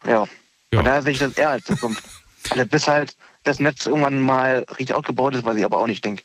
Ja. 0.04 0.10
Ja. 0.12 0.26
Von 0.76 0.84
daher 0.84 1.02
sehe 1.02 1.12
ich 1.12 1.18
das 1.18 1.32
eher 1.34 1.50
als 1.50 1.64
Zukunft. 1.64 2.04
Also 2.50 2.64
bis 2.64 2.88
halt 2.88 3.16
das 3.44 3.58
Netz 3.58 3.86
irgendwann 3.86 4.20
mal 4.20 4.64
richtig 4.78 4.94
ausgebaut 4.94 5.34
ist, 5.34 5.44
was 5.44 5.56
ich 5.56 5.64
aber 5.64 5.78
auch 5.78 5.86
nicht 5.86 6.04
denke. 6.04 6.22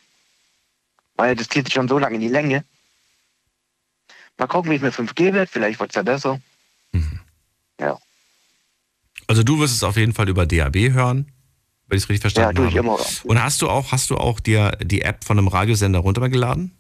Weil 1.15 1.35
das 1.35 1.47
zieht 1.49 1.65
sich 1.65 1.73
schon 1.73 1.87
so 1.87 1.97
lange 1.97 2.15
in 2.15 2.21
die 2.21 2.27
Länge. 2.27 2.63
Mal 4.37 4.47
gucken, 4.47 4.71
wie 4.71 4.75
es 4.75 4.81
mit 4.81 4.93
5G 4.93 5.33
wird. 5.33 5.49
Vielleicht 5.49 5.79
wird 5.79 5.91
es 5.91 5.95
ja 5.95 6.01
besser. 6.03 6.41
Ja, 7.79 7.97
Also 9.27 9.43
du 9.43 9.59
wirst 9.59 9.75
es 9.75 9.83
auf 9.83 9.97
jeden 9.97 10.13
Fall 10.13 10.29
über 10.29 10.45
DAB 10.45 10.75
hören, 10.93 11.31
wenn 11.87 11.97
ich 11.97 12.03
es 12.03 12.09
richtig 12.09 12.33
ja 12.33 12.43
verstanden 12.43 12.69
ich 12.69 12.77
habe. 12.77 12.87
immer. 12.87 12.99
Und 13.23 13.43
hast 13.43 13.61
du 13.61 13.69
auch, 13.69 13.91
hast 13.91 14.09
du 14.09 14.17
auch 14.17 14.39
dir 14.39 14.71
die 14.81 15.01
App 15.01 15.23
von 15.25 15.37
einem 15.37 15.47
Radiosender 15.49 15.99
runtergeladen? 15.99 16.77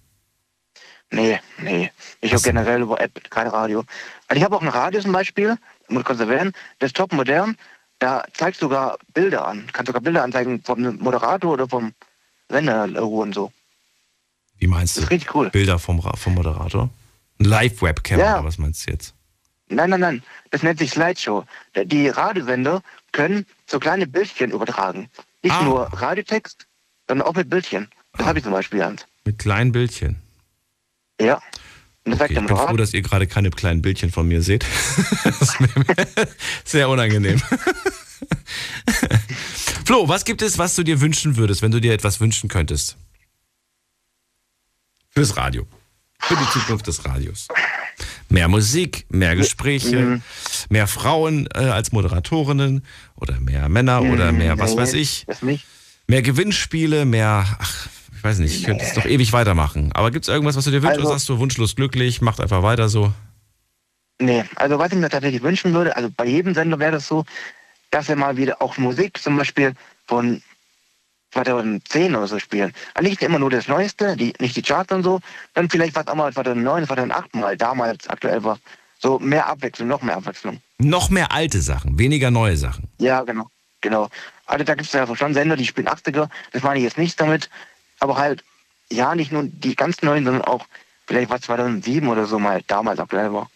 Nee, 1.11 1.39
nee. 1.59 1.91
Ich 2.21 2.31
so. 2.31 2.39
generell 2.41 2.81
über 2.81 2.99
App, 2.99 3.29
kein 3.29 3.47
Radio. 3.47 3.83
Also 4.27 4.39
ich 4.39 4.43
habe 4.43 4.55
auch 4.55 4.61
ein 4.61 4.67
Radio 4.69 5.01
zum 5.01 5.11
Beispiel, 5.11 5.57
muss 5.87 6.01
ich 6.01 6.05
kurz 6.05 6.19
erwähnen, 6.19 6.53
das 6.79 6.89
ist 6.89 6.95
top 6.97 7.13
modern. 7.13 7.57
Da 8.05 8.23
zeigt 8.33 8.59
sogar 8.59 8.99
Bilder 9.15 9.47
an. 9.47 9.65
Kann 9.73 9.83
sogar 9.87 9.99
Bilder 9.99 10.21
anzeigen 10.23 10.61
vom 10.61 10.79
Moderator 10.97 11.53
oder 11.53 11.67
vom 11.67 11.91
Sender 12.49 12.83
und 13.03 13.33
so. 13.33 13.51
Wie 14.59 14.67
meinst 14.67 14.95
Das 14.95 15.01
du? 15.01 15.05
ist 15.05 15.09
richtig 15.09 15.33
cool. 15.33 15.49
Bilder 15.49 15.79
vom, 15.79 15.99
vom 16.03 16.35
Moderator? 16.35 16.91
Ein 17.39 17.45
Live-Webcam 17.45 18.19
Ja. 18.19 18.35
oder 18.35 18.45
was 18.45 18.59
meinst 18.59 18.85
du 18.85 18.91
jetzt? 18.91 19.15
Nein, 19.69 19.89
nein, 19.89 19.99
nein. 20.01 20.23
Das 20.51 20.61
nennt 20.61 20.77
sich 20.77 20.91
Slideshow. 20.91 21.45
Die 21.75 22.07
Radiosender 22.09 22.83
können 23.11 23.47
so 23.65 23.79
kleine 23.79 24.05
Bildchen 24.05 24.51
übertragen. 24.51 25.09
Nicht 25.41 25.55
Ah. 25.55 25.63
nur 25.63 25.85
Radiotext, 25.91 26.67
sondern 27.07 27.27
auch 27.27 27.33
mit 27.33 27.49
Bildchen. 27.49 27.89
Das 28.13 28.21
Ah. 28.21 28.29
habe 28.29 28.37
ich 28.37 28.43
zum 28.43 28.53
Beispiel 28.53 28.83
eins. 28.83 29.07
Mit 29.23 29.39
kleinen 29.39 29.71
Bildchen. 29.71 30.21
Ja. 31.19 31.41
Okay, 32.07 32.27
ich 32.29 32.35
bin 32.35 32.47
froh, 32.47 32.77
dass 32.77 32.93
ihr 32.93 33.01
gerade 33.01 33.25
keine 33.27 33.49
kleinen 33.49 33.81
Bildchen 33.81 34.11
von 34.11 34.27
mir 34.27 34.41
seht. 34.43 34.63
das 35.23 35.41
ist 35.41 35.59
mir 35.59 35.69
sehr 36.63 36.87
unangenehm. 36.89 37.41
Flo, 39.85 40.07
was 40.07 40.25
gibt 40.25 40.41
es, 40.41 40.57
was 40.57 40.75
du 40.75 40.83
dir 40.83 41.01
wünschen 41.01 41.35
würdest, 41.35 41.61
wenn 41.61 41.71
du 41.71 41.79
dir 41.81 41.93
etwas 41.93 42.19
wünschen 42.19 42.47
könntest? 42.49 42.97
Fürs 45.09 45.35
Radio. 45.37 45.65
Für 46.19 46.35
die 46.35 46.49
Zukunft 46.51 46.87
des 46.87 47.05
Radios. 47.05 47.47
Mehr 48.29 48.47
Musik, 48.47 49.05
mehr 49.09 49.35
Gespräche, 49.35 49.95
Mhm. 49.97 50.21
mehr 50.69 50.87
Frauen 50.87 51.47
äh, 51.53 51.59
als 51.59 51.91
Moderatorinnen 51.91 52.83
oder 53.15 53.39
mehr 53.39 53.69
Männer 53.69 54.01
oder 54.01 54.31
mehr, 54.31 54.57
was 54.57 54.75
weiß 54.75 54.93
ich, 54.93 55.25
mehr 56.07 56.21
Gewinnspiele, 56.21 57.05
mehr, 57.05 57.45
ach, 57.59 57.87
weiß 58.25 58.39
nicht, 58.39 58.55
ich 58.55 58.63
könnte 58.65 58.83
es 58.83 58.93
doch 58.93 59.05
ewig 59.05 59.31
weitermachen. 59.31 59.91
Aber 59.93 60.11
gibt 60.11 60.25
es 60.25 60.29
irgendwas, 60.29 60.57
was 60.57 60.65
du 60.65 60.71
dir 60.71 60.81
wünschst 60.81 60.97
Also- 60.97 61.07
oder 61.09 61.17
sagst 61.17 61.29
du 61.29 61.39
wunschlos 61.39 61.75
glücklich, 61.75 62.21
macht 62.21 62.41
einfach 62.41 62.63
weiter 62.63 62.89
so? 62.89 63.13
Nee, 64.19 64.43
also 64.55 64.79
was 64.79 64.91
ich 64.91 64.97
mir 64.97 65.09
tatsächlich 65.09 65.43
wünschen 65.43 65.73
würde, 65.73 65.95
also 65.95 66.09
bei 66.15 66.25
jedem 66.25 66.53
Sender 66.53 66.79
wäre 66.79 66.93
das 66.93 67.07
so, 67.07 67.25
dass 67.91 68.07
wir 68.07 68.15
mal 68.15 68.37
wieder 68.37 68.61
auch 68.61 68.77
Musik 68.77 69.21
zum 69.21 69.37
Beispiel 69.37 69.73
von 70.07 70.41
2010 71.31 72.15
oder 72.15 72.27
so 72.27 72.39
spielen. 72.39 72.73
Also 72.93 73.09
nicht 73.09 73.21
immer 73.21 73.39
nur 73.39 73.49
das 73.49 73.67
Neueste, 73.67 74.15
die, 74.15 74.33
nicht 74.39 74.55
die 74.55 74.61
Charts 74.61 74.91
und 74.93 75.03
so, 75.03 75.19
dann 75.53 75.69
vielleicht 75.69 75.95
was 75.95 76.07
auch 76.07 76.15
mal 76.15 76.31
2009, 76.33 76.87
2008 76.87 77.35
mal 77.35 77.57
damals 77.57 78.07
aktuell 78.07 78.43
war. 78.43 78.57
So 78.99 79.19
mehr 79.19 79.47
Abwechslung, 79.47 79.89
noch 79.89 80.01
mehr 80.01 80.15
Abwechslung. 80.15 80.61
Noch 80.79 81.09
mehr 81.09 81.31
alte 81.31 81.61
Sachen, 81.61 81.99
weniger 81.99 82.31
neue 82.31 82.55
Sachen. 82.55 82.87
Ja, 82.99 83.21
genau. 83.23 83.49
Genau. 83.81 84.09
Also 84.45 84.63
da 84.63 84.75
gibt 84.75 84.87
es 84.87 84.93
ja 84.93 85.13
schon 85.15 85.33
Sender, 85.33 85.57
die 85.57 85.65
spielen 85.65 85.87
80er, 85.87 86.29
das 86.53 86.63
meine 86.63 86.79
ich 86.79 86.85
jetzt 86.85 86.97
nicht 86.97 87.19
damit, 87.19 87.49
aber 88.05 88.17
halt, 88.17 88.43
ja, 88.91 89.15
nicht 89.15 89.31
nur 89.31 89.43
die 89.43 89.75
ganz 89.75 90.01
neuen, 90.01 90.23
sondern 90.23 90.43
auch 90.43 90.65
vielleicht 91.07 91.29
was 91.29 91.41
2007 91.41 92.07
oder 92.07 92.25
so 92.25 92.39
mal 92.39 92.61
damals 92.67 92.99
aktuell 92.99 93.33
war. 93.33 93.49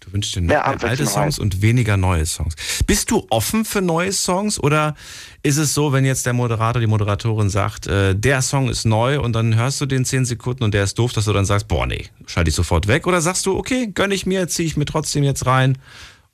Du 0.00 0.12
wünschst 0.12 0.34
dir 0.34 0.40
Mehr 0.40 0.66
alte 0.66 1.06
Songs 1.06 1.38
und 1.38 1.62
weniger 1.62 1.96
neue 1.96 2.26
Songs. 2.26 2.56
Bist 2.86 3.12
du 3.12 3.24
offen 3.30 3.64
für 3.64 3.80
neue 3.80 4.12
Songs 4.12 4.58
oder 4.58 4.96
ist 5.44 5.58
es 5.58 5.74
so, 5.74 5.92
wenn 5.92 6.04
jetzt 6.04 6.26
der 6.26 6.32
Moderator, 6.32 6.80
die 6.80 6.88
Moderatorin 6.88 7.48
sagt, 7.50 7.86
äh, 7.86 8.16
der 8.16 8.42
Song 8.42 8.68
ist 8.68 8.84
neu 8.84 9.20
und 9.20 9.32
dann 9.32 9.54
hörst 9.54 9.80
du 9.80 9.86
den 9.86 10.04
10 10.04 10.24
Sekunden 10.24 10.64
und 10.64 10.74
der 10.74 10.82
ist 10.82 10.98
doof, 10.98 11.12
dass 11.12 11.26
du 11.26 11.32
dann 11.32 11.44
sagst, 11.44 11.68
boah 11.68 11.86
nee, 11.86 12.08
schalte 12.26 12.48
ich 12.50 12.56
sofort 12.56 12.88
weg? 12.88 13.06
Oder 13.06 13.20
sagst 13.20 13.46
du, 13.46 13.56
okay, 13.56 13.86
gönn 13.94 14.10
ich 14.10 14.26
mir, 14.26 14.48
ziehe 14.48 14.66
ich 14.66 14.76
mir 14.76 14.86
trotzdem 14.86 15.22
jetzt 15.22 15.46
rein 15.46 15.78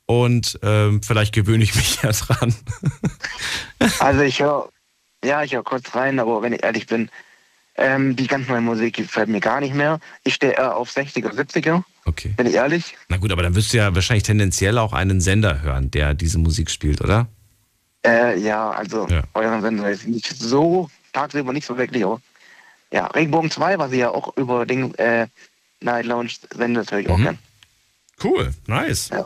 und 0.07 0.59
ähm, 0.63 1.03
vielleicht 1.03 1.35
gewöhne 1.35 1.63
ich 1.63 1.75
mich 1.75 1.99
ja 2.01 2.11
dran. 2.11 2.55
Also 3.99 4.21
ich 4.21 4.41
höre, 4.41 4.69
ja, 5.23 5.43
ich 5.43 5.53
höre 5.53 5.63
kurz 5.63 5.93
rein, 5.95 6.19
aber 6.19 6.41
wenn 6.41 6.53
ich 6.53 6.63
ehrlich 6.63 6.87
bin, 6.87 7.09
ähm, 7.75 8.15
die 8.15 8.27
ganz 8.27 8.47
neue 8.47 8.61
Musik 8.61 8.95
gefällt 8.97 9.29
mir 9.29 9.39
gar 9.39 9.59
nicht 9.61 9.73
mehr. 9.73 9.99
Ich 10.23 10.33
stehe 10.35 10.53
eher 10.53 10.75
auf 10.75 10.89
60er, 10.89 11.31
70er, 11.33 11.83
Okay. 12.05 12.33
bin 12.35 12.47
ich 12.47 12.55
ehrlich. 12.55 12.97
Na 13.07 13.17
gut, 13.17 13.31
aber 13.31 13.43
dann 13.43 13.55
wirst 13.55 13.71
du 13.73 13.77
ja 13.77 13.93
wahrscheinlich 13.95 14.23
tendenziell 14.23 14.77
auch 14.77 14.91
einen 14.93 15.21
Sender 15.21 15.61
hören, 15.61 15.89
der 15.91 16.13
diese 16.13 16.39
Musik 16.39 16.69
spielt, 16.71 17.01
oder? 17.01 17.27
Äh, 18.05 18.37
ja, 18.39 18.69
also 18.71 19.07
Ja. 19.09 19.23
euren 19.33 19.61
Sender 19.61 19.89
ist 19.89 20.07
nicht 20.07 20.27
so, 20.27 20.89
tagsüber 21.13 21.53
nicht 21.53 21.65
so 21.67 21.77
wirklich, 21.77 22.03
aber 22.03 22.21
ja, 22.91 23.05
Regenbogen 23.07 23.51
2, 23.51 23.77
was 23.77 23.91
ihr 23.91 23.97
ja 23.99 24.09
auch 24.09 24.35
über 24.37 24.65
Ding, 24.65 24.93
äh, 24.95 25.27
Night 25.81 26.05
Lounge 26.05 26.31
sendet, 26.53 26.91
höre 26.91 26.99
ich 26.99 27.09
auch 27.09 27.17
Mhm. 27.17 27.23
gern. 27.23 27.39
Cool, 28.23 28.53
nice. 28.67 29.09
Ja. 29.09 29.25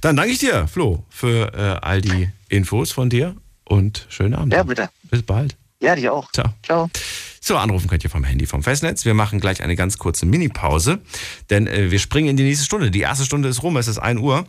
Dann 0.00 0.16
danke 0.16 0.32
ich 0.32 0.38
dir, 0.38 0.66
Flo, 0.66 1.04
für 1.10 1.52
äh, 1.54 1.84
all 1.86 2.00
die 2.00 2.28
Infos 2.48 2.90
von 2.92 3.10
dir 3.10 3.36
und 3.66 4.06
schönen 4.08 4.34
Abend. 4.34 4.52
Ja, 4.52 4.62
bitte. 4.62 4.88
Bis 5.10 5.22
bald. 5.22 5.56
Ja, 5.80 5.94
dir 5.94 6.12
auch. 6.12 6.30
Ciao. 6.32 6.54
Ciao. 6.62 6.88
So, 7.40 7.56
anrufen 7.56 7.88
könnt 7.88 8.02
ihr 8.02 8.10
vom 8.10 8.24
Handy 8.24 8.46
vom 8.46 8.62
Festnetz. 8.62 9.04
Wir 9.04 9.14
machen 9.14 9.38
gleich 9.38 9.62
eine 9.62 9.76
ganz 9.76 9.98
kurze 9.98 10.26
Mini-Pause, 10.26 10.98
denn 11.50 11.66
äh, 11.66 11.90
wir 11.90 11.98
springen 11.98 12.30
in 12.30 12.36
die 12.36 12.42
nächste 12.42 12.64
Stunde. 12.64 12.90
Die 12.90 13.02
erste 13.02 13.24
Stunde 13.24 13.48
ist 13.48 13.62
rum, 13.62 13.76
es 13.76 13.86
ist 13.86 13.98
1 13.98 14.20
Uhr. 14.20 14.46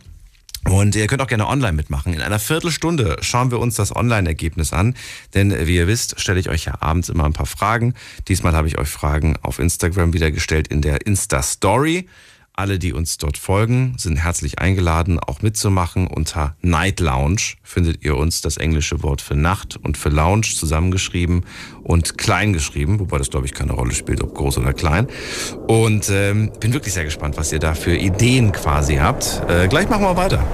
Und 0.64 0.96
ihr 0.96 1.06
könnt 1.06 1.22
auch 1.22 1.28
gerne 1.28 1.46
online 1.46 1.74
mitmachen. 1.74 2.12
In 2.12 2.20
einer 2.20 2.40
Viertelstunde 2.40 3.18
schauen 3.20 3.50
wir 3.50 3.60
uns 3.60 3.76
das 3.76 3.94
Online-Ergebnis 3.94 4.72
an. 4.72 4.96
Denn 5.34 5.52
äh, 5.52 5.66
wie 5.66 5.76
ihr 5.76 5.86
wisst, 5.86 6.20
stelle 6.20 6.40
ich 6.40 6.48
euch 6.48 6.64
ja 6.64 6.74
abends 6.80 7.08
immer 7.08 7.24
ein 7.24 7.32
paar 7.32 7.46
Fragen. 7.46 7.94
Diesmal 8.26 8.54
habe 8.54 8.68
ich 8.68 8.78
euch 8.78 8.88
Fragen 8.88 9.36
auf 9.42 9.58
Instagram 9.58 10.12
wieder 10.12 10.30
gestellt 10.30 10.68
in 10.68 10.82
der 10.82 11.06
Insta-Story. 11.06 12.08
Alle, 12.58 12.80
die 12.80 12.92
uns 12.92 13.18
dort 13.18 13.38
folgen, 13.38 13.94
sind 13.98 14.16
herzlich 14.16 14.58
eingeladen, 14.58 15.20
auch 15.20 15.42
mitzumachen. 15.42 16.08
Unter 16.08 16.56
Night 16.60 16.98
Lounge 16.98 17.54
findet 17.62 18.04
ihr 18.04 18.16
uns 18.16 18.40
das 18.40 18.56
englische 18.56 19.00
Wort 19.04 19.20
für 19.20 19.36
Nacht 19.36 19.76
und 19.76 19.96
für 19.96 20.08
Lounge 20.08 20.48
zusammengeschrieben 20.56 21.44
und 21.84 22.18
klein 22.18 22.52
geschrieben, 22.52 22.98
wobei 22.98 23.18
das, 23.18 23.30
glaube 23.30 23.46
ich, 23.46 23.54
keine 23.54 23.74
Rolle 23.74 23.94
spielt, 23.94 24.24
ob 24.24 24.34
groß 24.34 24.58
oder 24.58 24.72
klein. 24.72 25.06
Und 25.68 26.10
ähm, 26.10 26.50
bin 26.58 26.72
wirklich 26.72 26.94
sehr 26.94 27.04
gespannt, 27.04 27.36
was 27.36 27.52
ihr 27.52 27.60
da 27.60 27.74
für 27.74 27.96
Ideen 27.96 28.50
quasi 28.50 28.96
habt. 28.96 29.40
Äh, 29.48 29.68
gleich 29.68 29.88
machen 29.88 30.02
wir 30.02 30.16
weiter. 30.16 30.44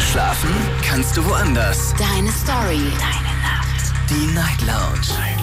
Schlafen 0.00 0.54
kannst 0.82 1.18
du 1.18 1.26
woanders. 1.26 1.92
Deine 1.98 2.32
Story. 2.32 2.80
Deine 2.98 3.36
Nacht. 3.42 3.92
Die 4.08 4.34
Night 4.34 4.62
Lounge. 4.62 5.39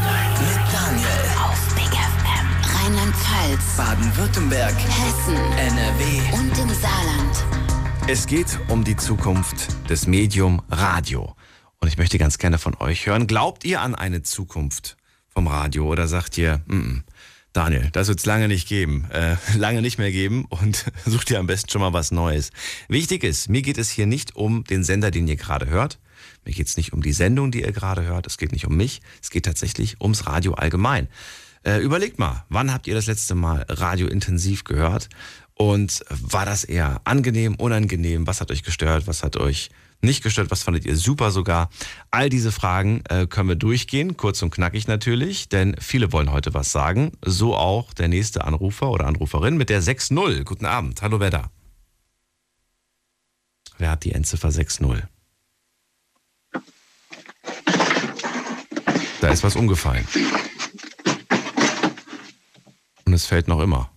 Rheinland-Pfalz. 2.87 3.75
Baden-Württemberg. 3.75 4.73
Hessen. 4.73 5.35
NRW. 5.35 6.37
Und 6.37 6.57
im 6.57 6.69
Saarland. 6.73 7.45
Es 8.07 8.25
geht 8.27 8.57
um 8.69 8.85
die 8.85 8.95
Zukunft 8.95 9.67
des 9.89 10.07
Medium 10.07 10.61
Radio. 10.69 11.35
Und 11.81 11.89
ich 11.89 11.97
möchte 11.97 12.17
ganz 12.17 12.37
gerne 12.37 12.57
von 12.57 12.75
euch 12.75 13.05
hören. 13.05 13.27
Glaubt 13.27 13.65
ihr 13.65 13.81
an 13.81 13.93
eine 13.93 14.23
Zukunft 14.23 14.95
vom 15.27 15.47
Radio 15.47 15.85
oder 15.85 16.07
sagt 16.07 16.37
ihr, 16.37 16.61
mm 16.67 16.75
-mm, 16.75 17.01
Daniel, 17.51 17.89
das 17.91 18.07
wird 18.07 18.19
es 18.19 18.25
lange 18.25 18.47
nicht 18.47 18.69
geben, 18.69 19.05
äh, 19.11 19.35
lange 19.57 19.81
nicht 19.81 19.97
mehr 19.97 20.13
geben 20.13 20.45
und 20.45 20.85
sucht 21.05 21.29
ihr 21.29 21.39
am 21.39 21.47
besten 21.47 21.69
schon 21.69 21.81
mal 21.81 21.91
was 21.91 22.11
Neues. 22.11 22.51
Wichtig 22.87 23.25
ist, 23.25 23.49
mir 23.49 23.63
geht 23.63 23.79
es 23.79 23.89
hier 23.89 24.05
nicht 24.05 24.37
um 24.37 24.63
den 24.63 24.85
Sender, 24.85 25.11
den 25.11 25.27
ihr 25.27 25.35
gerade 25.35 25.67
hört. 25.67 25.99
Mir 26.45 26.53
geht 26.53 26.67
es 26.67 26.77
nicht 26.77 26.93
um 26.93 27.03
die 27.03 27.11
Sendung, 27.11 27.51
die 27.51 27.63
ihr 27.63 27.73
gerade 27.73 28.05
hört. 28.05 28.27
Es 28.27 28.37
geht 28.37 28.53
nicht 28.53 28.65
um 28.65 28.77
mich. 28.77 29.01
Es 29.21 29.29
geht 29.29 29.43
tatsächlich 29.43 29.99
ums 29.99 30.25
Radio 30.25 30.53
allgemein. 30.53 31.09
Äh, 31.67 31.79
überlegt 31.79 32.17
mal, 32.17 32.45
wann 32.47 32.71
habt 32.73 32.87
ihr 32.87 32.95
das 32.95 33.07
letzte 33.07 33.35
Mal 33.35 33.65
Radio 33.67 34.07
intensiv 34.07 34.63
gehört? 34.63 35.09
Und 35.53 36.01
war 36.07 36.45
das 36.45 36.63
eher 36.63 37.01
angenehm, 37.03 37.55
unangenehm? 37.55 38.25
Was 38.25 38.39
hat 38.39 38.51
euch 38.51 38.63
gestört? 38.63 39.05
Was 39.05 39.21
hat 39.21 39.35
euch 39.35 39.69
nicht 39.99 40.23
gestört? 40.23 40.49
Was 40.49 40.63
fandet 40.63 40.85
ihr 40.85 40.95
super 40.95 41.29
sogar? 41.29 41.69
All 42.09 42.29
diese 42.29 42.53
Fragen 42.53 43.01
äh, 43.09 43.27
können 43.27 43.49
wir 43.49 43.57
durchgehen, 43.57 44.15
kurz 44.15 44.41
und 44.43 44.51
knackig 44.51 44.87
natürlich, 44.87 45.49
denn 45.49 45.75
viele 45.77 46.13
wollen 46.13 46.31
heute 46.31 46.53
was 46.53 46.71
sagen. 46.71 47.11
So 47.21 47.53
auch 47.53 47.91
der 47.93 48.07
nächste 48.07 48.45
Anrufer 48.45 48.89
oder 48.89 49.05
Anruferin 49.05 49.57
mit 49.57 49.69
der 49.69 49.83
6.0. 49.83 50.45
Guten 50.45 50.65
Abend. 50.65 51.01
Hallo, 51.01 51.19
wer 51.19 51.31
da? 51.31 51.51
Wer 53.77 53.91
hat 53.91 54.05
die 54.05 54.13
Endziffer 54.13 54.49
6.0? 54.49 55.03
Da 59.19 59.27
ist 59.27 59.43
was 59.43 59.57
umgefallen. 59.57 60.07
Und 63.07 63.13
es 63.13 63.25
fällt 63.25 63.47
noch 63.47 63.61
immer. 63.61 63.89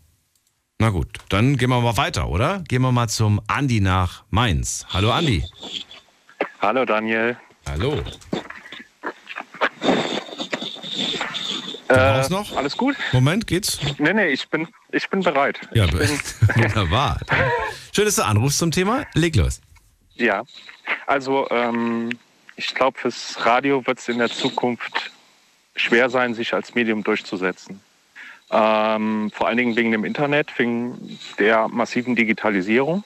Na 0.79 0.91
gut, 0.91 1.19
dann 1.31 1.57
gehen 1.57 1.69
wir 1.69 1.81
mal 1.81 1.97
weiter, 1.97 2.29
oder? 2.29 2.63
Gehen 2.69 2.81
wir 2.81 2.93
mal 2.93 3.09
zum 3.09 3.41
Andi 3.49 3.81
nach 3.81 4.23
Mainz. 4.31 4.87
Hallo 4.91 5.11
Andi. 5.11 5.45
Hallo 6.63 6.85
Daniel. 6.85 7.37
Hallo. 7.69 8.01
Äh, 11.89 12.29
noch? 12.29 12.57
Alles 12.57 12.77
gut? 12.77 12.95
Moment, 13.11 13.49
geht's? 13.49 13.81
Nee, 13.99 14.13
nee, 14.13 14.29
ich 14.29 14.49
bin, 14.49 14.69
ich 14.93 15.11
bin 15.11 15.23
bereit. 15.23 15.59
Ja, 15.75 15.87
ich 15.87 15.91
bin, 15.91 16.09
wunderbar. 16.55 17.19
Schön, 17.93 18.05
dass 18.05 18.15
du 18.15 18.25
anrufst 18.25 18.59
zum 18.59 18.71
Thema. 18.71 19.07
Leg 19.15 19.35
los. 19.35 19.61
ja. 20.15 20.45
also 21.09 21.51
ähm, 21.51 22.11
ich 22.55 22.77
glaube, 22.77 22.97
fürs 22.97 23.45
Radio 23.45 23.85
wird 23.89 23.99
es 23.99 24.09
in 24.09 24.19
der 24.19 24.31
Zukunft 24.31 25.11
schwer 25.75 26.09
sein, 26.11 26.33
sich 26.33 26.55
als 26.55 26.77
Medium 26.77 27.03
durchzusetzen. 27.03 27.81
Ähm, 28.51 29.31
vor 29.33 29.47
allen 29.47 29.57
Dingen 29.57 29.77
wegen 29.77 29.93
dem 29.93 30.05
Internet, 30.05 30.59
wegen 30.59 31.19
der 31.39 31.69
massiven 31.69 32.17
Digitalisierung. 32.17 33.05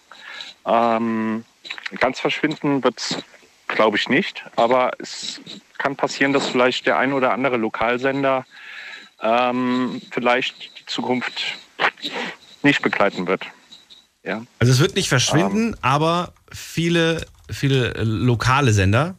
Ähm, 0.66 1.44
ganz 1.98 2.20
verschwinden 2.20 2.82
wird 2.82 2.98
es, 2.98 3.18
glaube 3.68 3.96
ich, 3.96 4.08
nicht. 4.08 4.44
Aber 4.56 4.92
es 4.98 5.40
kann 5.78 5.96
passieren, 5.96 6.32
dass 6.32 6.48
vielleicht 6.48 6.86
der 6.86 6.98
ein 6.98 7.12
oder 7.12 7.32
andere 7.32 7.58
Lokalsender 7.58 8.46
ähm, 9.20 10.00
vielleicht 10.10 10.78
die 10.80 10.86
Zukunft 10.86 11.42
nicht 12.62 12.82
begleiten 12.82 13.26
wird. 13.26 13.44
Ja. 14.22 14.42
Also 14.58 14.72
es 14.72 14.80
wird 14.80 14.94
nicht 14.96 15.08
verschwinden, 15.08 15.76
aber 15.82 16.32
viele, 16.50 17.26
viele 17.50 17.94
äh, 17.94 18.02
lokale 18.02 18.72
Sender. 18.72 19.16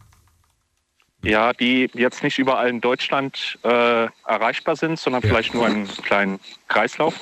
Ja, 1.25 1.53
die 1.53 1.89
jetzt 1.93 2.23
nicht 2.23 2.37
überall 2.39 2.69
in 2.69 2.81
Deutschland 2.81 3.57
äh, 3.63 4.07
erreichbar 4.27 4.75
sind, 4.75 4.99
sondern 4.99 5.21
Ja. 5.23 5.29
vielleicht 5.29 5.53
nur 5.53 5.65
einen 5.65 5.87
kleinen 5.87 6.39
Kreislauf. 6.67 7.13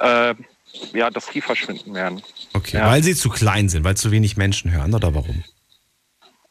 Äh, 0.00 0.34
ja, 0.92 1.08
dass 1.10 1.26
die 1.28 1.40
verschwinden 1.40 1.94
werden. 1.94 2.22
Okay, 2.52 2.78
Ja. 2.78 2.90
weil 2.90 3.02
sie 3.02 3.14
zu 3.14 3.28
klein 3.30 3.68
sind, 3.68 3.84
weil 3.84 3.96
zu 3.96 4.10
wenig 4.10 4.36
Menschen 4.36 4.72
hören 4.72 4.92
oder 4.94 5.14
warum? 5.14 5.44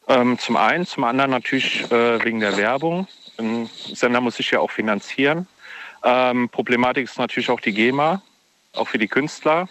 Ähm, 0.08 0.38
zum 0.38 0.56
einen, 0.56 0.86
zum 0.86 1.04
anderen 1.04 1.30
natürlich 1.30 1.90
äh, 1.90 2.22
wegen 2.24 2.40
der 2.40 2.56
Werbung. 2.56 3.06
Ein 3.38 3.68
Sender 3.92 4.20
muss 4.20 4.36
sich 4.36 4.50
ja 4.50 4.60
auch 4.60 4.70
finanzieren. 4.70 5.46
Ähm, 6.04 6.48
Problematik 6.50 7.04
ist 7.04 7.18
natürlich 7.18 7.48
auch 7.50 7.60
die 7.60 7.72
GEMA, 7.72 8.22
auch 8.74 8.88
für 8.88 8.98
die 8.98 9.08
Künstler. 9.08 9.68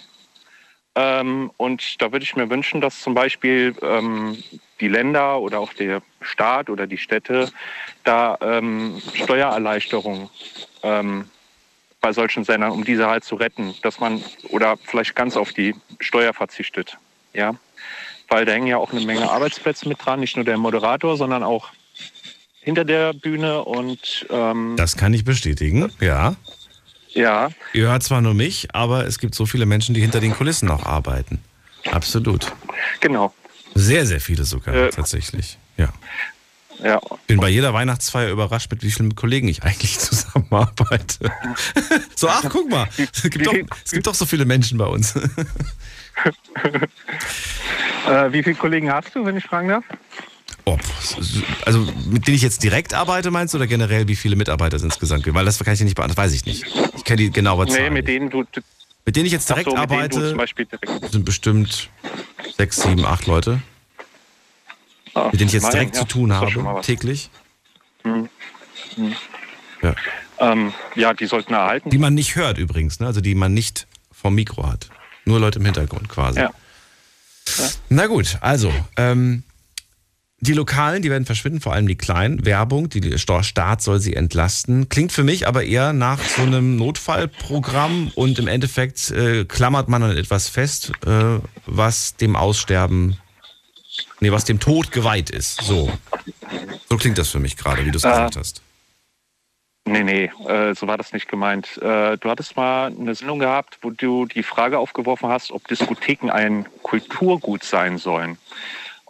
Ähm, 0.95 1.51
und 1.57 2.01
da 2.01 2.11
würde 2.11 2.23
ich 2.23 2.35
mir 2.35 2.49
wünschen, 2.49 2.81
dass 2.81 3.01
zum 3.01 3.13
Beispiel 3.13 3.75
ähm, 3.81 4.37
die 4.79 4.87
Länder 4.87 5.39
oder 5.39 5.59
auch 5.59 5.73
der 5.73 6.01
Staat 6.21 6.69
oder 6.69 6.85
die 6.85 6.97
Städte 6.97 7.51
da 8.03 8.37
ähm, 8.41 9.01
Steuererleichterungen 9.13 10.29
ähm, 10.83 11.25
bei 11.99 12.13
solchen 12.13 12.43
Sendern, 12.43 12.71
um 12.71 12.83
diese 12.83 13.07
halt 13.07 13.23
zu 13.23 13.35
retten, 13.35 13.73
dass 13.81 13.99
man 13.99 14.23
oder 14.49 14.77
vielleicht 14.77 15.15
ganz 15.15 15.35
auf 15.37 15.53
die 15.53 15.73
Steuer 15.99 16.33
verzichtet. 16.33 16.97
Ja, 17.33 17.55
weil 18.27 18.45
da 18.45 18.51
hängen 18.51 18.67
ja 18.67 18.77
auch 18.77 18.91
eine 18.91 19.01
Menge 19.01 19.31
Arbeitsplätze 19.31 19.87
mit 19.87 20.05
dran, 20.05 20.19
nicht 20.19 20.35
nur 20.35 20.45
der 20.45 20.57
Moderator, 20.57 21.17
sondern 21.17 21.43
auch 21.43 21.69
hinter 22.61 22.85
der 22.85 23.13
Bühne 23.13 23.63
und 23.63 24.25
ähm, 24.29 24.75
Das 24.77 24.95
kann 24.95 25.13
ich 25.13 25.25
bestätigen, 25.25 25.91
ja. 25.99 26.35
Ja, 27.13 27.49
Ihr 27.73 27.87
hört 27.87 28.03
zwar 28.03 28.21
nur 28.21 28.33
mich, 28.33 28.67
aber 28.73 29.05
es 29.05 29.19
gibt 29.19 29.35
so 29.35 29.45
viele 29.45 29.65
Menschen, 29.65 29.93
die 29.95 30.01
hinter 30.01 30.19
den 30.19 30.33
Kulissen 30.33 30.67
noch 30.67 30.85
arbeiten. 30.85 31.39
Absolut. 31.91 32.51
genau. 32.99 33.33
Sehr, 33.75 34.05
sehr 34.05 34.21
viele 34.21 34.43
sogar, 34.45 34.73
Äh. 34.75 34.89
tatsächlich. 34.89 35.57
Ja. 35.77 35.89
Ja, 36.83 36.99
Bin 37.27 37.39
bei 37.39 37.49
jeder 37.49 37.73
Weihnachtsfeier 37.73 38.31
überrascht, 38.31 38.69
mit 38.71 38.83
wie 38.83 38.91
vielen 38.91 39.15
Kollegen 39.15 39.47
ich 39.47 39.63
eigentlich 39.63 39.97
zusammenarbeite. 39.99 41.31
so, 42.15 42.27
ach, 42.27 42.43
guck 42.49 42.69
mal, 42.69 42.87
es 42.97 43.21
gibt, 43.23 43.45
doch, 43.45 43.53
es 43.85 43.91
gibt 43.91 44.07
doch 44.07 44.15
so 44.15 44.25
viele 44.25 44.45
Menschen 44.45 44.77
bei 44.77 44.85
uns. 44.85 45.15
äh, 45.15 45.21
wie 48.31 48.43
viele 48.43 48.55
Kollegen 48.55 48.91
hast 48.91 49.15
du, 49.15 49.25
wenn 49.25 49.37
ich 49.37 49.45
fragen 49.45 49.69
darf? 49.69 49.83
Oh, 50.65 50.77
also 51.65 51.79
mit 52.09 52.27
denen 52.27 52.35
ich 52.35 52.41
jetzt 52.41 52.63
direkt 52.63 52.93
arbeite, 52.93 53.31
meinst 53.31 53.53
du, 53.53 53.57
oder 53.57 53.67
generell, 53.67 54.07
wie 54.07 54.15
viele 54.15 54.37
Mitarbeiter 54.37 54.77
es 54.77 54.83
insgesamt 54.83 55.23
gibt? 55.23 55.35
Weil 55.35 55.45
das 55.45 55.59
kann 55.59 55.73
ich 55.73 55.79
dir 55.79 55.85
nicht 55.85 55.95
beantworten, 55.95 56.21
weiß 56.21 56.33
ich 56.33 56.45
nicht. 56.45 56.65
Ich 56.95 57.03
kenne 57.03 57.17
die 57.17 57.31
genaue 57.31 57.67
Zahl. 57.67 57.81
Nee, 57.81 57.89
mit 57.89 58.07
denen 58.07 58.29
du, 58.29 58.43
du 58.43 58.61
mit 59.05 59.17
denen 59.17 59.25
ich 59.25 59.33
jetzt 59.33 59.49
direkt 59.49 59.69
so, 59.69 59.75
arbeite, 59.75 60.33
direkt. 60.33 61.11
sind 61.11 61.25
bestimmt 61.25 61.89
sechs, 62.55 62.81
sieben, 62.81 63.05
acht 63.05 63.27
Leute, 63.27 63.61
Ah, 65.13 65.29
mit 65.31 65.39
denen 65.39 65.47
ich 65.47 65.53
jetzt 65.53 65.71
direkt 65.71 65.95
ja, 65.95 66.01
zu 66.01 66.07
tun 66.07 66.33
habe, 66.33 66.81
täglich. 66.81 67.29
Hm. 68.03 68.29
Hm. 68.95 69.15
Ja. 69.81 69.95
Ähm, 70.39 70.73
ja, 70.95 71.13
die 71.13 71.25
sollten 71.25 71.53
erhalten. 71.53 71.89
Die 71.89 71.97
man 71.97 72.13
nicht 72.13 72.35
hört 72.35 72.57
übrigens, 72.57 72.99
ne? 72.99 73.07
also 73.07 73.21
die 73.21 73.35
man 73.35 73.53
nicht 73.53 73.87
vom 74.11 74.33
Mikro 74.35 74.67
hat. 74.67 74.89
Nur 75.25 75.39
Leute 75.39 75.59
im 75.59 75.65
Hintergrund 75.65 76.09
quasi. 76.09 76.39
Ja. 76.39 76.51
Na 77.89 78.07
gut, 78.07 78.37
also, 78.41 78.73
ähm, 78.97 79.43
die 80.43 80.53
Lokalen, 80.53 81.01
die 81.01 81.09
werden 81.09 81.25
verschwinden, 81.25 81.61
vor 81.61 81.73
allem 81.73 81.87
die 81.87 81.95
kleinen. 81.95 82.45
Werbung, 82.45 82.89
die 82.89 82.99
der 82.99 83.17
Staat 83.17 83.81
soll 83.81 83.99
sie 84.01 84.13
entlasten. 84.13 84.89
Klingt 84.89 85.13
für 85.13 85.23
mich 85.23 85.47
aber 85.47 85.63
eher 85.63 85.93
nach 85.93 86.19
so 86.19 86.41
einem 86.41 86.75
Notfallprogramm 86.75 88.11
und 88.15 88.39
im 88.39 88.47
Endeffekt 88.47 89.09
äh, 89.11 89.45
klammert 89.45 89.87
man 89.87 90.03
an 90.03 90.17
etwas 90.17 90.49
fest, 90.49 90.91
äh, 91.05 91.39
was 91.65 92.17
dem 92.17 92.35
Aussterben, 92.35 93.17
nee, 94.19 94.31
was 94.31 94.43
dem 94.43 94.59
Tod 94.59 94.91
geweiht 94.91 95.29
ist. 95.29 95.61
So. 95.61 95.89
So 96.89 96.97
klingt 96.97 97.17
das 97.17 97.29
für 97.29 97.39
mich 97.39 97.55
gerade, 97.55 97.85
wie 97.85 97.91
du 97.91 97.97
es 97.97 98.03
Äh, 98.03 98.09
gesagt 98.09 98.35
hast. 98.35 98.61
Nee, 99.85 100.03
nee, 100.03 100.31
äh, 100.47 100.75
so 100.75 100.87
war 100.87 100.97
das 100.97 101.13
nicht 101.13 101.29
gemeint. 101.29 101.77
Äh, 101.81 102.17
du 102.17 102.29
hattest 102.29 102.57
mal 102.57 102.87
eine 102.87 103.15
Sendung 103.15 103.39
gehabt, 103.39 103.79
wo 103.81 103.91
du 103.91 104.25
die 104.25 104.43
Frage 104.43 104.77
aufgeworfen 104.77 105.29
hast, 105.29 105.51
ob 105.51 105.67
Diskotheken 105.69 106.29
ein 106.31 106.65
Kulturgut 106.83 107.63
sein 107.63 107.97
sollen. 107.97 108.37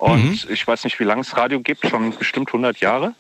Und 0.04 0.46
mhm. 0.46 0.52
ich 0.52 0.68
weiß 0.68 0.84
nicht, 0.84 1.00
wie 1.00 1.06
lange 1.06 1.22
es 1.22 1.38
Radio 1.38 1.62
gibt, 1.62 1.88
schon 1.88 2.14
bestimmt 2.18 2.50
100 2.50 2.82
Jahre. 2.82 3.16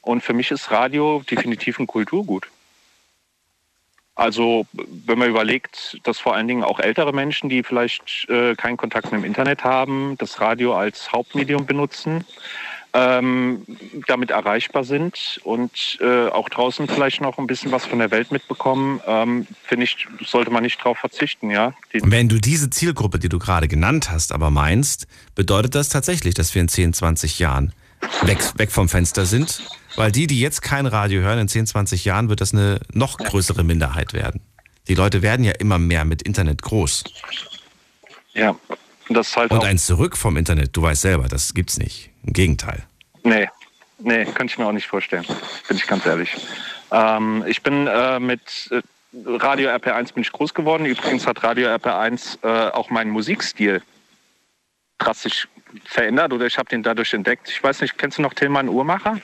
Und 0.00 0.22
für 0.22 0.32
mich 0.32 0.52
ist 0.52 0.70
Radio 0.70 1.24
definitiv 1.28 1.80
ein 1.80 1.88
Kulturgut. 1.88 2.46
Also 4.14 4.64
wenn 4.72 5.18
man 5.18 5.28
überlegt, 5.28 5.98
dass 6.04 6.20
vor 6.20 6.36
allen 6.36 6.46
Dingen 6.46 6.62
auch 6.62 6.78
ältere 6.78 7.12
Menschen, 7.12 7.48
die 7.48 7.64
vielleicht 7.64 8.28
äh, 8.28 8.54
keinen 8.54 8.76
Kontakt 8.76 9.10
mit 9.10 9.22
dem 9.22 9.24
Internet 9.24 9.64
haben, 9.64 10.16
das 10.18 10.40
Radio 10.40 10.76
als 10.76 11.10
Hauptmedium 11.10 11.66
benutzen, 11.66 12.24
ähm, 12.92 13.64
damit 14.06 14.30
erreichbar 14.30 14.84
sind 14.84 15.40
und 15.44 15.98
äh, 16.00 16.28
auch 16.28 16.48
draußen 16.48 16.88
vielleicht 16.88 17.20
noch 17.20 17.38
ein 17.38 17.46
bisschen 17.46 17.70
was 17.72 17.86
von 17.86 17.98
der 17.98 18.10
Welt 18.10 18.32
mitbekommen, 18.32 19.00
ähm, 19.06 19.46
finde 19.62 19.84
ich, 19.84 20.06
sollte 20.26 20.50
man 20.50 20.62
nicht 20.62 20.80
darauf 20.80 20.98
verzichten, 20.98 21.50
ja. 21.50 21.72
Die 21.92 22.00
Wenn 22.02 22.28
du 22.28 22.40
diese 22.40 22.70
Zielgruppe, 22.70 23.18
die 23.18 23.28
du 23.28 23.38
gerade 23.38 23.68
genannt 23.68 24.10
hast, 24.10 24.32
aber 24.32 24.50
meinst, 24.50 25.06
bedeutet 25.34 25.74
das 25.74 25.88
tatsächlich, 25.88 26.34
dass 26.34 26.54
wir 26.54 26.62
in 26.62 26.68
10, 26.68 26.92
20 26.92 27.38
Jahren 27.38 27.72
weg, 28.22 28.38
weg 28.56 28.72
vom 28.72 28.88
Fenster 28.88 29.24
sind? 29.24 29.62
Weil 29.96 30.12
die, 30.12 30.26
die 30.26 30.40
jetzt 30.40 30.62
kein 30.62 30.86
Radio 30.86 31.20
hören, 31.20 31.38
in 31.38 31.48
10, 31.48 31.66
20 31.66 32.04
Jahren 32.04 32.28
wird 32.28 32.40
das 32.40 32.52
eine 32.52 32.80
noch 32.92 33.18
größere 33.18 33.64
Minderheit 33.64 34.12
werden. 34.12 34.40
Die 34.88 34.94
Leute 34.94 35.22
werden 35.22 35.44
ja 35.44 35.52
immer 35.52 35.78
mehr 35.78 36.04
mit 36.04 36.22
Internet 36.22 36.62
groß. 36.62 37.04
Ja, 38.32 38.56
das 39.14 39.36
halt 39.36 39.50
Und 39.50 39.64
ein 39.64 39.78
Zurück 39.78 40.16
vom 40.16 40.36
Internet, 40.36 40.76
du 40.76 40.82
weißt 40.82 41.02
selber, 41.02 41.28
das 41.28 41.54
gibt's 41.54 41.78
nicht. 41.78 42.10
Im 42.24 42.32
Gegenteil. 42.32 42.84
Nee, 43.22 43.48
nee, 43.98 44.24
könnte 44.24 44.52
ich 44.52 44.58
mir 44.58 44.66
auch 44.66 44.72
nicht 44.72 44.86
vorstellen. 44.86 45.24
Bin 45.68 45.76
ich 45.76 45.86
ganz 45.86 46.06
ehrlich. 46.06 46.36
Ähm, 46.90 47.44
ich 47.46 47.62
bin 47.62 47.86
äh, 47.86 48.18
mit 48.18 48.70
äh, 48.70 48.80
Radio 49.26 49.70
RP1 49.70 50.14
bin 50.14 50.22
ich 50.22 50.32
groß 50.32 50.54
geworden. 50.54 50.86
Übrigens 50.86 51.26
hat 51.26 51.42
Radio 51.42 51.68
RP1 51.68 52.38
äh, 52.42 52.70
auch 52.70 52.90
meinen 52.90 53.10
Musikstil 53.10 53.82
drastisch 54.98 55.48
verändert 55.84 56.32
oder 56.32 56.46
ich 56.46 56.58
habe 56.58 56.68
den 56.68 56.82
dadurch 56.82 57.14
entdeckt. 57.14 57.48
Ich 57.48 57.62
weiß 57.62 57.80
nicht, 57.80 57.96
kennst 57.98 58.18
du 58.18 58.22
noch 58.22 58.34
Tilman 58.34 58.68
Uhrmacher? 58.68 59.18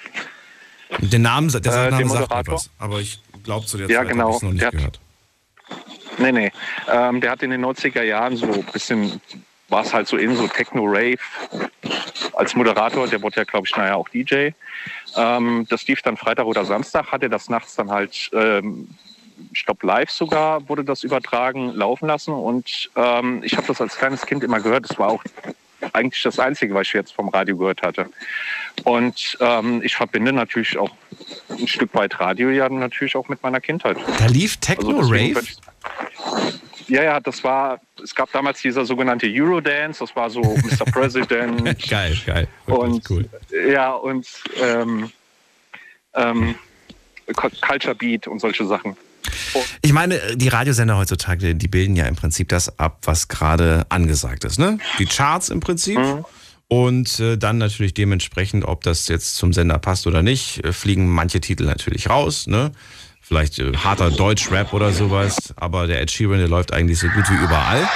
Den 0.98 1.22
Namen, 1.22 1.50
der 1.50 1.72
äh, 1.72 1.90
Name 1.90 2.08
sagt 2.08 2.30
mir 2.30 2.52
was, 2.54 2.70
aber 2.78 3.00
ich 3.00 3.20
glaube 3.44 3.66
zu 3.66 3.76
der 3.76 3.88
ja, 3.88 4.00
Zeit 4.00 4.10
genau. 4.10 4.26
habe 4.26 4.36
ich 4.36 4.42
noch 4.42 4.52
nicht 4.52 4.62
der 4.62 4.70
gehört. 4.70 5.00
nee, 6.18 6.32
nee. 6.32 6.52
Ähm, 6.88 7.20
der 7.20 7.32
hat 7.32 7.42
in 7.42 7.50
den 7.50 7.64
90er 7.64 8.02
Jahren 8.02 8.36
so 8.36 8.46
ein 8.46 8.64
bisschen, 8.72 9.20
war 9.68 9.82
es 9.82 9.92
halt 9.92 10.08
so 10.08 10.16
in 10.16 10.36
so 10.36 10.46
Techno-Rave 10.46 11.18
als 12.34 12.54
Moderator, 12.54 13.08
der 13.08 13.22
wurde 13.22 13.36
ja, 13.36 13.44
glaube 13.44 13.66
ich, 13.66 13.76
nachher 13.76 13.96
auch 13.96 14.08
DJ. 14.08 14.50
Ähm, 15.16 15.66
das 15.68 15.86
lief 15.86 16.02
dann 16.02 16.16
Freitag 16.16 16.46
oder 16.46 16.64
Samstag, 16.64 17.10
hat 17.10 17.22
er 17.22 17.28
das 17.28 17.48
nachts 17.48 17.74
dann 17.74 17.90
halt, 17.90 18.30
ähm, 18.32 18.88
ich 19.52 19.64
glaube 19.64 19.86
live 19.86 20.10
sogar 20.10 20.68
wurde 20.68 20.84
das 20.84 21.02
übertragen, 21.02 21.72
laufen 21.74 22.06
lassen 22.06 22.32
und 22.32 22.90
ähm, 22.96 23.42
ich 23.42 23.56
habe 23.56 23.66
das 23.66 23.80
als 23.80 23.96
kleines 23.96 24.24
Kind 24.24 24.44
immer 24.44 24.60
gehört. 24.60 24.88
Das 24.88 24.98
war 24.98 25.08
auch 25.08 25.24
eigentlich 25.92 26.22
das 26.22 26.38
Einzige, 26.38 26.74
was 26.74 26.86
ich 26.86 26.92
jetzt 26.94 27.12
vom 27.12 27.28
Radio 27.28 27.56
gehört 27.56 27.82
hatte. 27.82 28.08
Und 28.84 29.36
ähm, 29.40 29.82
ich 29.82 29.96
verbinde 29.96 30.32
natürlich 30.32 30.78
auch 30.78 30.90
ein 31.50 31.68
Stück 31.68 31.94
weit 31.94 32.18
Radio 32.20 32.50
ja 32.50 32.68
natürlich 32.68 33.16
auch 33.16 33.28
mit 33.28 33.42
meiner 33.42 33.60
Kindheit. 33.60 33.96
Da 34.18 34.26
lief 34.26 34.56
Techno 34.58 34.98
Also 34.98 35.12
Rave? 35.12 35.42
Ja, 36.88 37.02
ja, 37.02 37.20
das 37.20 37.42
war, 37.42 37.80
es 38.02 38.14
gab 38.14 38.30
damals 38.32 38.62
dieser 38.62 38.84
sogenannte 38.84 39.26
Eurodance, 39.28 40.00
das 40.00 40.14
war 40.14 40.30
so 40.30 40.40
Mr. 40.40 40.84
President. 40.92 41.88
geil, 41.88 42.16
geil. 42.24 42.48
und 42.66 43.08
cool. 43.10 43.28
ja, 43.68 43.92
und 43.92 44.26
ähm, 44.62 45.10
ähm, 46.14 46.54
Culture 47.34 47.94
Beat 47.94 48.28
und 48.28 48.40
solche 48.40 48.66
Sachen. 48.66 48.96
Ich 49.82 49.92
meine, 49.92 50.20
die 50.36 50.48
Radiosender 50.48 50.96
heutzutage, 50.96 51.54
die 51.54 51.68
bilden 51.68 51.96
ja 51.96 52.06
im 52.06 52.14
Prinzip 52.14 52.48
das 52.48 52.78
ab, 52.78 52.98
was 53.02 53.28
gerade 53.28 53.86
angesagt 53.88 54.44
ist. 54.44 54.58
Ne? 54.58 54.78
Die 54.98 55.06
Charts 55.06 55.48
im 55.48 55.60
Prinzip. 55.60 55.98
Mhm. 55.98 56.24
Und 56.68 57.20
äh, 57.20 57.36
dann 57.36 57.58
natürlich 57.58 57.94
dementsprechend, 57.94 58.64
ob 58.64 58.82
das 58.82 59.06
jetzt 59.06 59.36
zum 59.36 59.52
Sender 59.52 59.78
passt 59.78 60.06
oder 60.06 60.22
nicht, 60.22 60.64
äh, 60.64 60.72
fliegen 60.72 61.08
manche 61.08 61.40
Titel 61.40 61.64
natürlich 61.64 62.10
raus. 62.10 62.48
Ne? 62.48 62.72
Vielleicht 63.26 63.58
äh, 63.58 63.72
harter 63.76 64.10
Deutschrap 64.10 64.72
oder 64.72 64.92
sowas. 64.92 65.52
Aber 65.56 65.86
der 65.86 66.00
Ed 66.00 66.10
Sheeran, 66.10 66.38
der 66.38 66.48
läuft 66.48 66.72
eigentlich 66.72 66.98
so 67.00 67.08
gut 67.08 67.28
wie 67.28 67.34
überall. 67.44 67.88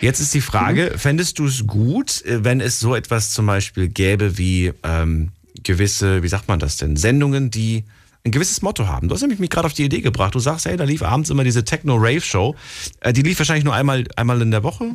Jetzt 0.00 0.20
ist 0.20 0.34
die 0.34 0.42
Frage, 0.42 0.90
Mhm. 0.92 0.98
fändest 0.98 1.38
du 1.38 1.46
es 1.46 1.66
gut, 1.66 2.22
äh, 2.26 2.44
wenn 2.44 2.60
es 2.60 2.80
so 2.80 2.94
etwas 2.94 3.32
zum 3.32 3.46
Beispiel 3.46 3.88
gäbe 3.88 4.36
wie 4.36 4.72
ähm, 4.82 5.30
gewisse, 5.62 6.22
wie 6.22 6.28
sagt 6.28 6.48
man 6.48 6.58
das 6.58 6.76
denn, 6.76 6.96
Sendungen, 6.96 7.50
die 7.50 7.84
ein 8.26 8.30
gewisses 8.30 8.60
Motto 8.62 8.86
haben. 8.86 9.08
Du 9.08 9.14
hast 9.14 9.20
nämlich 9.22 9.38
mich 9.38 9.50
gerade 9.50 9.66
auf 9.66 9.72
die 9.74 9.84
Idee 9.84 10.00
gebracht. 10.00 10.34
Du 10.34 10.38
sagst, 10.38 10.66
hey, 10.66 10.76
da 10.76 10.84
lief 10.84 11.02
abends 11.02 11.30
immer 11.30 11.44
diese 11.44 11.64
Techno-Rave-Show. 11.64 12.54
Äh, 13.00 13.12
die 13.14 13.22
lief 13.22 13.38
wahrscheinlich 13.38 13.64
nur 13.64 13.74
einmal, 13.74 14.04
einmal 14.16 14.40
in 14.42 14.50
der 14.50 14.62
Woche. 14.62 14.90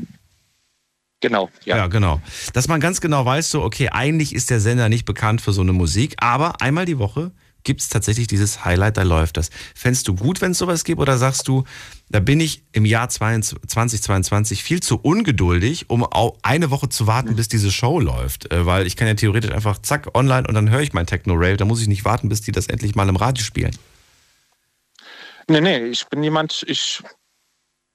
Genau, 1.22 1.50
ja. 1.66 1.78
Ja, 1.78 1.88
genau. 1.88 2.22
Dass 2.54 2.68
man 2.68 2.80
ganz 2.80 3.02
genau 3.02 3.26
weiß, 3.26 3.50
so, 3.50 3.64
okay, 3.64 3.90
eigentlich 3.90 4.34
ist 4.34 4.50
der 4.52 4.60
Sender 4.60 4.88
nicht 4.88 5.06
bekannt 5.06 5.42
für 5.42 5.52
so 5.52 5.62
eine 5.62 5.74
Musik, 5.74 6.16
aber 6.18 6.62
einmal 6.62 6.86
die 6.86 6.98
Woche 6.98 7.32
gibt 7.70 7.82
es 7.82 7.90
tatsächlich 7.90 8.26
dieses 8.26 8.66
Highlight, 8.66 8.98
da 8.98 9.04
läuft 9.04 9.38
das. 9.38 9.52
Fändest 9.76 10.08
du 10.08 10.16
gut, 10.16 10.42
wenn 10.42 10.54
es 10.54 10.58
sowas 10.58 10.84
gibt, 10.84 11.00
oder 11.00 11.20
sagst 11.20 11.48
du, 11.48 11.66
da 12.10 12.20
bin 12.20 12.40
ich 12.40 12.64
im 12.72 12.84
Jahr 12.84 13.10
2022 13.10 14.64
viel 14.64 14.82
zu 14.82 14.98
ungeduldig, 15.00 15.88
um 15.88 16.04
auch 16.04 16.40
eine 16.42 16.72
Woche 16.72 16.90
zu 16.90 17.06
warten, 17.06 17.36
bis 17.36 17.48
diese 17.48 17.72
Show 17.72 18.00
läuft? 18.00 18.52
Äh, 18.52 18.66
Weil 18.66 18.88
ich 18.88 18.96
kann 18.96 19.08
ja 19.08 19.14
theoretisch 19.14 19.52
einfach 19.52 19.80
zack, 19.84 20.18
online 20.18 20.48
und 20.48 20.56
dann 20.56 20.72
höre 20.72 20.80
ich 20.80 20.94
mein 20.94 21.06
Techno-Rave, 21.06 21.58
da 21.58 21.66
muss 21.66 21.80
ich 21.80 21.88
nicht 21.88 22.06
warten, 22.06 22.28
bis 22.28 22.42
die 22.42 22.52
das 22.52 22.66
endlich 22.66 22.96
mal 22.96 23.08
im 23.08 23.18
Radio 23.18 23.44
spielen. 23.44 23.78
Nee, 25.48 25.62
nee, 25.62 25.86
ich 25.86 26.08
bin 26.08 26.24
jemand, 26.24 26.66
ich 26.66 27.04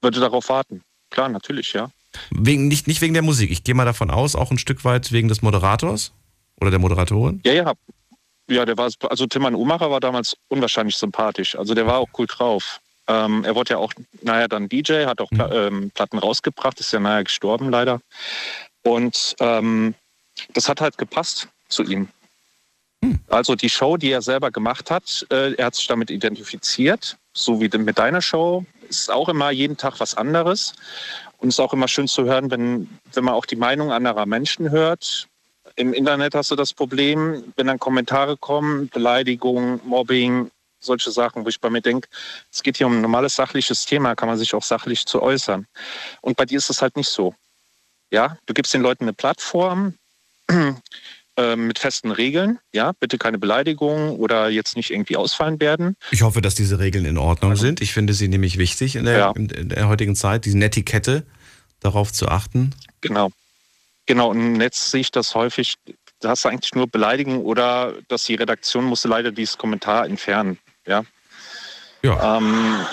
würde 0.03 0.21
darauf 0.21 0.51
warten. 0.51 0.83
Klar, 1.11 1.31
natürlich, 1.31 1.73
ja. 1.73 1.91
Wegen, 2.31 2.69
nicht, 2.69 2.87
nicht 2.87 3.01
wegen 3.01 3.15
der 3.15 3.25
Musik. 3.25 3.51
Ich 3.51 3.65
gehe 3.65 3.75
mal 3.75 3.85
davon 3.85 4.13
aus, 4.13 4.37
auch 4.37 4.53
ein 4.53 4.59
Stück 4.59 4.85
weit 4.85 5.11
wegen 5.11 5.27
des 5.27 5.43
Moderators 5.43 6.13
oder 6.61 6.71
der 6.71 6.79
Moderatorin. 6.79 7.41
Ja, 7.45 7.53
ja. 7.53 7.73
Ja, 8.49 8.65
der 8.65 8.77
war, 8.77 8.91
also 9.09 9.27
Timman 9.27 9.55
Umacher 9.55 9.91
war 9.91 10.01
damals 10.01 10.37
unwahrscheinlich 10.49 10.97
sympathisch. 10.97 11.57
Also 11.57 11.75
der 11.75 11.87
war 11.87 11.99
auch 11.99 12.09
cool 12.19 12.27
drauf. 12.27 12.81
Ähm, 13.07 13.45
er 13.45 13.55
wurde 13.55 13.71
ja 13.71 13.79
auch, 13.79 13.93
naja, 14.23 14.49
dann 14.49 14.69
DJ, 14.69 15.07
hat 15.07 15.21
auch 15.21 15.31
Mhm. 15.31 15.49
Ähm, 15.53 15.91
Platten 15.95 16.19
rausgebracht, 16.19 16.81
ist 16.81 16.93
ja 16.93 17.01
nachher 17.01 17.25
gestorben 17.25 17.71
leider. 17.71 18.01
Und 18.83 19.35
ähm, 19.41 19.95
das 20.53 20.69
hat 20.69 20.81
halt 20.81 20.99
gepasst 20.99 21.49
zu 21.69 21.83
ihm. 21.83 22.09
Hm. 23.03 23.21
Also 23.29 23.55
die 23.55 23.69
Show, 23.71 23.97
die 23.97 24.11
er 24.11 24.23
selber 24.23 24.51
gemacht 24.51 24.91
hat, 24.91 25.27
äh, 25.31 25.55
er 25.55 25.67
hat 25.67 25.75
sich 25.75 25.87
damit 25.87 26.11
identifiziert, 26.11 27.17
so 27.35 27.61
wie 27.61 27.69
mit 27.79 27.99
deiner 27.99 28.23
Show. 28.23 28.65
Ist 28.89 29.11
auch 29.11 29.29
immer 29.29 29.51
jeden 29.51 29.77
Tag 29.77 30.01
was 30.01 30.15
anderes. 30.15 30.75
Und 31.39 31.49
es 31.49 31.57
ist 31.57 31.61
auch 31.61 31.73
immer 31.73 31.89
schön 31.89 32.09
zu 32.09 32.25
hören, 32.25 32.51
wenn, 32.51 32.89
wenn 33.13 33.25
man 33.25 33.35
auch 33.35 33.47
die 33.47 33.57
Meinung 33.57 33.93
anderer 33.93 34.27
Menschen 34.27 34.71
hört. 34.71 35.29
Im 35.77 35.93
Internet 35.93 36.35
hast 36.35 36.51
du 36.51 36.57
das 36.57 36.73
Problem, 36.73 37.53
wenn 37.57 37.67
dann 37.67 37.79
Kommentare 37.79 38.37
kommen, 38.37 38.89
Beleidigungen, 38.89 39.81
Mobbing, 39.85 40.51
solche 40.79 41.11
Sachen, 41.11 41.45
wo 41.45 41.49
ich 41.49 41.61
bei 41.61 41.71
mir 41.71 41.81
denke, 41.81 42.09
es 42.53 42.63
geht 42.63 42.77
hier 42.77 42.87
um 42.87 42.95
ein 42.97 43.01
normales 43.01 43.35
sachliches 43.35 43.85
Thema, 43.85 44.15
kann 44.15 44.29
man 44.29 44.39
sich 44.39 44.55
auch 44.55 44.63
sachlich 44.63 45.07
zu 45.07 45.23
äußern. 45.23 45.67
Und 46.21 46.37
bei 46.37 46.45
dir 46.45 46.59
ist 46.59 46.71
es 46.71 46.83
halt 46.83 46.97
nicht 46.97 47.09
so. 47.09 47.35
Ja, 48.11 48.37
du 48.47 48.55
gibst 48.55 48.73
den 48.75 48.83
Leuten 48.83 49.05
eine 49.05 49.13
Plattform 49.15 49.95
äh, 51.37 51.57
mit 51.57 51.79
festen 51.79 52.11
Regeln. 52.13 52.59
Ja, 52.73 52.93
bitte 53.01 53.19
keine 53.19 53.39
Beleidigungen 53.39 54.17
oder 54.17 54.51
jetzt 54.51 54.77
nicht 54.77 54.91
irgendwie 54.91 55.17
ausfallen 55.17 55.59
werden. 55.59 55.97
Ich 56.11 56.23
hoffe, 56.23 56.41
dass 56.41 56.55
diese 56.55 56.79
Regeln 56.79 57.07
in 57.07 57.19
Ordnung 57.19 57.57
sind. 57.57 57.81
Ich 57.81 57.93
finde 57.93 58.13
sie 58.13 58.29
nämlich 58.29 58.59
wichtig 58.59 58.95
in 58.97 59.07
der, 59.07 59.19
Ja. 59.19 59.33
in 59.35 59.69
der 59.71 59.89
heutigen 59.89 60.15
Zeit, 60.15 60.45
diese 60.45 60.59
Netiquette 60.59 61.27
darauf 61.81 62.13
zu 62.13 62.29
achten. 62.29 62.75
Genau. 63.01 63.31
Genau, 64.07 64.31
und 64.31 64.39
im 64.39 64.53
Netz 64.55 64.91
sehe 64.91 65.01
ich 65.01 65.11
das 65.11 65.35
häufig, 65.35 65.75
da 66.21 66.31
hast 66.31 66.45
du 66.45 66.49
eigentlich 66.49 66.75
nur 66.75 66.87
Beleidigung 66.87 67.43
oder 67.43 67.95
dass 68.09 68.25
die 68.25 68.35
Redaktion 68.35 68.85
musste 68.85 69.09
leider 69.09 69.33
dieses 69.33 69.59
Kommentar 69.59 70.07
entfernen. 70.07 70.59
Ja. 70.87 71.05
Ja. 72.03 72.37
Ähm, 72.37 72.85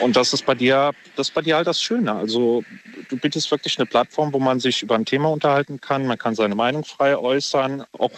und 0.00 0.16
das 0.16 0.32
ist 0.32 0.46
bei 0.46 0.54
dir, 0.54 0.92
das 1.14 1.28
ist 1.28 1.34
bei 1.34 1.42
dir 1.42 1.56
halt 1.56 1.66
das 1.66 1.82
Schöne. 1.82 2.14
Also 2.14 2.64
du 3.08 3.18
bietest 3.18 3.50
wirklich 3.50 3.78
eine 3.78 3.86
Plattform, 3.86 4.32
wo 4.32 4.38
man 4.38 4.60
sich 4.60 4.82
über 4.82 4.94
ein 4.94 5.04
Thema 5.04 5.28
unterhalten 5.28 5.80
kann, 5.80 6.06
man 6.06 6.18
kann 6.18 6.34
seine 6.34 6.54
Meinung 6.54 6.84
frei 6.84 7.16
äußern, 7.16 7.84
auch 7.92 8.12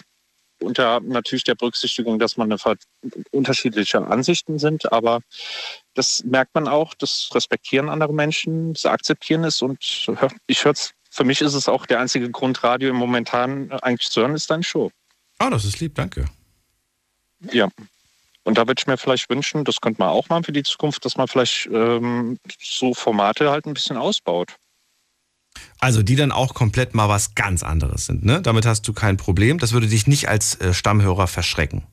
unter 0.61 1.01
natürlich 1.01 1.45
der 1.45 1.55
Berücksichtigung, 1.55 2.19
dass 2.19 2.37
man 2.37 2.53
eine 2.53 2.77
unterschiedliche 3.31 4.05
Ansichten 4.05 4.59
sind, 4.59 4.93
aber 4.93 5.21
das 5.95 6.25
merkt 6.25 6.55
man 6.55 6.67
auch, 6.69 6.95
das 6.95 7.31
respektieren 7.33 7.89
andere 7.89 8.13
Menschen, 8.13 8.75
sie 8.75 8.91
akzeptieren 8.91 9.45
es 9.45 9.63
und 9.63 9.79
ich 10.47 10.65
höre 10.65 10.75
für 11.11 11.25
mich 11.25 11.41
ist 11.41 11.55
es 11.55 11.69
auch 11.69 11.87
der 11.87 12.01
einzige 12.01 12.31
Grund, 12.31 12.63
Radio 12.63 12.91
im 12.91 12.97
Momentan 12.97 13.73
eigentlich 13.73 14.11
zu 14.11 14.21
hören, 14.21 14.35
ist 14.35 14.51
deine 14.51 14.63
Show. 14.63 14.91
Ah, 15.39 15.51
das 15.51 15.65
ist 15.65 15.81
lieb, 15.81 15.95
danke. 15.95 16.27
Ja. 17.53 17.69
Und 18.45 18.57
da 18.57 18.67
würde 18.67 18.81
ich 18.81 18.87
mir 18.87 18.97
vielleicht 18.97 19.29
wünschen, 19.29 19.65
das 19.65 19.81
könnte 19.81 20.01
man 20.01 20.09
auch 20.09 20.29
machen 20.29 20.45
für 20.45 20.53
die 20.53 20.63
Zukunft, 20.63 21.05
dass 21.05 21.17
man 21.17 21.29
vielleicht 21.29 21.69
ähm, 21.73 22.39
so 22.61 22.95
Formate 22.95 23.51
halt 23.51 23.67
ein 23.67 23.75
bisschen 23.75 23.97
ausbaut. 23.97 24.57
Also 25.81 26.03
die 26.03 26.17
dann 26.17 26.33
auch 26.33 26.55
komplett 26.55 26.95
mal 26.95 27.09
was 27.09 27.35
ganz 27.35 27.63
anderes 27.63 28.07
sind, 28.07 28.25
ne? 28.25 28.41
Damit 28.41 28.65
hast 28.65 28.87
du 28.87 28.93
kein 28.93 29.17
Problem. 29.17 29.59
Das 29.59 29.73
würde 29.73 29.89
dich 29.89 30.07
nicht 30.07 30.29
als 30.29 30.55
äh, 30.61 30.73
Stammhörer 30.73 31.27
verschrecken. 31.27 31.87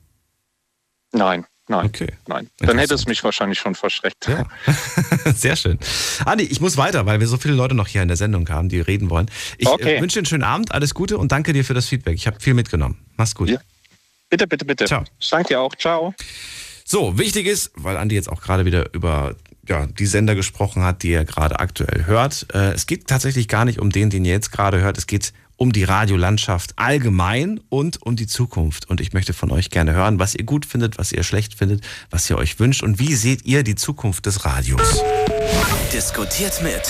Nein, 1.12 1.46
Nein. 1.68 1.86
Okay. 1.86 2.12
Nein. 2.28 2.48
Dann 2.58 2.78
hätte 2.78 2.94
es 2.94 3.06
mich 3.06 3.24
wahrscheinlich 3.24 3.58
schon 3.58 3.74
verschreckt. 3.74 4.28
Ja. 4.28 4.46
Sehr 5.34 5.56
schön. 5.56 5.78
Andi, 6.24 6.44
ich 6.44 6.60
muss 6.60 6.76
weiter, 6.76 7.06
weil 7.06 7.18
wir 7.18 7.26
so 7.26 7.36
viele 7.38 7.54
Leute 7.54 7.74
noch 7.74 7.88
hier 7.88 8.02
in 8.02 8.08
der 8.08 8.16
Sendung 8.16 8.48
haben, 8.48 8.68
die 8.68 8.80
reden 8.80 9.10
wollen. 9.10 9.28
Ich 9.58 9.66
Okay. 9.66 9.96
äh, 9.96 10.00
wünsche 10.00 10.14
dir 10.14 10.20
einen 10.20 10.26
schönen 10.26 10.44
Abend, 10.44 10.72
alles 10.72 10.94
Gute 10.94 11.18
und 11.18 11.32
danke 11.32 11.52
dir 11.52 11.64
für 11.64 11.74
das 11.74 11.86
Feedback. 11.88 12.14
Ich 12.14 12.26
habe 12.28 12.38
viel 12.40 12.54
mitgenommen. 12.54 12.98
Mach's 13.16 13.34
gut. 13.34 13.48
Ja. 13.50 13.58
Bitte, 14.30 14.46
bitte, 14.46 14.64
bitte. 14.64 14.84
Ciao. 14.84 15.04
Ich 15.18 15.28
danke 15.28 15.48
dir 15.48 15.60
auch. 15.60 15.74
Ciao. 15.74 16.14
So, 16.84 17.18
wichtig 17.18 17.46
ist, 17.46 17.72
weil 17.74 17.96
Andi 17.96 18.14
jetzt 18.14 18.28
auch 18.28 18.40
gerade 18.40 18.64
wieder 18.64 18.92
über 18.94 19.34
ja, 19.68 19.86
die 19.86 20.06
Sender 20.06 20.36
gesprochen 20.36 20.84
hat, 20.84 21.02
die 21.02 21.10
er 21.12 21.24
gerade 21.24 21.58
aktuell 21.58 22.06
hört. 22.06 22.46
Äh, 22.54 22.72
es 22.74 22.86
geht 22.86 23.08
tatsächlich 23.08 23.48
gar 23.48 23.64
nicht 23.64 23.80
um 23.80 23.90
den, 23.90 24.10
den 24.10 24.24
ihr 24.24 24.32
jetzt 24.32 24.52
gerade 24.52 24.80
hört. 24.80 24.96
Es 24.96 25.08
geht 25.08 25.32
um 25.56 25.72
die 25.72 25.84
Radiolandschaft 25.84 26.72
allgemein 26.76 27.60
und 27.68 28.02
um 28.02 28.16
die 28.16 28.26
Zukunft. 28.26 28.88
Und 28.88 29.00
ich 29.00 29.12
möchte 29.12 29.32
von 29.32 29.50
euch 29.50 29.70
gerne 29.70 29.94
hören, 29.94 30.18
was 30.18 30.34
ihr 30.34 30.44
gut 30.44 30.66
findet, 30.66 30.98
was 30.98 31.12
ihr 31.12 31.22
schlecht 31.22 31.54
findet, 31.54 31.84
was 32.10 32.28
ihr 32.28 32.36
euch 32.36 32.58
wünscht 32.60 32.82
und 32.82 32.98
wie 32.98 33.14
seht 33.14 33.46
ihr 33.46 33.62
die 33.62 33.74
Zukunft 33.74 34.26
des 34.26 34.44
Radios. 34.44 35.02
Diskutiert 35.92 36.62
mit 36.62 36.82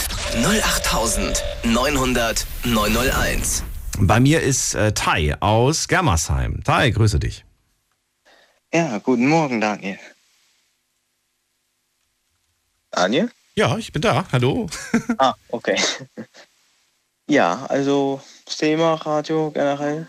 08900 0.45 2.47
901. 2.65 3.63
Bei 3.99 4.21
mir 4.21 4.43
ist 4.43 4.75
äh, 4.75 4.93
Tai 4.93 5.37
aus 5.41 5.89
Germersheim. 5.89 6.63
Tai, 6.65 6.91
grüße 6.91 7.19
dich. 7.19 7.45
Ja, 8.73 8.99
guten 8.99 9.29
Morgen, 9.29 9.61
Daniel. 9.61 9.99
Daniel? 12.91 13.31
Ja, 13.55 13.79
ich 13.79 13.93
bin 13.93 14.03
da. 14.03 14.27
Hallo. 14.33 14.69
Ah, 15.19 15.35
okay. 15.51 15.79
Ja, 17.29 17.67
also 17.67 18.21
das 18.47 18.57
Thema 18.57 18.95
Radio 18.95 19.51
generell. 19.51 20.09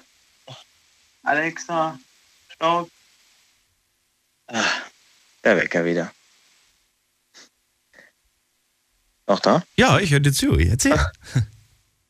Alexa, 1.24 2.00
stopp. 2.54 2.90
Ah, 4.48 4.64
der 5.44 5.58
Wecker 5.58 5.84
wieder. 5.84 6.12
Noch 9.28 9.42
da? 9.42 9.64
Ja, 9.76 10.00
ich 10.00 10.12
höre 10.12 10.22
dir 10.22 10.32
zu. 10.32 10.58
Erzähl. 10.58 10.98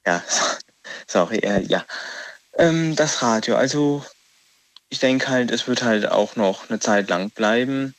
Ja, 0.06 0.24
sorry, 1.08 1.40
äh, 1.40 1.62
ja. 1.64 1.84
Ähm, 2.58 2.95
das 2.95 3.24
Radio, 3.24 3.56
also 3.56 4.06
ich 4.90 4.99
denke 4.99 5.30
halt, 5.30 5.49
es 5.49 5.68
wird 5.68 5.82
halt 5.82 6.08
auch 6.08 6.36
noch 6.36 6.70
eine 6.70 6.80
Zeit 6.80 7.10
lang 7.10 7.32
bleiben. 7.32 7.95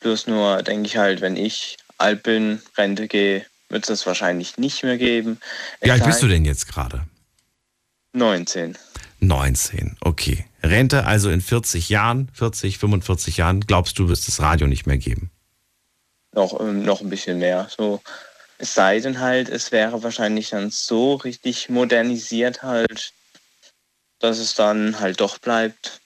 Bloß 0.00 0.26
nur 0.28 0.62
denke 0.62 0.86
ich 0.86 0.96
halt, 0.96 1.20
wenn 1.20 1.36
ich 1.36 1.76
alt 1.98 2.22
bin, 2.22 2.62
Rente 2.76 3.06
gehe, 3.06 3.44
wird 3.68 3.84
es 3.84 3.88
das 3.88 4.06
wahrscheinlich 4.06 4.56
nicht 4.56 4.82
mehr 4.82 4.96
geben. 4.96 5.38
Wie 5.80 5.90
alt 5.90 6.04
bist 6.04 6.22
du 6.22 6.28
denn 6.28 6.44
jetzt 6.44 6.68
gerade? 6.68 7.06
19. 8.14 8.78
19, 9.18 9.96
okay. 10.00 10.46
Rente 10.62 11.04
also 11.04 11.30
in 11.30 11.40
40 11.40 11.88
Jahren, 11.88 12.30
40, 12.32 12.78
45 12.78 13.38
Jahren, 13.38 13.60
glaubst 13.60 13.98
du, 13.98 14.08
wirst 14.08 14.28
das 14.28 14.40
Radio 14.40 14.66
nicht 14.66 14.86
mehr 14.86 14.98
geben? 14.98 15.30
Noch, 16.32 16.60
ähm, 16.60 16.84
noch 16.84 17.00
ein 17.00 17.10
bisschen 17.10 17.38
mehr. 17.38 17.68
So, 17.76 18.00
es 18.58 18.74
sei 18.74 19.00
denn 19.00 19.18
halt, 19.18 19.48
es 19.48 19.72
wäre 19.72 20.02
wahrscheinlich 20.02 20.50
dann 20.50 20.70
so 20.70 21.14
richtig 21.14 21.68
modernisiert 21.68 22.62
halt, 22.62 23.12
dass 24.20 24.38
es 24.38 24.54
dann 24.54 25.00
halt 25.00 25.20
doch 25.20 25.38
bleibt. 25.38 26.00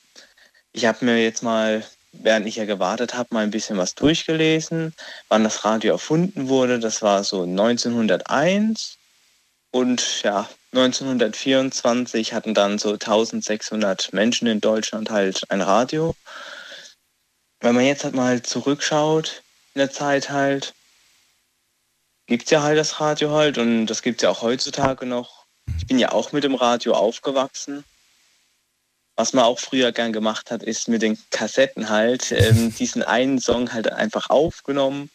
Ich 0.73 0.87
habe 0.87 1.05
mir 1.05 1.23
jetzt 1.23 1.43
mal, 1.43 1.85
während 2.13 2.47
ich 2.47 2.57
ja 2.57 2.65
gewartet 2.65 3.15
habe, 3.15 3.35
mal 3.35 3.45
ein 3.45 3.51
bisschen 3.51 3.77
was 3.77 3.95
durchgelesen, 3.95 4.95
wann 5.29 5.45
das 5.45 5.65
Radio 5.65 5.93
erfunden 5.93 6.49
wurde. 6.49 6.79
Das 6.79 7.03
war 7.03 7.23
so 7.23 7.43
1901 7.43 8.97
und 9.71 10.23
ja, 10.23 10.49
1924 10.73 12.35
hatten 12.35 12.53
dann 12.53 12.79
so 12.79 12.93
1600 12.93 14.13
Menschen 14.13 14.47
in 14.49 14.61
Deutschland 14.61 15.11
halt 15.11 15.43
ein 15.51 15.63
Radio. 15.63 16.15
Wenn 17.61 17.75
man 17.75 17.85
jetzt 17.85 18.05
halt 18.05 18.15
mal 18.15 18.43
zurückschaut 18.43 19.43
in 19.75 19.79
der 19.79 19.91
Zeit 19.91 20.31
halt, 20.31 20.75
gibt 22.27 22.45
es 22.45 22.51
ja 22.51 22.63
halt 22.63 22.79
das 22.79 23.01
Radio 23.01 23.31
halt 23.31 23.57
und 23.57 23.87
das 23.87 24.03
gibt 24.03 24.21
es 24.21 24.23
ja 24.23 24.31
auch 24.31 24.43
heutzutage 24.43 25.07
noch. 25.07 25.47
Ich 25.79 25.87
bin 25.87 25.99
ja 25.99 26.13
auch 26.13 26.33
mit 26.33 26.45
dem 26.45 26.55
Radio 26.55 26.93
aufgewachsen. 26.93 27.85
Was 29.17 29.33
man 29.33 29.45
auch 29.45 29.59
früher 29.59 29.91
gern 29.91 30.13
gemacht 30.13 30.51
hat, 30.51 30.63
ist 30.63 30.87
mit 30.89 31.03
den 31.03 31.19
Kassetten 31.31 31.89
halt 31.89 32.31
ähm, 32.31 32.75
diesen 32.75 33.03
einen 33.03 33.41
Song 33.41 33.73
halt 33.73 33.91
einfach 33.91 34.31
aufgenommen. 34.31 35.11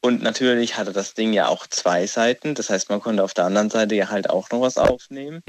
Und 0.00 0.22
natürlich 0.22 0.76
hatte 0.76 0.92
das 0.92 1.14
Ding 1.14 1.32
ja 1.32 1.48
auch 1.48 1.66
zwei 1.66 2.06
Seiten. 2.06 2.54
Das 2.54 2.70
heißt, 2.70 2.90
man 2.90 3.00
konnte 3.00 3.24
auf 3.24 3.34
der 3.34 3.44
anderen 3.44 3.70
Seite 3.70 3.94
ja 3.94 4.08
halt 4.08 4.30
auch 4.30 4.50
noch 4.50 4.60
was 4.60 4.78
aufnehmen. 4.78 5.42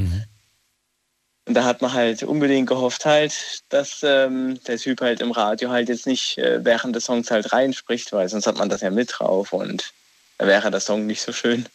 Und 1.48 1.54
da 1.54 1.64
hat 1.64 1.82
man 1.82 1.94
halt 1.94 2.24
unbedingt 2.24 2.68
gehofft 2.68 3.06
halt, 3.06 3.62
dass 3.70 4.02
ähm, 4.04 4.60
der 4.66 4.78
Typ 4.78 5.00
halt 5.00 5.22
im 5.22 5.32
Radio 5.32 5.70
halt 5.70 5.88
jetzt 5.88 6.06
nicht 6.06 6.38
äh, 6.38 6.66
während 6.66 6.96
des 6.96 7.06
Songs 7.06 7.32
halt 7.32 7.54
reinspricht, 7.54 8.12
weil 8.12 8.28
sonst 8.28 8.48
hat 8.48 8.58
man 8.58 8.68
das 8.68 8.82
ja 8.82 8.90
mit 8.90 9.14
drauf 9.14 9.54
und 9.54 9.94
da 10.38 10.46
wäre 10.46 10.72
der 10.72 10.82
Song 10.82 11.06
nicht 11.06 11.22
so 11.22 11.32
schön. 11.32 11.66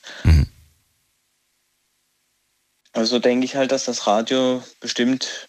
Also 2.92 3.18
denke 3.18 3.46
ich 3.46 3.56
halt, 3.56 3.72
dass 3.72 3.86
das 3.86 4.06
Radio 4.06 4.62
bestimmt 4.80 5.48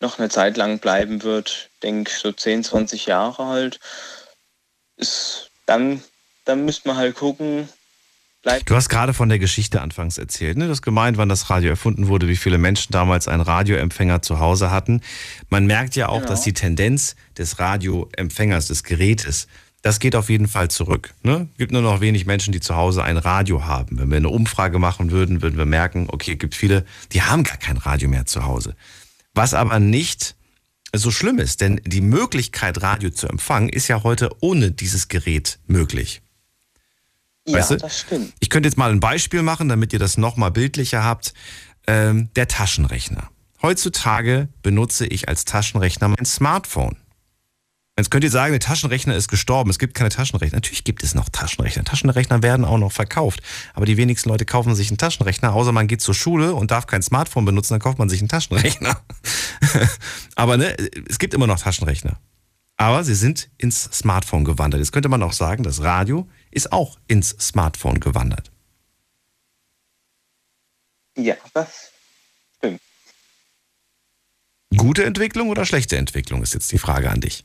noch 0.00 0.18
eine 0.18 0.30
Zeit 0.30 0.56
lang 0.56 0.78
bleiben 0.78 1.22
wird. 1.22 1.70
Denke 1.82 2.10
so 2.10 2.32
10, 2.32 2.64
20 2.64 3.06
Jahre 3.06 3.46
halt. 3.46 3.78
Ist, 4.96 5.50
dann, 5.66 6.02
dann 6.48 6.64
müsste 6.64 6.88
man 6.88 6.96
halt 6.96 7.14
gucken, 7.16 7.68
bleibt 8.42 8.68
Du 8.70 8.74
hast 8.74 8.88
gerade 8.88 9.12
von 9.14 9.28
der 9.28 9.38
Geschichte 9.38 9.80
anfangs 9.80 10.16
erzählt, 10.18 10.56
ne? 10.56 10.64
Du 10.64 10.70
hast 10.70 10.82
gemeint, 10.82 11.16
wann 11.18 11.28
das 11.28 11.50
Radio 11.50 11.70
erfunden 11.70 12.08
wurde, 12.08 12.28
wie 12.28 12.36
viele 12.36 12.58
Menschen 12.58 12.92
damals 12.92 13.28
einen 13.28 13.42
Radioempfänger 13.42 14.22
zu 14.22 14.38
Hause 14.38 14.70
hatten. 14.70 15.02
Man 15.50 15.66
merkt 15.66 15.96
ja 15.96 16.08
auch, 16.08 16.18
Genau. 16.18 16.28
dass 16.30 16.42
die 16.42 16.54
Tendenz 16.54 17.16
des 17.36 17.58
Radioempfängers, 17.58 18.66
des 18.68 18.82
Gerätes, 18.82 19.46
das 19.82 20.00
geht 20.00 20.16
auf 20.16 20.28
jeden 20.28 20.48
Fall 20.48 20.68
zurück. 20.70 21.14
Ne? 21.22 21.48
Gibt 21.56 21.70
nur 21.72 21.82
noch 21.82 22.00
wenig 22.00 22.26
Menschen, 22.26 22.52
die 22.52 22.60
zu 22.60 22.74
Hause 22.76 23.04
ein 23.04 23.16
Radio 23.16 23.64
haben. 23.66 23.98
Wenn 23.98 24.10
wir 24.10 24.16
eine 24.16 24.28
Umfrage 24.28 24.78
machen 24.78 25.10
würden, 25.10 25.40
würden 25.42 25.56
wir 25.56 25.66
merken, 25.66 26.08
okay, 26.10 26.32
es 26.32 26.38
gibt 26.38 26.54
viele, 26.54 26.84
die 27.12 27.22
haben 27.22 27.44
gar 27.44 27.58
kein 27.58 27.76
Radio 27.76 28.08
mehr 28.08 28.26
zu 28.26 28.44
Hause. 28.44 28.74
Was 29.34 29.54
aber 29.54 29.78
nicht 29.78 30.34
so 30.94 31.10
schlimm 31.10 31.38
ist, 31.38 31.60
denn 31.60 31.80
die 31.84 32.00
Möglichkeit, 32.00 32.82
Radio 32.82 33.10
zu 33.10 33.28
empfangen, 33.28 33.68
ist 33.68 33.88
ja 33.88 34.02
heute 34.02 34.30
ohne 34.40 34.72
dieses 34.72 35.08
Gerät 35.08 35.58
möglich. 35.66 36.22
Weißt 37.52 37.70
ja, 37.70 37.76
du? 37.76 37.82
das 37.82 38.00
stimmt. 38.00 38.32
Ich 38.40 38.50
könnte 38.50 38.68
jetzt 38.68 38.76
mal 38.76 38.90
ein 38.90 39.00
Beispiel 39.00 39.42
machen, 39.42 39.68
damit 39.68 39.92
ihr 39.92 39.98
das 39.98 40.18
nochmal 40.18 40.50
bildlicher 40.50 41.04
habt. 41.04 41.34
Ähm, 41.86 42.30
der 42.36 42.48
Taschenrechner. 42.48 43.30
Heutzutage 43.62 44.48
benutze 44.62 45.06
ich 45.06 45.28
als 45.28 45.44
Taschenrechner 45.44 46.08
mein 46.08 46.24
Smartphone. 46.24 46.96
Jetzt 47.98 48.12
könnt 48.12 48.22
ihr 48.22 48.30
sagen, 48.30 48.52
der 48.52 48.60
Taschenrechner 48.60 49.16
ist 49.16 49.26
gestorben, 49.26 49.70
es 49.70 49.80
gibt 49.80 49.94
keine 49.94 50.10
Taschenrechner. 50.10 50.58
Natürlich 50.58 50.84
gibt 50.84 51.02
es 51.02 51.16
noch 51.16 51.28
Taschenrechner. 51.30 51.82
Taschenrechner 51.82 52.44
werden 52.44 52.64
auch 52.64 52.78
noch 52.78 52.92
verkauft. 52.92 53.42
Aber 53.74 53.86
die 53.86 53.96
wenigsten 53.96 54.28
Leute 54.28 54.44
kaufen 54.44 54.76
sich 54.76 54.88
einen 54.90 54.98
Taschenrechner, 54.98 55.52
außer 55.52 55.72
man 55.72 55.88
geht 55.88 56.00
zur 56.00 56.14
Schule 56.14 56.54
und 56.54 56.70
darf 56.70 56.86
kein 56.86 57.02
Smartphone 57.02 57.44
benutzen, 57.44 57.74
dann 57.74 57.80
kauft 57.80 57.98
man 57.98 58.08
sich 58.08 58.20
einen 58.20 58.28
Taschenrechner. 58.28 59.00
Aber 60.36 60.56
ne, 60.56 60.76
es 61.08 61.18
gibt 61.18 61.34
immer 61.34 61.48
noch 61.48 61.58
Taschenrechner. 61.58 62.20
Aber 62.76 63.02
sie 63.02 63.16
sind 63.16 63.50
ins 63.58 63.82
Smartphone 63.92 64.44
gewandert. 64.44 64.78
Jetzt 64.78 64.92
könnte 64.92 65.08
man 65.08 65.20
auch 65.24 65.32
sagen, 65.32 65.64
das 65.64 65.82
Radio 65.82 66.28
ist 66.50 66.72
auch 66.72 66.98
ins 67.06 67.30
Smartphone 67.30 68.00
gewandert. 68.00 68.50
Ja, 71.16 71.34
das 71.52 71.90
stimmt. 72.56 72.80
Gute 74.76 75.04
Entwicklung 75.04 75.48
oder 75.48 75.64
schlechte 75.64 75.96
Entwicklung 75.96 76.42
ist 76.42 76.54
jetzt 76.54 76.70
die 76.70 76.78
Frage 76.78 77.10
an 77.10 77.20
dich. 77.20 77.44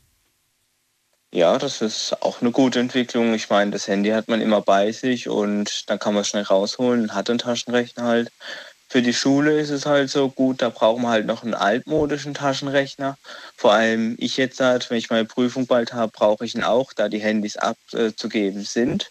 Ja, 1.32 1.58
das 1.58 1.82
ist 1.82 2.22
auch 2.22 2.40
eine 2.40 2.52
gute 2.52 2.78
Entwicklung. 2.78 3.34
Ich 3.34 3.50
meine, 3.50 3.72
das 3.72 3.88
Handy 3.88 4.10
hat 4.10 4.28
man 4.28 4.40
immer 4.40 4.60
bei 4.60 4.92
sich 4.92 5.28
und 5.28 5.90
dann 5.90 5.98
kann 5.98 6.14
man 6.14 6.20
es 6.20 6.28
schnell 6.28 6.44
rausholen, 6.44 7.12
hat 7.12 7.28
einen 7.28 7.40
Taschenrechner 7.40 8.04
halt. 8.04 8.32
Für 8.88 9.02
die 9.02 9.14
Schule 9.14 9.58
ist 9.58 9.70
es 9.70 9.86
halt 9.86 10.10
so 10.10 10.28
gut, 10.30 10.62
da 10.62 10.68
braucht 10.68 11.00
man 11.00 11.10
halt 11.10 11.26
noch 11.26 11.42
einen 11.42 11.54
altmodischen 11.54 12.34
Taschenrechner. 12.34 13.18
Vor 13.56 13.72
allem 13.72 14.14
ich 14.18 14.36
jetzt 14.36 14.60
halt, 14.60 14.88
wenn 14.88 14.98
ich 14.98 15.10
meine 15.10 15.24
Prüfung 15.24 15.66
bald 15.66 15.92
habe, 15.92 16.12
brauche 16.12 16.44
ich 16.44 16.54
ihn 16.54 16.62
auch, 16.62 16.92
da 16.92 17.08
die 17.08 17.18
Handys 17.18 17.56
abzugeben 17.56 18.62
sind. 18.64 19.10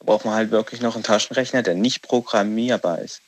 Da 0.00 0.06
braucht 0.06 0.24
man 0.24 0.34
halt 0.34 0.50
wirklich 0.50 0.80
noch 0.80 0.94
einen 0.94 1.04
Taschenrechner, 1.04 1.62
der 1.62 1.74
nicht 1.74 2.02
programmierbar 2.02 3.00
ist. 3.00 3.20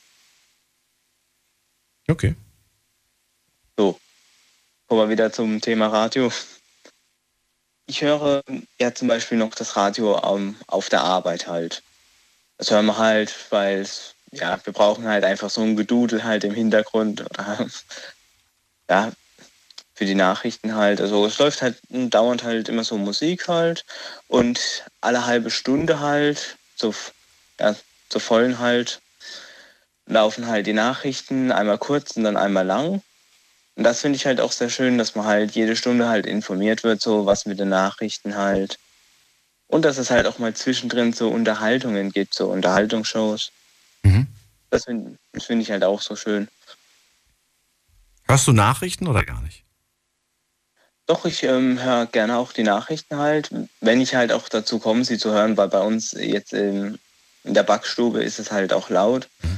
Okay. 2.09 2.35
So, 3.77 3.97
kommen 4.87 5.01
wir 5.01 5.09
wieder 5.09 5.31
zum 5.31 5.61
Thema 5.61 5.87
Radio. 5.87 6.31
Ich 7.85 8.01
höre 8.01 8.43
ja 8.79 8.93
zum 8.93 9.07
Beispiel 9.07 9.37
noch 9.37 9.55
das 9.55 9.75
Radio 9.75 10.21
ähm, 10.23 10.55
auf 10.67 10.89
der 10.89 11.01
Arbeit 11.01 11.47
halt. 11.47 11.83
Das 12.57 12.71
hören 12.71 12.87
wir 12.87 12.97
halt, 12.97 13.33
weil 13.51 13.79
es- 13.79 14.15
ja, 14.31 14.59
wir 14.63 14.73
brauchen 14.73 15.07
halt 15.07 15.23
einfach 15.23 15.49
so 15.49 15.61
ein 15.61 15.75
Gedudel 15.75 16.23
halt 16.23 16.43
im 16.43 16.53
Hintergrund 16.53 17.21
oder 17.21 17.67
ja, 18.89 19.11
für 19.93 20.05
die 20.05 20.15
Nachrichten 20.15 20.75
halt. 20.75 21.01
Also 21.01 21.25
es 21.25 21.37
läuft 21.39 21.61
halt 21.61 21.77
dauernd 21.89 22.43
halt 22.43 22.69
immer 22.69 22.83
so 22.83 22.97
Musik 22.97 23.47
halt 23.47 23.85
und 24.27 24.83
alle 25.01 25.25
halbe 25.25 25.51
Stunde 25.51 25.99
halt, 25.99 26.57
so 26.75 26.93
ja, 27.59 27.75
zur 28.09 28.21
vollen 28.21 28.59
halt, 28.59 29.01
laufen 30.05 30.47
halt 30.47 30.67
die 30.67 30.73
Nachrichten 30.73 31.51
einmal 31.51 31.77
kurz 31.77 32.17
und 32.17 32.23
dann 32.23 32.37
einmal 32.37 32.65
lang. 32.65 33.01
Und 33.75 33.83
das 33.83 34.01
finde 34.01 34.17
ich 34.17 34.25
halt 34.25 34.41
auch 34.41 34.51
sehr 34.51 34.69
schön, 34.69 34.97
dass 34.97 35.15
man 35.15 35.25
halt 35.25 35.51
jede 35.51 35.75
Stunde 35.75 36.09
halt 36.09 36.25
informiert 36.25 36.83
wird, 36.83 37.01
so 37.01 37.25
was 37.25 37.45
mit 37.45 37.59
den 37.59 37.69
Nachrichten 37.69 38.35
halt. 38.35 38.77
Und 39.67 39.85
dass 39.85 39.97
es 39.97 40.09
halt 40.09 40.25
auch 40.25 40.39
mal 40.39 40.53
zwischendrin 40.53 41.13
so 41.13 41.29
Unterhaltungen 41.29 42.11
gibt, 42.11 42.33
so 42.33 42.47
Unterhaltungsshows. 42.47 43.51
Mhm. 44.03 44.27
Das 44.69 44.85
finde 44.85 45.17
find 45.37 45.61
ich 45.61 45.71
halt 45.71 45.83
auch 45.83 46.01
so 46.01 46.15
schön. 46.15 46.47
Hörst 48.27 48.47
du 48.47 48.53
Nachrichten 48.53 49.07
oder 49.07 49.23
gar 49.23 49.41
nicht? 49.41 49.63
Doch, 51.07 51.25
ich 51.25 51.41
ähm, 51.41 51.81
höre 51.81 52.05
gerne 52.05 52.37
auch 52.37 52.53
die 52.53 52.61
Nachrichten 52.61 53.17
halt, 53.17 53.49
wenn 53.81 53.99
ich 53.99 54.13
halt 54.13 54.31
auch 54.31 54.47
dazu 54.47 54.77
komme, 54.77 55.03
sie 55.03 55.17
zu 55.17 55.31
hören, 55.31 55.57
weil 55.57 55.67
bei 55.67 55.81
uns 55.81 56.11
jetzt 56.11 56.53
in, 56.53 56.99
in 57.43 57.55
der 57.55 57.63
Backstube 57.63 58.21
ist 58.21 58.37
es 58.37 58.51
halt 58.51 58.73
auch 58.73 58.91
laut. 58.91 59.27
Mhm. 59.41 59.57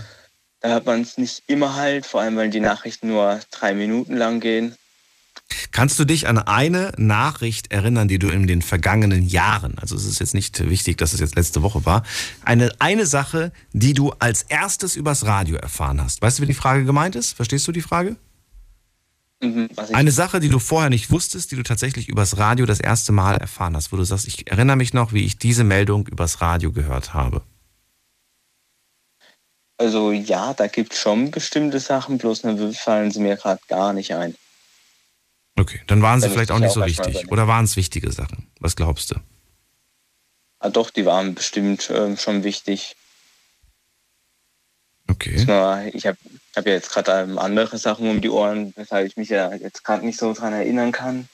Da 0.61 0.69
hört 0.69 0.85
man 0.85 1.01
es 1.01 1.18
nicht 1.18 1.43
immer 1.47 1.76
halt, 1.76 2.05
vor 2.05 2.22
allem 2.22 2.38
weil 2.38 2.49
die 2.49 2.61
Nachrichten 2.61 3.09
nur 3.09 3.41
drei 3.49 3.73
Minuten 3.73 4.15
lang 4.15 4.39
gehen. 4.39 4.77
Kannst 5.72 5.99
du 5.99 6.06
dich 6.06 6.28
an 6.28 6.38
eine 6.38 6.91
Nachricht 6.98 7.72
erinnern, 7.72 8.07
die 8.07 8.19
du 8.19 8.30
in 8.30 8.48
den 8.48 8.61
vergangenen 8.61 9.28
Jahren, 9.28 9.78
also 9.80 9.95
es 9.95 10.06
ist 10.06 10.19
jetzt 10.19 10.34
nicht 10.34 10.69
wichtig, 10.69 10.98
dass 10.98 11.14
es 11.14 11.19
jetzt 11.19 11.36
letzte 11.36 11.61
Woche 11.61 11.86
war, 11.86 12.03
eine, 12.44 12.72
eine 12.80 13.06
Sache, 13.06 13.52
die 13.73 13.94
du 13.94 14.11
als 14.19 14.44
erstes 14.44 14.95
übers 14.95 15.26
Radio 15.26 15.57
erfahren 15.57 16.02
hast? 16.02 16.22
Weißt 16.22 16.40
du, 16.40 16.44
wie 16.44 16.48
die 16.48 16.53
Frage 16.53 16.86
gemeint 16.86 17.15
ist? 17.15 17.34
Verstehst 17.34 17.68
du 17.68 17.72
die 17.72 17.82
Frage? 17.82 18.15
Mhm, 19.44 19.69
eine 19.91 20.11
Sache, 20.11 20.40
die 20.40 20.49
du 20.49 20.60
vorher 20.60 20.91
nicht 20.91 21.10
wusstest, 21.10 21.52
die 21.52 21.56
du 21.56 21.64
tatsächlich 21.64 22.07
übers 22.07 22.38
Radio 22.38 22.68
das 22.68 22.80
erste 22.80 23.11
Mal 23.11 23.38
erfahren 23.38 23.76
hast, 23.76 23.91
wo 23.91 23.98
du 23.98 24.03
sagst, 24.03 24.28
ich 24.28 24.49
erinnere 24.52 24.78
mich 24.78 24.94
noch, 24.94 25.14
wie 25.14 25.26
ich 25.26 25.38
diese 25.38 25.64
Meldung 25.64 26.06
übers 26.07 26.41
Radio 26.41 26.72
gehört 26.72 27.15
habe. 27.15 27.41
Also 29.80 30.11
ja, 30.11 30.53
da 30.53 30.68
gibt 30.68 30.94
es 30.94 30.99
schon 30.99 31.32
bestimmte 31.32 31.80
Sachen, 31.80 32.19
bloß 32.19 32.44
fallen 32.76 33.10
sie 33.10 33.19
mir 33.19 33.36
gerade 33.36 33.61
gar 33.68 33.94
nicht 33.94 34.14
ein. 34.14 34.36
Okay, 35.61 35.79
dann 35.85 36.01
waren 36.01 36.19
sie 36.19 36.27
vielleicht 36.27 36.49
auch 36.49 36.57
nicht 36.57 36.73
so 36.73 36.83
wichtig. 36.83 37.31
Oder 37.31 37.47
waren 37.47 37.65
es 37.65 37.75
wichtige 37.75 38.11
Sachen? 38.11 38.47
Was 38.59 38.75
glaubst 38.75 39.11
du? 39.11 39.15
Ah, 40.57 40.69
doch, 40.69 40.89
die 40.89 41.05
waren 41.05 41.35
bestimmt 41.35 41.88
äh, 41.91 42.17
schon 42.17 42.43
wichtig. 42.43 42.95
Okay. 45.07 45.45
Mal, 45.45 45.91
ich 45.93 46.07
habe 46.07 46.17
hab 46.55 46.65
ja 46.65 46.73
jetzt 46.73 46.89
gerade 46.89 47.11
ähm, 47.11 47.38
andere 47.38 47.77
Sachen 47.77 48.09
um 48.09 48.21
die 48.21 48.29
Ohren, 48.29 48.73
weshalb 48.75 49.05
ich 49.05 49.17
mich 49.17 49.29
ja 49.29 49.53
jetzt 49.53 49.83
gerade 49.83 50.03
nicht 50.03 50.17
so 50.17 50.33
dran 50.33 50.53
erinnern 50.53 50.91
kann. 50.91 51.29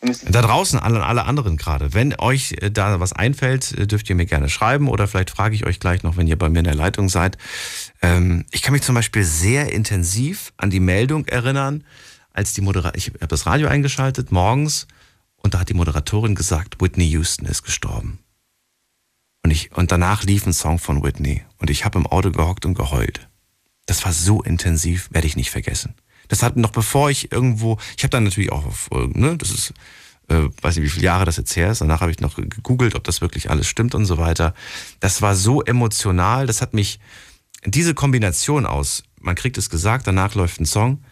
Da 0.00 0.42
draußen, 0.42 0.78
alle, 0.78 1.04
alle 1.04 1.24
anderen 1.24 1.56
gerade. 1.56 1.94
Wenn 1.94 2.18
euch 2.18 2.56
äh, 2.60 2.70
da 2.70 2.98
was 2.98 3.12
einfällt, 3.12 3.78
äh, 3.78 3.86
dürft 3.86 4.10
ihr 4.10 4.16
mir 4.16 4.26
gerne 4.26 4.48
schreiben 4.48 4.88
oder 4.88 5.06
vielleicht 5.06 5.30
frage 5.30 5.54
ich 5.54 5.66
euch 5.66 5.78
gleich 5.78 6.02
noch, 6.02 6.16
wenn 6.16 6.26
ihr 6.26 6.38
bei 6.38 6.48
mir 6.48 6.60
in 6.60 6.64
der 6.64 6.74
Leitung 6.74 7.08
seid. 7.08 7.38
Ähm, 8.02 8.44
ich 8.50 8.62
kann 8.62 8.72
mich 8.72 8.82
zum 8.82 8.96
Beispiel 8.96 9.22
sehr 9.22 9.72
intensiv 9.72 10.52
an 10.56 10.70
die 10.70 10.80
Meldung 10.80 11.26
erinnern, 11.26 11.84
als 12.38 12.52
die 12.52 12.60
Moderatorin, 12.60 12.98
ich 12.98 13.08
habe 13.08 13.26
das 13.26 13.46
Radio 13.46 13.66
eingeschaltet 13.66 14.30
morgens 14.30 14.86
und 15.36 15.54
da 15.54 15.60
hat 15.60 15.68
die 15.68 15.74
Moderatorin 15.74 16.36
gesagt, 16.36 16.80
Whitney 16.80 17.06
Houston 17.06 17.46
ist 17.46 17.64
gestorben. 17.64 18.20
Und, 19.42 19.50
ich, 19.50 19.76
und 19.76 19.90
danach 19.90 20.22
lief 20.22 20.46
ein 20.46 20.52
Song 20.52 20.78
von 20.78 21.02
Whitney 21.02 21.44
und 21.58 21.68
ich 21.68 21.84
habe 21.84 21.98
im 21.98 22.06
Auto 22.06 22.30
gehockt 22.30 22.64
und 22.64 22.74
geheult. 22.74 23.28
Das 23.86 24.04
war 24.04 24.12
so 24.12 24.40
intensiv, 24.42 25.08
werde 25.10 25.26
ich 25.26 25.34
nicht 25.34 25.50
vergessen. 25.50 25.94
Das 26.28 26.44
hat 26.44 26.56
noch 26.56 26.70
bevor 26.70 27.10
ich 27.10 27.32
irgendwo, 27.32 27.78
ich 27.96 28.04
habe 28.04 28.10
dann 28.10 28.24
natürlich 28.24 28.52
auch, 28.52 28.64
ne, 28.92 29.36
das 29.36 29.50
ist, 29.50 29.74
äh, 30.28 30.48
weiß 30.62 30.76
nicht, 30.76 30.84
wie 30.84 30.90
viele 30.90 31.06
Jahre 31.06 31.24
das 31.24 31.38
jetzt 31.38 31.56
her 31.56 31.72
ist. 31.72 31.80
Danach 31.80 32.02
habe 32.02 32.12
ich 32.12 32.20
noch 32.20 32.36
gegoogelt, 32.36 32.94
ob 32.94 33.02
das 33.02 33.20
wirklich 33.20 33.50
alles 33.50 33.66
stimmt 33.66 33.96
und 33.96 34.06
so 34.06 34.16
weiter. 34.16 34.54
Das 35.00 35.22
war 35.22 35.34
so 35.34 35.62
emotional, 35.62 36.46
das 36.46 36.62
hat 36.62 36.72
mich, 36.72 37.00
diese 37.64 37.94
Kombination 37.94 38.64
aus, 38.64 39.02
man 39.20 39.34
kriegt 39.34 39.58
es 39.58 39.70
gesagt, 39.70 40.06
danach 40.06 40.36
läuft 40.36 40.60
ein 40.60 40.66
Song, 40.66 41.02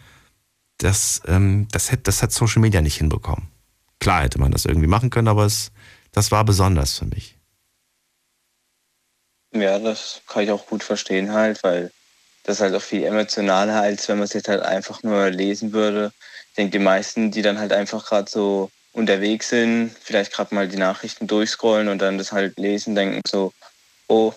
das, 0.77 1.21
ähm, 1.27 1.67
das, 1.71 1.91
hat, 1.91 2.07
das 2.07 2.21
hat 2.21 2.31
Social 2.31 2.61
Media 2.61 2.81
nicht 2.81 2.97
hinbekommen. 2.97 3.47
Klar 3.99 4.23
hätte 4.23 4.39
man 4.39 4.51
das 4.51 4.65
irgendwie 4.65 4.87
machen 4.87 5.09
können, 5.09 5.27
aber 5.27 5.45
es, 5.45 5.71
das 6.11 6.31
war 6.31 6.45
besonders 6.45 6.97
für 6.97 7.05
mich. 7.05 7.35
Ja, 9.53 9.79
das 9.79 10.21
kann 10.27 10.43
ich 10.43 10.51
auch 10.51 10.67
gut 10.67 10.83
verstehen 10.83 11.31
halt, 11.31 11.63
weil 11.63 11.91
das 12.43 12.57
ist 12.57 12.61
halt 12.61 12.75
auch 12.75 12.81
viel 12.81 13.03
emotionaler, 13.03 13.81
als 13.81 14.07
wenn 14.07 14.17
man 14.17 14.25
es 14.25 14.33
jetzt 14.33 14.47
halt 14.47 14.61
einfach 14.61 15.03
nur 15.03 15.29
lesen 15.29 15.73
würde. 15.73 16.11
Ich 16.49 16.55
denke, 16.55 16.71
die 16.71 16.83
meisten, 16.83 17.31
die 17.31 17.41
dann 17.41 17.59
halt 17.59 17.73
einfach 17.73 18.05
gerade 18.05 18.29
so 18.29 18.71
unterwegs 18.93 19.49
sind, 19.49 19.95
vielleicht 20.01 20.33
gerade 20.33 20.55
mal 20.55 20.67
die 20.67 20.77
Nachrichten 20.77 21.27
durchscrollen 21.27 21.87
und 21.87 21.99
dann 21.99 22.17
das 22.17 22.31
halt 22.31 22.57
lesen, 22.57 22.95
denken 22.95 23.21
so, 23.27 23.53
oh, 24.07 24.33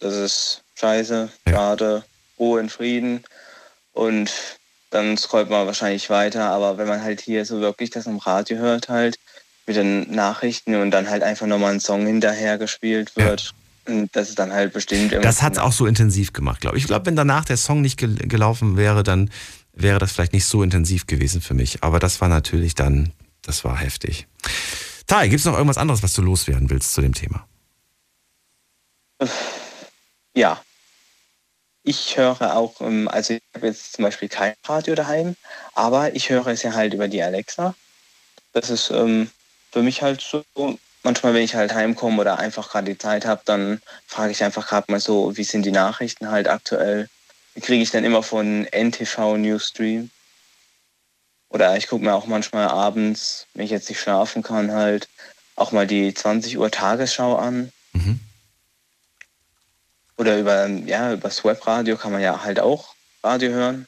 das 0.00 0.14
ist 0.14 0.62
scheiße, 0.74 1.30
schade, 1.48 2.04
Ruhe 2.38 2.60
in 2.60 2.68
Frieden. 2.68 3.24
Und 3.92 4.30
dann 4.96 5.16
scrollt 5.16 5.50
man 5.50 5.66
wahrscheinlich 5.66 6.10
weiter. 6.10 6.50
Aber 6.50 6.78
wenn 6.78 6.88
man 6.88 7.02
halt 7.02 7.20
hier 7.20 7.44
so 7.44 7.60
wirklich 7.60 7.90
das 7.90 8.06
am 8.06 8.18
Radio 8.18 8.58
hört, 8.58 8.88
halt 8.88 9.18
mit 9.66 9.76
den 9.76 10.10
Nachrichten 10.10 10.74
und 10.76 10.90
dann 10.90 11.08
halt 11.08 11.22
einfach 11.22 11.46
nochmal 11.46 11.74
ein 11.74 11.80
Song 11.80 12.06
hinterher 12.06 12.58
gespielt 12.58 13.14
wird. 13.16 13.40
Ja 13.40 13.50
das 14.12 14.30
ist 14.30 14.38
dann 14.38 14.52
halt 14.52 14.72
bestimmt. 14.72 15.12
Das 15.12 15.42
hat 15.42 15.54
es 15.54 15.58
auch 15.58 15.72
so 15.72 15.86
intensiv 15.86 16.32
gemacht, 16.32 16.60
glaube 16.60 16.76
ich. 16.76 16.84
Ich 16.84 16.88
glaube, 16.88 17.06
wenn 17.06 17.16
danach 17.16 17.44
der 17.44 17.56
Song 17.56 17.82
nicht 17.82 17.96
gel 17.96 18.16
gelaufen 18.16 18.76
wäre, 18.76 19.02
dann 19.02 19.30
wäre 19.72 19.98
das 19.98 20.12
vielleicht 20.12 20.32
nicht 20.32 20.44
so 20.44 20.62
intensiv 20.62 21.06
gewesen 21.06 21.40
für 21.40 21.54
mich. 21.54 21.82
Aber 21.82 21.98
das 21.98 22.20
war 22.20 22.28
natürlich 22.28 22.74
dann, 22.74 23.12
das 23.42 23.64
war 23.64 23.76
heftig. 23.78 24.26
Tai, 25.06 25.28
gibt 25.28 25.40
es 25.40 25.46
noch 25.46 25.54
irgendwas 25.54 25.78
anderes, 25.78 26.02
was 26.02 26.14
du 26.14 26.22
loswerden 26.22 26.68
willst 26.68 26.94
zu 26.94 27.00
dem 27.00 27.14
Thema? 27.14 27.46
Ja. 30.34 30.60
Ich 31.88 32.16
höre 32.16 32.56
auch, 32.56 32.80
ähm, 32.80 33.06
also 33.06 33.34
ich 33.34 33.42
habe 33.54 33.68
jetzt 33.68 33.92
zum 33.92 34.04
Beispiel 34.04 34.28
kein 34.28 34.54
Radio 34.64 34.96
daheim, 34.96 35.36
aber 35.72 36.16
ich 36.16 36.30
höre 36.30 36.48
es 36.48 36.64
ja 36.64 36.74
halt 36.74 36.94
über 36.94 37.06
die 37.06 37.22
Alexa. 37.22 37.76
Das 38.52 38.70
ist 38.70 38.90
ähm, 38.90 39.30
für 39.70 39.82
mich 39.82 40.02
halt 40.02 40.20
so 40.20 40.44
manchmal, 41.04 41.32
wenn 41.32 41.44
ich 41.44 41.54
halt 41.54 41.72
heimkomme 41.72 42.20
oder 42.20 42.40
einfach 42.40 42.70
gerade 42.70 42.92
die 42.92 42.98
Zeit 42.98 43.24
habe, 43.24 43.42
dann 43.44 43.80
frage 44.08 44.32
ich 44.32 44.42
einfach 44.42 44.66
gerade 44.66 44.90
mal 44.90 44.98
so, 44.98 45.36
wie 45.36 45.44
sind 45.44 45.64
die 45.64 45.70
Nachrichten 45.70 46.28
halt 46.28 46.48
aktuell. 46.48 47.08
Die 47.54 47.60
kriege 47.60 47.84
ich 47.84 47.92
dann 47.92 48.02
immer 48.02 48.24
von 48.24 48.66
NTV 48.66 49.36
Newsstream. 49.36 50.10
Oder 51.50 51.76
ich 51.76 51.86
gucke 51.86 52.04
mir 52.04 52.14
auch 52.14 52.26
manchmal 52.26 52.66
abends, 52.66 53.46
wenn 53.54 53.64
ich 53.64 53.70
jetzt 53.70 53.88
nicht 53.88 54.00
schlafen 54.00 54.42
kann, 54.42 54.72
halt 54.72 55.08
auch 55.54 55.70
mal 55.70 55.86
die 55.86 56.12
20 56.12 56.58
Uhr 56.58 56.68
Tagesschau 56.68 57.36
an. 57.36 57.70
Mhm. 57.92 58.18
Oder 60.16 60.38
über, 60.38 60.66
ja, 60.66 61.12
über 61.12 61.28
das 61.28 61.44
Webradio 61.44 61.96
kann 61.96 62.12
man 62.12 62.22
ja 62.22 62.42
halt 62.42 62.60
auch 62.60 62.94
Radio 63.22 63.50
hören. 63.50 63.86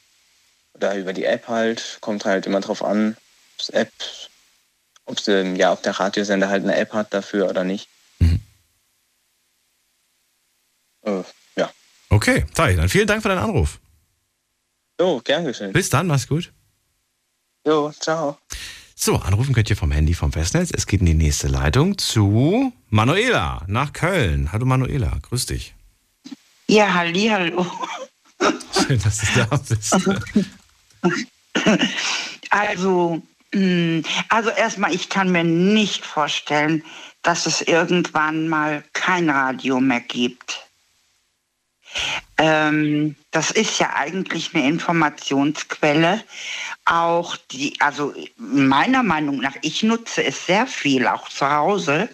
Oder 0.73 0.95
über 0.95 1.13
die 1.13 1.25
App 1.25 1.47
halt, 1.47 1.97
kommt 2.01 2.25
halt 2.25 2.45
immer 2.45 2.61
drauf 2.61 2.83
an, 2.83 3.17
das 3.57 3.69
App 3.69 3.91
ob 5.09 5.19
sie, 5.19 5.55
ja, 5.55 5.73
ob 5.73 5.81
der 5.83 5.99
Radiosender 5.99 6.49
halt 6.49 6.63
eine 6.63 6.75
App 6.75 6.93
hat 6.93 7.13
dafür 7.13 7.49
oder 7.49 7.63
nicht. 7.63 7.89
Mhm. 8.19 8.39
Äh, 11.03 11.23
ja. 11.55 11.71
Okay, 12.09 12.45
Tai, 12.53 12.75
dann 12.75 12.89
vielen 12.89 13.07
Dank 13.07 13.23
für 13.23 13.29
deinen 13.29 13.39
Anruf. 13.39 13.79
Jo, 14.99 15.21
gern 15.23 15.45
geschehen. 15.45 15.73
Bis 15.73 15.89
dann, 15.89 16.07
mach's 16.07 16.27
gut. 16.27 16.51
Jo, 17.65 17.91
ciao. 17.99 18.37
So, 18.95 19.15
anrufen 19.15 19.53
könnt 19.53 19.69
ihr 19.69 19.77
vom 19.77 19.91
Handy 19.91 20.13
vom 20.13 20.31
Festnetz. 20.31 20.71
Es 20.73 20.85
geht 20.85 20.99
in 20.99 21.05
die 21.05 21.13
nächste 21.13 21.47
Leitung 21.47 21.97
zu 21.97 22.73
Manuela 22.89 23.63
nach 23.67 23.93
Köln. 23.93 24.51
Hallo 24.51 24.65
Manuela, 24.65 25.17
grüß 25.21 25.45
dich. 25.45 25.73
Ja, 26.69 26.93
halli, 26.93 27.27
hallo. 27.27 27.65
Schön, 28.71 29.01
dass 29.01 29.17
du 29.17 29.25
da 29.35 29.57
bist. 29.57 29.97
Also, 32.51 33.23
hm, 33.53 34.03
also 34.29 34.51
erstmal, 34.51 34.93
ich 34.93 35.09
kann 35.09 35.31
mir 35.31 35.43
nicht 35.43 36.05
vorstellen, 36.05 36.83
dass 37.23 37.47
es 37.47 37.61
irgendwann 37.61 38.49
mal 38.49 38.83
kein 38.93 39.31
Radio 39.31 39.79
mehr 39.79 40.01
gibt. 40.01 40.67
Ähm, 42.37 43.15
das 43.31 43.49
ist 43.49 43.79
ja 43.79 43.95
eigentlich 43.95 44.53
eine 44.53 44.67
Informationsquelle. 44.67 46.23
Auch 46.85 47.35
die, 47.51 47.81
also 47.81 48.13
meiner 48.37 49.01
Meinung 49.01 49.39
nach, 49.39 49.55
ich 49.63 49.81
nutze 49.81 50.23
es 50.23 50.45
sehr 50.45 50.67
viel, 50.67 51.07
auch 51.07 51.29
zu 51.29 51.49
Hause, 51.49 52.09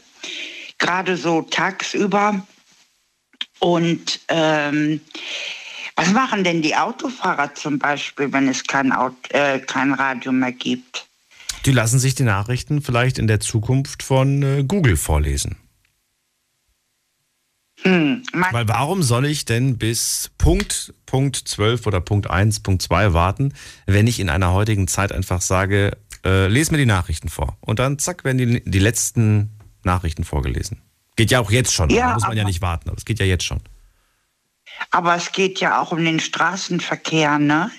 gerade 0.77 1.18
so 1.18 1.41
tagsüber. 1.41 2.45
Und 3.60 4.19
ähm, 4.27 5.02
was 5.95 6.11
machen 6.11 6.44
denn 6.44 6.61
die 6.61 6.76
Autofahrer 6.76 7.56
zum 7.56 7.80
Beispiel, 7.80 8.32
wenn 8.34 8.48
es 8.49 8.64
kein, 8.64 8.91
Auto, 8.91 9.15
äh, 9.30 9.60
kein 9.60 9.94
Radio 9.94 10.32
mehr 10.32 10.52
gibt? 10.52 11.07
Die 11.65 11.72
lassen 11.72 11.99
sich 11.99 12.15
die 12.15 12.23
Nachrichten 12.23 12.82
vielleicht 12.82 13.18
in 13.18 13.27
der 13.27 13.40
Zukunft 13.40 14.03
von 14.03 14.44
äh, 14.44 14.64
Google 14.64 14.98
vorlesen. 14.98 15.57
Hm, 17.82 18.23
Weil 18.34 18.68
warum 18.68 19.03
soll 19.03 19.26
ich 19.26 19.45
denn 19.45 19.77
bis 19.77 20.32
Punkt, 20.38 20.94
Punkt 21.06 21.36
12 21.36 21.86
oder 21.88 22.02
Punkt 22.02 22.30
1, 22.30 22.61
Punkt 22.61 22.82
2 22.82 23.14
warten, 23.14 23.53
wenn 23.86 24.07
ich 24.07 24.19
in 24.19 24.30
einer 24.30 24.53
heutigen 24.53 24.88
Zeit 24.88 25.11
einfach 25.11 25.41
sage, 25.41 25.98
äh, 26.26 26.48
lese 26.48 26.72
mir 26.72 26.77
die 26.77 26.86
Nachrichten 26.86 27.30
vor. 27.30 27.57
Und 27.61 27.80
dann 27.80 27.99
zack, 27.99 28.23
werden 28.23 28.38
die, 28.38 28.64
die 28.64 28.80
letzten 28.80 29.52
Nachrichten 29.84 30.23
vorgelesen. 30.23 30.82
Geht 31.16 31.32
ja 31.32 31.40
auch 31.40 31.52
jetzt 31.52 31.74
schon, 31.74 31.90
ja, 31.90 32.10
da 32.10 32.14
muss 32.16 32.28
man 32.28 32.38
ja 32.38 32.44
nicht 32.44 32.62
warten, 32.62 32.90
aber 32.90 32.98
es 32.98 33.06
geht 33.06 33.20
ja 33.20 33.26
jetzt 33.26 33.46
schon. 33.46 33.62
Aber 34.92 35.16
es 35.16 35.32
geht 35.32 35.60
ja 35.60 35.80
auch 35.82 35.92
um 35.92 36.04
den 36.04 36.20
Straßenverkehr, 36.20 37.40
ne? 37.40 37.72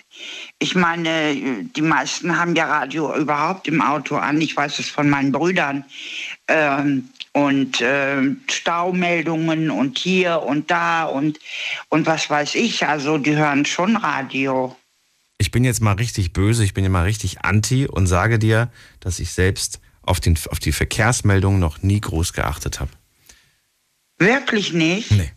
Ich 0.59 0.75
meine, 0.75 1.65
die 1.77 1.83
meisten 1.83 2.39
haben 2.39 2.57
ja 2.57 2.65
Radio 2.67 3.15
überhaupt 3.17 3.69
im 3.69 3.83
Auto 3.83 4.17
an. 4.17 4.41
Ich 4.41 4.57
weiß 4.57 4.79
es 4.79 4.89
von 4.89 5.11
meinen 5.11 5.31
Brüdern. 5.31 5.85
Ähm, 6.49 7.11
und 7.33 7.83
äh, 7.83 8.23
Staumeldungen 8.51 9.71
und 9.71 9.99
hier 9.99 10.43
und 10.43 10.71
da 10.71 11.05
und, 11.05 11.39
und 11.91 12.07
was 12.07 12.31
weiß 12.31 12.55
ich. 12.55 12.87
Also 12.87 13.19
die 13.19 13.37
hören 13.37 13.67
schon 13.67 13.97
Radio. 13.97 14.75
Ich 15.37 15.51
bin 15.51 15.63
jetzt 15.63 15.83
mal 15.83 15.93
richtig 15.93 16.33
böse, 16.33 16.65
ich 16.65 16.73
bin 16.73 16.83
ja 16.83 16.89
mal 16.89 17.03
richtig 17.03 17.43
anti 17.43 17.87
und 17.87 18.07
sage 18.07 18.39
dir, 18.39 18.71
dass 19.01 19.19
ich 19.19 19.33
selbst 19.33 19.81
auf, 20.01 20.19
den, 20.19 20.39
auf 20.51 20.61
die 20.61 20.73
Verkehrsmeldungen 20.73 21.61
noch 21.61 21.83
nie 21.83 22.01
groß 22.01 22.33
geachtet 22.33 22.81
habe. 22.81 22.91
Wirklich 24.19 24.73
nicht? 24.73 25.11
Nee. 25.11 25.33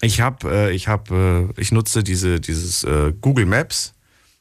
Ich 0.00 0.20
habe, 0.20 0.50
äh, 0.50 0.70
ich 0.72 0.88
habe, 0.88 1.52
äh, 1.56 1.60
ich 1.60 1.72
nutze 1.72 2.04
diese, 2.04 2.40
dieses 2.40 2.84
äh, 2.84 3.12
Google 3.20 3.46
Maps. 3.46 3.94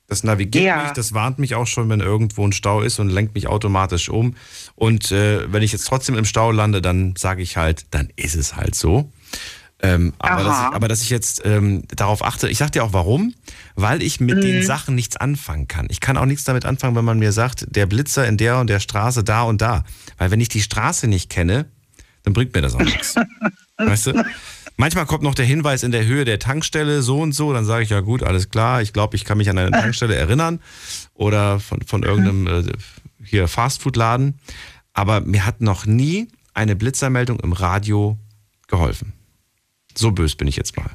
Das 0.07 0.23
navigiert 0.23 0.63
ja. 0.63 0.83
mich, 0.83 0.91
das 0.93 1.13
warnt 1.13 1.37
mich 1.37 1.55
auch 1.55 1.67
schon, 1.67 1.89
wenn 1.89 1.99
irgendwo 1.99 2.47
ein 2.47 2.53
Stau 2.53 2.81
ist 2.81 2.99
und 2.99 3.09
lenkt 3.09 3.35
mich 3.35 3.47
automatisch 3.47 4.07
um. 4.07 4.35
Und 4.75 5.11
äh, 5.11 5.51
wenn 5.51 5.63
ich 5.63 5.73
jetzt 5.73 5.85
trotzdem 5.85 6.15
im 6.15 6.23
Stau 6.23 6.51
lande, 6.51 6.81
dann 6.81 7.15
sage 7.17 7.41
ich 7.41 7.57
halt, 7.57 7.87
dann 7.91 8.09
ist 8.15 8.35
es 8.35 8.55
halt 8.55 8.73
so. 8.73 9.11
Ähm, 9.79 10.13
aber, 10.17 10.43
dass 10.43 10.57
ich, 10.57 10.75
aber 10.75 10.87
dass 10.87 11.01
ich 11.01 11.09
jetzt 11.09 11.41
ähm, 11.45 11.83
darauf 11.89 12.23
achte, 12.23 12.49
ich 12.49 12.57
sag 12.57 12.71
dir 12.71 12.83
auch 12.83 12.93
warum, 12.93 13.35
weil 13.75 14.01
ich 14.01 14.19
mit 14.19 14.37
mhm. 14.37 14.41
den 14.41 14.63
Sachen 14.63 14.95
nichts 14.95 15.17
anfangen 15.17 15.67
kann. 15.67 15.87
Ich 15.89 15.99
kann 15.99 16.17
auch 16.17 16.25
nichts 16.25 16.45
damit 16.45 16.65
anfangen, 16.65 16.95
wenn 16.95 17.05
man 17.05 17.19
mir 17.19 17.31
sagt, 17.31 17.65
der 17.75 17.85
Blitzer 17.85 18.25
in 18.27 18.37
der 18.37 18.59
und 18.59 18.69
der 18.69 18.79
Straße 18.79 19.23
da 19.23 19.43
und 19.43 19.61
da. 19.61 19.83
Weil 20.17 20.31
wenn 20.31 20.41
ich 20.41 20.49
die 20.49 20.61
Straße 20.61 21.07
nicht 21.07 21.29
kenne, 21.29 21.69
dann 22.27 22.33
bringt 22.33 22.53
mir 22.53 22.61
das 22.61 22.75
auch 22.75 22.81
nichts. 22.81 23.15
weißt 23.77 24.07
du? 24.07 24.25
Manchmal 24.75 25.05
kommt 25.05 25.23
noch 25.23 25.33
der 25.33 25.45
Hinweis 25.45 25.83
in 25.83 25.93
der 25.93 26.05
Höhe 26.05 26.25
der 26.25 26.39
Tankstelle 26.39 27.01
so 27.01 27.21
und 27.21 27.31
so, 27.31 27.53
dann 27.53 27.63
sage 27.63 27.83
ich 27.83 27.89
ja 27.89 28.01
gut, 28.01 28.21
alles 28.21 28.49
klar, 28.49 28.81
ich 28.81 28.91
glaube, 28.91 29.15
ich 29.15 29.23
kann 29.23 29.37
mich 29.37 29.49
an 29.49 29.57
eine 29.57 29.71
Tankstelle 29.71 30.13
erinnern 30.13 30.59
oder 31.13 31.61
von, 31.61 31.81
von 31.83 32.03
irgendeinem 32.03 32.47
äh, 32.47 32.73
hier 33.23 33.47
Fastfood-Laden. 33.47 34.39
Aber 34.91 35.21
mir 35.21 35.45
hat 35.45 35.61
noch 35.61 35.85
nie 35.85 36.27
eine 36.53 36.75
Blitzermeldung 36.75 37.39
im 37.39 37.53
Radio 37.53 38.19
geholfen. 38.67 39.13
So 39.95 40.11
böse 40.11 40.35
bin 40.35 40.49
ich 40.49 40.57
jetzt 40.57 40.75
mal. 40.75 40.89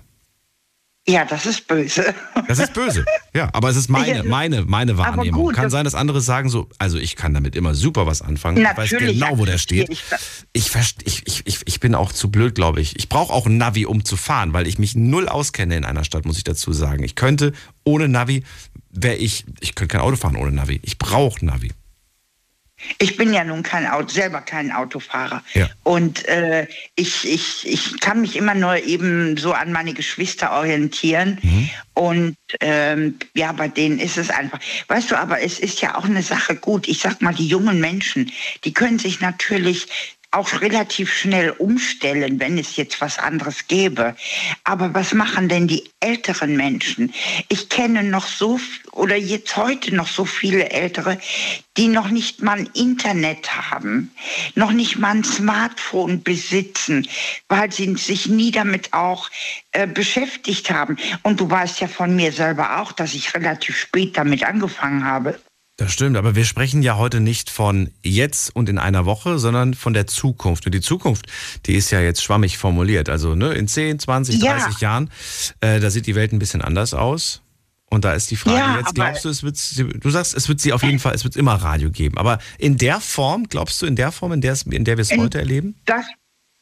Ja, 1.09 1.25
das 1.25 1.47
ist 1.47 1.67
böse. 1.67 2.15
Das 2.47 2.61
ist 2.61 2.75
böse. 2.75 3.05
Ja, 3.35 3.49
aber 3.53 3.71
es 3.71 3.77
ist 3.77 3.89
meine, 3.89 4.23
meine, 4.23 4.65
meine 4.65 4.99
Wahrnehmung. 4.99 5.47
Gut, 5.47 5.55
Kann 5.57 5.69
sein, 5.69 5.85
dass 5.85 5.95
andere 5.97 6.21
sagen 6.21 6.49
so, 6.49 6.69
also 6.79 6.97
ich 6.99 7.17
kann 7.17 7.35
damit 7.35 7.57
immer 7.57 7.75
super 7.75 8.07
was 8.07 8.23
anfangen. 8.23 8.63
Natürlich, 8.63 8.93
ich 8.93 9.21
weiß 9.21 9.29
genau, 9.29 9.39
wo 9.39 9.45
der 9.45 9.59
steht. 9.59 9.89
Ich, 9.91 10.05
ich, 10.53 10.71
ich, 11.05 11.43
ich, 11.47 11.61
ich 11.65 11.81
bin 11.81 11.95
auch 11.97 12.13
zu 12.13 12.31
blöd, 12.31 12.55
glaube 12.55 12.81
ich. 12.81 12.97
Ich 12.97 13.09
brauche 13.09 13.33
auch 13.33 13.47
ein 13.47 13.57
Navi, 13.57 13.85
um 13.87 14.05
zu 14.05 14.17
fahren, 14.17 14.53
weil 14.53 14.69
ich 14.69 14.79
mich 14.79 14.95
null 14.95 15.29
auskenne 15.29 15.77
in 15.77 15.85
einer 15.85 16.05
Stadt, 16.05 16.25
muss 16.25 16.37
ich 16.37 16.45
dazu 16.45 16.73
sagen. 16.73 17.03
Ich 17.03 17.17
könnte 17.17 17.53
ohne 17.85 18.07
Navi, 18.07 18.45
wäre 18.91 19.17
ich, 19.17 19.45
ich 19.61 19.75
könnte 19.75 19.97
kein 19.97 20.03
Auto 20.03 20.17
fahren 20.17 20.37
ohne 20.37 20.53
Navi. 20.53 20.79
Ich 20.85 20.99
brauche 20.99 21.45
Navi. 21.45 21.73
Ich 22.99 23.17
bin 23.17 23.33
ja 23.33 23.45
nun 23.45 23.63
kein 23.63 23.87
Auto, 23.87 24.09
selber 24.09 24.41
kein 24.41 24.73
Autofahrer. 24.73 25.43
Ja. 25.55 25.69
Und 25.83 26.27
äh, 26.27 26.67
ich, 26.95 27.25
ich, 27.29 27.67
ich 27.67 28.01
kann 28.01 28.21
mich 28.21 28.37
immer 28.37 28.55
nur 28.55 28.77
eben 28.77 29.37
so 29.37 29.53
an 29.53 29.73
meine 29.73 29.95
Geschwister 29.95 30.53
orientieren. 30.53 31.39
Mhm. 31.43 31.71
Und 31.95 32.37
ähm, 32.61 33.19
ja, 33.35 33.53
bei 33.53 33.69
denen 33.69 33.99
ist 33.99 34.19
es 34.19 34.31
einfach. 34.31 34.61
Weißt 34.89 35.11
du, 35.11 35.17
aber 35.17 35.43
es 35.43 35.59
ist 35.59 35.81
ja 35.81 35.97
auch 35.97 36.05
eine 36.05 36.23
Sache 36.23 36.57
gut. 36.57 36.89
Ich 36.89 37.01
sag 37.01 37.21
mal, 37.21 37.35
die 37.35 37.47
jungen 37.47 37.81
Menschen, 37.81 38.33
die 38.65 38.73
können 38.73 38.99
sich 38.99 39.21
natürlich 39.21 39.89
auch 40.33 40.61
relativ 40.63 41.13
schnell 41.13 41.51
umstellen, 41.51 42.41
wenn 42.41 42.59
es 42.59 42.77
jetzt 42.77 43.01
was 43.01 43.19
anderes 43.19 43.69
gäbe. 43.69 44.17
Aber 44.65 44.93
was 44.95 45.13
machen 45.13 45.49
denn 45.49 45.69
die 45.69 45.85
älteren 46.01 46.57
Menschen? 46.57 47.13
Ich 47.49 47.69
kenne 47.69 48.03
noch 48.03 48.27
so 48.27 48.59
oder 48.93 49.17
jetzt 49.17 49.57
heute 49.57 49.95
noch 49.95 50.09
so 50.09 50.25
viele 50.25 50.71
Ältere, 50.71 51.19
die 51.77 51.89
noch 51.89 52.09
nicht 52.09 52.43
mal 52.43 52.59
ein 52.59 52.71
Internet 52.75 53.55
haben, 53.55 54.11
noch 54.55 54.73
nicht 54.73 54.99
mal 54.99 55.17
ein 55.17 55.25
Smartphone 55.25 56.23
besitzen, 56.23 57.07
weil 57.49 57.71
sie 57.71 57.95
sich 57.97 58.27
nie 58.27 58.51
damit 58.51 58.93
auch 58.93 59.31
äh, 59.73 59.87
beschäftigt 59.87 60.71
haben. 60.71 60.97
Und 61.23 61.41
du 61.41 61.51
weißt 61.51 61.81
ja 61.81 61.89
von 61.89 62.17
mir 62.17 62.33
selber 62.33 62.81
auch, 62.81 62.93
dass 62.93 63.15
ich 63.15 63.35
relativ 63.35 63.77
spät 63.77 64.17
damit 64.17 64.45
angefangen 64.45 65.05
habe. 65.05 65.39
Das 65.83 65.93
stimmt, 65.93 66.17
aber 66.17 66.37
wir 66.37 66.45
sprechen 66.45 66.81
ja 66.83 66.97
heute 66.97 67.19
nicht 67.19 67.51
von 67.51 67.91
jetzt 68.05 68.55
und 68.55 68.69
in 68.69 68.79
einer 68.79 69.05
Woche, 69.05 69.41
sondern 69.41 69.75
von 69.75 69.93
der 69.93 70.07
Zukunft. 70.07 70.65
Und 70.65 70.77
die 70.77 70.81
Zukunft, 70.81 71.27
die 71.67 71.75
ist 71.75 71.91
ja 71.91 72.01
jetzt 72.01 72.23
schwammig 72.23 72.57
formuliert. 72.57 73.09
Also 73.09 73.35
ne, 73.35 73.53
in 73.55 73.67
10, 73.67 73.99
20, 73.99 74.39
30 74.39 74.75
ja. 74.75 74.79
Jahren, 74.79 75.11
äh, 75.61 75.81
da 75.81 75.91
sieht 75.91 76.07
die 76.07 76.15
Welt 76.15 76.33
ein 76.33 76.39
bisschen 76.39 76.63
anders 76.63 76.95
aus. 76.95 77.43
Und 77.91 78.05
da 78.05 78.13
ist 78.13 78.31
die 78.31 78.37
Frage 78.37 78.59
ja, 78.59 78.79
jetzt, 78.79 78.95
glaubst 78.95 79.25
du, 79.25 79.29
es 79.29 79.43
wird, 79.43 79.59
du 80.05 80.11
sagst, 80.11 80.35
es 80.35 80.49
wird 80.49 80.61
sie 80.61 80.73
auf 80.73 80.85
jeden 80.85 81.01
Fall, 81.01 81.17
es 81.17 81.25
wird 81.25 81.35
immer 81.35 81.55
Radio 81.55 81.91
geben. 81.91 82.17
Aber 82.17 82.39
in 82.59 82.77
der 82.77 83.01
Form, 83.01 83.49
glaubst 83.49 83.83
du, 83.83 83.87
in 83.87 83.97
der 83.97 84.13
Form, 84.13 84.31
in 84.31 84.41
der, 84.41 84.57
in 84.71 84.85
der 84.85 84.99
wir 84.99 85.03
es 85.03 85.11
heute 85.11 85.41
erleben? 85.41 85.75
Das, 85.85 86.05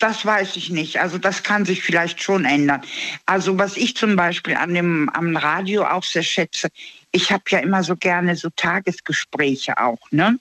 das 0.00 0.24
weiß 0.26 0.56
ich 0.56 0.70
nicht. 0.70 0.98
Also 0.98 1.18
das 1.18 1.42
kann 1.42 1.64
sich 1.64 1.82
vielleicht 1.82 2.22
schon 2.22 2.44
ändern. 2.44 2.82
Also 3.26 3.58
was 3.58 3.76
ich 3.76 3.96
zum 3.96 4.16
Beispiel 4.16 4.56
an 4.56 4.74
dem, 4.74 5.08
am 5.10 5.36
Radio 5.36 5.84
auch 5.84 6.04
sehr 6.04 6.22
schätze, 6.22 6.68
ich 7.12 7.30
habe 7.30 7.44
ja 7.48 7.58
immer 7.58 7.84
so 7.84 7.96
gerne 7.96 8.34
so 8.36 8.48
Tagesgespräche 8.56 9.78
auch, 9.78 10.00
ne? 10.10 10.38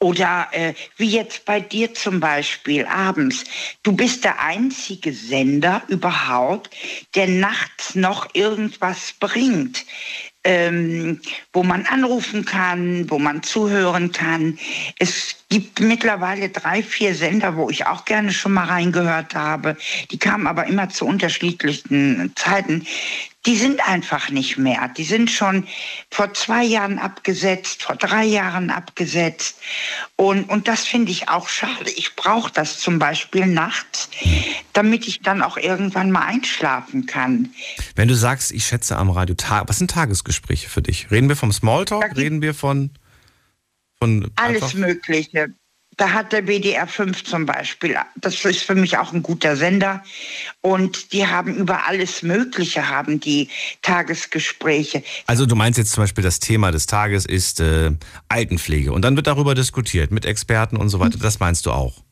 Oder 0.00 0.48
äh, 0.52 0.72
wie 0.96 1.10
jetzt 1.10 1.44
bei 1.44 1.60
dir 1.60 1.92
zum 1.92 2.20
Beispiel 2.20 2.86
abends. 2.86 3.44
Du 3.82 3.92
bist 3.92 4.24
der 4.24 4.40
einzige 4.40 5.12
Sender 5.12 5.82
überhaupt, 5.88 6.74
der 7.14 7.28
nachts 7.28 7.94
noch 7.94 8.28
irgendwas 8.34 9.12
bringt 9.20 9.84
ähm, 10.46 11.20
wo 11.52 11.64
man 11.64 11.84
anrufen 11.86 12.44
kann, 12.44 13.10
wo 13.10 13.18
man 13.18 13.42
zuhören 13.42 14.12
kann. 14.12 14.58
Es 14.98 15.34
gibt 15.48 15.80
mittlerweile 15.80 16.48
drei, 16.48 16.84
vier 16.84 17.16
Sender, 17.16 17.56
wo 17.56 17.68
ich 17.68 17.84
auch 17.86 18.04
gerne 18.04 18.32
schon 18.32 18.52
mal 18.52 18.66
reingehört 18.66 19.34
habe. 19.34 19.76
Die 20.12 20.18
kamen 20.18 20.46
aber 20.46 20.66
immer 20.66 20.88
zu 20.88 21.04
unterschiedlichen 21.04 22.32
Zeiten. 22.36 22.86
Die 23.46 23.56
sind 23.56 23.86
einfach 23.86 24.30
nicht 24.30 24.58
mehr. 24.58 24.88
Die 24.96 25.04
sind 25.04 25.30
schon 25.30 25.66
vor 26.10 26.34
zwei 26.34 26.64
Jahren 26.64 26.98
abgesetzt, 26.98 27.84
vor 27.84 27.96
drei 27.96 28.24
Jahren 28.24 28.70
abgesetzt. 28.70 29.58
Und, 30.16 30.48
und 30.50 30.66
das 30.66 30.84
finde 30.84 31.12
ich 31.12 31.28
auch 31.28 31.48
schade. 31.48 31.90
Ich 31.96 32.16
brauche 32.16 32.52
das 32.52 32.78
zum 32.78 32.98
Beispiel 32.98 33.46
nachts, 33.46 34.10
damit 34.72 35.06
ich 35.06 35.20
dann 35.20 35.42
auch 35.42 35.56
irgendwann 35.56 36.10
mal 36.10 36.26
einschlafen 36.26 37.06
kann. 37.06 37.50
Wenn 37.94 38.08
du 38.08 38.14
sagst, 38.14 38.50
ich 38.50 38.66
schätze 38.66 38.96
am 38.96 39.10
Radio, 39.10 39.36
was 39.66 39.78
sind 39.78 39.90
Tagesgespräche 39.92 40.68
für 40.68 40.82
dich? 40.82 41.10
Reden 41.10 41.28
wir 41.28 41.36
vom 41.36 41.52
Smalltalk? 41.52 42.16
Reden 42.16 42.42
wir 42.42 42.52
von, 42.54 42.90
von 43.98 44.30
alles 44.36 44.74
Mögliche. 44.74 45.54
Da 45.96 46.12
hat 46.12 46.32
der 46.32 46.46
WDR 46.46 46.86
5 46.86 47.24
zum 47.24 47.46
Beispiel, 47.46 47.96
das 48.16 48.44
ist 48.44 48.62
für 48.62 48.74
mich 48.74 48.98
auch 48.98 49.14
ein 49.14 49.22
guter 49.22 49.56
Sender. 49.56 50.02
Und 50.60 51.12
die 51.14 51.26
haben 51.26 51.54
über 51.54 51.86
alles 51.86 52.22
Mögliche, 52.22 52.88
haben 52.88 53.18
die 53.18 53.48
Tagesgespräche. 53.80 55.02
Also 55.26 55.46
du 55.46 55.56
meinst 55.56 55.78
jetzt 55.78 55.92
zum 55.92 56.04
Beispiel, 56.04 56.22
das 56.22 56.38
Thema 56.38 56.70
des 56.70 56.84
Tages 56.84 57.24
ist 57.24 57.60
äh, 57.60 57.92
Altenpflege. 58.28 58.92
Und 58.92 59.02
dann 59.02 59.16
wird 59.16 59.26
darüber 59.26 59.54
diskutiert 59.54 60.10
mit 60.10 60.26
Experten 60.26 60.76
und 60.76 60.90
so 60.90 61.00
weiter. 61.00 61.18
Das 61.18 61.40
meinst 61.40 61.64
du 61.64 61.72
auch? 61.72 62.02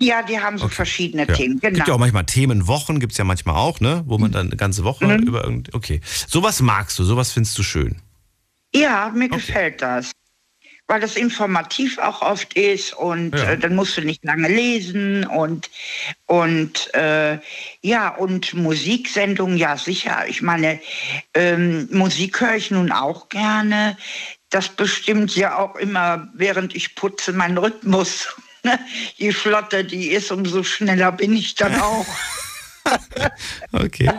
Ja, 0.00 0.22
die 0.22 0.38
haben 0.38 0.58
so 0.58 0.66
okay. 0.66 0.74
verschiedene 0.74 1.26
ja. 1.26 1.34
Themen. 1.34 1.60
Genau. 1.60 1.74
Gibt 1.74 1.88
ja 1.88 1.94
auch 1.94 1.98
manchmal 1.98 2.24
Themenwochen, 2.24 3.00
gibt 3.00 3.12
es 3.12 3.18
ja 3.18 3.24
manchmal 3.24 3.56
auch, 3.56 3.80
ne? 3.80 4.02
Wo 4.06 4.18
man 4.18 4.30
dann 4.30 4.46
eine 4.46 4.56
ganze 4.56 4.84
Woche 4.84 5.06
mhm. 5.06 5.26
über 5.26 5.44
irgendwie. 5.44 5.74
Okay. 5.74 6.00
Sowas 6.28 6.60
magst 6.60 6.98
du, 6.98 7.04
sowas 7.04 7.32
findest 7.32 7.58
du 7.58 7.62
schön. 7.62 7.96
Ja, 8.74 9.10
mir 9.14 9.26
okay. 9.26 9.36
gefällt 9.36 9.82
das. 9.82 10.12
Weil 10.88 11.00
das 11.00 11.16
informativ 11.16 11.98
auch 11.98 12.22
oft 12.22 12.54
ist 12.54 12.94
und 12.94 13.32
ja. 13.32 13.52
äh, 13.52 13.58
dann 13.58 13.76
musst 13.76 13.96
du 13.96 14.00
nicht 14.00 14.24
lange 14.24 14.48
lesen 14.48 15.26
und 15.26 15.70
und 16.26 16.92
äh, 16.94 17.38
ja 17.82 18.08
und 18.08 18.54
Musiksendungen 18.54 19.58
ja 19.58 19.76
sicher. 19.76 20.24
Ich 20.26 20.42
meine 20.42 20.80
ähm, 21.34 21.88
Musik 21.92 22.40
höre 22.40 22.56
ich 22.56 22.70
nun 22.70 22.90
auch 22.90 23.28
gerne. 23.28 23.96
Das 24.50 24.70
bestimmt 24.70 25.36
ja 25.36 25.58
auch 25.58 25.76
immer, 25.76 26.26
während 26.34 26.74
ich 26.74 26.94
putze, 26.94 27.32
meinen 27.34 27.58
Rhythmus. 27.58 28.34
Je 29.16 29.32
flotter 29.32 29.82
die 29.82 30.08
ist, 30.08 30.32
umso 30.32 30.62
schneller 30.62 31.12
bin 31.12 31.36
ich 31.36 31.54
dann 31.54 31.78
auch. 31.80 32.06
okay. 33.72 34.10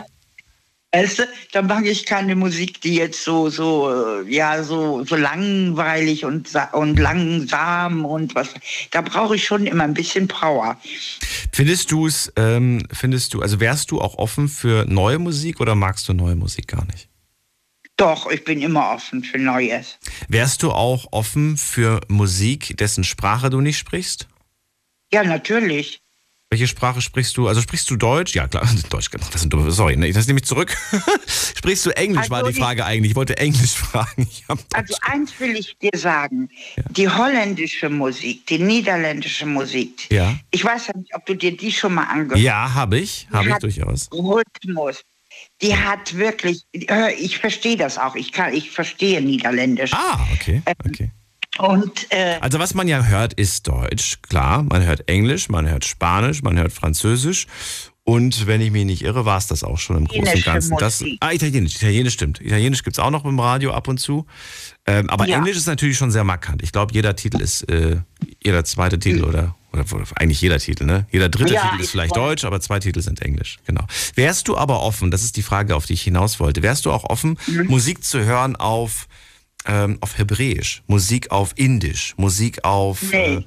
Weißt 0.92 1.20
du, 1.20 1.28
da 1.52 1.62
mag 1.62 1.86
ich 1.86 2.04
keine 2.04 2.34
Musik, 2.34 2.80
die 2.80 2.96
jetzt 2.96 3.22
so, 3.22 3.48
so, 3.48 4.22
äh, 4.22 4.28
ja, 4.28 4.64
so, 4.64 5.04
so 5.04 5.14
langweilig 5.14 6.24
und, 6.24 6.50
und 6.72 6.98
langsam 6.98 8.04
und 8.04 8.34
was. 8.34 8.48
Da 8.90 9.00
brauche 9.00 9.36
ich 9.36 9.44
schon 9.44 9.66
immer 9.66 9.84
ein 9.84 9.94
bisschen 9.94 10.26
Power. 10.26 10.76
Findest 11.52 11.92
du 11.92 12.08
es, 12.08 12.32
ähm, 12.34 12.82
findest 12.92 13.34
du, 13.34 13.40
also 13.40 13.60
wärst 13.60 13.92
du 13.92 14.00
auch 14.00 14.16
offen 14.18 14.48
für 14.48 14.84
neue 14.86 15.20
Musik 15.20 15.60
oder 15.60 15.76
magst 15.76 16.08
du 16.08 16.12
neue 16.12 16.34
Musik 16.34 16.66
gar 16.66 16.84
nicht? 16.86 17.08
Doch, 17.96 18.28
ich 18.28 18.44
bin 18.44 18.60
immer 18.60 18.90
offen 18.90 19.22
für 19.22 19.38
Neues. 19.38 19.98
Wärst 20.28 20.62
du 20.64 20.72
auch 20.72 21.12
offen 21.12 21.56
für 21.56 22.00
Musik, 22.08 22.76
dessen 22.78 23.04
Sprache 23.04 23.50
du 23.50 23.60
nicht 23.60 23.78
sprichst? 23.78 24.26
Ja, 25.12 25.22
natürlich. 25.22 26.00
Welche 26.52 26.66
Sprache 26.66 27.00
sprichst 27.00 27.36
du? 27.36 27.46
Also 27.46 27.60
sprichst 27.60 27.88
du 27.90 27.96
Deutsch? 27.96 28.34
Ja, 28.34 28.48
klar, 28.48 28.68
Deutsch, 28.90 29.08
genau. 29.12 29.24
Das 29.30 29.40
sind 29.40 29.52
dumme, 29.52 29.70
sorry, 29.70 29.96
ne, 29.96 30.10
das 30.12 30.26
nehme 30.26 30.40
ich 30.40 30.46
zurück. 30.46 30.76
sprichst 31.56 31.86
du 31.86 31.90
Englisch, 31.90 32.22
Also 32.22 32.30
war 32.32 32.42
die 32.42 32.52
die- 32.52 32.60
Frage 32.60 32.84
eigentlich. 32.84 33.12
Ich 33.12 33.16
wollte 33.16 33.36
Englisch 33.36 33.70
fragen. 33.74 34.28
Also 34.74 34.94
eins 35.02 35.38
will 35.38 35.54
ich 35.56 35.76
dir 35.78 35.96
sagen, 35.96 36.48
die 36.90 37.08
holländische 37.08 37.88
Musik, 37.88 38.46
die 38.48 38.58
niederländische 38.58 39.46
Musik, 39.46 40.10
Ja. 40.10 40.36
ich 40.50 40.64
weiß 40.64 40.88
ja 40.88 40.96
nicht, 40.96 41.14
ob 41.14 41.24
du 41.24 41.36
dir 41.36 41.56
die 41.56 41.70
schon 41.70 41.94
mal 41.94 42.04
angehört 42.04 42.40
Ja, 42.42 42.74
habe 42.74 42.98
ich, 42.98 43.28
habe 43.32 43.48
ich 43.50 43.54
durchaus. 43.56 44.08
Rhythmus. 44.12 45.02
Die 45.62 45.76
hat 45.76 46.16
wirklich, 46.16 46.64
ich 46.72 47.38
verstehe 47.38 47.76
das 47.76 47.96
auch, 47.96 48.16
ich 48.16 48.32
kann, 48.32 48.52
ich 48.52 48.72
verstehe 48.72 49.22
Niederländisch. 49.22 49.92
Ah, 49.94 50.18
okay, 50.34 50.62
okay. 50.84 51.12
Und 51.58 52.06
äh, 52.10 52.38
Also 52.40 52.58
was 52.58 52.74
man 52.74 52.88
ja 52.88 53.04
hört, 53.04 53.32
ist 53.34 53.66
Deutsch, 53.68 54.18
klar. 54.22 54.62
Man 54.62 54.84
hört 54.84 55.08
Englisch, 55.08 55.48
man 55.48 55.68
hört 55.68 55.84
Spanisch, 55.84 56.42
man 56.42 56.58
hört 56.58 56.72
Französisch. 56.72 57.46
Und 58.04 58.46
wenn 58.46 58.60
ich 58.60 58.70
mich 58.70 58.86
nicht 58.86 59.02
irre, 59.02 59.24
war 59.24 59.36
es 59.38 59.46
das 59.46 59.62
auch 59.62 59.78
schon 59.78 59.96
im 59.98 60.04
Großen 60.06 60.34
und 60.34 60.44
Ganzen. 60.44 60.76
Das, 60.78 61.04
ah, 61.20 61.32
Italienisch, 61.32 61.76
Italienisch 61.76 62.14
stimmt. 62.14 62.40
Italienisch 62.40 62.82
gibt 62.82 62.96
es 62.96 62.98
auch 62.98 63.10
noch 63.10 63.24
im 63.24 63.38
Radio 63.38 63.72
ab 63.72 63.88
und 63.88 63.98
zu. 63.98 64.26
Ähm, 64.86 65.08
aber 65.10 65.28
Ja. 65.28 65.36
Englisch 65.38 65.56
ist 65.56 65.66
natürlich 65.66 65.98
schon 65.98 66.10
sehr 66.10 66.24
markant. 66.24 66.62
Ich 66.62 66.72
glaube, 66.72 66.92
jeder 66.94 67.14
Titel 67.14 67.40
ist, 67.40 67.62
äh, 67.70 67.98
jeder 68.42 68.64
zweite 68.64 68.98
Titel 68.98 69.22
oder, 69.24 69.54
oder 69.72 69.84
eigentlich 70.16 70.40
jeder 70.40 70.58
Titel, 70.58 70.86
ne? 70.86 71.06
Jeder 71.12 71.28
dritte 71.28 71.54
Ja, 71.54 71.62
Titel 71.62 71.76
ist 71.80 71.84
ich 71.86 71.90
vielleicht. 71.90 72.16
Deutsch, 72.16 72.44
aber 72.44 72.60
zwei 72.60 72.80
Titel 72.80 73.00
sind 73.00 73.20
Englisch, 73.22 73.58
genau. 73.66 73.84
Wärst 74.14 74.48
du 74.48 74.56
aber 74.56 74.80
offen, 74.80 75.10
das 75.10 75.22
ist 75.22 75.36
die 75.36 75.42
Frage, 75.42 75.76
auf 75.76 75.86
die 75.86 75.92
ich 75.92 76.02
hinaus 76.02 76.40
wollte, 76.40 76.62
wärst 76.62 76.86
du 76.86 76.92
auch 76.92 77.04
offen, 77.04 77.38
Mhm. 77.46 77.66
Musik 77.66 78.02
zu 78.02 78.24
hören 78.24 78.56
auf, 78.56 79.06
ähm, 79.66 79.98
auf 80.00 80.18
Hebräisch, 80.18 80.82
Musik 80.86 81.30
auf 81.30 81.52
Indisch, 81.56 82.14
Musik 82.16 82.64
auf... 82.64 83.02
Nee. 83.10 83.34
Äh, 83.34 83.44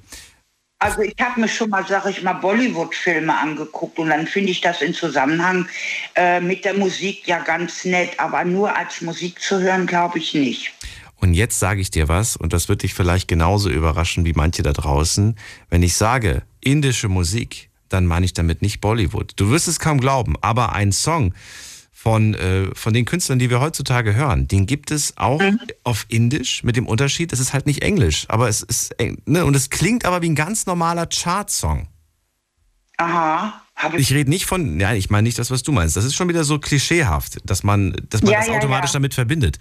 Also 0.80 1.02
ich 1.02 1.16
habe 1.22 1.40
mir 1.40 1.48
schon 1.48 1.70
mal, 1.70 1.86
sag 1.88 2.06
ich 2.08 2.22
mal, 2.24 2.34
Bollywood-Filme 2.34 3.34
angeguckt 3.34 4.00
und 4.00 4.10
dann 4.10 4.28
finde 4.28 4.52
ich 4.52 4.60
das 4.60 4.82
in 4.82 4.94
Zusammenhang 4.94 5.66
äh, 6.14 6.42
mit 6.42 6.66
der 6.66 6.74
Musik 6.74 7.26
ja 7.26 7.40
ganz 7.40 7.86
nett, 7.86 8.20
aber 8.20 8.44
nur 8.44 8.76
als 8.76 9.00
Musik 9.00 9.40
zu 9.40 9.62
hören, 9.62 9.88
glaube 9.88 10.20
ich 10.20 10.34
nicht. 10.34 10.74
Und 11.16 11.36
jetzt 11.36 11.58
sage 11.58 11.80
ich 11.80 11.90
dir 11.90 12.10
was, 12.10 12.36
und 12.36 12.52
das 12.52 12.68
wird 12.68 12.84
dich 12.84 12.94
vielleicht 12.94 13.30
genauso 13.30 13.70
überraschen 13.70 14.26
wie 14.26 14.34
manche 14.34 14.62
da 14.62 14.74
draußen. 14.74 15.38
Wenn 15.70 15.84
ich 15.84 15.96
sage 15.96 16.44
indische 16.60 17.08
Musik, 17.08 17.70
dann 17.88 18.06
meine 18.06 18.26
ich 18.26 18.34
damit 18.34 18.62
nicht 18.62 18.82
Bollywood. 18.82 19.32
Du 19.38 19.52
wirst 19.52 19.70
es 19.70 19.80
kaum 19.80 20.02
glauben, 20.02 20.36
aber 20.42 20.74
ein 20.74 20.92
Song 20.92 21.34
von, 22.04 22.34
äh, 22.34 22.68
von 22.76 22.94
den 22.94 23.06
Künstlern, 23.06 23.40
die 23.40 23.50
wir 23.50 23.62
heutzutage 23.62 24.14
hören, 24.14 24.46
den 24.50 24.66
gibt 24.66 24.92
es 24.92 25.16
auch 25.16 25.42
auf 25.86 26.06
Indisch 26.10 26.62
mit 26.62 26.76
dem 26.76 26.86
Unterschied, 26.86 27.32
es 27.32 27.40
ist 27.40 27.54
halt 27.54 27.66
nicht 27.66 27.82
Englisch, 27.82 28.26
aber 28.28 28.50
es 28.50 28.62
ist, 28.62 28.94
ne, 29.26 29.46
und 29.46 29.56
es 29.56 29.70
klingt 29.70 30.04
aber 30.04 30.22
wie 30.22 30.30
ein 30.30 30.36
ganz 30.36 30.66
normaler 30.66 31.08
Chartsong. 31.08 31.88
Aha. 32.98 33.54
Hab 33.78 33.98
Ich 33.98 34.12
rede 34.12 34.30
nicht 34.30 34.46
von, 34.46 34.82
ja, 34.82 34.94
ich 34.94 35.10
meine 35.10 35.24
nicht 35.24 35.40
das, 35.40 35.50
was 35.50 35.64
du 35.64 35.72
meinst. 35.72 35.96
Das 35.96 36.04
ist 36.04 36.14
schon 36.14 36.28
wieder 36.28 36.44
so 36.44 36.60
klischeehaft, 36.60 37.38
dass 37.46 37.64
man, 37.64 37.96
dass 38.10 38.22
man 38.22 38.34
Ja, 38.34 38.40
das 38.40 38.48
ja, 38.48 38.56
automatisch 38.56 38.92
ja. 38.92 38.96
damit 38.96 39.14
verbindet. 39.14 39.60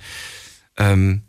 Ähm, 0.77 1.23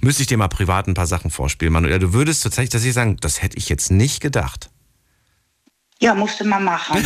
müsste 0.00 0.22
ich 0.22 0.28
dir 0.28 0.38
mal 0.38 0.48
privat 0.48 0.88
ein 0.88 0.94
paar 0.94 1.06
Sachen 1.06 1.30
vorspielen, 1.30 1.74
Manuel. 1.74 1.98
Du 1.98 2.14
würdest 2.14 2.42
tatsächlich, 2.42 2.70
dass 2.70 2.84
ich 2.84 2.94
sagen, 2.94 3.18
das 3.20 3.42
hätte 3.42 3.58
ich 3.58 3.68
jetzt 3.68 3.90
nicht 3.90 4.20
gedacht. 4.20 4.70
Ja, 6.00 6.14
musste 6.14 6.44
man 6.44 6.64
machen. 6.64 7.04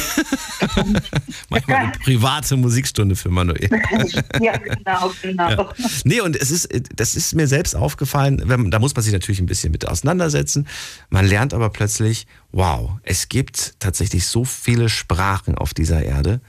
Manchmal 1.51 1.77
eine 1.77 1.93
private 1.93 2.57
Musikstunde 2.57 3.17
für 3.17 3.29
Manuel. 3.29 3.69
ja, 4.41 4.57
genau, 4.57 5.13
genau. 5.23 5.51
Ja. 5.51 5.69
Nee, 6.05 6.21
und 6.21 6.35
es 6.35 6.51
ist, 6.51 6.69
das 6.97 7.15
ist 7.15 7.35
mir 7.35 7.47
selbst 7.47 7.77
aufgefallen, 7.77 8.43
wenn, 8.47 8.71
da 8.71 8.79
muss 8.79 8.95
man 8.95 9.03
sich 9.05 9.13
natürlich 9.13 9.41
ein 9.41 9.47
bisschen 9.47 9.73
mit 9.73 9.87
auseinandersetzen. 9.87 10.67
Man 11.11 11.27
lernt 11.27 11.55
aber 11.55 11.71
plötzlich, 11.71 12.27
wow, 12.51 12.93
es 13.03 13.29
gibt 13.29 13.75
tatsächlich 13.79 14.27
so 14.27 14.45
viele 14.45 14.89
Sprachen 14.89 15.57
auf 15.57 15.75
dieser 15.75 16.03
Erde 16.03 16.41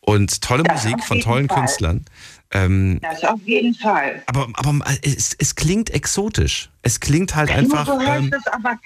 und 0.00 0.40
tolle 0.40 0.62
Das 0.64 0.82
Musik 0.84 1.04
von 1.04 1.20
tollen 1.20 1.48
Fall. 1.48 1.58
Künstlern. 1.58 2.04
Ähm, 2.50 2.98
Das 3.02 3.22
auf 3.24 3.40
jeden 3.44 3.74
Fall. 3.74 4.22
aber 4.26 4.48
aber 4.54 4.78
es, 5.02 5.34
es 5.38 5.54
klingt 5.54 5.90
exotisch. 5.90 6.70
Es 6.82 7.00
klingt 7.00 7.34
halt 7.34 7.50
einfach. 7.50 7.86
Nur 7.86 7.98
du 7.98 8.06
hörst 8.06 8.24
Ähm, 8.24 8.34
es 8.38 8.46
aber 8.52 8.76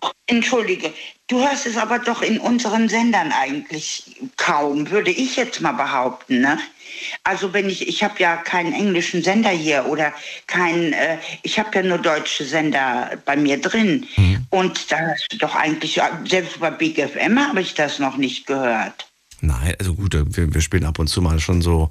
doch, 0.00 0.14
entschuldige, 0.26 0.92
du 1.28 1.40
hörst 1.40 1.66
es 1.66 1.76
aber 1.76 1.98
doch 1.98 2.22
in 2.22 2.38
unseren 2.38 2.88
Sendern 2.88 3.32
eigentlich 3.32 4.16
kaum, 4.36 4.90
würde 4.90 5.10
ich 5.10 5.36
jetzt 5.36 5.60
mal 5.60 5.72
behaupten. 5.72 6.40
Ne? 6.40 6.58
Also 7.24 7.52
wenn 7.52 7.68
ich, 7.68 7.86
ich 7.88 8.02
habe 8.02 8.14
ja 8.18 8.36
keinen 8.36 8.72
englischen 8.72 9.22
Sender 9.22 9.50
hier 9.50 9.86
oder 9.86 10.12
keinen, 10.46 10.92
äh, 10.92 11.18
ich 11.42 11.58
habe 11.58 11.70
ja 11.74 11.82
nur 11.82 11.98
deutsche 11.98 12.44
Sender 12.44 13.12
bei 13.24 13.36
mir 13.36 13.60
drin. 13.60 14.06
Mhm. 14.16 14.46
Und 14.50 14.92
da 14.92 14.98
hast 14.98 15.26
du 15.30 15.38
doch 15.38 15.54
eigentlich, 15.54 16.00
selbst 16.24 16.60
bei 16.60 16.70
Big 16.70 16.98
FM 16.98 17.38
habe 17.38 17.60
ich 17.60 17.74
das 17.74 17.98
noch 17.98 18.16
nicht 18.16 18.46
gehört. 18.46 19.06
nein, 19.40 19.74
also 19.78 19.94
gut, 19.94 20.14
wir, 20.14 20.54
wir 20.54 20.60
spielen 20.60 20.84
ab 20.84 20.98
und 20.98 21.08
zu 21.08 21.20
mal 21.20 21.40
schon 21.40 21.62
so 21.62 21.90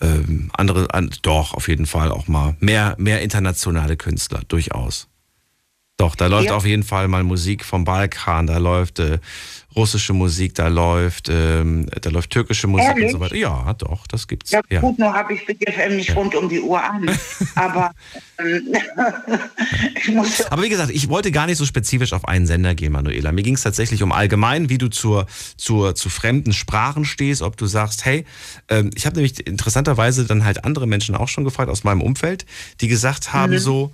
ähm, 0.00 0.50
andere, 0.54 0.92
an, 0.92 1.10
doch, 1.22 1.54
auf 1.54 1.68
jeden 1.68 1.86
Fall 1.86 2.10
auch 2.10 2.26
mal 2.28 2.56
mehr, 2.58 2.94
mehr 2.98 3.22
internationale 3.22 3.96
Künstler, 3.96 4.42
durchaus. 4.48 5.08
Doch, 5.98 6.16
da 6.16 6.26
läuft 6.26 6.46
Ja. 6.48 6.56
auf 6.56 6.64
jeden 6.66 6.82
Fall 6.82 7.06
mal 7.06 7.22
Musik 7.22 7.64
vom 7.64 7.84
Balkan, 7.84 8.46
da 8.46 8.58
läuft 8.58 8.98
äh, 8.98 9.18
russische 9.76 10.12
Musik, 10.12 10.54
da 10.54 10.66
läuft, 10.68 11.28
ähm, 11.30 11.86
da 12.00 12.10
läuft 12.10 12.30
türkische 12.30 12.66
Musik 12.66 12.88
und 12.90 12.96
Ehrlich? 12.96 13.12
so 13.12 13.20
weiter. 13.20 13.36
Ja, 13.36 13.72
doch, 13.74 14.06
das 14.08 14.26
gibt's. 14.26 14.50
Ja, 14.50 14.62
Ja. 14.68 14.80
gut, 14.80 14.98
nur 14.98 15.12
habe 15.12 15.34
ich 15.34 15.46
Big 15.46 15.58
FM 15.70 15.96
nicht 15.96 16.16
rund 16.16 16.34
um 16.34 16.48
die 16.48 16.60
Uhr 16.60 16.82
an. 16.82 17.08
Aber 17.54 17.92
ähm, 18.38 18.74
ich 19.94 20.08
muss 20.08 20.40
Aber 20.50 20.62
wie 20.62 20.68
gesagt, 20.70 20.90
ich 20.90 21.08
wollte 21.08 21.30
gar 21.30 21.46
nicht 21.46 21.58
so 21.58 21.66
spezifisch 21.66 22.12
auf 22.14 22.26
einen 22.26 22.46
Sender 22.46 22.74
gehen, 22.74 22.92
Manuela. 22.92 23.30
Mir 23.30 23.42
ging 23.42 23.54
es 23.54 23.62
tatsächlich 23.62 24.02
um 24.02 24.12
allgemein, 24.12 24.68
wie 24.70 24.78
du 24.78 24.88
zur, 24.88 25.26
zur, 25.56 25.94
zu 25.94 26.08
fremden 26.08 26.52
Sprachen 26.52 27.04
stehst, 27.04 27.42
ob 27.42 27.56
du 27.56 27.66
sagst, 27.66 28.04
hey, 28.04 28.24
ähm, 28.68 28.90
ich 28.96 29.06
habe 29.06 29.16
nämlich 29.16 29.46
interessanterweise 29.46 30.24
dann 30.26 30.44
halt 30.44 30.64
andere 30.64 30.86
Menschen 30.88 31.14
auch 31.14 31.28
schon 31.28 31.44
gefragt 31.44 31.70
aus 31.70 31.84
meinem 31.84 32.00
Umfeld, 32.02 32.44
die 32.80 32.88
gesagt 32.88 33.32
haben 33.32 33.52
Mhm. 33.52 33.58
so, 33.58 33.92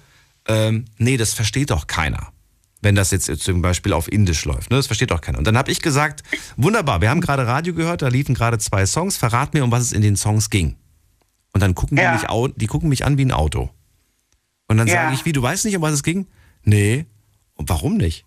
ähm, 0.49 0.87
nee, 0.99 1.17
das 1.17 1.35
versteht 1.35 1.71
doch 1.71 1.87
keiner. 1.87 2.33
Wenn 2.81 2.95
das 2.95 3.11
jetzt 3.11 3.27
zum 3.41 3.61
Beispiel 3.61 3.93
auf 3.93 4.11
Indisch 4.11 4.45
läuft, 4.45 4.71
ne? 4.71 4.77
das 4.77 4.87
versteht 4.87 5.11
doch 5.11 5.21
keiner. 5.21 5.39
Und 5.39 5.47
dann 5.47 5.59
habe 5.59 5.71
ich 5.71 5.81
gesagt, 5.83 6.23
wunderbar, 6.57 7.01
wir 7.01 7.11
haben 7.11 7.21
gerade 7.21 7.47
Radio 7.47 7.75
gehört, 7.75 8.03
da 8.03 8.09
liefen 8.09 8.35
gerade 8.37 8.59
zwei 8.59 8.87
Songs, 8.87 9.17
verrat 9.17 9.53
mir, 9.53 9.65
um 9.65 9.73
was 9.73 9.83
es 9.83 9.93
in 9.93 10.01
den 10.03 10.17
Songs 10.17 10.49
ging. 10.49 10.77
Und 11.53 11.61
dann 11.61 11.75
gucken 11.75 11.99
Ja. 11.99 12.17
die, 12.17 12.23
mich 12.23 12.55
die 12.57 12.67
gucken 12.67 12.89
mich 12.89 13.05
an 13.05 13.19
wie 13.19 13.25
ein 13.25 13.33
Auto. 13.33 13.71
Und 14.69 14.77
dann 14.77 14.87
Ja. 14.87 14.95
sage 15.05 15.15
ich, 15.15 15.25
wie, 15.25 15.33
du 15.33 15.43
weißt 15.43 15.65
nicht, 15.65 15.77
um 15.77 15.83
was 15.83 15.93
es 15.95 16.03
ging? 16.05 16.27
Nee. 16.63 17.07
Und 17.55 17.69
warum 17.69 17.97
nicht? 17.97 18.25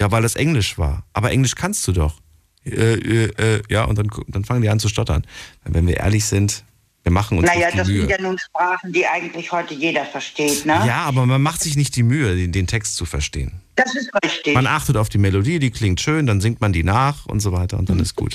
Ja, 0.00 0.10
weil 0.10 0.22
das 0.22 0.34
Englisch 0.34 0.76
war. 0.76 1.06
Aber 1.12 1.30
Englisch 1.30 1.54
kannst 1.54 1.86
du 1.86 1.92
doch. 1.92 2.20
Äh, 2.64 2.70
äh, 2.94 3.24
äh, 3.36 3.62
ja, 3.68 3.84
und 3.84 3.96
dann, 3.98 4.10
dann 4.26 4.44
fangen 4.44 4.62
die 4.62 4.70
an 4.70 4.80
zu 4.80 4.88
stottern. 4.88 5.24
Wenn 5.64 5.86
wir 5.86 5.98
ehrlich 5.98 6.24
sind, 6.24 6.64
wir 7.04 7.12
machen 7.12 7.38
uns 7.38 7.46
naja, 7.46 7.70
das 7.70 7.86
Mühe. 7.86 8.00
sind 8.00 8.10
ja 8.10 8.20
nun 8.20 8.38
Sprachen, 8.38 8.92
die 8.92 9.06
eigentlich 9.06 9.52
heute 9.52 9.74
jeder 9.74 10.06
versteht, 10.06 10.64
ne? 10.64 10.82
ja, 10.86 11.04
aber 11.04 11.26
man 11.26 11.40
macht 11.40 11.62
sich 11.62 11.76
nicht 11.76 11.94
die 11.96 12.02
Mühe, 12.02 12.34
den, 12.34 12.50
den 12.50 12.66
Text 12.66 12.96
zu 12.96 13.04
verstehen. 13.04 13.60
Das 13.76 13.94
ist 13.94 14.10
richtig. 14.24 14.54
Man 14.54 14.66
achtet 14.66 14.96
auf 14.96 15.10
die 15.10 15.18
Melodie, 15.18 15.58
die 15.58 15.70
klingt 15.70 16.00
schön, 16.00 16.26
dann 16.26 16.40
singt 16.40 16.60
man 16.60 16.72
die 16.72 16.82
nach 16.82 17.26
und 17.26 17.40
so 17.40 17.52
weiter 17.52 17.78
und 17.78 17.90
dann 17.90 18.00
ist 18.00 18.16
gut. 18.16 18.34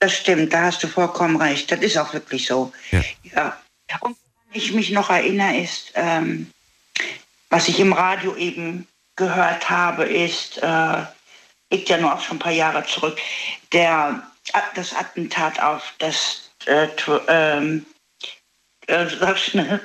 Das 0.00 0.12
stimmt, 0.12 0.52
da 0.52 0.64
hast 0.64 0.82
du 0.82 0.88
vollkommen 0.88 1.36
recht. 1.36 1.70
Das 1.70 1.80
ist 1.80 1.96
auch 1.96 2.12
wirklich 2.12 2.46
so. 2.46 2.72
Ja. 2.90 3.02
Ja. 3.22 3.56
Und 4.00 4.16
woran 4.16 4.52
ich 4.52 4.72
mich 4.74 4.90
noch 4.90 5.10
erinnere, 5.10 5.56
ist, 5.56 5.92
ähm, 5.94 6.50
was 7.50 7.68
ich 7.68 7.78
im 7.80 7.92
Radio 7.92 8.36
eben 8.36 8.86
gehört 9.16 9.70
habe, 9.70 10.04
ist, 10.04 10.58
äh, 10.58 11.04
liegt 11.70 11.88
ja 11.88 11.98
nur 11.98 12.14
auch 12.14 12.20
schon 12.20 12.36
ein 12.36 12.40
paar 12.40 12.52
Jahre 12.52 12.84
zurück, 12.84 13.18
der, 13.72 14.22
das 14.74 14.94
Attentat 14.94 15.62
auf 15.62 15.94
das, 15.98 16.50
äh, 16.66 16.88
ähm, 17.28 17.86
äh, 18.86 19.06
sag 19.20 19.38
schnell, 19.38 19.80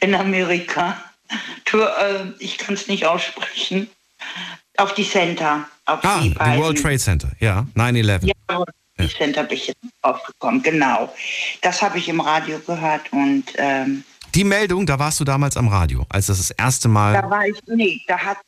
in 0.00 0.14
Amerika. 0.14 1.02
Äh, 1.72 2.24
ich 2.38 2.58
kann 2.58 2.74
es 2.74 2.88
nicht 2.88 3.06
aussprechen. 3.06 3.88
Auf 4.76 4.94
die 4.94 5.08
Center. 5.08 5.68
Auf 5.86 6.00
Ah, 6.04 6.20
die 6.22 6.30
die. 6.30 6.36
World 6.58 6.80
Trade 6.80 6.98
Center, 6.98 7.30
ja, 7.40 7.66
9-11. 7.74 8.26
Ja, 8.26 8.64
die 9.00 9.08
Center 9.08 9.42
bin 9.44 9.56
ich 9.58 9.66
jetzt 9.68 9.78
aufgekommen, 10.02 10.62
genau. 10.62 11.12
Das 11.60 11.82
habe 11.82 11.98
ich 11.98 12.08
im 12.08 12.20
Radio 12.20 12.58
gehört 12.60 13.12
und 13.12 13.44
ähm, 13.56 14.04
Die 14.34 14.44
Meldung, 14.44 14.86
da 14.86 14.98
warst 14.98 15.18
du 15.20 15.24
damals 15.24 15.56
am 15.56 15.68
Radio, 15.68 16.06
als 16.08 16.26
das 16.26 16.38
das 16.38 16.50
erste 16.52 16.88
Mal. 16.88 17.14
da 17.14 17.28
war 17.28 17.46
ich, 17.46 17.58
nee, 17.66 18.00
da 18.06 18.18
hat, 18.18 18.38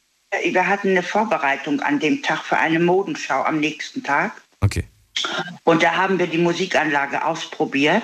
wir 0.45 0.67
hatten 0.67 0.91
eine 0.91 1.03
Vorbereitung 1.03 1.81
an 1.81 1.99
dem 1.99 2.23
Tag 2.23 2.45
für 2.45 2.57
eine 2.57 2.79
Modenschau 2.79 3.43
am 3.43 3.59
nächsten 3.61 4.03
Tag. 4.03 4.33
Okay. 4.61 4.85
Und 5.65 5.83
da 5.83 5.97
haben 5.97 6.19
wir 6.19 6.27
die 6.27 6.39
Musikanlage 6.39 7.25
ausprobiert 7.25 8.03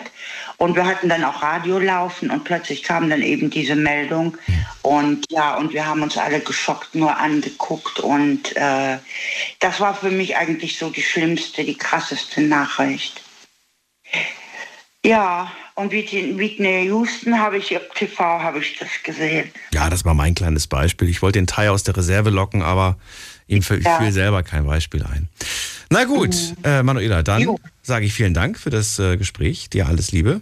und 0.57 0.77
wir 0.77 0.87
hatten 0.87 1.09
dann 1.09 1.25
auch 1.25 1.43
Radio 1.43 1.79
laufen 1.79 2.31
und 2.31 2.45
plötzlich 2.45 2.83
kam 2.83 3.11
dann 3.11 3.23
eben 3.23 3.51
diese 3.51 3.75
Meldung 3.75 4.37
und 4.83 5.27
ja, 5.31 5.57
und 5.57 5.73
wir 5.73 5.87
haben 5.87 6.03
uns 6.03 6.17
alle 6.17 6.41
geschockt 6.41 6.95
nur 6.95 7.17
angeguckt 7.17 7.99
und 8.01 8.57
äh, 8.57 8.99
das 9.59 9.81
war 9.81 9.95
für 9.95 10.11
mich 10.11 10.37
eigentlich 10.37 10.79
so 10.79 10.91
die 10.91 11.03
schlimmste, 11.03 11.65
die 11.65 11.77
krasseste 11.77 12.41
Nachricht. 12.43 13.21
Ja, 15.05 15.51
und 15.75 15.93
Whitney 15.93 16.85
Houston 16.85 17.39
habe 17.39 17.57
ich 17.57 17.73
im 17.73 17.81
TV 17.95 18.23
habe 18.23 18.59
ich 18.59 18.79
das 18.79 18.89
gesehen. 19.03 19.51
Ja, 19.73 19.89
das 19.89 20.05
war 20.05 20.13
mein 20.13 20.35
kleines 20.35 20.67
Beispiel. 20.67 21.09
Ich 21.09 21.23
wollte 21.23 21.39
den 21.39 21.47
Thai 21.47 21.71
aus 21.71 21.85
der 21.85 21.97
Reserve 21.97 22.29
locken, 22.29 22.63
ihm 23.47 23.63
fällt 23.63 23.85
Ja. 23.85 24.03
ja. 24.03 24.13
selber 24.13 24.43
kein 24.43 24.67
Beispiel 24.67 25.03
ein. 25.03 25.29
Na 25.93 26.05
gut, 26.05 26.37
äh, 26.63 26.85
Manuela, 26.85 27.25
dann 27.25 27.57
sage 27.83 28.07
ich 28.07 28.13
vielen 28.13 28.33
Dank 28.33 28.59
für 28.59 28.71
das 28.71 29.01
äh, 29.01 29.17
Gespräch. 29.17 29.71
Dir 29.71 29.89
alles 29.89 30.13
Liebe. 30.13 30.41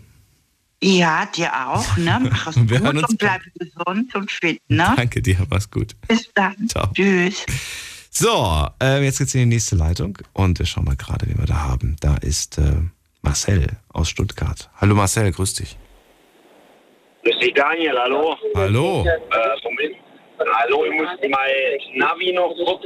Ja, 0.82 1.26
dir 1.34 1.50
auch, 1.68 1.96
ne? 1.96 2.18
Mach 2.30 2.48
es 2.48 2.56
Wir 2.56 2.78
gut 2.78 2.86
hören 2.86 2.98
uns 2.98 3.08
und 3.08 3.18
bleib 3.18 3.40
gesund 3.54 4.14
und 4.14 4.30
fit, 4.30 4.60
ne? 4.68 4.92
Danke 4.94 5.22
dir, 5.22 5.38
mach's 5.48 5.70
gut. 5.70 5.96
Bis 6.06 6.30
dann. 6.34 6.68
Ciao. 6.68 6.88
Tschüss. 6.92 7.46
So, 8.10 8.66
äh, 8.82 9.02
jetzt 9.02 9.18
geht's 9.18 9.34
in 9.34 9.40
die 9.40 9.54
nächste 9.56 9.74
Leitung 9.76 10.18
und 10.34 10.58
wir 10.58 10.66
schauen 10.66 10.84
mal 10.84 10.96
gerade, 10.96 11.26
wen 11.26 11.38
wir 11.38 11.46
da 11.46 11.62
haben. 11.62 11.96
Da 12.00 12.16
ist 12.18 12.58
äh, 12.58 12.82
Marcel 13.22 13.68
aus 13.88 14.10
Stuttgart. 14.10 14.68
Hallo 14.76 14.94
Marcel, 14.94 15.32
grüß 15.32 15.54
dich. 15.54 15.78
Grüß 17.24 17.38
dich, 17.38 17.54
Daniel, 17.54 17.96
hallo. 17.98 18.36
Hallo. 18.54 19.06
Äh, 19.06 19.64
Moment. 19.64 19.96
Hallo, 20.38 20.84
ich 20.84 20.92
muss 20.92 21.08
mein 21.22 21.98
Navi 21.98 22.32
noch 22.34 22.54
kurz 22.54 22.84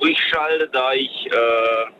durchschalten, 0.00 0.68
da 0.72 0.92
ich 0.92 1.26
äh, 1.26 1.90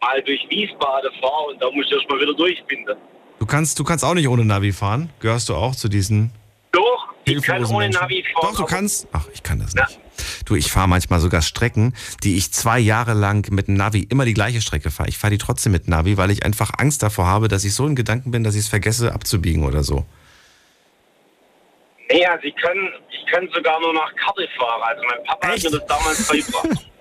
mal 0.00 0.22
durch 0.22 0.46
Wiesbaden 0.48 1.10
fahre 1.20 1.46
und 1.52 1.62
da 1.62 1.70
muss 1.70 1.86
ich 1.86 1.92
erstmal 1.92 2.20
wieder 2.20 2.34
durchbinden. 2.34 2.96
Du 3.38 3.46
kannst, 3.46 3.78
du 3.78 3.84
kannst 3.84 4.04
auch 4.04 4.14
nicht 4.14 4.28
ohne 4.28 4.44
Navi 4.44 4.72
fahren. 4.72 5.10
Gehörst 5.20 5.48
du 5.48 5.54
auch 5.54 5.74
zu 5.76 5.88
diesen 5.88 6.30
Doch, 6.72 7.12
ich 7.24 7.42
kann 7.42 7.64
ohne 7.64 7.84
Menschen? 7.84 8.00
Navi 8.00 8.24
fahren. 8.32 8.48
Doch, 8.52 8.60
du 8.60 8.64
kannst. 8.64 9.08
Ach, 9.12 9.26
ich 9.32 9.42
kann 9.42 9.58
das 9.58 9.74
nicht. 9.74 10.00
Du, 10.46 10.54
ich 10.54 10.70
fahre 10.70 10.88
manchmal 10.88 11.20
sogar 11.20 11.42
Strecken, 11.42 11.94
die 12.22 12.36
ich 12.36 12.52
zwei 12.52 12.78
Jahre 12.78 13.12
lang 13.12 13.52
mit 13.52 13.68
Navi 13.68 14.06
immer 14.08 14.24
die 14.24 14.32
gleiche 14.32 14.62
Strecke 14.62 14.90
fahre. 14.90 15.08
Ich 15.08 15.18
fahre 15.18 15.32
die 15.32 15.38
trotzdem 15.38 15.72
mit 15.72 15.88
Navi, 15.88 16.16
weil 16.16 16.30
ich 16.30 16.44
einfach 16.44 16.70
Angst 16.78 17.02
davor 17.02 17.26
habe, 17.26 17.48
dass 17.48 17.64
ich 17.64 17.74
so 17.74 17.86
in 17.86 17.94
Gedanken 17.94 18.30
bin, 18.30 18.42
dass 18.42 18.54
ich 18.54 18.62
es 18.62 18.68
vergesse 18.68 19.12
abzubiegen 19.12 19.64
oder 19.64 19.82
so. 19.82 20.06
Nee, 22.10 22.24
also 22.24 22.44
ich 22.44 22.56
kann, 22.56 22.76
ich 23.10 23.32
kann 23.32 23.48
sogar 23.52 23.80
nur 23.80 23.92
nach 23.92 24.14
Karte 24.16 24.48
fahren. 24.56 24.82
Also 24.82 25.02
mein 25.10 25.24
Papa 25.24 25.48
hat 25.48 25.62
mir 25.62 25.70
das 25.70 25.86
damals 25.86 26.28
beigebracht. 26.28 26.86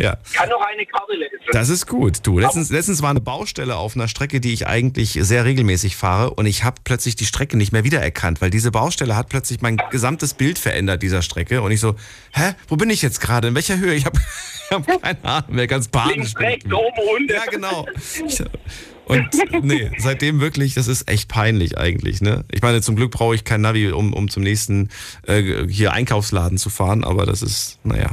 Ja. 0.00 0.16
Ich 0.24 0.32
kann 0.32 0.48
noch 0.48 0.62
eine 0.62 0.86
Karte 0.86 1.12
lesen. 1.12 1.36
Das 1.52 1.68
ist 1.68 1.86
gut. 1.86 2.26
Du, 2.26 2.38
letztens, 2.38 2.70
letztens 2.70 3.02
war 3.02 3.10
eine 3.10 3.20
Baustelle 3.20 3.76
auf 3.76 3.96
einer 3.96 4.08
Strecke, 4.08 4.40
die 4.40 4.54
ich 4.54 4.66
eigentlich 4.66 5.12
sehr 5.12 5.44
regelmäßig 5.44 5.94
fahre 5.94 6.30
und 6.30 6.46
ich 6.46 6.64
habe 6.64 6.80
plötzlich 6.84 7.16
die 7.16 7.26
Strecke 7.26 7.58
nicht 7.58 7.72
mehr 7.72 7.84
wiedererkannt, 7.84 8.40
weil 8.40 8.48
diese 8.48 8.70
Baustelle 8.70 9.14
hat 9.14 9.28
plötzlich 9.28 9.60
mein 9.60 9.76
gesamtes 9.90 10.32
Bild 10.32 10.58
verändert 10.58 11.02
dieser 11.02 11.20
Strecke 11.20 11.60
und 11.60 11.70
ich 11.70 11.80
so, 11.80 11.96
hä, 12.32 12.54
wo 12.68 12.76
bin 12.76 12.88
ich 12.88 13.02
jetzt 13.02 13.20
gerade? 13.20 13.48
In 13.48 13.54
welcher 13.54 13.76
Höhe? 13.76 13.94
Ich 13.94 14.06
habe 14.06 14.18
hab 14.70 15.02
keine 15.02 15.22
Ahnung 15.24 15.54
mehr, 15.54 15.66
ganz 15.66 15.88
panisch. 15.88 16.16
Links, 16.16 16.36
rechts, 16.38 16.72
oben, 16.72 17.08
unten. 17.16 17.32
Ja, 17.34 17.44
genau. 17.50 17.86
Ich, 18.26 18.42
und 19.10 19.28
nee, 19.64 19.90
seitdem 19.98 20.40
wirklich, 20.40 20.74
das 20.74 20.86
ist 20.86 21.10
echt 21.10 21.28
peinlich 21.28 21.76
eigentlich. 21.76 22.20
Ne? 22.20 22.44
Ich 22.52 22.62
meine, 22.62 22.80
zum 22.80 22.94
Glück 22.94 23.10
brauche 23.10 23.34
ich 23.34 23.44
kein 23.44 23.60
Navi, 23.60 23.90
um, 23.90 24.12
um 24.12 24.28
zum 24.28 24.44
nächsten 24.44 24.88
äh, 25.26 25.66
hier 25.68 25.92
Einkaufsladen 25.92 26.58
zu 26.58 26.70
fahren, 26.70 27.02
aber 27.02 27.26
das 27.26 27.42
ist, 27.42 27.78
naja. 27.84 28.10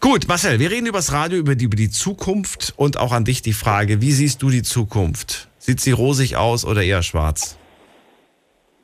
Gut, 0.00 0.26
Marcel, 0.26 0.58
wir 0.58 0.70
reden 0.70 0.86
über 0.86 0.98
das 0.98 1.12
Radio, 1.12 1.38
über 1.38 1.54
die, 1.54 1.66
über 1.66 1.76
die 1.76 1.90
Zukunft 1.90 2.72
und 2.76 2.98
auch 2.98 3.12
an 3.12 3.24
dich 3.24 3.42
die 3.42 3.52
Frage, 3.52 4.00
wie 4.00 4.12
siehst 4.12 4.42
du 4.42 4.50
die 4.50 4.62
Zukunft? 4.62 5.48
Sieht 5.58 5.80
sie 5.80 5.92
rosig 5.92 6.36
aus 6.36 6.64
oder 6.64 6.82
eher 6.82 7.02
schwarz? 7.02 7.58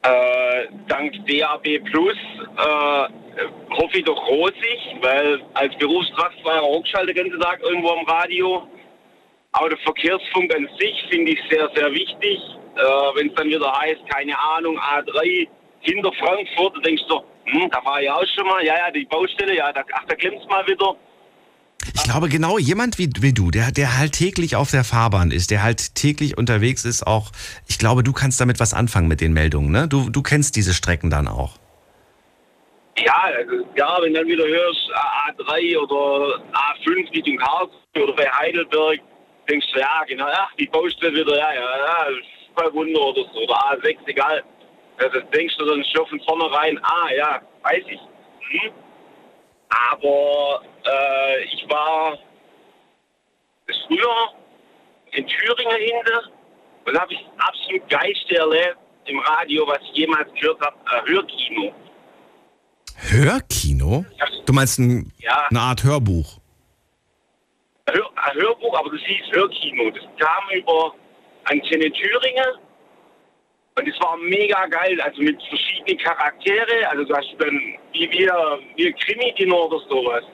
Äh, 0.02 0.66
dank 0.88 1.12
DAB 1.26 1.78
Plus 1.90 2.16
äh, 2.56 3.74
hoffe 3.76 3.98
ich 3.98 4.04
doch 4.04 4.28
rosig, 4.28 4.78
weil 5.02 5.40
als 5.54 5.76
Berufskraftfahrer 5.78 6.62
hochschalte 6.62 7.14
den 7.14 7.24
ganzen 7.24 7.40
Tag 7.40 7.60
irgendwo 7.62 7.90
am 7.90 8.06
Radio. 8.06 8.66
Aber 9.52 9.68
der 9.68 9.78
Verkehrsfunk 9.78 10.54
an 10.54 10.68
sich 10.78 10.94
finde 11.10 11.32
ich 11.32 11.38
sehr, 11.50 11.68
sehr 11.74 11.90
wichtig. 11.92 12.38
Äh, 12.76 12.80
Wenn 13.16 13.28
es 13.28 13.34
dann 13.34 13.48
wieder 13.48 13.72
heißt, 13.72 14.00
keine 14.08 14.38
Ahnung, 14.38 14.78
A3 14.78 15.48
hinter 15.80 16.12
Frankfurt, 16.20 16.76
dann 16.76 16.82
denkst 16.84 17.02
du, 17.08 17.20
hm, 17.46 17.68
da 17.70 17.84
war 17.84 18.00
ich 18.00 18.08
auch 18.10 18.24
schon 18.36 18.46
mal, 18.46 18.64
ja, 18.64 18.74
ja, 18.76 18.90
die 18.92 19.04
Baustelle, 19.06 19.56
ja, 19.56 19.72
da, 19.72 19.82
ach, 19.94 20.04
da 20.06 20.14
klemmt's 20.14 20.46
mal 20.48 20.64
wieder. 20.68 20.94
Ich 21.94 22.04
glaube, 22.04 22.28
genau 22.28 22.58
jemand 22.58 22.98
wie, 22.98 23.10
wie 23.20 23.32
du, 23.32 23.50
der, 23.50 23.72
der 23.72 23.98
halt 23.98 24.12
täglich 24.12 24.54
auf 24.54 24.70
der 24.70 24.84
Fahrbahn 24.84 25.30
ist, 25.30 25.50
der 25.50 25.62
halt 25.62 25.94
täglich 25.94 26.36
unterwegs 26.36 26.84
ist, 26.84 27.06
auch, 27.06 27.32
ich 27.66 27.78
glaube, 27.78 28.02
du 28.02 28.12
kannst 28.12 28.40
damit 28.40 28.60
was 28.60 28.74
anfangen 28.74 29.08
mit 29.08 29.20
den 29.20 29.32
Meldungen, 29.32 29.72
ne? 29.72 29.88
Du, 29.88 30.10
du 30.10 30.22
kennst 30.22 30.56
diese 30.56 30.74
Strecken 30.74 31.10
dann 31.10 31.26
auch. 31.26 31.56
Ja, 32.98 33.14
also, 33.34 33.64
ja, 33.76 33.96
wenn 34.02 34.12
dann 34.12 34.26
wieder 34.26 34.44
hörst 34.46 34.90
A- 34.94 35.30
A3 35.32 35.78
oder 35.78 36.42
A5 36.52 37.10
Richtung 37.14 37.36
Karlsruhe 37.38 38.04
oder 38.04 38.12
bei 38.14 38.28
Heidelberg, 38.30 39.00
denkst 39.50 39.66
du, 39.72 39.80
ja, 39.80 40.04
genau, 40.06 40.26
ach, 40.30 40.52
die 40.58 40.66
Baustelle 40.66 41.12
wieder, 41.12 41.36
ja, 41.36 41.52
ja, 41.52 41.60
ja, 41.78 42.06
zwei 42.54 42.72
Wunder 42.72 43.00
oder 43.00 43.22
so, 43.32 43.40
oder 43.40 43.54
A6, 43.72 43.96
egal. 44.06 44.42
Also 44.98 45.20
denkst 45.20 45.56
du 45.58 45.64
dann 45.64 45.84
schon 45.84 46.06
von 46.06 46.20
vornherein, 46.20 46.78
ah, 46.84 47.08
ja, 47.16 47.40
weiß 47.62 47.84
ich. 47.88 48.00
Hm. 48.00 48.72
Aber 49.92 50.62
äh, 50.84 51.44
ich 51.44 51.64
war 51.68 52.18
früher 53.86 54.34
in 55.12 55.26
Thüringen 55.26 55.76
hinten 55.78 56.32
und 56.86 56.98
habe 57.00 57.12
ich 57.14 57.24
absolut 57.38 57.88
geilste 57.88 58.36
erlebt 58.36 58.76
im 59.06 59.18
Radio, 59.20 59.66
was 59.66 59.78
ich 59.90 59.98
jemals 59.98 60.28
gehört 60.34 60.60
habe, 60.60 60.76
äh, 60.92 61.10
Hörkino. 61.10 61.74
Hörkino? 62.96 64.04
Du 64.46 64.52
meinst 64.52 64.78
ein, 64.78 65.12
Ja. 65.18 65.46
eine 65.48 65.60
Art 65.60 65.82
Hörbuch? 65.84 66.39
Hör, 67.92 68.10
Hörbuch, 68.34 68.78
aber 68.78 68.90
das 68.90 69.00
hieß 69.06 69.32
Hörkino. 69.32 69.90
Das 69.90 70.04
kam 70.18 70.58
über 70.58 70.94
Antenne 71.44 71.90
Thüringen. 71.92 72.52
Und 73.78 73.88
es 73.88 73.98
war 74.00 74.16
mega 74.18 74.66
geil, 74.66 75.00
also 75.00 75.22
mit 75.22 75.40
verschiedenen 75.48 75.98
Charaktere. 75.98 76.88
Also 76.90 77.04
du 77.04 77.14
hast 77.14 77.34
dann 77.38 77.58
wie 77.92 78.10
wir, 78.10 78.58
wir 78.76 78.92
Krimi-Dinner 78.92 79.56
oder 79.56 79.78
sowas. 79.88 80.24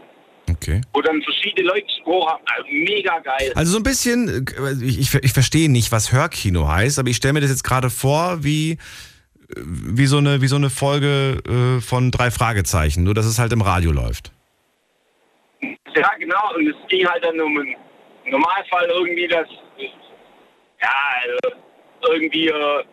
Okay. 0.51 0.81
Wo 0.93 1.01
dann 1.01 1.20
verschiedene 1.23 1.69
Leute 1.69 1.87
gesprochen 1.87 2.28
haben. 2.28 2.43
Also 2.47 2.69
mega 2.70 3.19
geil. 3.20 3.53
Also 3.55 3.73
so 3.73 3.78
ein 3.78 3.83
bisschen, 3.83 4.47
ich, 4.83 4.99
ich, 4.99 5.15
ich 5.15 5.33
verstehe 5.33 5.70
nicht, 5.70 5.93
was 5.93 6.12
Hörkino 6.12 6.66
heißt, 6.66 6.99
aber 6.99 7.09
ich 7.09 7.16
stelle 7.16 7.35
mir 7.35 7.41
das 7.41 7.51
jetzt 7.51 7.65
gerade 7.65 7.91
vor 7.91 8.43
wie, 8.43 8.78
wie, 9.49 10.07
so 10.07 10.19
eine, 10.19 10.41
wie 10.41 10.49
so 10.49 10.57
eine 10.57 10.70
Folge 10.70 11.43
äh, 11.47 11.81
von 11.81 12.11
drei 12.11 12.31
Fragezeichen, 12.31 13.05
nur 13.05 13.15
dass 13.15 13.27
es 13.27 13.39
halt 13.39 13.53
im 13.53 13.61
Radio 13.61 13.93
läuft. 13.93 14.33
Ja, 15.97 16.10
genau. 16.18 16.55
Und 16.55 16.68
es 16.68 16.76
ging 16.88 17.06
halt 17.09 17.24
dann 17.24 17.40
um 17.40 17.59
einen 17.59 17.76
im 18.24 18.30
Normalfall 18.32 18.86
irgendwie 18.90 19.26
das, 19.28 19.48
ja, 19.78 20.90
also 21.22 21.62
irgendwie 22.12 22.48
äh, 22.48 22.84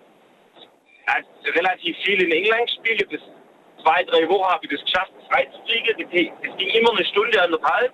relativ 1.56 1.98
viel 2.04 2.22
in 2.24 2.32
England 2.32 2.68
gespielt. 2.68 3.08
Das 3.12 3.22
zwei, 3.84 4.04
drei 4.04 4.28
Wochen 4.30 4.46
habe 4.50 4.66
ich 4.66 4.72
das 4.72 4.82
geschafft, 4.86 5.12
freizukriegen. 5.30 5.96
Das 5.98 6.50
das 6.50 6.58
ging 6.58 6.70
immer 6.70 6.92
eine 6.92 7.06
Stunde, 7.06 7.42
anderthalb. 7.42 7.92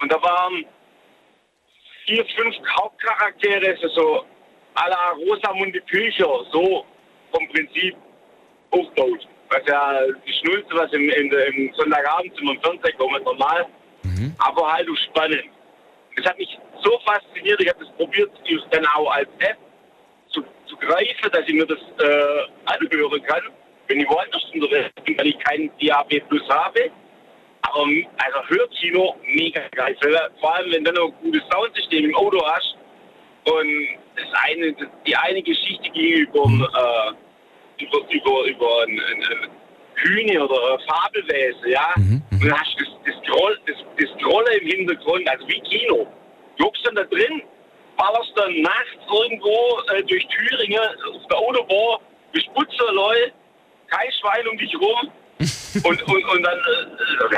Und 0.00 0.10
da 0.10 0.22
waren 0.22 0.64
vier, 2.06 2.24
fünf 2.36 2.56
Hauptcharaktere, 2.78 3.68
also 3.70 3.88
so 3.88 4.24
à 4.74 4.88
la 4.88 5.10
Rosamunde 5.10 5.80
Pilcher, 5.82 6.44
so 6.52 6.86
vom 7.32 7.48
Prinzip 7.48 7.94
aufgebaut. 8.70 9.26
Was 9.50 9.62
ja 9.66 10.00
die 10.26 10.32
Schnulze, 10.32 10.68
was 10.72 10.92
im, 10.92 11.08
der- 11.30 11.46
im 11.48 11.72
Sonntagabend 11.74 12.34
zum 12.36 12.58
Fernsehen 12.62 12.96
kommt, 12.96 13.24
normal. 13.24 13.66
Aber 14.38 14.72
halt 14.72 14.88
auch 14.88 14.96
spannend. 15.10 15.44
Das 16.16 16.26
hat 16.26 16.38
mich 16.38 16.58
so 16.82 16.98
fasziniert, 17.04 17.60
ich 17.60 17.68
habe 17.68 17.84
das 17.84 17.94
probiert, 17.96 18.30
das 18.44 18.70
dann 18.70 18.86
auch 18.86 19.10
als 19.10 19.28
App 19.38 19.56
zu, 20.28 20.42
zu 20.66 20.76
greifen, 20.76 21.30
dass 21.32 21.46
ich 21.46 21.54
mir 21.54 21.66
das 21.66 21.78
äh, 21.78 22.46
anhören 22.66 23.22
kann, 23.22 23.42
wenn 23.86 24.00
ich 24.00 24.08
woanders 24.08 24.44
unterwegs 24.52 24.90
bin, 25.04 25.18
weil 25.18 25.26
ich 25.28 25.38
keinen 25.40 25.70
DAB 25.80 26.20
Plus 26.28 26.48
habe. 26.48 26.90
Aber 27.62 27.82
also 27.82 28.48
Hörkino, 28.48 29.16
mega 29.24 29.62
geil. 29.72 29.96
Vor 30.40 30.54
allem, 30.54 30.72
wenn 30.72 30.84
du 30.84 30.92
noch 30.92 31.08
ein 31.08 31.14
gutes 31.22 31.42
Soundsystem 31.52 32.04
im 32.06 32.16
Auto 32.16 32.44
hast. 32.44 32.76
Und 33.44 33.88
das 34.16 34.26
eine, 34.44 34.74
die 35.06 35.16
eine 35.16 35.42
Geschichte 35.42 35.90
ging 35.90 36.26
über, 36.26 36.44
äh, 36.44 37.82
über, 37.82 37.98
über, 38.10 38.44
über 38.44 38.82
ein, 38.82 39.00
ein, 39.00 39.24
ein 39.24 39.50
Hühne 40.02 40.44
oder 40.44 40.74
ein 40.74 40.80
Fabelwesen, 40.88 41.68
ja. 41.68 41.92
Und 42.30 42.44
dann 42.44 42.60
hast 42.60 42.74
du 42.78 42.84
das, 42.84 43.14
das, 43.26 43.44
das, 43.66 43.76
das 43.96 44.56
im 44.60 44.66
Hintergrund, 44.66 45.28
also 45.28 45.46
wie 45.48 45.60
Kino. 45.60 46.06
Du 46.58 46.64
hockst 46.64 46.86
dann 46.86 46.94
da 46.94 47.04
drin, 47.04 47.42
ballerst 47.96 48.32
dann 48.36 48.60
nachts 48.62 48.98
irgendwo 49.12 49.80
äh, 49.94 50.02
durch 50.04 50.26
Thüringen 50.28 50.80
auf 50.80 51.26
der 51.30 51.38
Autobahn, 51.38 52.00
bist 52.32 52.52
Putzerleu, 52.54 53.16
kein 53.88 54.12
Schwein 54.20 54.48
um 54.48 54.58
dich 54.58 54.74
rum. 54.74 55.10
und, 55.84 56.02
und, 56.02 56.24
und 56.24 56.42
dann. 56.42 56.58
Äh, 56.58 57.36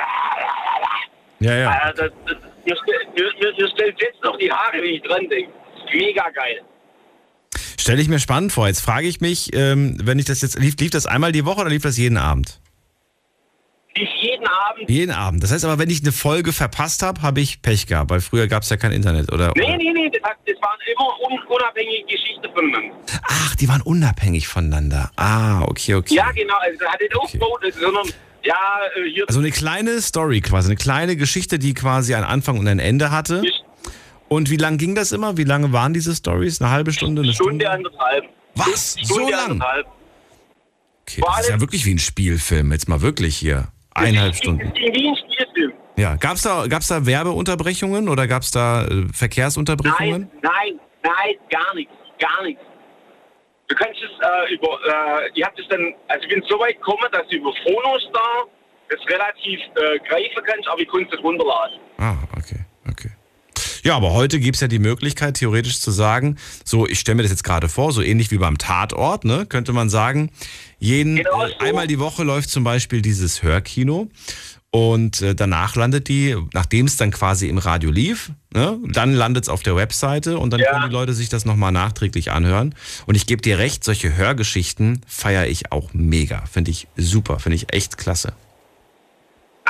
Ja, 1.41 1.57
ja. 1.57 1.89
äh, 1.89 1.95
das, 1.95 2.11
das, 2.27 2.37
mir, 2.65 2.77
mir, 3.15 3.53
mir 3.57 3.69
stellt 3.69 4.01
jetzt 4.01 4.23
noch 4.23 4.37
die 4.39 4.51
Haare, 4.51 4.79
wenn 4.79 4.85
ich 4.95 5.03
dran 5.03 5.29
denke. 5.29 5.53
Mega 5.93 6.31
geil. 6.31 6.63
Stelle 7.83 8.01
ich 8.01 8.09
mir 8.09 8.21
spannend 8.21 8.53
vor. 8.53 8.69
Jetzt 8.69 8.81
frage 8.81 9.09
ich 9.09 9.21
mich, 9.21 9.53
ähm, 9.55 9.97
wenn 10.01 10.17
ich 10.21 10.25
das 10.25 10.41
jetzt, 10.41 10.57
lief, 10.57 10.77
lief 10.79 10.93
das 10.93 11.05
einmal 11.05 11.33
die 11.33 11.45
Woche 11.45 11.63
oder 11.63 11.71
lief 11.71 11.83
das 11.83 11.99
jeden 11.99 12.17
Abend? 12.17 12.61
Lief 13.97 14.09
jeden 14.21 14.47
Abend. 14.47 14.89
Jeden 14.89 15.11
Abend. 15.11 15.43
Das 15.43 15.51
heißt 15.51 15.65
aber, 15.65 15.81
wenn 15.81 15.91
ich 15.91 16.01
eine 16.01 16.13
Folge 16.13 16.53
verpasst 16.53 17.03
habe, 17.03 17.23
habe 17.23 17.41
ich 17.41 17.61
Pech 17.61 17.89
gehabt, 17.89 18.11
weil 18.13 18.21
früher 18.21 18.47
gab 18.47 18.63
es 18.63 18.71
ja 18.71 18.77
kein 18.77 18.93
Internet, 18.93 19.33
oder? 19.33 19.53
Nee, 19.57 19.65
oder? 19.65 19.77
nee, 19.79 19.93
nee, 19.93 20.09
das, 20.11 20.21
das 20.47 20.63
waren 20.63 20.79
immer 20.95 21.29
un, 21.29 21.41
unabhängige 21.49 22.05
Geschichten 22.05 22.49
voneinander. 22.55 22.95
Ach, 23.25 23.57
die 23.57 23.69
waren 23.69 23.83
unabhängig 23.83 24.47
voneinander. 24.47 25.11
Ah, 25.17 25.63
okay, 25.63 25.97
okay. 25.97 26.15
Ja, 26.15 26.31
genau, 26.31 26.55
also 26.61 26.85
hat 26.85 27.01
nicht 27.01 27.17
aufgebaut, 27.17 27.65
sondern 27.81 28.07
ja, 28.45 28.55
äh, 28.95 29.11
hier. 29.11 29.25
Also 29.27 29.41
eine 29.41 29.51
kleine 29.51 30.01
Story 30.01 30.41
quasi, 30.41 30.69
eine 30.69 30.77
kleine 30.77 31.17
Geschichte, 31.17 31.59
die 31.59 31.75
quasi 31.75 32.15
einen 32.15 32.27
Anfang 32.27 32.61
und 32.61 32.69
ein 32.69 32.79
Ende 32.79 33.11
hatte. 33.11 33.43
Und 34.33 34.49
wie 34.49 34.57
lang 34.57 34.79
ging 34.79 34.95
das 34.95 35.13
immer? 35.13 35.37
Wie 35.37 35.45
lange 35.45 35.75
waren 35.75 35.93
diese 35.93 36.15
Stories? 36.15 36.63
Eine 36.63 36.71
halbe 36.71 36.91
Stunde? 36.91 37.21
Eine 37.21 37.35
Stunde, 37.35 37.67
Stunde? 37.67 37.71
anderthalb. 37.71 38.25
Was? 38.55 38.97
Stunde, 38.99 39.07
so 39.07 39.29
lang? 39.29 39.51
Anderthalb. 39.51 39.87
Okay, 41.03 41.23
das 41.27 41.41
ist 41.41 41.51
ja 41.51 41.61
wirklich 41.61 41.85
wie 41.85 41.93
ein 41.93 41.99
Spielfilm. 41.99 42.73
Jetzt 42.73 42.89
mal 42.89 43.03
wirklich 43.03 43.37
hier. 43.37 43.69
Eineinhalb 43.93 44.35
Stunden. 44.35 44.65
Das 44.65 44.73
ging 44.73 44.95
wie 44.95 45.09
ein 45.09 45.17
Spielfilm. 45.17 45.73
Ja, 45.97 46.17
gab 46.17 46.37
es 46.37 46.43
da, 46.43 46.67
gab's 46.67 46.87
da 46.87 47.05
Werbeunterbrechungen 47.05 48.09
oder 48.09 48.27
gab 48.27 48.41
es 48.41 48.51
da 48.53 48.87
äh, 48.87 49.07
Verkehrsunterbrechungen? 49.13 50.31
Nein, 50.41 50.53
nein, 50.63 50.81
nein, 51.03 51.35
gar 51.51 51.75
nichts, 51.75 51.93
gar 52.19 52.43
nichts. 52.43 52.63
Du 53.69 53.75
kannst 53.75 54.01
es 54.01 54.11
äh, 54.49 54.55
über, 54.55 54.79
äh, 55.29 55.31
ihr 55.35 55.45
habt 55.45 55.61
es 55.61 55.69
dann, 55.69 55.93
also 56.09 56.25
ich 56.25 56.33
bin 56.33 56.43
so 56.49 56.59
weit 56.59 56.79
gekommen, 56.79 57.05
dass 57.13 57.29
du 57.29 57.37
über 57.37 57.53
Phonos 57.65 58.09
da 58.15 58.45
das 58.89 59.01
relativ 59.09 59.61
äh, 59.77 59.99
greifen 60.09 60.43
kannst, 60.47 60.67
aber 60.69 60.81
ich 60.81 60.89
konnte 60.89 61.15
es 61.15 61.23
runterladen. 61.23 61.79
Ah, 61.99 62.17
okay. 62.39 62.62
Ja, 63.83 63.97
aber 63.97 64.13
heute 64.13 64.39
gibt 64.39 64.55
es 64.57 64.61
ja 64.61 64.69
die 64.69 64.79
Möglichkeit, 64.79 65.35
theoretisch 65.37 65.81
zu 65.81 65.91
sagen, 65.91 66.37
so, 66.65 66.87
ich 66.87 67.01
stelle 67.01 67.17
mir 67.17 67.23
das 67.23 67.33
jetzt 67.33 67.43
gerade 67.43 67.69
vor, 67.69 67.93
so 67.93 68.01
ähnlich 68.01 68.31
wie 68.31 68.39
beim 68.39 68.57
Tatort, 68.57 69.25
ne, 69.25 69.45
könnte 69.45 69.73
man 69.73 69.91
sagen, 69.91 70.31
jeden, 70.79 71.17
genau 71.17 71.49
so. 71.49 71.59
einmal 71.59 71.89
die 71.89 71.99
Woche 71.99 72.23
läuft 72.23 72.51
zum 72.51 72.63
Beispiel 72.63 73.03
dieses 73.03 73.43
Hörkino 73.43 74.09
und 74.71 75.21
äh, 75.21 75.35
danach 75.35 75.75
landet 75.75 76.09
die, 76.09 76.37
nachdem 76.55 76.87
es 76.87 76.97
dann 76.97 77.11
quasi 77.11 77.49
im 77.49 77.59
Radio 77.59 77.91
lief, 77.91 78.31
ne, 78.55 78.79
dann 78.89 79.15
landet 79.15 79.45
es 79.45 79.49
auf 79.49 79.65
der 79.65 79.75
Webseite 79.75 80.39
und 80.39 80.51
dann 80.51 80.61
ja. 80.61 80.71
können 80.71 80.89
die 80.89 80.93
Leute 80.93 81.13
sich 81.13 81.29
das 81.29 81.45
nochmal 81.45 81.73
nachträglich 81.73 82.31
anhören. 82.31 82.77
Und 83.07 83.17
ich 83.17 83.27
gebe 83.27 83.43
dir 83.43 83.59
recht, 83.59 83.83
solche 83.83 84.17
Hörgeschichten 84.17 85.03
feiere 85.09 85.49
ich 85.49 85.73
auch 85.73 85.93
mega. 85.93 86.45
Finde 86.51 86.71
ich 86.71 86.87
super, 86.97 87.41
finde 87.41 87.57
ich 87.57 87.73
echt 87.75 87.99
klasse. 87.99 88.33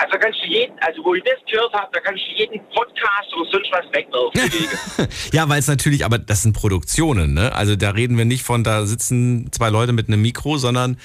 Also 0.02 0.18
kannst 0.18 0.40
du 0.42 0.48
jeden, 0.48 0.76
also 0.80 1.04
wo 1.04 1.14
ich 1.14 1.22
das 1.22 1.34
gehört 1.48 1.72
habe, 1.74 1.88
da 1.92 2.00
kannst 2.00 2.22
du 2.26 2.32
jeden 2.34 2.58
Podcast 2.74 3.32
oder 3.36 3.50
sonst 3.52 3.70
was 3.70 3.84
wegwerfen. 3.92 5.08
ja, 5.32 5.48
weil 5.48 5.60
es 5.60 5.68
natürlich, 5.68 6.04
aber 6.04 6.18
das 6.18 6.42
sind 6.42 6.54
Produktionen, 6.54 7.34
ne? 7.34 7.54
Also 7.54 7.76
da 7.76 7.90
reden 7.90 8.18
wir 8.18 8.24
nicht 8.24 8.42
von, 8.42 8.64
da 8.64 8.84
sitzen 8.84 9.52
zwei 9.52 9.70
Leute 9.70 9.92
mit 9.92 10.08
einem 10.08 10.20
Mikro, 10.20 10.58
sondern 10.58 10.98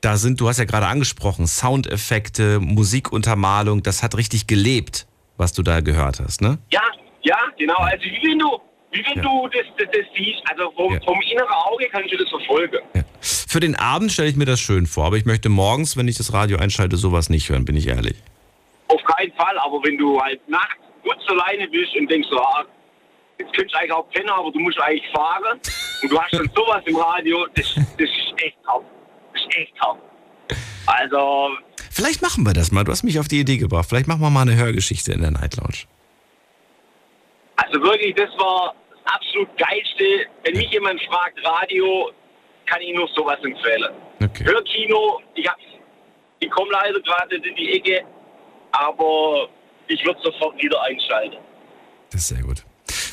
da 0.00 0.16
sind, 0.16 0.40
du 0.40 0.48
hast 0.48 0.58
ja 0.58 0.66
gerade 0.66 0.86
angesprochen, 0.86 1.48
Soundeffekte, 1.48 2.60
Musikuntermalung, 2.60 3.82
das 3.82 4.04
hat 4.04 4.16
richtig 4.16 4.46
gelebt, 4.46 5.08
was 5.36 5.52
du 5.52 5.64
da 5.64 5.80
gehört 5.80 6.20
hast, 6.20 6.40
ne? 6.40 6.58
Ja, 6.70 6.82
ja, 7.22 7.38
genau. 7.58 7.78
Also 7.78 8.04
wie 8.04 8.30
wenn 8.30 8.38
du, 8.38 8.60
wie 8.92 9.04
wenn 9.04 9.16
ja. 9.16 9.22
du 9.22 9.48
das, 9.48 9.66
das, 9.78 9.88
das, 9.90 10.06
siehst, 10.16 10.40
also 10.48 10.70
vom, 10.76 10.94
ja. 10.94 11.00
vom 11.04 11.20
inneren 11.28 11.54
Auge 11.72 11.88
kannst 11.90 12.12
du 12.12 12.16
das 12.18 12.28
verfolgen. 12.28 12.78
Ja. 12.94 13.02
Für 13.20 13.58
den 13.58 13.74
Abend 13.74 14.12
stelle 14.12 14.28
ich 14.28 14.36
mir 14.36 14.44
das 14.44 14.60
schön 14.60 14.86
vor, 14.86 15.06
aber 15.06 15.16
ich 15.16 15.24
möchte 15.24 15.48
morgens, 15.48 15.96
wenn 15.96 16.06
ich 16.06 16.16
das 16.16 16.32
Radio 16.32 16.58
einschalte, 16.58 16.96
sowas 16.96 17.30
nicht 17.30 17.48
hören, 17.48 17.64
bin 17.64 17.76
ich 17.76 17.88
ehrlich. 17.88 18.16
Auf 18.94 19.02
keinen 19.04 19.32
Fall, 19.32 19.58
aber 19.58 19.82
wenn 19.82 19.98
du 19.98 20.20
halt 20.20 20.46
nachts 20.48 20.76
gut 21.02 21.16
alleine 21.28 21.68
bist 21.68 21.94
und 21.96 22.10
denkst 22.10 22.28
so, 22.30 22.38
ah, 22.38 22.64
jetzt 23.38 23.52
könntest 23.54 23.74
du 23.74 23.78
eigentlich 23.78 23.92
auch 23.92 24.08
pennen, 24.10 24.30
aber 24.30 24.50
du 24.52 24.60
musst 24.60 24.80
eigentlich 24.80 25.10
fahren 25.10 25.60
und 26.02 26.10
du 26.10 26.20
hast 26.20 26.32
dann 26.32 26.50
sowas 26.54 26.82
im 26.86 26.96
Radio, 26.96 27.46
das, 27.54 27.74
das 27.74 28.08
ist 28.08 28.34
echt 28.38 28.56
hart 28.66 28.84
ich 29.34 29.56
echt 29.56 29.80
hart. 29.80 29.98
Also. 30.86 31.50
Vielleicht 31.90 32.22
machen 32.22 32.44
wir 32.44 32.52
das 32.52 32.72
mal. 32.72 32.84
Du 32.84 32.92
hast 32.92 33.04
mich 33.04 33.18
auf 33.18 33.28
die 33.28 33.40
Idee 33.40 33.56
gebracht. 33.56 33.86
Vielleicht 33.88 34.08
machen 34.08 34.20
wir 34.20 34.30
mal 34.30 34.42
eine 34.42 34.56
Hörgeschichte 34.56 35.12
in 35.12 35.20
der 35.20 35.30
Night 35.30 35.56
Lounge. 35.56 35.84
Also 37.56 37.80
wirklich, 37.82 38.14
das 38.16 38.30
war 38.38 38.74
das 38.90 39.14
absolut 39.14 39.48
geilste. 39.56 40.26
Wenn 40.42 40.56
mich 40.56 40.70
jemand 40.70 41.00
fragt, 41.02 41.38
Radio, 41.44 42.10
kann 42.66 42.80
ich 42.80 42.94
nur 42.94 43.08
sowas 43.14 43.38
empfehlen. 43.42 43.92
Okay. 44.22 44.44
Hörkino, 44.44 45.20
ich, 45.34 45.48
ich 46.40 46.50
komme 46.50 46.72
leider 46.72 47.00
gerade 47.00 47.36
in 47.36 47.54
die 47.54 47.72
Ecke, 47.76 48.04
aber 48.74 49.48
ich 49.88 50.04
würde 50.04 50.20
sofort 50.22 50.60
wieder 50.62 50.80
einschalten. 50.82 51.36
Das 52.10 52.22
ist 52.22 52.28
sehr 52.28 52.42
gut. 52.42 52.64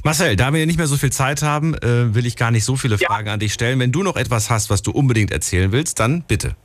Marcel, 0.04 0.36
da 0.36 0.52
wir 0.54 0.66
nicht 0.66 0.78
mehr 0.78 0.88
so 0.88 0.98
viel 0.98 1.12
Zeit 1.12 1.42
haben, 1.42 1.76
äh, 1.76 2.14
will 2.16 2.26
ich 2.26 2.36
gar 2.36 2.52
nicht 2.52 2.66
so 2.66 2.76
viele 2.76 2.96
ja. 2.96 3.08
Fragen 3.08 3.30
an 3.30 3.40
dich 3.40 3.54
stellen. 3.54 3.80
Wenn 3.80 3.92
du 3.92 4.04
noch 4.04 4.16
etwas 4.16 4.50
hast, 4.50 4.70
was 4.70 4.82
du 4.82 4.92
unbedingt 4.92 5.32
erzählen 5.32 5.72
willst, 5.72 6.00
dann 6.00 6.24
bitte. 6.24 6.56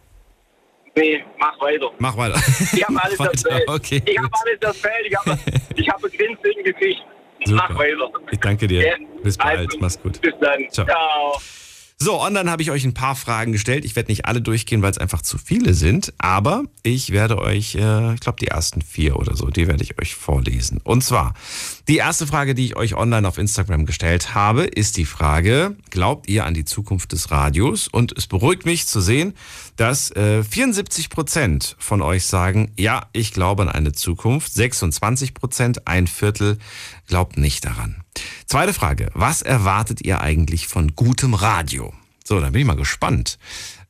Nee, 0.96 1.22
mach 1.38 1.60
weiter. 1.60 1.90
Mach 1.98 2.16
weiter. 2.16 2.40
Ich 2.72 2.82
habe 2.86 3.02
alles 3.02 3.20
erzählt. 3.20 3.68
Okay. 3.68 4.02
Ich 4.06 4.18
habe 4.18 4.30
alles 4.32 4.60
erzählt. 4.60 5.06
Ich 5.08 5.16
habe 5.18 5.38
ich 5.76 5.88
hab 5.88 6.04
ein 6.04 6.10
Grinsen 6.10 6.50
im 6.58 6.64
Gesicht. 6.64 7.02
Super. 7.44 7.66
Mach 7.68 7.78
weiter. 7.78 8.10
Ich 8.30 8.40
danke 8.40 8.66
dir. 8.66 8.86
Ja. 8.86 8.94
Bis 9.22 9.36
bald. 9.36 9.58
Also, 9.58 9.78
Mach's 9.78 10.00
gut. 10.00 10.20
Bis 10.20 10.34
dann. 10.40 10.70
Ciao. 10.70 10.86
Ciao. 10.86 11.40
So, 11.98 12.20
online 12.20 12.50
habe 12.50 12.60
ich 12.60 12.70
euch 12.70 12.84
ein 12.84 12.92
paar 12.92 13.16
Fragen 13.16 13.52
gestellt. 13.52 13.86
Ich 13.86 13.96
werde 13.96 14.12
nicht 14.12 14.26
alle 14.26 14.42
durchgehen, 14.42 14.82
weil 14.82 14.90
es 14.90 14.98
einfach 14.98 15.22
zu 15.22 15.38
viele 15.38 15.72
sind. 15.72 16.12
Aber 16.18 16.64
ich 16.82 17.10
werde 17.10 17.38
euch, 17.38 17.74
äh, 17.74 18.12
ich 18.12 18.20
glaube, 18.20 18.38
die 18.38 18.48
ersten 18.48 18.82
vier 18.82 19.16
oder 19.16 19.34
so, 19.34 19.48
die 19.48 19.66
werde 19.66 19.82
ich 19.82 19.98
euch 19.98 20.14
vorlesen. 20.14 20.78
Und 20.84 21.02
zwar, 21.02 21.32
die 21.88 21.96
erste 21.96 22.26
Frage, 22.26 22.54
die 22.54 22.66
ich 22.66 22.76
euch 22.76 22.94
online 22.96 23.26
auf 23.26 23.38
Instagram 23.38 23.86
gestellt 23.86 24.34
habe, 24.34 24.64
ist 24.64 24.98
die 24.98 25.06
Frage, 25.06 25.74
glaubt 25.88 26.28
ihr 26.28 26.44
an 26.44 26.52
die 26.52 26.66
Zukunft 26.66 27.12
des 27.12 27.30
Radios? 27.30 27.88
Und 27.88 28.12
es 28.14 28.26
beruhigt 28.26 28.66
mich 28.66 28.86
zu 28.86 29.00
sehen, 29.00 29.32
dass 29.76 30.10
äh, 30.10 30.44
74 30.44 31.08
Prozent 31.08 31.76
von 31.78 32.02
euch 32.02 32.26
sagen, 32.26 32.72
ja, 32.76 33.06
ich 33.14 33.32
glaube 33.32 33.62
an 33.62 33.70
eine 33.70 33.92
Zukunft. 33.92 34.52
26 34.52 35.32
Prozent, 35.32 35.88
ein 35.88 36.06
Viertel, 36.06 36.58
glaubt 37.06 37.36
nicht 37.36 37.64
daran. 37.64 38.02
Zweite 38.46 38.72
Frage. 38.72 39.10
Was 39.14 39.42
erwartet 39.42 40.00
ihr 40.02 40.20
eigentlich 40.20 40.66
von 40.66 40.94
gutem 40.94 41.34
Radio? 41.34 41.92
So, 42.24 42.40
da 42.40 42.50
bin 42.50 42.62
ich 42.62 42.66
mal 42.66 42.76
gespannt. 42.76 43.38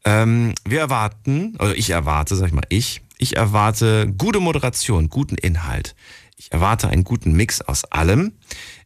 Ähm, 0.04 0.54
wir 0.64 0.80
erwarten, 0.80 1.56
oder 1.58 1.76
ich 1.76 1.90
erwarte, 1.90 2.36
sag 2.36 2.48
ich 2.48 2.52
mal, 2.52 2.66
ich, 2.68 3.02
ich 3.18 3.36
erwarte 3.36 4.12
gute 4.16 4.40
Moderation, 4.40 5.08
guten 5.08 5.36
Inhalt. 5.36 5.94
Ich 6.36 6.52
erwarte 6.52 6.88
einen 6.88 7.04
guten 7.04 7.32
Mix 7.32 7.60
aus 7.62 7.84
allem. 7.84 8.32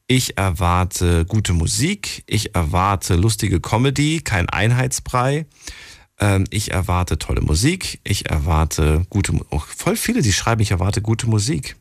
Ich 0.06 0.38
erwarte 0.38 1.24
gute 1.24 1.52
Musik. 1.52 2.24
Ich 2.26 2.54
erwarte 2.54 3.16
lustige 3.16 3.60
Comedy, 3.60 4.20
kein 4.20 4.48
Einheitsbrei. 4.48 5.46
Ähm, 6.18 6.44
ich 6.50 6.70
erwarte 6.70 7.18
tolle 7.18 7.40
Musik. 7.40 8.00
Ich 8.04 8.30
erwarte 8.30 9.06
gute, 9.10 9.34
oh, 9.50 9.58
voll 9.58 9.96
viele, 9.96 10.22
die 10.22 10.32
schreiben, 10.32 10.62
ich 10.62 10.70
erwarte 10.70 11.02
gute 11.02 11.28
Musik. 11.28 11.76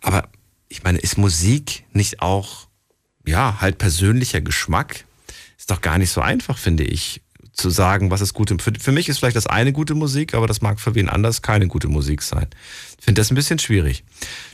Aber 0.00 0.28
ich 0.70 0.82
meine, 0.84 0.98
ist 0.98 1.18
Musik 1.18 1.84
nicht 1.92 2.22
auch 2.22 2.68
ja, 3.26 3.60
halt 3.60 3.76
persönlicher 3.76 4.40
Geschmack. 4.40 5.04
Ist 5.58 5.70
doch 5.70 5.82
gar 5.82 5.98
nicht 5.98 6.10
so 6.10 6.22
einfach, 6.22 6.56
finde 6.56 6.84
ich, 6.84 7.20
zu 7.52 7.68
sagen, 7.68 8.10
was 8.10 8.20
ist 8.20 8.32
gute. 8.32 8.56
Für, 8.58 8.72
für 8.78 8.92
mich 8.92 9.08
ist 9.08 9.18
vielleicht 9.18 9.36
das 9.36 9.46
eine 9.46 9.72
gute 9.72 9.94
Musik, 9.94 10.32
aber 10.32 10.46
das 10.46 10.62
mag 10.62 10.80
für 10.80 10.94
wen 10.94 11.08
anders 11.08 11.42
keine 11.42 11.66
gute 11.66 11.88
Musik 11.88 12.22
sein. 12.22 12.46
Ich 12.98 13.04
finde 13.04 13.20
das 13.20 13.30
ein 13.30 13.34
bisschen 13.34 13.58
schwierig. 13.58 14.04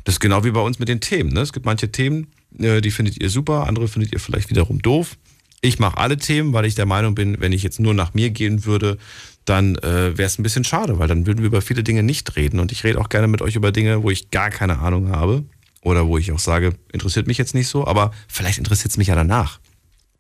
Das 0.04 0.16
ist 0.16 0.20
genau 0.20 0.42
wie 0.42 0.50
bei 0.50 0.60
uns 0.60 0.78
mit 0.78 0.88
den 0.88 1.00
Themen. 1.00 1.32
Ne? 1.32 1.40
Es 1.40 1.52
gibt 1.52 1.66
manche 1.66 1.92
Themen, 1.92 2.28
äh, 2.58 2.80
die 2.80 2.90
findet 2.90 3.20
ihr 3.20 3.30
super, 3.30 3.66
andere 3.66 3.86
findet 3.86 4.12
ihr 4.12 4.18
vielleicht 4.18 4.50
wiederum 4.50 4.80
doof. 4.80 5.16
Ich 5.60 5.78
mache 5.78 5.98
alle 5.98 6.16
Themen, 6.16 6.52
weil 6.52 6.64
ich 6.64 6.74
der 6.74 6.86
Meinung 6.86 7.14
bin, 7.14 7.40
wenn 7.40 7.52
ich 7.52 7.62
jetzt 7.62 7.78
nur 7.78 7.94
nach 7.94 8.14
mir 8.14 8.30
gehen 8.30 8.64
würde, 8.64 8.98
dann 9.44 9.76
äh, 9.76 10.16
wäre 10.18 10.26
es 10.26 10.38
ein 10.38 10.42
bisschen 10.42 10.64
schade, 10.64 10.98
weil 10.98 11.08
dann 11.08 11.26
würden 11.26 11.40
wir 11.40 11.46
über 11.46 11.62
viele 11.62 11.82
Dinge 11.82 12.02
nicht 12.02 12.36
reden. 12.36 12.58
Und 12.58 12.72
ich 12.72 12.84
rede 12.84 13.00
auch 13.00 13.08
gerne 13.08 13.28
mit 13.28 13.42
euch 13.42 13.54
über 13.54 13.70
Dinge, 13.70 14.02
wo 14.02 14.10
ich 14.10 14.30
gar 14.30 14.50
keine 14.50 14.78
Ahnung 14.80 15.10
habe. 15.10 15.44
Oder 15.86 16.08
wo 16.08 16.18
ich 16.18 16.32
auch 16.32 16.40
sage, 16.40 16.74
interessiert 16.90 17.28
mich 17.28 17.38
jetzt 17.38 17.54
nicht 17.54 17.68
so, 17.68 17.86
aber 17.86 18.10
vielleicht 18.26 18.58
interessiert 18.58 18.90
es 18.90 18.96
mich 18.96 19.06
ja 19.06 19.14
danach, 19.14 19.60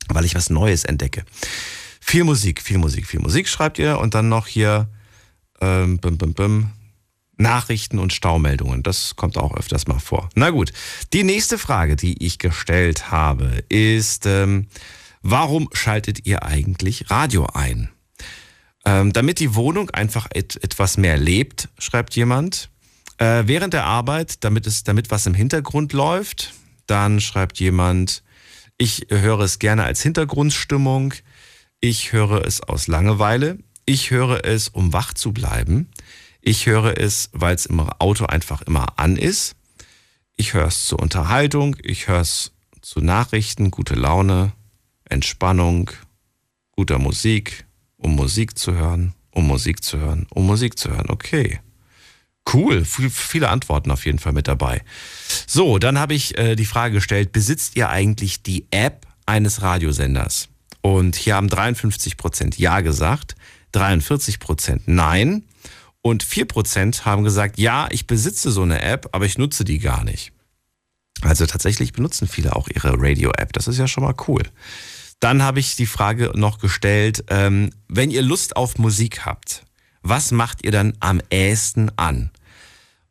weil 0.06 0.24
ich 0.24 0.36
was 0.36 0.48
Neues 0.48 0.84
entdecke. 0.84 1.24
Viel 2.00 2.22
Musik, 2.22 2.62
viel 2.62 2.78
Musik, 2.78 3.04
viel 3.04 3.18
Musik 3.18 3.48
schreibt 3.48 3.80
ihr 3.80 3.98
und 3.98 4.14
dann 4.14 4.28
noch 4.28 4.46
hier 4.46 4.88
ähm, 5.60 5.98
bim, 5.98 6.18
bim, 6.18 6.34
bim, 6.34 6.70
Nachrichten 7.36 7.98
und 7.98 8.12
Staumeldungen. 8.12 8.84
Das 8.84 9.16
kommt 9.16 9.36
auch 9.38 9.56
öfters 9.56 9.88
mal 9.88 9.98
vor. 9.98 10.28
Na 10.36 10.50
gut, 10.50 10.72
die 11.12 11.24
nächste 11.24 11.58
Frage, 11.58 11.96
die 11.96 12.24
ich 12.24 12.38
gestellt 12.38 13.10
habe, 13.10 13.64
ist, 13.68 14.24
ähm, 14.24 14.68
warum 15.22 15.68
schaltet 15.72 16.28
ihr 16.28 16.44
eigentlich 16.44 17.10
Radio 17.10 17.44
ein? 17.54 17.88
Ähm, 18.84 19.12
damit 19.12 19.40
die 19.40 19.56
Wohnung 19.56 19.90
einfach 19.90 20.28
et 20.32 20.62
etwas 20.62 20.96
mehr 20.96 21.16
lebt, 21.16 21.70
schreibt 21.76 22.14
jemand. 22.14 22.70
Äh, 23.18 23.44
während 23.46 23.72
der 23.74 23.84
Arbeit, 23.84 24.44
damit 24.44 24.66
es, 24.66 24.84
damit 24.84 25.10
was 25.10 25.26
im 25.26 25.34
Hintergrund 25.34 25.92
läuft, 25.92 26.52
dann 26.86 27.20
schreibt 27.20 27.58
jemand, 27.58 28.22
ich 28.78 29.06
höre 29.08 29.40
es 29.40 29.58
gerne 29.58 29.84
als 29.84 30.02
Hintergrundstimmung. 30.02 31.14
Ich 31.80 32.12
höre 32.12 32.44
es 32.44 32.60
aus 32.60 32.88
Langeweile. 32.88 33.58
Ich 33.86 34.10
höre 34.10 34.44
es, 34.44 34.68
um 34.68 34.92
wach 34.92 35.14
zu 35.14 35.32
bleiben. 35.32 35.88
Ich 36.42 36.66
höre 36.66 36.98
es, 36.98 37.30
weil 37.32 37.54
es 37.54 37.66
im 37.66 37.80
Auto 37.80 38.26
einfach 38.26 38.62
immer 38.62 38.98
an 38.98 39.16
ist. 39.16 39.56
Ich 40.36 40.52
höre 40.52 40.66
es 40.66 40.84
zur 40.84 41.00
Unterhaltung. 41.00 41.76
Ich 41.82 42.08
höre 42.08 42.20
es 42.20 42.52
zu 42.82 43.00
Nachrichten, 43.00 43.70
gute 43.70 43.94
Laune, 43.94 44.52
Entspannung, 45.04 45.90
guter 46.72 46.98
Musik, 46.98 47.66
um 47.96 48.14
Musik 48.14 48.58
zu 48.58 48.74
hören, 48.74 49.14
um 49.30 49.46
Musik 49.46 49.82
zu 49.82 49.98
hören, 49.98 50.26
um 50.30 50.46
Musik 50.46 50.78
zu 50.78 50.90
hören. 50.90 51.08
Okay. 51.08 51.60
Cool, 52.52 52.84
viele 52.84 53.48
Antworten 53.48 53.90
auf 53.90 54.06
jeden 54.06 54.18
Fall 54.18 54.32
mit 54.32 54.46
dabei. 54.46 54.82
So, 55.46 55.78
dann 55.78 55.98
habe 55.98 56.14
ich 56.14 56.38
äh, 56.38 56.54
die 56.54 56.64
Frage 56.64 56.94
gestellt, 56.94 57.32
besitzt 57.32 57.76
ihr 57.76 57.90
eigentlich 57.90 58.42
die 58.42 58.66
App 58.70 59.06
eines 59.26 59.62
Radiosenders? 59.62 60.48
Und 60.80 61.16
hier 61.16 61.34
haben 61.34 61.48
53 61.48 62.16
Prozent 62.16 62.58
Ja 62.58 62.80
gesagt, 62.80 63.34
43 63.72 64.38
Prozent 64.38 64.82
Nein 64.86 65.42
und 66.00 66.22
4 66.22 66.46
Prozent 66.46 67.04
haben 67.04 67.24
gesagt, 67.24 67.58
ja, 67.58 67.88
ich 67.90 68.06
besitze 68.06 68.52
so 68.52 68.62
eine 68.62 68.80
App, 68.80 69.08
aber 69.10 69.26
ich 69.26 69.38
nutze 69.38 69.64
die 69.64 69.80
gar 69.80 70.04
nicht. 70.04 70.32
Also 71.22 71.46
tatsächlich 71.46 71.92
benutzen 71.92 72.28
viele 72.28 72.54
auch 72.54 72.68
ihre 72.68 72.94
Radio-App. 72.96 73.52
Das 73.52 73.66
ist 73.66 73.78
ja 73.78 73.88
schon 73.88 74.04
mal 74.04 74.14
cool. 74.28 74.42
Dann 75.18 75.42
habe 75.42 75.58
ich 75.58 75.74
die 75.74 75.86
Frage 75.86 76.30
noch 76.34 76.60
gestellt, 76.60 77.24
ähm, 77.28 77.70
wenn 77.88 78.12
ihr 78.12 78.22
Lust 78.22 78.54
auf 78.54 78.78
Musik 78.78 79.26
habt, 79.26 79.65
was 80.08 80.30
macht 80.30 80.64
ihr 80.64 80.72
dann 80.72 80.94
am 81.00 81.20
ehesten 81.30 81.90
an? 81.96 82.30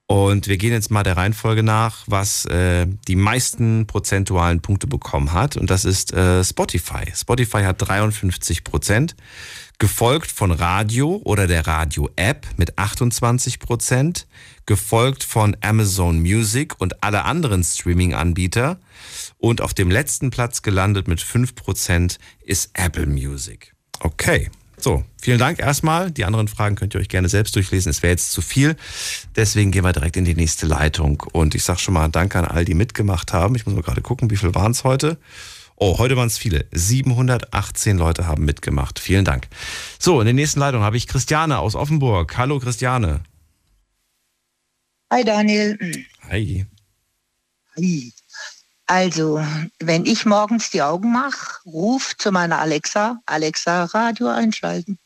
Und 0.08 0.48
wir 0.48 0.58
gehen 0.58 0.72
jetzt 0.72 0.92
mal 0.92 1.02
der 1.02 1.18
Reihenfolge 1.18 1.64
nach, 1.64 2.04
was 2.06 2.46
äh, 2.46 2.86
die 3.08 3.16
meisten 3.16 3.88
prozentualen 3.88 4.62
Punkte 4.62 4.86
bekommen 4.86 5.34
hat. 5.34 5.58
Und 5.58 5.72
das 5.72 5.84
ist 5.84 6.14
äh, 6.14 6.44
Spotify. 6.44 7.12
Spotify 7.16 7.64
hat 7.64 7.82
53 7.82 8.64
Prozent, 8.64 9.16
gefolgt 9.80 10.32
von 10.32 10.52
Radio 10.52 11.22
oder 11.24 11.48
der 11.48 11.66
Radio-App 11.66 12.46
mit 12.58 12.78
28 12.78 13.60
Prozent, 13.60 14.28
gefolgt 14.68 15.24
von 15.24 15.58
Amazon 15.62 16.20
Music 16.20 16.80
und 16.80 17.04
alle 17.04 17.24
anderen 17.24 17.64
Streaming-Anbieter. 17.64 18.80
Und 19.40 19.62
auf 19.62 19.74
dem 19.74 19.90
letzten 19.90 20.30
Platz 20.30 20.62
gelandet 20.62 21.08
mit 21.08 21.20
5 21.20 21.56
Prozent 21.56 22.20
ist 22.44 22.70
Apple 22.74 23.08
Music. 23.08 23.74
Okay, 24.02 24.52
so, 24.77 25.03
vielen 25.22 25.39
Dank 25.39 25.60
erstmal. 25.60 26.11
Die 26.11 26.26
anderen 26.26 26.47
Fragen 26.47 26.76
könnt 26.76 26.93
ihr 26.93 26.99
euch 26.99 27.10
gerne 27.10 27.30
selbst 27.30 27.56
durchlesen. 27.56 27.89
Es 27.89 28.03
wäre 28.03 28.11
jetzt 28.11 28.31
zu 28.31 28.41
viel. 28.41 28.76
Deswegen 29.35 29.72
gehen 29.72 29.84
wir 29.84 29.93
direkt 29.93 30.18
in 30.18 30.26
die 30.26 30.35
nächste 30.35 30.68
Leitung. 30.68 31.23
Und 31.31 31.56
ich 31.56 31.64
sage 31.64 31.80
schon 31.80 31.93
mal 31.93 32.07
Danke 32.10 32.39
an 32.39 32.45
all, 32.45 32.65
die 32.65 32.73
mitgemacht 32.73 33.34
haben. 33.34 33.56
Ich 33.56 33.65
muss 33.65 33.76
mal 33.76 33.81
gerade 33.81 34.02
gucken, 34.02 34.30
wie 34.30 34.38
viel 34.38 34.53
waren 34.53 34.72
es 34.72 34.84
heute. 34.84 35.18
Oh, 35.77 35.97
heute 35.97 36.15
waren 36.15 36.27
es 36.27 36.38
viele. 36.38 36.65
718 36.72 37.97
Leute 37.97 38.27
haben 38.27 38.45
mitgemacht. 38.45 38.99
Vielen 38.99 39.26
Dank. 39.26 39.47
So, 39.99 40.22
in 40.22 40.26
der 40.26 40.34
nächsten 40.34 40.60
Leitung 40.60 40.81
habe 40.81 40.97
ich 40.97 41.07
Christiane 41.07 41.60
aus 41.60 41.76
Offenburg. 41.76 42.38
Hallo 42.38 42.60
Christiane. 42.60 43.22
Hi 45.11 45.23
Daniel. 45.23 45.77
Hi. 46.30 46.65
Hi. 47.76 48.14
Also, 48.88 49.44
wenn 49.80 50.06
ich 50.06 50.26
morgens 50.26 50.70
die 50.70 50.84
Augen 50.84 51.12
mache, 51.12 51.60
ruf 51.66 52.16
zu 52.18 52.32
meiner 52.32 52.60
Alexa, 52.60 53.20
Alexa 53.26 53.86
Radio 53.86 54.28
einschalten. 54.28 54.99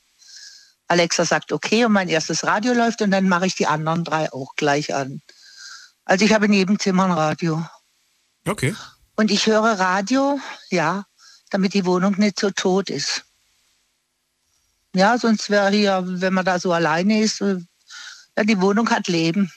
Alexa 0.87 1.23
sagt 1.23 1.51
okay 1.51 1.85
und 1.85 1.93
mein 1.93 2.09
erstes 2.09 2.43
Radio 2.43 2.73
läuft 2.73 3.01
und 3.01 3.11
dann 3.11 3.29
mache 3.29 3.45
ich 3.45 3.55
die 3.55 3.67
anderen 3.67 4.03
drei 4.03 4.31
auch 4.33 4.55
gleich 4.55 4.93
an. 4.93 5.21
Also 6.03 6.25
ich 6.25 6.33
habe 6.33 6.47
in 6.47 6.53
jedem 6.53 6.79
Zimmer 6.79 7.05
ein 7.05 7.11
Radio. 7.11 7.63
Okay. 8.45 8.75
Und 9.15 9.31
ich 9.31 9.45
höre 9.45 9.79
Radio, 9.79 10.39
ja, 10.71 11.05
damit 11.51 11.73
die 11.73 11.85
Wohnung 11.85 12.15
nicht 12.17 12.39
so 12.39 12.49
tot 12.49 12.89
ist. 12.89 13.23
Ja, 14.95 15.17
sonst 15.17 15.49
wäre 15.49 15.69
hier, 15.69 16.03
wenn 16.03 16.33
man 16.33 16.45
da 16.45 16.59
so 16.59 16.73
alleine 16.73 17.21
ist, 17.21 17.43
die 18.43 18.61
Wohnung 18.61 18.89
hat 18.89 19.07
Leben. 19.07 19.51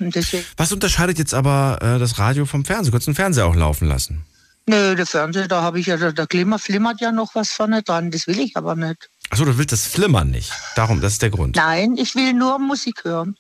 Was 0.57 0.73
unterscheidet 0.73 1.19
jetzt 1.19 1.35
aber 1.35 1.79
äh, 1.81 1.99
das 1.99 2.19
Radio 2.19 2.47
vom 2.47 2.65
Fernseher? 2.65 2.93
Könntest 2.93 3.09
du 3.09 3.13
den 3.13 3.17
Fernseher 3.17 3.47
auch 3.47 3.57
laufen 3.57 3.89
lassen? 3.89 4.25
Nö, 4.67 4.95
der 4.95 5.07
Fernseher, 5.07 5.49
da 5.49 5.63
habe 5.63 5.81
ich 5.81 5.87
ja, 5.87 5.97
der 5.97 6.27
Klima 6.27 6.59
flimmert 6.59 7.01
ja 7.01 7.11
noch 7.11 7.35
was 7.35 7.51
vorne 7.51 7.83
dran. 7.83 8.11
Das 8.11 8.27
will 8.27 8.39
ich 8.39 8.57
aber 8.57 8.77
nicht. 8.77 9.09
Achso, 9.31 9.45
du 9.45 9.59
willst 9.59 9.73
das 9.73 9.87
Flimmern 9.87 10.31
nicht. 10.31 10.53
Darum, 10.77 11.01
das 11.01 11.15
ist 11.15 11.23
der 11.23 11.31
Grund. 11.31 11.57
Nein, 11.57 11.97
ich 11.97 12.15
will 12.15 12.33
nur 12.33 12.59
Musik 12.59 13.05
hören. 13.05 13.35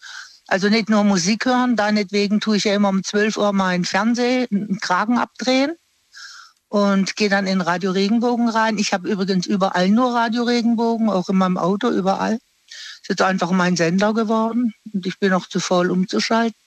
Also 0.48 0.68
nicht 0.68 0.90
nur 0.90 1.04
Musik 1.04 1.46
hören, 1.46 1.76
deinetwegen 1.76 2.40
tue 2.40 2.56
ich 2.56 2.64
ja 2.64 2.74
immer 2.74 2.88
um 2.88 3.04
12 3.04 3.36
Uhr 3.36 3.52
meinen 3.52 3.84
Fernseher, 3.84 4.48
einen 4.50 4.80
Kragen 4.80 5.18
abdrehen 5.18 5.72
und 6.68 7.16
gehe 7.16 7.28
dann 7.28 7.46
in 7.46 7.60
Radio 7.60 7.92
Regenbogen 7.92 8.48
rein. 8.48 8.78
Ich 8.78 8.92
habe 8.92 9.08
übrigens 9.08 9.46
überall 9.46 9.88
nur 9.88 10.14
Radio 10.14 10.42
Regenbogen, 10.42 11.08
auch 11.08 11.28
in 11.28 11.36
meinem 11.36 11.56
Auto, 11.56 11.88
überall. 11.88 12.38
Ist 13.02 13.10
jetzt 13.10 13.22
einfach 13.22 13.50
mein 13.50 13.76
Sender 13.76 14.14
geworden 14.14 14.74
und 14.92 15.06
ich 15.06 15.18
bin 15.18 15.30
noch 15.30 15.48
zu 15.48 15.60
faul 15.60 15.90
umzuschalten. 15.90 16.58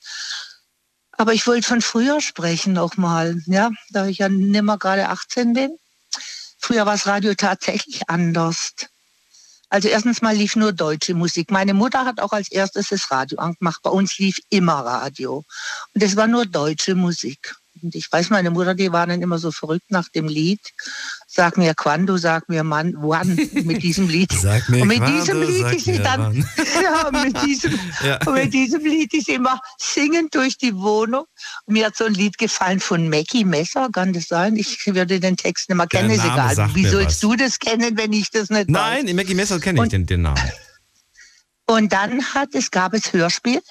Aber 1.14 1.34
ich 1.34 1.48
wollte 1.48 1.68
von 1.68 1.82
früher 1.82 2.20
sprechen 2.20 2.78
auch 2.78 2.98
mal, 2.98 3.42
ja, 3.46 3.72
da 3.90 4.08
ich 4.08 4.18
ja 4.18 4.30
nimmer 4.30 4.78
gerade 4.78 5.10
18 5.10 5.54
bin. 5.54 5.78
Früher 6.58 6.86
war 6.86 6.94
das 6.94 7.08
Radio 7.08 7.34
tatsächlich 7.36 8.10
anders. 8.10 8.74
Also 9.70 9.88
erstens 9.88 10.22
mal 10.22 10.36
lief 10.36 10.56
nur 10.56 10.74
deutsche 10.74 11.14
Musik. 11.14 11.52
Meine 11.52 11.74
Mutter 11.74 12.06
hat 12.06 12.20
auch 12.20 12.32
als 12.32 12.52
erstes 12.52 12.90
das 12.90 13.10
Radio 13.12 13.40
angemacht. 13.40 13.82
Bei 13.82 13.90
uns 13.90 14.18
lief 14.18 14.38
immer 14.50 14.74
Radio. 14.74 15.44
Und 15.94 16.04
es 16.04 16.16
war 16.16 16.28
nur 16.28 16.46
deutsche 16.46 16.96
Musik. 16.96 17.56
Und 17.82 17.96
ich 17.96 18.12
weiß, 18.12 18.30
meine 18.30 18.52
Mutter, 18.52 18.74
die 18.74 18.92
war 18.92 19.08
dann 19.08 19.22
immer 19.22 19.38
so 19.38 19.52
verrückt 19.52 19.90
nach 19.90 20.10
dem 20.10 20.28
Lied. 20.28 20.62
Sag 21.36 21.58
mir 21.58 21.74
Quando, 21.74 22.16
sag 22.16 22.48
mir 22.48 22.64
Mann, 22.64 22.94
wann 22.98 23.36
mit 23.66 23.84
diesem 23.84 24.08
Lied. 24.08 24.32
Sag 24.42 24.70
mir 24.70 24.84
und 24.84 24.88
mit 24.88 25.00
Quando, 25.00 25.20
diesem 25.20 25.42
Lied 25.42 25.76
ist 25.76 25.84
sie 25.84 26.00
dann, 26.00 26.34
ja, 26.82 27.12
mit 27.12 27.44
diesem, 27.44 27.78
Ja. 28.06 28.20
und 28.26 28.36
mit 28.36 28.54
diesem 28.54 28.86
Lied 28.86 29.14
ist 29.14 29.26
sie 29.26 29.34
immer 29.34 29.60
singend 29.78 30.34
durch 30.34 30.58
die 30.58 30.74
Wohnung. 30.78 31.26
Und 31.66 31.74
mir 31.74 31.88
hat 31.88 31.98
so 31.98 32.06
ein 32.06 32.14
Lied 32.14 32.38
gefallen 32.38 32.80
von 32.80 33.10
Mackie 33.10 33.44
Messer, 33.44 33.90
kann 33.92 34.14
das 34.14 34.30
sein? 34.30 34.56
Ich 34.56 34.86
würde 34.86 35.20
den 35.20 35.36
Text 35.36 35.68
nicht 35.68 35.76
mehr 35.76 35.88
kennen, 35.88 36.12
ist 36.12 36.24
egal. 36.24 36.56
Wie 36.74 36.88
sollst 36.88 37.22
du 37.22 37.36
das 37.36 37.60
kennen, 37.60 37.98
wenn 37.98 38.14
ich 38.14 38.32
das 38.32 38.50
nicht 38.50 38.68
weiß? 38.68 38.74
Nein, 38.74 39.08
in 39.10 39.18
Maggie 39.18 39.36
Messer 39.36 39.60
kenne 39.60 39.84
ich 39.84 39.90
den, 39.90 40.06
den 40.06 40.22
Namen. 40.22 40.40
Und 41.68 41.92
dann 41.92 42.24
hat 42.34 42.56
es, 42.56 42.72
gab 42.72 42.94
es 42.94 43.12
Hörspiel. 43.12 43.62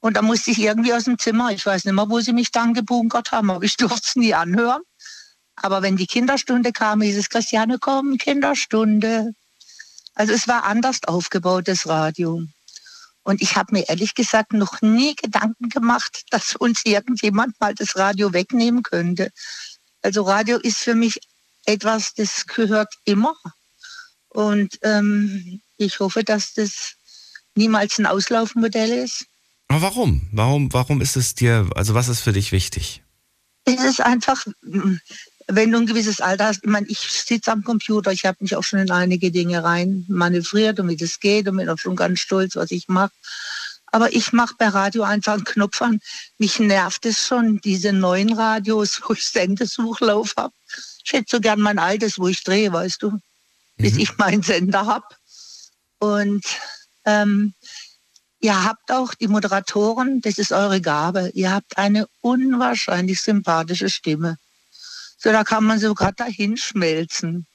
Und 0.00 0.16
da 0.16 0.22
musste 0.22 0.50
ich 0.50 0.58
irgendwie 0.58 0.92
aus 0.92 1.04
dem 1.04 1.18
Zimmer, 1.18 1.52
ich 1.52 1.64
weiß 1.64 1.84
nicht 1.84 1.94
mehr, 1.94 2.08
wo 2.10 2.18
sie 2.20 2.32
mich 2.32 2.50
dann 2.50 2.74
gebunkert 2.74 3.30
haben, 3.30 3.48
aber 3.50 3.62
ich 3.62 3.76
durfte 3.76 4.00
es 4.08 4.16
nie 4.16 4.34
anhören. 4.34 4.80
Aber 5.62 5.82
wenn 5.82 5.96
die 5.96 6.06
Kinderstunde 6.06 6.72
kam, 6.72 7.02
hieß 7.02 7.18
es, 7.18 7.28
Christiane, 7.28 7.78
komm, 7.78 8.16
Kinderstunde. 8.16 9.34
Also 10.14 10.32
es 10.32 10.48
war 10.48 10.64
anders 10.64 11.04
aufgebaut, 11.04 11.68
das 11.68 11.86
Radio. 11.86 12.42
Und 13.22 13.42
ich 13.42 13.56
habe 13.56 13.74
mir 13.74 13.88
ehrlich 13.88 14.14
gesagt 14.14 14.54
noch 14.54 14.80
nie 14.80 15.14
Gedanken 15.14 15.68
gemacht, 15.68 16.22
dass 16.30 16.56
uns 16.56 16.84
irgendjemand 16.84 17.60
mal 17.60 17.74
das 17.74 17.96
Radio 17.96 18.32
wegnehmen 18.32 18.82
könnte. 18.82 19.30
Also 20.02 20.22
Radio 20.22 20.56
ist 20.58 20.78
für 20.78 20.94
mich 20.94 21.20
etwas, 21.66 22.14
das 22.14 22.46
gehört 22.46 22.92
immer. 23.04 23.34
Und 24.30 24.78
ähm, 24.82 25.60
ich 25.76 26.00
hoffe, 26.00 26.24
dass 26.24 26.54
das 26.54 26.94
niemals 27.54 27.98
ein 27.98 28.06
Auslaufmodell 28.06 28.90
ist. 28.90 29.26
Aber 29.68 29.82
warum? 29.82 30.28
Warum, 30.32 30.72
warum 30.72 31.00
ist 31.00 31.16
es 31.16 31.34
dir, 31.34 31.68
also 31.76 31.94
was 31.94 32.08
ist 32.08 32.20
für 32.20 32.32
dich 32.32 32.50
wichtig? 32.50 33.02
Es 33.64 33.84
ist 33.84 34.00
einfach, 34.00 34.46
wenn 35.52 35.70
du 35.70 35.78
ein 35.78 35.86
gewisses 35.86 36.20
Alter 36.20 36.46
hast, 36.46 36.60
ich 36.62 36.70
meine, 36.70 36.86
ich 36.88 36.98
sitze 36.98 37.52
am 37.52 37.64
Computer, 37.64 38.12
ich 38.12 38.24
habe 38.24 38.38
mich 38.40 38.56
auch 38.56 38.62
schon 38.62 38.80
in 38.80 38.90
einige 38.90 39.30
Dinge 39.30 39.62
rein 39.62 40.04
manövriert, 40.08 40.78
damit 40.78 41.02
es 41.02 41.20
geht 41.20 41.48
und 41.48 41.56
bin 41.56 41.68
auch 41.68 41.78
schon 41.78 41.96
ganz 41.96 42.20
stolz, 42.20 42.56
was 42.56 42.70
ich 42.70 42.88
mache. 42.88 43.12
Aber 43.92 44.12
ich 44.14 44.32
mache 44.32 44.54
bei 44.56 44.68
Radio 44.68 45.02
einfach 45.02 45.34
einen 45.34 45.44
Knopf 45.44 45.82
an. 45.82 46.00
Mich 46.38 46.60
nervt 46.60 47.06
es 47.06 47.26
schon, 47.26 47.60
diese 47.60 47.92
neuen 47.92 48.32
Radios, 48.32 49.00
wo 49.04 49.14
ich 49.14 49.26
Sendesuchlauf 49.26 50.34
habe. 50.36 50.54
Ich 51.04 51.12
hätte 51.12 51.26
so 51.28 51.40
gern 51.40 51.60
mein 51.60 51.78
altes, 51.78 52.18
wo 52.18 52.28
ich 52.28 52.44
drehe, 52.44 52.72
weißt 52.72 53.02
du, 53.02 53.18
bis 53.76 53.96
ich 53.96 54.16
meinen 54.18 54.42
Sender 54.42 54.86
habe. 54.86 55.06
Und 55.98 56.44
ähm, 57.04 57.54
ihr 58.40 58.64
habt 58.64 58.92
auch 58.92 59.14
die 59.14 59.28
Moderatoren, 59.28 60.20
das 60.20 60.38
ist 60.38 60.52
eure 60.52 60.80
Gabe, 60.80 61.30
ihr 61.34 61.52
habt 61.52 61.76
eine 61.76 62.06
unwahrscheinlich 62.20 63.20
sympathische 63.20 63.90
Stimme. 63.90 64.38
So, 65.22 65.30
da 65.32 65.44
kann 65.44 65.64
man 65.64 65.78
so 65.78 65.94
gerade 65.94 66.14
dahin 66.16 66.56
schmelzen. 66.56 67.46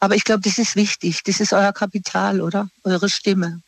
Aber 0.00 0.16
ich 0.16 0.24
glaube, 0.24 0.42
das 0.42 0.58
ist 0.58 0.76
wichtig. 0.76 1.22
Das 1.24 1.40
ist 1.40 1.52
euer 1.52 1.72
Kapital, 1.72 2.40
oder? 2.40 2.68
Eure 2.82 3.08
Stimme. 3.08 3.62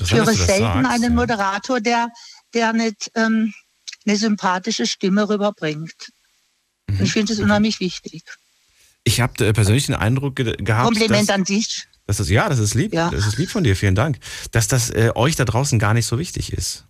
Ich 0.00 0.12
höre 0.12 0.26
selten 0.26 0.82
sagst, 0.82 0.90
einen. 0.90 1.14
Moderator, 1.14 1.80
der, 1.80 2.08
der 2.52 2.72
nicht 2.74 3.10
ähm, 3.14 3.54
eine 4.04 4.16
sympathische 4.16 4.86
Stimme 4.86 5.28
rüberbringt. 5.28 6.12
Mhm. 6.88 7.02
ich 7.02 7.12
finde 7.12 7.32
das 7.32 7.42
unheimlich 7.42 7.80
wichtig. 7.80 8.22
Ich 9.04 9.20
habe 9.20 9.46
äh, 9.46 9.52
persönlich 9.52 9.86
den 9.86 9.94
Eindruck 9.94 10.36
ge 10.36 10.56
gehabt, 10.56 10.84
Kompliment 10.84 11.28
dass, 11.28 11.34
an 11.34 11.44
dich. 11.44 11.86
dass 12.06 12.18
das, 12.18 12.28
ja, 12.28 12.48
das 12.48 12.58
ist 12.58 12.74
lieb, 12.74 12.92
Ja. 12.92 13.10
das 13.10 13.26
ist 13.26 13.38
lieb 13.38 13.50
von 13.50 13.64
dir, 13.64 13.74
vielen 13.74 13.94
Dank, 13.94 14.18
dass 14.50 14.68
das 14.68 14.90
äh, 14.90 15.12
euch 15.14 15.36
da 15.36 15.44
draußen 15.44 15.78
gar 15.78 15.94
nicht 15.94 16.06
so 16.06 16.18
wichtig 16.18 16.52
ist. 16.52 16.84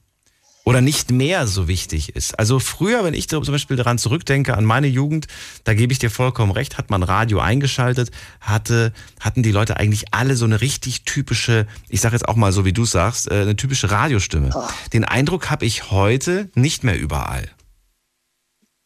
Oder 0.69 0.81
nicht 0.81 1.13
mehr 1.13 1.47
so 1.47 1.69
wichtig 1.69 2.17
ist. 2.17 2.37
Also 2.41 2.59
früher, 2.59 3.05
wenn 3.05 3.15
ich 3.15 3.29
zum 3.29 3.45
Beispiel 3.45 3.77
daran 3.77 3.99
zurückdenke, 3.99 4.57
an 4.57 4.65
meine 4.65 4.89
Jugend, 4.89 5.29
da 5.63 5.75
gebe 5.75 5.93
ich 5.93 6.01
dir 6.01 6.11
vollkommen 6.11 6.51
recht, 6.51 6.77
hat 6.77 6.91
man 6.91 7.05
Radio 7.05 7.39
eingeschaltet, 7.39 8.11
hatte, 8.41 8.93
hatten 9.21 9.45
die 9.45 9.53
Leute 9.53 9.77
eigentlich 9.77 10.13
alle 10.13 10.35
so 10.35 10.45
eine 10.45 10.61
richtig 10.61 11.05
typische, 11.05 11.69
ich 11.89 12.01
sage 12.01 12.17
jetzt 12.17 12.27
auch 12.27 12.35
mal 12.35 12.51
so, 12.51 12.65
wie 12.65 12.73
du 12.73 12.85
sagst, 12.85 13.31
äh, 13.31 13.43
eine 13.43 13.55
typische 13.55 13.93
Radiostimme. 13.93 14.51
Oh. 14.53 14.67
Den 14.93 15.05
Eindruck 15.05 15.51
habe 15.51 15.65
ich 15.65 15.93
heute 15.93 16.51
nicht 16.57 16.83
mehr 16.83 16.99
überall. 16.99 17.49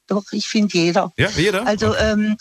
Doch, 0.07 0.25
ich 0.33 0.49
finde 0.49 0.77
jeder. 0.77 1.15
Ja, 1.17 1.31
jeder? 1.31 1.67
Also, 1.67 1.97
ähm, 1.97 2.37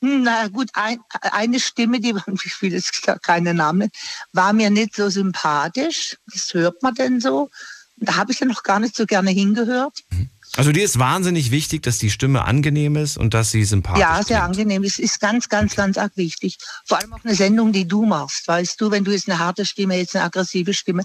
na 0.00 0.48
gut, 0.48 0.70
ein, 0.72 0.96
eine 1.32 1.60
Stimme, 1.60 2.00
die, 2.00 2.14
ich 2.42 2.62
will 2.62 2.72
jetzt 2.72 3.06
keine 3.22 3.52
Namen, 3.52 3.90
war 4.32 4.54
mir 4.54 4.70
nicht 4.70 4.96
so 4.96 5.10
sympathisch. 5.10 6.16
Das 6.32 6.54
hört 6.54 6.82
man 6.82 6.94
denn 6.94 7.20
so. 7.20 7.50
Da 8.00 8.16
habe 8.16 8.32
ich 8.32 8.40
ja 8.40 8.46
noch 8.46 8.62
gar 8.62 8.80
nicht 8.80 8.96
so 8.96 9.06
gerne 9.06 9.30
hingehört. 9.30 10.04
Also 10.56 10.72
dir 10.72 10.84
ist 10.84 10.98
wahnsinnig 10.98 11.50
wichtig, 11.50 11.82
dass 11.82 11.98
die 11.98 12.10
Stimme 12.10 12.44
angenehm 12.44 12.96
ist 12.96 13.16
und 13.16 13.34
dass 13.34 13.50
sie 13.50 13.64
sympathisch 13.64 14.00
ja, 14.00 14.16
sehr 14.16 14.38
klingt. 14.38 14.42
angenehm. 14.42 14.84
Es 14.84 14.98
ist 14.98 15.20
ganz, 15.20 15.48
ganz, 15.48 15.76
ganz 15.76 15.98
arg 15.98 16.16
wichtig. 16.16 16.58
Vor 16.86 16.98
allem 16.98 17.12
auch 17.12 17.22
eine 17.22 17.34
Sendung, 17.34 17.72
die 17.72 17.86
du 17.86 18.06
machst. 18.06 18.48
Weißt 18.48 18.80
du, 18.80 18.90
wenn 18.90 19.04
du 19.04 19.12
jetzt 19.12 19.28
eine 19.28 19.38
harte 19.38 19.66
Stimme, 19.66 19.96
jetzt 19.96 20.16
eine 20.16 20.24
aggressive 20.24 20.74
Stimme, 20.74 21.04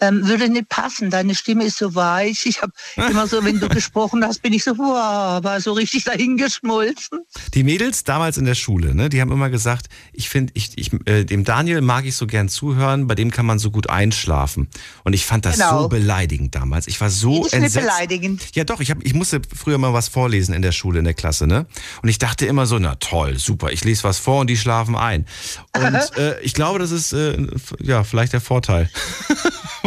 ähm, 0.00 0.26
würde 0.28 0.48
nicht 0.48 0.68
passen. 0.68 1.10
Deine 1.10 1.34
Stimme 1.34 1.64
ist 1.64 1.78
so 1.78 1.94
weich. 1.94 2.44
Ich 2.46 2.60
habe 2.62 2.72
immer 2.96 3.26
so, 3.26 3.44
wenn 3.44 3.60
du 3.60 3.68
gesprochen 3.76 4.24
hast, 4.24 4.42
bin 4.42 4.52
ich 4.52 4.64
so, 4.64 4.76
wow, 4.78 5.42
war 5.42 5.60
so 5.60 5.72
richtig 5.72 6.04
dahingeschmolzen. 6.04 7.20
Die 7.54 7.64
Mädels 7.64 8.04
damals 8.04 8.36
in 8.38 8.44
der 8.44 8.54
Schule, 8.54 8.94
ne, 8.94 9.08
die 9.08 9.20
haben 9.20 9.32
immer 9.32 9.50
gesagt, 9.50 9.86
ich 10.12 10.28
finde, 10.28 10.52
ich, 10.56 10.76
ich, 10.76 10.90
äh, 11.06 11.24
dem 11.24 11.44
Daniel 11.44 11.80
mag 11.80 12.04
ich 12.04 12.16
so 12.16 12.26
gern 12.26 12.48
zuhören, 12.48 13.06
bei 13.06 13.14
dem 13.14 13.30
kann 13.30 13.46
man 13.46 13.58
so 13.58 13.70
gut 13.70 13.88
einschlafen. 13.90 14.68
Und 15.04 15.12
ich 15.12 15.24
fand 15.26 15.44
das 15.44 15.54
Genau. 15.56 15.82
so 15.82 15.88
beleidigend 15.88 16.54
damals. 16.54 16.86
Ich 16.86 17.00
war 17.00 17.10
so 17.10 17.38
Das 17.38 17.46
ist 17.46 17.52
nicht 17.54 17.62
entsetzt. 17.64 17.86
beleidigend. 17.86 18.42
Ja, 18.54 18.64
doch, 18.64 18.80
ich, 18.80 18.90
hab, 18.90 19.02
ich 19.04 19.14
musste 19.14 19.40
früher 19.54 19.78
mal 19.78 19.92
was 19.92 20.08
vorlesen 20.08 20.54
in 20.54 20.62
der 20.62 20.72
Schule, 20.72 20.98
in 20.98 21.04
der 21.04 21.14
Klasse, 21.14 21.46
ne? 21.46 21.66
Und 22.02 22.08
ich 22.08 22.18
dachte 22.18 22.46
immer 22.46 22.66
so, 22.66 22.78
na 22.78 22.96
toll, 22.96 23.38
super, 23.38 23.72
ich 23.72 23.84
lese 23.84 24.04
was 24.04 24.18
vor 24.18 24.40
und 24.40 24.48
die 24.50 24.56
schlafen 24.56 24.94
ein. 24.96 25.26
Und 25.74 25.84
äh, 26.18 26.38
ich 26.40 26.52
glaube, 26.54 26.78
das 26.78 26.90
ist 26.90 27.12
äh, 27.12 27.36
ja 27.82 28.04
vielleicht 28.04 28.32
der 28.34 28.40
Vorteil. 28.40 28.90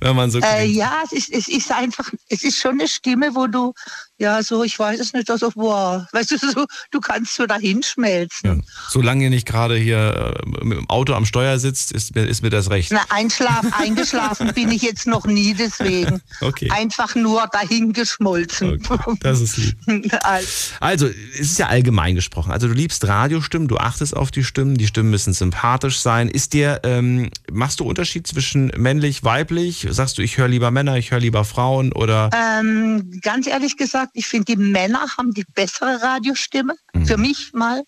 Wenn 0.00 0.16
man 0.16 0.30
so 0.30 0.40
Äh, 0.40 0.64
ja, 0.66 1.02
es 1.04 1.12
ist, 1.12 1.32
es 1.32 1.48
ist 1.48 1.72
einfach, 1.72 2.10
es 2.28 2.44
ist 2.44 2.58
schon 2.58 2.72
eine 2.72 2.88
Stimme, 2.88 3.34
wo 3.34 3.46
du, 3.46 3.74
ja, 4.18 4.42
so, 4.42 4.62
ich 4.64 4.78
weiß 4.78 5.00
es 5.00 5.12
nicht, 5.12 5.26
so, 5.28 5.50
wow, 5.54 6.04
weißt 6.12 6.30
du, 6.30 6.38
so, 6.54 6.66
du 6.90 7.00
kannst 7.00 7.34
so 7.34 7.46
dahin 7.46 7.82
schmelzen. 7.82 8.64
Solange 8.88 9.24
ihr 9.24 9.30
nicht 9.30 9.46
gerade 9.46 9.76
hier 9.76 10.34
äh, 10.42 10.64
mit 10.64 10.78
dem 10.78 10.88
Auto 10.88 11.14
am 11.14 11.26
Steuer 11.26 11.58
sitzt, 11.58 11.92
ist 11.92 12.14
mir, 12.14 12.24
ist 12.24 12.42
mir 12.42 12.50
das 12.50 12.70
recht. 12.70 12.92
Na, 12.92 13.02
einschlafen, 13.10 13.72
eingeschlafen 13.78 14.52
bin 14.54 14.70
ich 14.70 14.82
jetzt 14.82 15.06
noch 15.06 15.26
nie, 15.26 15.54
deswegen. 15.54 16.22
Okay. 16.40 16.70
Einfach 16.70 17.14
nur 17.14 17.46
dahin 17.48 17.92
geschmolzen. 17.92 18.82
Das 19.20 19.40
ist 19.40 19.56
lieb. 19.56 19.76
Also, 20.22 20.48
Also, 20.80 21.06
es 21.06 21.40
ist 21.40 21.58
ja 21.58 21.66
allgemein 21.66 22.14
gesprochen. 22.14 22.50
Also, 22.52 22.68
du 22.68 22.74
liebst 22.74 23.06
Radiostimmen, 23.06 23.68
du 23.68 23.76
achtest 23.76 24.16
auf 24.16 24.30
die 24.30 24.44
Stimmen, 24.44 24.76
die 24.76 24.86
Stimmen 24.86 25.10
müssen 25.10 25.32
sympathisch 25.32 26.00
sein. 26.00 26.28
Ist 26.28 26.52
dir, 26.52 26.80
ähm, 26.84 27.30
machst 27.50 27.80
du 27.80 27.84
Unterschied 27.84 28.26
zwischen 28.26 28.72
männlich, 28.76 29.24
weiblich? 29.24 29.86
Sagst 29.90 30.18
du, 30.18 30.22
ich 30.22 30.38
höre 30.38 30.48
lieber 30.48 30.70
Männer, 30.70 30.96
ich 30.96 31.10
höre 31.10 31.20
lieber 31.20 31.44
Frauen 31.44 31.92
oder? 31.92 32.30
ähm, 32.36 33.10
ganz 33.22 33.46
ehrlich 33.46 33.76
gesagt, 33.76 34.05
ich 34.12 34.26
finde, 34.26 34.54
die 34.54 34.56
Männer 34.56 35.06
haben 35.16 35.32
die 35.32 35.44
bessere 35.54 36.02
Radiostimme. 36.02 36.74
Mhm. 36.94 37.06
Für 37.06 37.16
mich 37.16 37.52
mal. 37.52 37.82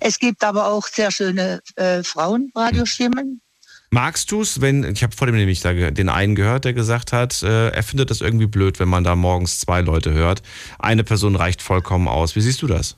Es 0.00 0.18
gibt 0.18 0.44
aber 0.44 0.66
auch 0.66 0.86
sehr 0.86 1.10
schöne 1.10 1.60
äh, 1.76 2.02
Frauenradiostimmen. 2.02 3.40
Magst 3.90 4.30
du 4.30 4.40
es, 4.40 4.62
wenn, 4.62 4.84
ich 4.84 5.02
habe 5.02 5.14
vor 5.14 5.26
dem 5.26 5.36
nämlich 5.36 5.60
den 5.60 6.08
einen 6.08 6.34
gehört, 6.34 6.64
der 6.64 6.72
gesagt 6.72 7.12
hat, 7.12 7.42
äh, 7.42 7.68
er 7.68 7.82
findet 7.82 8.10
das 8.10 8.22
irgendwie 8.22 8.46
blöd, 8.46 8.80
wenn 8.80 8.88
man 8.88 9.04
da 9.04 9.14
morgens 9.14 9.60
zwei 9.60 9.82
Leute 9.82 10.12
hört. 10.12 10.42
Eine 10.78 11.04
Person 11.04 11.36
reicht 11.36 11.60
vollkommen 11.60 12.08
aus. 12.08 12.34
Wie 12.34 12.40
siehst 12.40 12.62
du 12.62 12.66
das? 12.66 12.96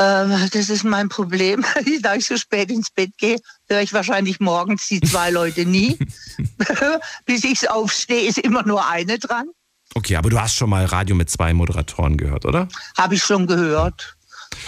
Ähm, 0.00 0.48
das 0.52 0.70
ist 0.70 0.84
mein 0.84 1.10
Problem. 1.10 1.62
da 2.00 2.14
ich 2.14 2.24
so 2.24 2.38
spät 2.38 2.70
ins 2.70 2.90
Bett 2.90 3.10
gehe, 3.18 3.36
höre 3.68 3.82
ich 3.82 3.92
wahrscheinlich 3.92 4.40
morgens 4.40 4.88
die 4.88 5.02
zwei 5.02 5.30
Leute 5.30 5.66
nie. 5.66 5.98
Bis 7.26 7.44
ich 7.44 7.68
aufstehe, 7.68 8.26
ist 8.26 8.38
immer 8.38 8.66
nur 8.66 8.88
eine 8.88 9.18
dran. 9.18 9.48
Okay, 9.94 10.16
aber 10.16 10.30
du 10.30 10.40
hast 10.40 10.54
schon 10.54 10.70
mal 10.70 10.84
Radio 10.84 11.16
mit 11.16 11.30
zwei 11.30 11.52
Moderatoren 11.52 12.16
gehört, 12.16 12.44
oder? 12.44 12.68
Habe 12.96 13.16
ich 13.16 13.22
schon 13.22 13.46
gehört. 13.46 14.14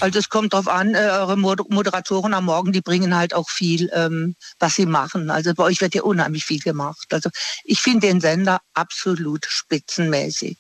Also 0.01 0.19
es 0.19 0.28
kommt 0.28 0.53
drauf 0.53 0.69
an, 0.69 0.94
äh, 0.94 0.99
eure 0.99 1.36
Mod- 1.36 1.70
Moderatoren 1.70 2.35
am 2.35 2.47
Morgen, 2.47 2.73
die 2.73 2.81
bringen 2.81 3.15
halt 3.15 3.35
auch 3.35 3.51
viel, 3.51 3.90
ähm, 3.94 4.36
was 4.59 4.77
sie 4.77 4.86
machen. 4.86 5.31
Also 5.31 5.55
bei 5.55 5.65
euch 5.65 5.81
wird 5.81 5.94
ja 5.94 6.03
unheimlich 6.03 6.44
viel 6.44 6.61
gemacht. 6.61 7.07
Also 7.12 7.31
ich 7.65 7.81
finde 7.81 8.07
den 8.07 8.20
Sender 8.20 8.61
absolut 8.74 9.44
spitzenmäßig. 9.47 10.57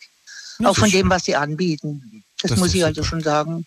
Das 0.58 0.68
auch 0.68 0.76
von 0.76 0.86
ist 0.86 0.94
dem, 0.94 1.10
was 1.10 1.24
sie 1.24 1.36
anbieten. 1.36 2.24
Das, 2.40 2.50
Das 2.50 2.60
muss 2.60 2.74
ich 2.74 2.84
also 2.84 3.02
schon 3.02 3.20
sagen. 3.20 3.66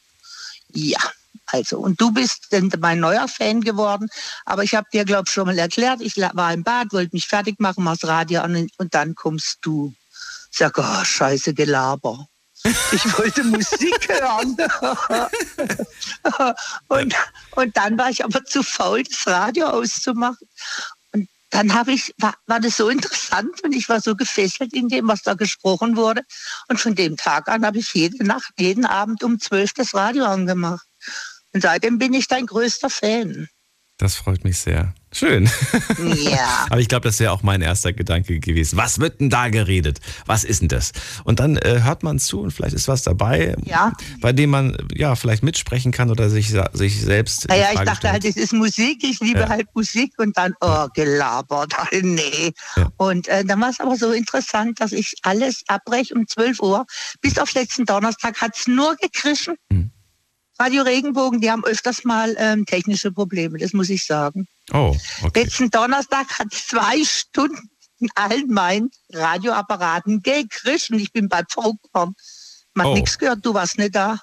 Ja, 0.74 1.00
also 1.48 1.80
und 1.80 2.00
du 2.00 2.12
bist 2.12 2.52
denn 2.52 2.72
mein 2.80 3.00
neuer 3.00 3.28
Fan 3.28 3.62
geworden, 3.62 4.08
aber 4.46 4.64
ich 4.64 4.76
habe 4.76 4.88
dir, 4.92 5.06
glaube 5.06 5.24
ich, 5.28 5.34
schon 5.34 5.46
mal 5.46 5.58
erklärt, 5.58 6.02
ich 6.02 6.16
war 6.18 6.54
im 6.54 6.64
Bad, 6.64 6.92
wollte 6.92 7.16
mich 7.16 7.28
fertig 7.28 7.60
machen, 7.60 7.84
mach's 7.84 8.04
Radio 8.06 8.42
an 8.42 8.68
und 8.78 8.94
dann 8.94 9.16
kommst 9.16 9.60
du. 9.62 9.94
Sag, 10.57 10.77
oh, 10.77 11.03
scheiße 11.03 11.53
Gelaber. 11.53 12.30
Ich 12.64 13.18
wollte 13.18 13.44
Musik 13.44 14.07
hören. 14.07 14.56
und, 16.88 17.14
und 17.56 17.77
dann 17.77 17.98
war 17.98 18.10
ich 18.10 18.23
aber 18.23 18.45
zu 18.45 18.64
faul, 18.64 19.03
das 19.03 19.27
Radio 19.27 19.68
auszumachen. 19.68 20.48
Und 21.11 21.27
dann 21.49 21.73
habe 21.73 21.91
ich, 21.91 22.14
war, 22.19 22.36
war 22.48 22.61
das 22.61 22.77
so 22.77 22.88
interessant 22.88 23.64
und 23.65 23.73
ich 23.73 23.90
war 23.90 23.99
so 23.99 24.15
gefesselt 24.15 24.72
in 24.73 24.88
dem, 24.88 25.10
was 25.10 25.23
da 25.23 25.34
gesprochen 25.34 25.98
wurde. 25.98 26.22
Und 26.69 26.80
von 26.80 26.95
dem 26.95 27.18
Tag 27.18 27.49
an 27.49 27.65
habe 27.65 27.80
ich 27.80 27.94
jede 27.94 28.23
Nacht, 28.23 28.53
jeden 28.57 28.86
Abend 28.86 29.26
um 29.26 29.41
zwölf 29.41 29.73
das 29.73 29.94
Radio 29.94 30.23
angemacht. 30.23 30.88
Und 31.52 31.64
seitdem 31.64 31.98
bin 31.98 32.14
ich 32.14 32.30
dein 32.30 32.45
größter 32.45 32.90
Fan. 32.90 33.49
Das 33.98 34.16
freut 34.16 34.44
mich 34.44 34.58
sehr. 34.58 34.94
Schön. 35.14 35.50
Ja. 36.18 36.66
Aber 36.70 36.82
ich 36.82 36.90
glaube, 36.90 37.08
das 37.08 37.18
wäre 37.22 37.32
auch 37.32 37.44
mein 37.44 37.62
erster 37.62 37.94
Gedanke 37.94 38.42
gewesen. 38.42 38.76
Was 38.76 39.00
wird 39.00 39.22
denn 39.22 39.30
da 39.30 39.48
geredet? 39.48 40.02
Was 40.26 40.44
ist 40.44 40.60
denn 40.60 40.68
das? 40.68 40.92
Und 41.24 41.40
dann 41.40 41.56
äh, 41.56 41.80
hört 41.84 42.04
man 42.04 42.20
zu 42.20 42.42
und 42.42 42.52
vielleicht 42.52 42.76
ist 42.76 42.90
was 42.90 43.04
dabei, 43.04 43.56
Ja. 43.64 43.94
bei 44.20 44.34
dem 44.34 44.50
man 44.50 44.76
ja 44.94 45.16
vielleicht 45.16 45.44
mitsprechen 45.44 45.94
kann 45.94 46.12
oder 46.12 46.30
sich, 46.30 46.54
sich 46.74 47.00
selbst. 47.02 47.48
Naja, 47.48 47.70
ich 47.72 47.80
dachte 47.80 47.96
stellt. 47.96 48.12
halt, 48.12 48.26
es 48.26 48.36
ist 48.36 48.52
Musik, 48.52 49.02
ich 49.06 49.22
liebe 49.22 49.40
Ja. 49.40 49.48
halt 49.48 49.68
Musik 49.74 50.12
und 50.18 50.38
dann, 50.38 50.54
oh, 50.60 50.88
gelabert, 50.94 51.74
nee. 52.02 52.52
Und 52.98 53.30
äh, 53.30 53.46
dann 53.46 53.62
war 53.62 53.70
es 53.70 53.80
aber 53.80 53.96
so 53.96 54.12
interessant, 54.12 54.82
dass 54.82 54.92
ich 54.92 55.14
alles 55.22 55.64
abbreche 55.68 56.14
um 56.16 56.28
12 56.28 56.60
Uhr. 56.60 56.86
Bis 57.22 57.40
auf 57.40 57.54
letzten 57.54 57.86
Donnerstag 57.86 58.42
hat 58.42 58.58
es 58.58 58.68
nur 58.68 58.98
gekrischen. 58.98 59.56
Hm. 59.72 59.92
Radio 60.60 60.84
Regenbogen, 60.84 61.41
die 61.41 61.52
haben 61.52 61.65
öfters 61.65 62.03
mal 62.06 62.36
ähm, 62.38 62.65
technische 62.65 63.11
Probleme, 63.11 63.57
das 63.57 63.73
muss 63.73 63.90
ich 63.90 64.06
sagen. 64.06 64.48
Oh, 64.72 64.95
okay. 65.23 65.44
Letzten 65.44 65.69
Donnerstag 65.69 66.40
hat 66.40 66.53
zwei 66.53 67.03
Stunden 67.03 67.69
in 67.99 68.10
allen 68.15 68.48
meinen 68.49 68.90
Radioapparaten 69.11 70.22
gekrischen. 70.22 70.98
Ich 70.99 71.11
bin 71.11 71.30
bald 71.30 71.49
geworden. 71.49 72.15
Man 72.73 72.88
hat 72.88 72.91
Oh. 72.91 72.95
nichts 72.95 73.18
gehört, 73.18 73.45
du 73.45 73.53
warst 73.53 73.77
nicht 73.77 73.95
da. 73.95 74.19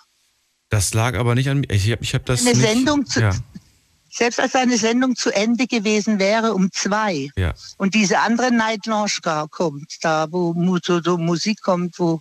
Das 0.68 0.94
lag 0.94 1.14
aber 1.16 1.34
nicht 1.34 1.48
an 1.48 1.60
mir. 1.60 1.70
Ich 1.70 1.90
habe 1.90 2.02
ich 2.02 2.14
hab 2.14 2.24
das 2.26 2.40
Eine 2.40 2.50
nicht, 2.56 2.60
Sendung 2.66 3.06
zu, 3.06 3.20
Ja, 3.20 3.32
selbst 4.10 4.40
als 4.40 4.54
eine 4.54 4.76
Sendung 4.78 5.16
zu 5.16 5.30
Ende 5.30 5.66
gewesen 5.66 6.18
wäre 6.18 6.54
um 6.54 6.70
zwei 6.72 7.28
ja. 7.36 7.54
und 7.78 7.94
diese 7.94 8.20
andere 8.20 8.50
Night 8.50 8.86
Lounge 8.86 9.48
kommt, 9.50 9.96
da 10.02 10.26
wo 10.30 10.54
so, 10.82 11.02
so 11.02 11.18
Musik 11.18 11.60
kommt, 11.62 11.98
wo 11.98 12.20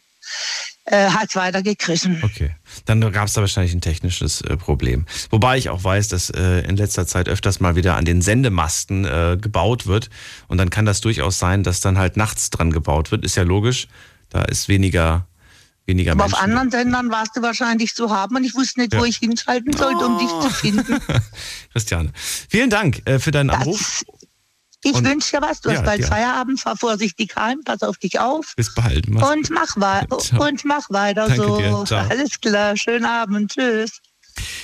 äh, 0.86 1.10
hat 1.10 1.30
es 1.30 1.36
weiter 1.36 1.62
gekrissen. 1.62 2.20
Okay. 2.24 2.56
Dann 2.86 2.99
gab 3.12 3.28
es 3.28 3.34
da 3.34 3.41
wahrscheinlich 3.41 3.74
ein 3.74 3.82
technisches 3.82 4.41
äh, 4.41 4.58
Problem. 4.58 5.06
Wobei 5.30 5.58
ich 5.58 5.70
auch 5.70 5.84
weiß, 5.84 6.08
dass 6.08 6.30
äh, 6.30 6.62
in 6.62 6.76
letzter 6.76 7.06
Zeit 7.06 7.30
öfters 7.30 7.60
mal 7.60 7.76
wieder 7.76 7.95
an 7.95 8.06
den 8.06 8.22
Sendemasten 8.22 9.06
äh, 9.06 9.38
gebaut 9.40 9.86
wird. 9.88 10.10
Und 10.48 10.58
dann 10.58 10.70
kann 10.70 10.86
das 10.86 11.02
durchaus 11.02 11.40
sein, 11.40 11.64
dass 11.64 11.82
dann 11.82 11.98
halt 11.98 12.18
nachts 12.18 12.49
dran 12.49 12.72
gebaut 12.72 13.12
wird. 13.12 13.24
Ist 13.24 13.36
ja 13.36 13.44
logisch. 13.44 13.88
Da 14.30 14.44
ist 14.44 14.70
weniger, 14.70 15.28
weniger 15.86 16.14
Aber 16.14 16.26
auf 16.26 16.36
anderen 16.41 16.72
Sendern 16.72 17.12
warst 17.12 17.36
du 17.36 17.41
wahrscheinlich 17.41 17.94
zu 17.94 18.10
haben 18.10 18.36
und 18.36 18.44
ich 18.44 18.56
wusste 18.56 18.80
nicht, 18.80 18.94
wo 18.94 19.03
Ja. 19.03 19.06
ich 19.06 19.18
hinschalten 19.18 19.74
sollte, 19.74 20.06
um 20.06 20.18
dich 20.18 20.30
zu 20.30 20.49
finden. 20.49 20.99
Christiane, 21.74 22.12
vielen 22.49 22.70
Dank 22.70 23.02
äh, 23.08 23.20
für 23.20 23.32
deinen 23.32 23.49
Anruf. 23.49 24.03
Ich 24.84 25.03
wünsche 25.03 25.38
dir 25.38 25.41
was. 25.41 25.62
Du 25.62 25.70
Ja, 25.70 25.78
hast 25.78 25.86
bald 25.86 26.02
dir. 26.02 26.08
Feierabend, 26.08 26.60
fahr 26.60 26.76
vorsichtig 26.78 27.36
heim, 27.36 27.60
pass 27.64 27.84
auf 27.84 27.98
dich 27.98 28.20
auf. 28.20 28.53
Bis 28.56 28.74
bald. 28.74 29.10
Mach's 29.10 29.30
Und 29.30 29.49
mach, 29.49 29.76
und 30.40 30.66
mach 30.66 30.90
weiter 30.90 31.28
Danke 31.28 31.86
so. 31.86 31.95
Alles 31.95 32.40
klar, 32.41 32.76
schönen 32.76 33.06
Abend, 33.06 33.52
tschüss. 33.52 34.02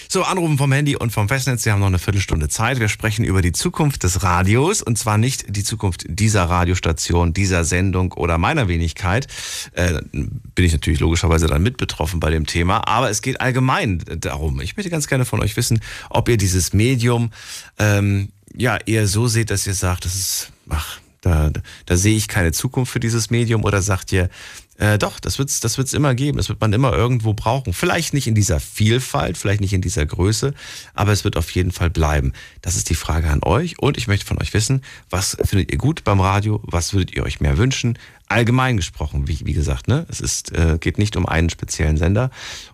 So, 0.10 0.24
anrufen 0.24 0.58
vom 0.58 0.72
Handy 0.72 0.96
und 0.96 1.12
vom 1.12 1.28
Festnetz. 1.28 1.64
Sie 1.64 1.72
haben 1.72 1.80
noch 1.80 1.88
eine 1.88 2.00
Viertelstunde 2.00 2.48
Zeit. 2.48 2.80
Wir 2.80 2.88
sprechen 2.88 3.26
über 3.26 3.42
die 3.42 3.52
Zukunft 3.52 4.04
des 4.04 4.24
Radios 4.24 4.82
und 4.82 4.98
zwar 4.98 5.18
nicht 5.18 5.56
die 5.56 5.64
Zukunft 5.64 6.06
dieser 6.08 6.46
Radiostation, 6.46 7.34
dieser 7.34 7.66
Sendung 7.66 8.14
oder 8.14 8.38
meiner 8.38 8.68
Wenigkeit. 8.70 9.28
Äh, 9.74 10.02
bin 10.12 10.66
ich 10.66 10.72
natürlich 10.72 11.02
logischerweise 11.02 11.48
dann 11.48 11.62
mit 11.62 11.78
betroffen 11.78 12.20
bei 12.20 12.30
dem 12.30 12.46
Thema, 12.46 12.88
aber 12.88 13.10
es 13.10 13.22
geht 13.22 13.42
allgemein 13.42 14.04
darum. 14.20 14.62
Ich 14.62 14.78
möchte 14.78 14.90
ganz 14.90 15.08
gerne 15.08 15.26
von 15.26 15.42
euch 15.42 15.58
wissen, 15.58 15.82
ob 16.10 16.30
ihr 16.30 16.38
dieses 16.38 16.72
Medium 16.72 17.32
ähm, 17.78 18.30
ja 18.56 18.78
eher 18.86 19.08
so 19.08 19.28
seht, 19.28 19.52
dass 19.52 19.68
ihr 19.68 19.74
sagt, 19.74 20.06
das 20.06 20.16
ist, 20.16 20.52
ach, 20.70 21.00
da, 21.22 21.52
da 21.86 21.98
sehe 21.98 22.16
ich 22.16 22.28
keine 22.28 22.52
Zukunft 22.52 22.92
für 22.92 23.00
dieses 23.00 23.30
Medium 23.30 23.64
oder 23.64 23.82
sagt 23.82 24.12
ihr, 24.12 24.30
äh, 24.78 25.00
doch, 25.00 25.20
das 25.20 25.40
wird's, 25.40 25.60
das 25.60 25.78
wird's 25.78 25.94
immer 25.94 26.14
geben. 26.14 26.38
Das 26.38 26.50
wird 26.50 26.62
man 26.62 26.72
immer 26.72 26.94
irgendwo 26.94 27.34
brauchen. 27.34 27.74
Vielleicht 27.74 28.14
nicht 28.14 28.28
in 28.28 28.36
dieser 28.36 28.60
Vielfalt, 28.60 29.38
vielleicht 29.38 29.62
nicht 29.62 29.74
in 29.74 29.82
dieser 29.82 30.06
Größe, 30.06 30.54
aber 30.94 31.12
es 31.12 31.24
wird 31.24 31.36
auf 31.36 31.50
jeden 31.52 31.72
Fall 31.72 31.90
bleiben. 31.90 32.34
Das 32.62 32.76
ist 32.76 32.90
die 32.90 32.96
Frage 32.96 33.30
an 33.30 33.42
euch 33.44 33.80
und 33.80 33.98
ich 33.98 34.08
möchte 34.08 34.26
von 34.26 34.40
euch 34.40 34.54
wissen, 34.54 34.84
was 35.10 35.36
findet 35.44 35.72
ihr 35.72 35.78
gut 35.78 36.04
beim 36.04 36.20
Radio? 36.20 36.62
Was 36.64 36.94
würdet 36.94 37.16
ihr 37.16 37.24
euch 37.24 37.40
mehr 37.40 37.58
wünschen? 37.58 37.98
Allgemein 38.28 38.78
gesprochen, 38.78 39.28
wie, 39.28 39.40
wie 39.46 39.54
gesagt, 39.54 39.88
ne? 39.88 40.06
Es 40.10 40.22
ist, 40.22 40.52
äh, 40.54 40.78
geht 40.80 40.98
nicht 40.98 41.16
um 41.16 41.26
einen 41.26 41.50
speziellen 41.50 41.98
Sender. 41.98 42.30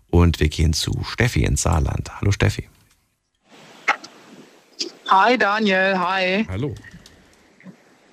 Und 0.10 0.40
wir 0.40 0.50
gehen 0.50 0.74
zu 0.74 1.04
Steffi 1.10 1.44
ins 1.44 1.64
Saarland. 1.64 2.12
Hallo 2.20 2.32
Steffi. 2.32 2.68
Hi 5.08 5.38
Daniel, 5.38 6.00
hi. 6.00 6.46
Hallo. 6.48 6.74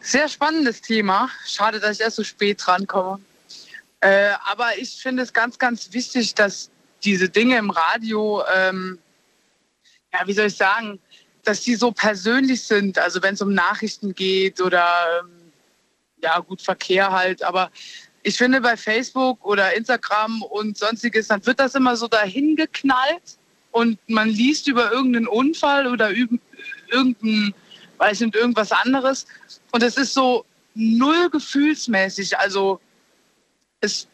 Sehr 0.00 0.28
spannendes 0.28 0.82
Thema. 0.82 1.30
Schade, 1.46 1.78
dass 1.78 1.96
ich 1.96 2.00
erst 2.00 2.16
so 2.16 2.24
spät 2.24 2.60
drankomme. 2.64 3.20
Äh, 4.00 4.32
aber 4.44 4.76
ich 4.76 5.00
finde 5.00 5.22
es 5.22 5.32
ganz, 5.32 5.58
ganz 5.58 5.92
wichtig, 5.92 6.34
dass 6.34 6.70
diese 7.04 7.28
Dinge 7.28 7.58
im 7.58 7.70
Radio, 7.70 8.42
ähm, 8.54 8.98
ja, 10.12 10.26
wie 10.26 10.32
soll 10.32 10.46
ich 10.46 10.56
sagen, 10.56 10.98
dass 11.44 11.60
die 11.60 11.76
so 11.76 11.92
persönlich 11.92 12.62
sind. 12.62 12.98
Also 12.98 13.22
wenn 13.22 13.34
es 13.34 13.42
um 13.42 13.54
Nachrichten 13.54 14.14
geht 14.14 14.60
oder 14.60 15.20
ähm, 15.20 15.52
ja 16.22 16.40
gut, 16.40 16.60
Verkehr 16.60 17.12
halt, 17.12 17.42
aber 17.42 17.70
ich 18.22 18.36
finde 18.36 18.60
bei 18.60 18.76
Facebook 18.76 19.44
oder 19.44 19.74
Instagram 19.76 20.42
und 20.42 20.76
sonstiges, 20.76 21.28
dann 21.28 21.44
wird 21.46 21.60
das 21.60 21.74
immer 21.74 21.96
so 21.96 22.08
dahin 22.08 22.56
geknallt 22.56 23.38
und 23.70 23.98
man 24.08 24.28
liest 24.28 24.66
über 24.68 24.92
irgendeinen 24.92 25.28
Unfall 25.28 25.86
oder 25.86 26.10
irgendein, 26.90 27.54
weiß 27.98 28.20
nicht, 28.20 28.34
irgendwas 28.34 28.72
anderes 28.72 29.26
und 29.72 29.82
es 29.82 29.96
ist 29.96 30.14
so 30.14 30.44
null 30.74 31.30
gefühlsmäßig. 31.30 32.38
Also 32.38 32.80
es 33.80 34.06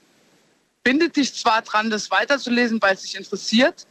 bindet 0.82 1.16
dich 1.16 1.34
zwar 1.34 1.62
dran, 1.62 1.90
das 1.90 2.12
weiterzulesen, 2.12 2.80
weil 2.80 2.94
es 2.94 3.02
dich 3.02 3.16
interessiert, 3.16 3.88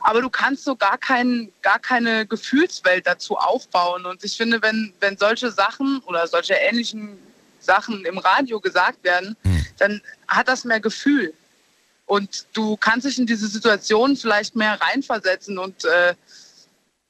aber 0.00 0.22
du 0.22 0.30
kannst 0.30 0.64
so 0.64 0.76
gar, 0.76 0.96
kein, 0.96 1.52
gar 1.60 1.78
keine 1.78 2.26
Gefühlswelt 2.26 3.06
dazu 3.06 3.36
aufbauen. 3.36 4.06
Und 4.06 4.24
ich 4.24 4.34
finde, 4.34 4.62
wenn, 4.62 4.94
wenn 5.00 5.18
solche 5.18 5.50
Sachen 5.50 6.00
oder 6.06 6.26
solche 6.26 6.54
ähnlichen 6.54 7.18
Sachen 7.60 8.04
im 8.06 8.16
Radio 8.16 8.60
gesagt 8.60 9.04
werden, 9.04 9.36
hm. 9.42 9.66
dann 9.78 10.00
hat 10.26 10.48
das 10.48 10.64
mehr 10.64 10.80
Gefühl. 10.80 11.34
Und 12.06 12.46
du 12.54 12.78
kannst 12.78 13.06
dich 13.06 13.18
in 13.18 13.26
diese 13.26 13.46
Situation 13.46 14.16
vielleicht 14.16 14.56
mehr 14.56 14.80
reinversetzen 14.80 15.58
und 15.58 15.84
äh, 15.84 16.14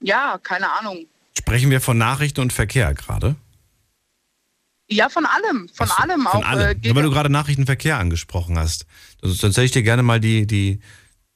ja, 0.01 0.39
keine 0.43 0.69
Ahnung. 0.73 1.07
Sprechen 1.39 1.71
wir 1.71 1.81
von 1.81 1.97
Nachrichten 1.97 2.41
und 2.41 2.53
Verkehr 2.53 2.93
gerade? 2.95 3.37
Ja, 4.91 5.09
von 5.09 5.25
allem, 5.25 5.69
von 5.69 5.87
so, 5.87 5.95
allem 5.95 6.23
von 6.23 6.43
auch. 6.43 6.45
Allem. 6.45 6.83
Äh, 6.83 6.95
weil 6.95 7.05
du 7.05 7.11
gerade 7.11 7.31
Nachrichtenverkehr 7.31 7.97
angesprochen 7.97 8.59
hast. 8.59 8.87
Sonst, 9.23 9.41
sonst 9.41 9.57
hätte 9.57 9.67
ich 9.67 9.71
dir 9.71 9.85
gerne 9.85 10.03
mal 10.03 10.19
die, 10.19 10.49
die, 10.49 10.81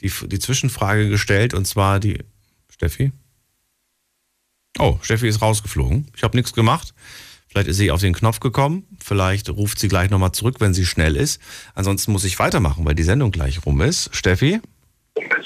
die, 0.01 0.11
die 0.27 0.39
Zwischenfrage 0.41 1.09
gestellt 1.09 1.55
und 1.55 1.67
zwar 1.67 2.01
die. 2.01 2.19
Steffi? 2.69 3.13
Oh, 4.79 4.99
Steffi 5.03 5.29
ist 5.29 5.41
rausgeflogen. 5.41 6.09
Ich 6.17 6.25
habe 6.25 6.37
nichts 6.37 6.53
gemacht. 6.53 6.95
Vielleicht 7.47 7.69
ist 7.69 7.77
sie 7.77 7.93
auf 7.93 8.01
den 8.01 8.15
Knopf 8.15 8.41
gekommen. 8.41 8.87
Vielleicht 8.99 9.51
ruft 9.51 9.79
sie 9.79 9.87
gleich 9.87 10.11
nochmal 10.11 10.33
zurück, 10.33 10.57
wenn 10.59 10.75
sie 10.75 10.87
schnell 10.87 11.15
ist. 11.15 11.41
Ansonsten 11.75 12.11
muss 12.11 12.25
ich 12.25 12.41
weitermachen, 12.41 12.85
weil 12.85 12.97
die 12.97 13.05
Sendung 13.05 13.31
gleich 13.31 13.65
rum 13.65 13.83
ist. 13.83 14.09
Steffi? 14.17 14.61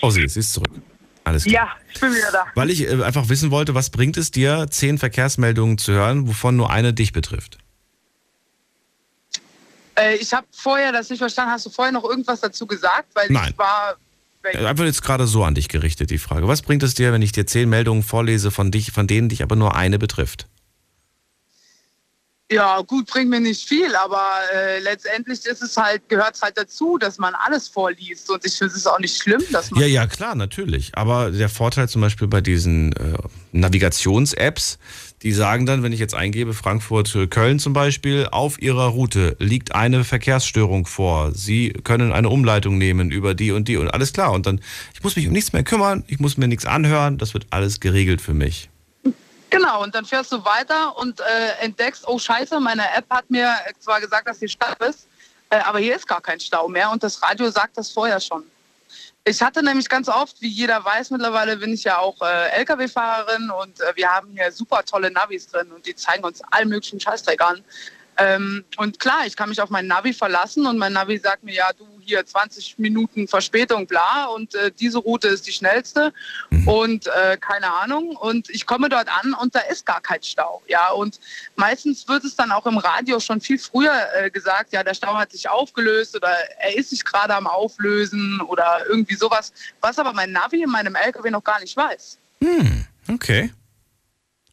Oh, 0.01 0.11
sie 0.11 0.23
ist, 0.23 0.35
sie 0.35 0.41
ist 0.41 0.53
zurück. 0.55 0.71
Alles 1.27 1.43
klar. 1.43 1.67
Ja, 1.67 1.77
ich 1.93 2.01
bin 2.01 2.15
wieder 2.15 2.31
da. 2.31 2.47
Weil 2.55 2.71
ich 2.71 2.83
äh, 2.83 3.03
einfach 3.03 3.29
wissen 3.29 3.51
wollte, 3.51 3.75
was 3.75 3.91
bringt 3.91 4.17
es 4.17 4.31
dir, 4.31 4.69
zehn 4.71 4.97
Verkehrsmeldungen 4.97 5.77
zu 5.77 5.93
hören, 5.93 6.29
wovon 6.29 6.55
nur 6.55 6.71
eine 6.71 6.95
dich 6.95 7.13
betrifft? 7.13 7.59
Äh, 9.97 10.15
ich 10.17 10.33
habe 10.33 10.47
vorher 10.53 10.93
das 10.93 11.11
nicht 11.11 11.19
verstanden. 11.19 11.51
Hast 11.51 11.67
du 11.67 11.71
vorher 11.71 11.91
noch 11.91 12.05
irgendwas 12.05 12.41
dazu 12.41 12.69
gesagt? 12.69 13.09
Weil 13.15 13.27
Nein. 13.31 13.51
ich 13.51 13.59
war. 13.59 13.97
Einfach 14.55 14.85
jetzt 14.85 15.03
gerade 15.03 15.27
so 15.27 15.43
an 15.43 15.57
dich 15.57 15.69
gerichtet, 15.69 16.11
die 16.11 16.19
Frage. 16.19 16.47
Was 16.47 16.63
bringt 16.63 16.85
es 16.85 16.95
dir, 16.95 17.13
wenn 17.13 17.23
ich 17.23 17.33
dir 17.33 17.45
zehn 17.45 17.69
Meldungen 17.69 18.05
vorlese, 18.05 18.53
von, 18.53 18.71
dich, 18.71 18.93
von 18.93 19.09
denen 19.09 19.29
dich 19.29 19.43
aber 19.43 19.57
nur 19.57 19.75
eine 19.75 19.99
betrifft? 19.99 20.47
Ja, 22.51 22.81
gut, 22.83 23.07
bringt 23.07 23.29
mir 23.29 23.41
nicht 23.41 23.69
viel, 23.69 23.93
aber 23.97 24.23
äh, 24.55 24.79
letztendlich 24.79 25.45
ist 25.47 25.63
es 25.63 25.77
halt, 25.77 26.09
gehört 26.09 26.37
es 26.37 26.43
halt 26.43 26.57
dazu, 26.57 26.97
dass 26.97 27.19
man 27.19 27.35
alles 27.35 27.67
vorliest. 27.67 28.31
Und 28.31 28.47
ich 28.47 28.55
finde 28.55 28.75
es 28.75 28.87
auch 28.87 29.01
nicht 29.01 29.21
schlimm, 29.21 29.43
dass 29.51 29.73
man. 29.73 29.81
Ja, 29.81 29.89
ja, 29.89 30.07
klar, 30.07 30.37
natürlich. 30.37 30.93
Aber 30.95 31.33
der 31.33 31.49
Vorteil 31.49 31.89
zum 31.89 32.03
Beispiel 32.03 32.29
bei 32.29 32.41
diesen 32.41 32.93
äh, 32.93 33.19
Navigations-Apps, 33.51 34.79
die 35.23 35.33
sagen 35.33 35.67
dann, 35.67 35.83
wenn 35.83 35.93
ich 35.93 35.99
jetzt 35.99 36.15
eingebe, 36.15 36.55
Frankfurt-Köln 36.55 37.59
zum 37.59 37.73
Beispiel, 37.73 38.29
auf 38.31 38.63
Ihrer 38.63 38.87
Route 38.87 39.35
liegt 39.41 39.75
eine 39.75 40.05
Verkehrsstörung 40.05 40.87
vor. 40.87 41.33
Sie 41.35 41.71
können 41.83 42.13
eine 42.13 42.29
Umleitung 42.29 42.79
nehmen 42.79 43.11
über 43.11 43.35
die 43.35 43.51
und 43.51 43.67
die 43.67 43.77
und 43.77 43.93
alles 43.93 44.13
klar. 44.13 44.31
Und 44.31 44.47
dann, 44.47 44.61
ich 44.95 45.03
muss 45.03 45.17
mich 45.17 45.27
um 45.27 45.33
nichts 45.33 45.53
mehr 45.53 45.65
kümmern, 45.65 46.05
ich 46.07 46.21
muss 46.21 46.37
mir 46.37 46.47
nichts 46.47 46.65
anhören, 46.65 47.19
das 47.19 47.35
wird 47.35 47.49
alles 47.51 47.81
geregelt 47.81 48.21
für 48.21 48.35
mich. 48.35 48.71
Genau, 49.51 49.83
und 49.83 49.95
dann 49.95 50.05
fährst 50.05 50.33
du 50.33 50.45
weiter 50.45 50.97
und 50.99 51.21
äh, 51.21 51.25
entdeckst, 51.61 52.07
oh 52.07 52.19
scheiße, 52.19 52.59
meine 52.61 52.83
App 52.95 53.07
hat 53.11 53.31
mir 53.31 53.55
zwar 53.79 54.01
gesagt, 54.01 54.27
dass 54.27 54.39
hier 54.39 54.49
Stau 54.49 54.73
ist, 54.89 55.07
äh, 55.51 55.59
aber 55.59 55.79
hier 55.79 55.95
ist 55.95 56.07
gar 56.07 56.21
kein 56.21 56.41
Stau 56.41 56.69
mehr 56.69 56.91
und 56.91 57.03
das 57.03 57.23
Radio 57.23 57.51
sagt 57.51 57.79
das 57.79 57.91
vorher 57.91 58.21
schon. 58.21 58.45
Ich 59.25 59.43
hatte 59.43 59.63
nämlich 59.63 59.89
ganz 59.89 60.09
oft, 60.09 60.41
wie 60.41 60.49
jeder 60.49 60.85
weiß 60.85 61.11
mittlerweile, 61.11 61.57
bin 61.57 61.73
ich 61.73 61.85
ja 61.85 61.99
auch 61.99 62.21
äh, 62.23 62.61
Lkw-Fahrerin 62.61 63.51
und 63.51 63.81
äh, 63.81 63.93
wir 63.97 64.09
haben 64.09 64.29
hier 64.33 64.51
super 64.53 64.85
tolle 64.85 65.11
Navis 65.11 65.49
drin 65.49 65.71
und 65.73 65.85
die 65.85 65.97
zeigen 65.97 66.25
uns 66.25 66.41
allen 66.51 66.69
möglichen 66.69 67.01
Scheißdreck 67.01 67.41
an. 67.41 67.65
Ähm, 68.19 68.65
und 68.77 68.99
klar, 68.99 69.27
ich 69.27 69.37
kann 69.37 69.49
mich 69.49 69.61
auf 69.61 69.71
mein 69.71 69.87
Navi 69.87 70.13
verlassen 70.13 70.67
und 70.67 70.79
mein 70.79 70.93
Navi 70.93 71.19
sagt 71.19 71.43
mir, 71.43 71.55
ja, 71.55 71.71
du 71.77 71.85
hier 72.07 72.25
20 72.25 72.79
Minuten 72.79 73.29
Verspätung, 73.29 73.87
bla, 73.87 74.27
und 74.27 74.55
äh, 74.55 74.71
diese 74.71 74.99
Route 74.99 75.29
ist 75.29 75.47
die 75.47 75.53
schnellste 75.53 76.13
mhm. 76.51 76.69
und 76.69 77.07
äh, 77.09 77.37
keine 77.37 77.73
Ahnung. 77.75 78.17
Und 78.17 78.49
ich 78.51 78.67
komme 78.67 78.89
dort 78.89 79.09
an 79.09 79.35
und 79.35 79.55
da 79.55 79.61
ist 79.61 79.85
gar 79.85 80.01
kein 80.01 80.23
Stau. 80.23 80.63
Ja, 80.69 80.91
und 80.91 81.21
meistens 81.57 82.07
wird 82.09 82.25
es 82.25 82.37
dann 82.37 82.53
auch 82.53 82.67
im 82.67 82.79
Radio 82.79 83.21
schon 83.21 83.41
viel 83.41 83.59
früher 83.59 83.95
äh, 84.15 84.31
gesagt, 84.31 84.73
ja, 84.73 84.83
der 84.83 84.95
Stau 84.95 85.15
hat 85.15 85.33
sich 85.33 85.49
aufgelöst 85.49 86.17
oder 86.17 86.31
er 86.61 86.77
ist 86.77 86.91
sich 86.91 87.05
gerade 87.05 87.35
am 87.35 87.47
Auflösen 87.47 88.41
oder 88.41 88.81
irgendwie 88.89 89.17
sowas, 89.17 89.53
was 89.81 89.99
aber 89.99 90.13
mein 90.13 90.33
Navi 90.33 90.63
in 90.63 90.71
meinem 90.71 90.95
LKW 90.95 91.31
noch 91.31 91.45
gar 91.45 91.61
nicht 91.61 91.77
weiß. 91.77 92.19
Hm, 92.41 92.85
okay. 93.09 93.51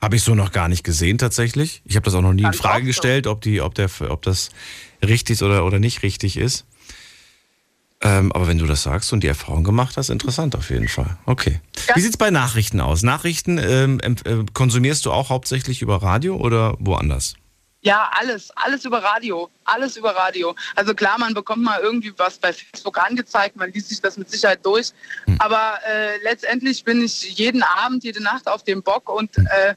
Habe 0.04 0.18
ich 0.18 0.24
so 0.24 0.36
noch 0.36 0.52
gar 0.52 0.68
nicht 0.68 0.84
gesehen 0.84 1.18
tatsächlich. 1.18 1.82
Ich 1.86 1.96
habe 1.96 2.04
das 2.04 2.14
auch 2.14 2.22
noch 2.22 2.34
nie 2.34 2.44
in 2.44 2.52
Frage 2.52 2.86
gestellt, 2.86 3.26
ob, 3.26 3.40
die, 3.40 3.62
ob, 3.62 3.74
der, 3.74 3.90
ob 4.10 4.22
das 4.24 4.50
richtig 5.02 5.42
oder, 5.42 5.64
oder 5.64 5.80
nicht 5.80 6.04
richtig 6.04 6.36
ist. 6.36 6.66
Ähm, 8.06 8.34
aber 8.34 8.48
wenn 8.48 8.58
du 8.58 8.66
das 8.66 8.84
sagst 8.84 9.14
und 9.14 9.22
die 9.24 9.28
Erfahrung 9.28 9.64
gemacht 9.64 9.96
hast, 9.96 10.10
interessant 10.10 10.56
auf 10.56 10.70
jeden 10.70 10.90
Fall. 10.90 11.18
Okay. 11.26 11.62
Ja. 11.88 11.96
Wie 11.96 12.02
sieht 12.02 12.12
es 12.12 12.18
bei 12.18 12.32
Nachrichten 12.32 12.82
aus? 12.82 13.02
Nachrichten 13.02 13.58
ähm, 13.58 14.00
äh, 14.02 14.44
konsumierst 14.54 15.06
du 15.06 15.12
auch 15.12 15.30
hauptsächlich 15.30 15.82
über 15.82 16.04
Radio 16.04 16.36
oder 16.36 16.76
woanders? 16.80 17.36
Ja, 17.82 18.12
alles, 18.14 18.52
alles 18.52 18.86
über 18.86 19.04
Radio, 19.04 19.50
alles 19.66 19.98
über 19.98 20.16
Radio. 20.16 20.56
Also 20.76 20.94
klar, 20.94 21.18
man 21.18 21.34
bekommt 21.34 21.64
mal 21.64 21.80
irgendwie 21.82 22.14
was 22.18 22.38
bei 22.38 22.54
Facebook 22.54 22.98
angezeigt, 22.98 23.56
man 23.56 23.72
liest 23.72 23.90
sich 23.90 24.02
das 24.02 24.18
mit 24.18 24.30
Sicherheit 24.30 24.66
durch. 24.66 24.92
Hm. 25.26 25.36
Aber 25.40 25.80
äh, 25.86 26.18
letztendlich 26.24 26.84
bin 26.84 27.04
ich 27.04 27.38
jeden 27.38 27.64
Abend, 27.64 28.04
jede 28.04 28.22
Nacht 28.22 28.48
auf 28.48 28.64
dem 28.64 28.84
Bock 28.84 29.10
und 29.10 29.36
hm. 29.36 29.48
äh, 29.48 29.76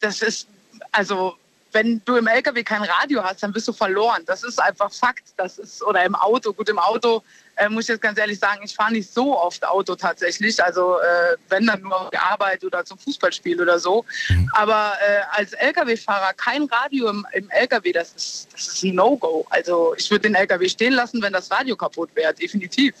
das 0.00 0.22
ist, 0.22 0.46
also 0.92 1.36
wenn 1.72 2.02
du 2.04 2.16
im 2.16 2.26
LKW 2.26 2.62
kein 2.62 2.82
Radio 2.82 3.22
hast, 3.22 3.42
dann 3.42 3.52
bist 3.52 3.68
du 3.68 3.72
verloren. 3.72 4.22
Das 4.26 4.42
ist 4.42 4.60
einfach 4.60 4.92
Fakt. 4.92 5.28
Das 5.36 5.58
ist, 5.58 5.82
oder 5.82 6.04
im 6.04 6.14
Auto. 6.14 6.52
Gut, 6.52 6.68
im 6.68 6.78
Auto 6.78 7.22
äh, 7.56 7.68
muss 7.68 7.84
ich 7.84 7.88
jetzt 7.90 8.02
ganz 8.02 8.18
ehrlich 8.18 8.38
sagen, 8.38 8.62
ich 8.64 8.74
fahre 8.74 8.92
nicht 8.92 9.12
so 9.12 9.38
oft 9.38 9.64
Auto 9.66 9.94
tatsächlich. 9.94 10.62
Also 10.62 10.98
äh, 10.98 11.36
wenn 11.48 11.66
dann 11.66 11.82
nur 11.82 12.00
auf 12.00 12.10
die 12.10 12.18
Arbeit 12.18 12.64
oder 12.64 12.84
zum 12.84 12.98
Fußballspiel 12.98 13.60
oder 13.60 13.78
so. 13.78 14.04
Mhm. 14.28 14.50
Aber 14.54 14.94
äh, 15.00 15.20
als 15.30 15.52
LKW-Fahrer 15.52 16.32
kein 16.34 16.64
Radio 16.64 17.08
im, 17.10 17.26
im 17.32 17.50
LKW, 17.50 17.92
das 17.92 18.12
ist, 18.14 18.48
das 18.52 18.68
ist 18.68 18.82
ein 18.82 18.94
No-Go. 18.94 19.46
Also 19.50 19.94
ich 19.96 20.10
würde 20.10 20.22
den 20.22 20.34
LKW 20.34 20.68
stehen 20.68 20.92
lassen, 20.92 21.22
wenn 21.22 21.32
das 21.32 21.50
Radio 21.50 21.76
kaputt 21.76 22.10
wäre, 22.14 22.34
definitiv. 22.34 22.94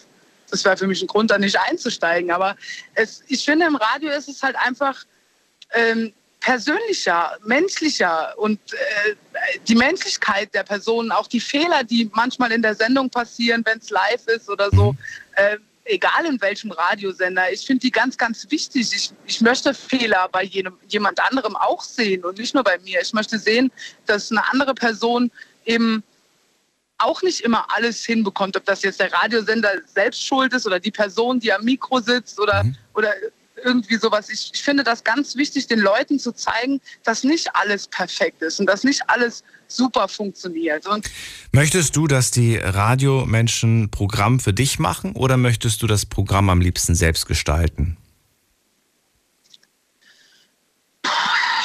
Das 0.50 0.64
wäre 0.64 0.76
für 0.76 0.86
mich 0.86 1.00
ein 1.00 1.06
Grund, 1.06 1.30
da 1.30 1.38
nicht 1.38 1.58
einzusteigen. 1.58 2.30
Aber 2.30 2.56
es, 2.94 3.22
ich 3.28 3.44
finde, 3.44 3.66
im 3.66 3.76
Radio 3.76 4.10
ist 4.10 4.28
es 4.28 4.42
halt 4.42 4.56
einfach, 4.56 5.04
ähm, 5.72 6.12
persönlicher, 6.40 7.36
menschlicher 7.44 8.34
und 8.38 8.58
äh, 8.72 9.14
die 9.68 9.74
Menschlichkeit 9.74 10.52
der 10.54 10.64
Personen, 10.64 11.12
auch 11.12 11.26
die 11.26 11.40
Fehler, 11.40 11.84
die 11.84 12.10
manchmal 12.14 12.50
in 12.52 12.62
der 12.62 12.74
Sendung 12.74 13.10
passieren, 13.10 13.62
wenn 13.66 13.78
es 13.78 13.90
live 13.90 14.26
ist 14.26 14.48
oder 14.48 14.70
so, 14.70 14.94
äh, 15.36 15.58
egal 15.84 16.24
in 16.26 16.40
welchem 16.40 16.70
Radiosender, 16.70 17.52
ich 17.52 17.66
finde 17.66 17.80
die 17.80 17.90
ganz, 17.90 18.16
ganz 18.16 18.50
wichtig. 18.50 18.92
Ich, 18.94 19.12
ich 19.26 19.40
möchte 19.40 19.74
Fehler 19.74 20.28
bei 20.30 20.44
jedem, 20.44 20.78
jemand 20.88 21.20
anderem 21.20 21.56
auch 21.56 21.82
sehen 21.82 22.24
und 22.24 22.38
nicht 22.38 22.54
nur 22.54 22.64
bei 22.64 22.78
mir. 22.78 23.00
Ich 23.02 23.12
möchte 23.12 23.38
sehen, 23.38 23.70
dass 24.06 24.30
eine 24.30 24.42
andere 24.50 24.74
Person 24.74 25.30
eben 25.64 26.02
auch 26.98 27.22
nicht 27.22 27.40
immer 27.40 27.66
alles 27.74 28.04
hinbekommt, 28.04 28.56
ob 28.56 28.64
das 28.66 28.82
jetzt 28.82 29.00
der 29.00 29.12
Radiosender 29.12 29.72
selbst 29.86 30.24
schuld 30.24 30.52
ist 30.52 30.66
oder 30.66 30.78
die 30.78 30.90
Person, 30.90 31.40
die 31.40 31.52
am 31.52 31.64
Mikro 31.64 32.00
sitzt 32.00 32.38
oder, 32.38 32.64
mhm. 32.64 32.76
oder 32.94 33.12
irgendwie 33.64 33.96
sowas. 33.96 34.28
Ich, 34.28 34.50
ich 34.54 34.62
finde 34.62 34.84
das 34.84 35.04
ganz 35.04 35.36
wichtig, 35.36 35.66
den 35.66 35.80
Leuten 35.80 36.18
zu 36.18 36.32
zeigen, 36.32 36.80
dass 37.04 37.24
nicht 37.24 37.54
alles 37.54 37.86
perfekt 37.86 38.42
ist 38.42 38.60
und 38.60 38.66
dass 38.66 38.84
nicht 38.84 39.02
alles 39.08 39.44
super 39.68 40.08
funktioniert. 40.08 40.86
Und 40.86 41.08
möchtest 41.52 41.96
du, 41.96 42.06
dass 42.06 42.30
die 42.30 42.56
Radiomenschen 42.56 43.90
Programm 43.90 44.40
für 44.40 44.52
dich 44.52 44.78
machen 44.78 45.12
oder 45.12 45.36
möchtest 45.36 45.82
du 45.82 45.86
das 45.86 46.06
Programm 46.06 46.50
am 46.50 46.60
liebsten 46.60 46.94
selbst 46.94 47.26
gestalten? 47.26 47.96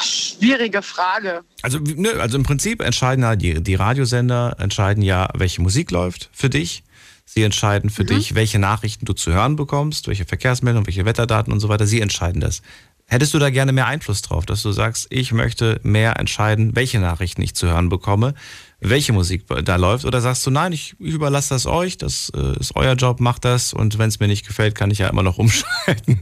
Schwierige 0.02 0.82
Frage. 0.82 1.42
Also, 1.62 1.78
ne, 1.78 2.10
also 2.20 2.36
im 2.36 2.44
Prinzip 2.44 2.82
entscheiden 2.82 3.22
ja 3.22 3.36
die, 3.36 3.62
die 3.62 3.74
Radiosender, 3.74 4.56
entscheiden 4.58 5.02
ja, 5.02 5.28
welche 5.34 5.62
Musik 5.62 5.90
läuft 5.90 6.28
für 6.32 6.50
dich. 6.50 6.82
Sie 7.26 7.42
entscheiden 7.42 7.90
für 7.90 8.04
mhm. 8.04 8.08
dich, 8.08 8.34
welche 8.34 8.58
Nachrichten 8.58 9.04
du 9.04 9.12
zu 9.12 9.32
hören 9.32 9.56
bekommst, 9.56 10.08
welche 10.08 10.24
Verkehrsmeldungen, 10.24 10.86
welche 10.86 11.04
Wetterdaten 11.04 11.52
und 11.52 11.60
so 11.60 11.68
weiter. 11.68 11.86
Sie 11.86 12.00
entscheiden 12.00 12.40
das. 12.40 12.62
Hättest 13.08 13.34
du 13.34 13.38
da 13.38 13.50
gerne 13.50 13.72
mehr 13.72 13.86
Einfluss 13.86 14.22
drauf, 14.22 14.46
dass 14.46 14.62
du 14.62 14.72
sagst, 14.72 15.06
ich 15.10 15.32
möchte 15.32 15.80
mehr 15.84 16.18
entscheiden, 16.18 16.74
welche 16.74 16.98
Nachrichten 16.98 17.42
ich 17.42 17.54
zu 17.54 17.68
hören 17.68 17.88
bekomme, 17.88 18.34
welche 18.80 19.12
Musik 19.12 19.44
da 19.64 19.76
läuft? 19.76 20.04
Oder 20.04 20.20
sagst 20.20 20.44
du, 20.46 20.50
nein, 20.50 20.72
ich, 20.72 20.96
ich 20.98 21.14
überlasse 21.14 21.50
das 21.50 21.66
euch, 21.66 21.98
das 21.98 22.32
äh, 22.34 22.58
ist 22.58 22.74
euer 22.74 22.94
Job, 22.94 23.20
macht 23.20 23.44
das 23.44 23.72
und 23.72 23.98
wenn 23.98 24.08
es 24.08 24.18
mir 24.18 24.26
nicht 24.26 24.46
gefällt, 24.46 24.74
kann 24.74 24.90
ich 24.90 24.98
ja 24.98 25.08
immer 25.08 25.22
noch 25.22 25.38
umschalten. 25.38 26.20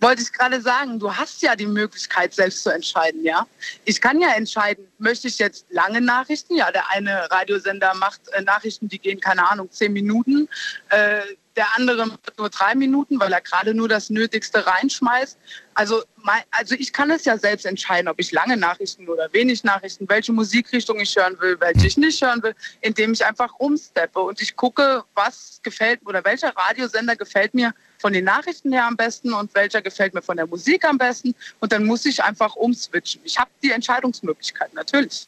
Wollte 0.00 0.22
ich 0.22 0.32
gerade 0.32 0.60
sagen, 0.60 0.98
du 0.98 1.14
hast 1.14 1.42
ja 1.42 1.56
die 1.56 1.66
Möglichkeit, 1.66 2.32
selbst 2.32 2.62
zu 2.62 2.70
entscheiden, 2.70 3.24
ja. 3.24 3.46
Ich 3.84 4.00
kann 4.00 4.20
ja 4.20 4.34
entscheiden, 4.34 4.86
möchte 4.98 5.28
ich 5.28 5.38
jetzt 5.38 5.66
lange 5.70 6.00
Nachrichten? 6.00 6.54
Ja, 6.56 6.70
der 6.70 6.88
eine 6.90 7.30
Radiosender 7.30 7.94
macht 7.94 8.28
äh, 8.28 8.42
Nachrichten, 8.42 8.88
die 8.88 8.98
gehen, 8.98 9.20
keine 9.20 9.50
Ahnung, 9.50 9.70
zehn 9.70 9.92
Minuten. 9.92 10.48
Äh, 10.90 11.22
der 11.56 11.66
andere 11.74 12.06
macht 12.06 12.38
nur 12.38 12.50
drei 12.50 12.76
Minuten, 12.76 13.18
weil 13.18 13.32
er 13.32 13.40
gerade 13.40 13.74
nur 13.74 13.88
das 13.88 14.10
Nötigste 14.10 14.64
reinschmeißt. 14.64 15.36
Also, 15.74 16.04
mein, 16.22 16.42
also 16.52 16.76
ich 16.76 16.92
kann 16.92 17.10
es 17.10 17.24
ja 17.24 17.36
selbst 17.36 17.66
entscheiden, 17.66 18.06
ob 18.06 18.20
ich 18.20 18.30
lange 18.30 18.56
Nachrichten 18.56 19.08
oder 19.08 19.28
wenig 19.32 19.64
Nachrichten, 19.64 20.08
welche 20.08 20.32
Musikrichtung 20.32 21.00
ich 21.00 21.16
hören 21.16 21.36
will, 21.40 21.58
welche 21.58 21.88
ich 21.88 21.96
nicht 21.96 22.22
hören 22.22 22.40
will, 22.44 22.54
indem 22.80 23.12
ich 23.12 23.24
einfach 23.26 23.58
rumsteppe 23.58 24.20
und 24.20 24.40
ich 24.40 24.54
gucke, 24.54 25.02
was 25.14 25.58
gefällt 25.64 26.00
oder 26.06 26.24
welcher 26.24 26.54
Radiosender 26.56 27.16
gefällt 27.16 27.54
mir 27.54 27.74
von 27.98 28.12
den 28.12 28.24
Nachrichten 28.24 28.72
her 28.72 28.86
am 28.86 28.96
besten 28.96 29.32
und 29.32 29.54
welcher 29.54 29.82
gefällt 29.82 30.14
mir 30.14 30.22
von 30.22 30.36
der 30.36 30.46
Musik 30.46 30.84
am 30.84 30.98
besten. 30.98 31.34
Und 31.60 31.72
dann 31.72 31.84
muss 31.84 32.06
ich 32.06 32.22
einfach 32.22 32.54
umswitchen. 32.56 33.20
Ich 33.24 33.38
habe 33.38 33.50
die 33.62 33.70
Entscheidungsmöglichkeit, 33.70 34.72
natürlich. 34.74 35.26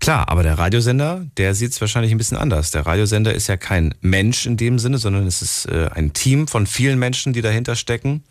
Klar, 0.00 0.28
aber 0.28 0.42
der 0.42 0.58
Radiosender, 0.58 1.26
der 1.36 1.54
sieht 1.54 1.72
es 1.72 1.80
wahrscheinlich 1.80 2.12
ein 2.12 2.18
bisschen 2.18 2.36
anders. 2.36 2.70
Der 2.70 2.84
Radiosender 2.84 3.34
ist 3.34 3.46
ja 3.46 3.56
kein 3.56 3.94
Mensch 4.00 4.46
in 4.46 4.56
dem 4.56 4.78
Sinne, 4.78 4.98
sondern 4.98 5.26
es 5.26 5.40
ist 5.40 5.66
äh, 5.66 5.88
ein 5.94 6.12
Team 6.12 6.46
von 6.46 6.66
vielen 6.66 6.98
Menschen, 6.98 7.32
die 7.32 7.40
dahinter 7.40 7.76
stecken. 7.76 8.22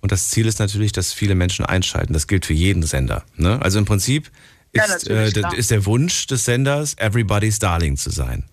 Und 0.00 0.12
das 0.12 0.30
Ziel 0.30 0.46
ist 0.46 0.58
natürlich, 0.58 0.92
dass 0.92 1.12
viele 1.12 1.34
Menschen 1.34 1.64
einschalten. 1.64 2.14
Das 2.14 2.26
gilt 2.26 2.46
für 2.46 2.54
jeden 2.54 2.82
Sender. 2.82 3.24
Ne? 3.36 3.60
Also 3.60 3.78
im 3.78 3.84
Prinzip 3.84 4.30
ist, 4.72 5.08
ja, 5.08 5.14
äh, 5.14 5.56
ist 5.56 5.70
der 5.70 5.84
Wunsch 5.84 6.26
des 6.26 6.44
Senders, 6.44 6.94
Everybody's 6.96 7.58
Darling 7.58 7.96
zu 7.96 8.10
sein. 8.10 8.44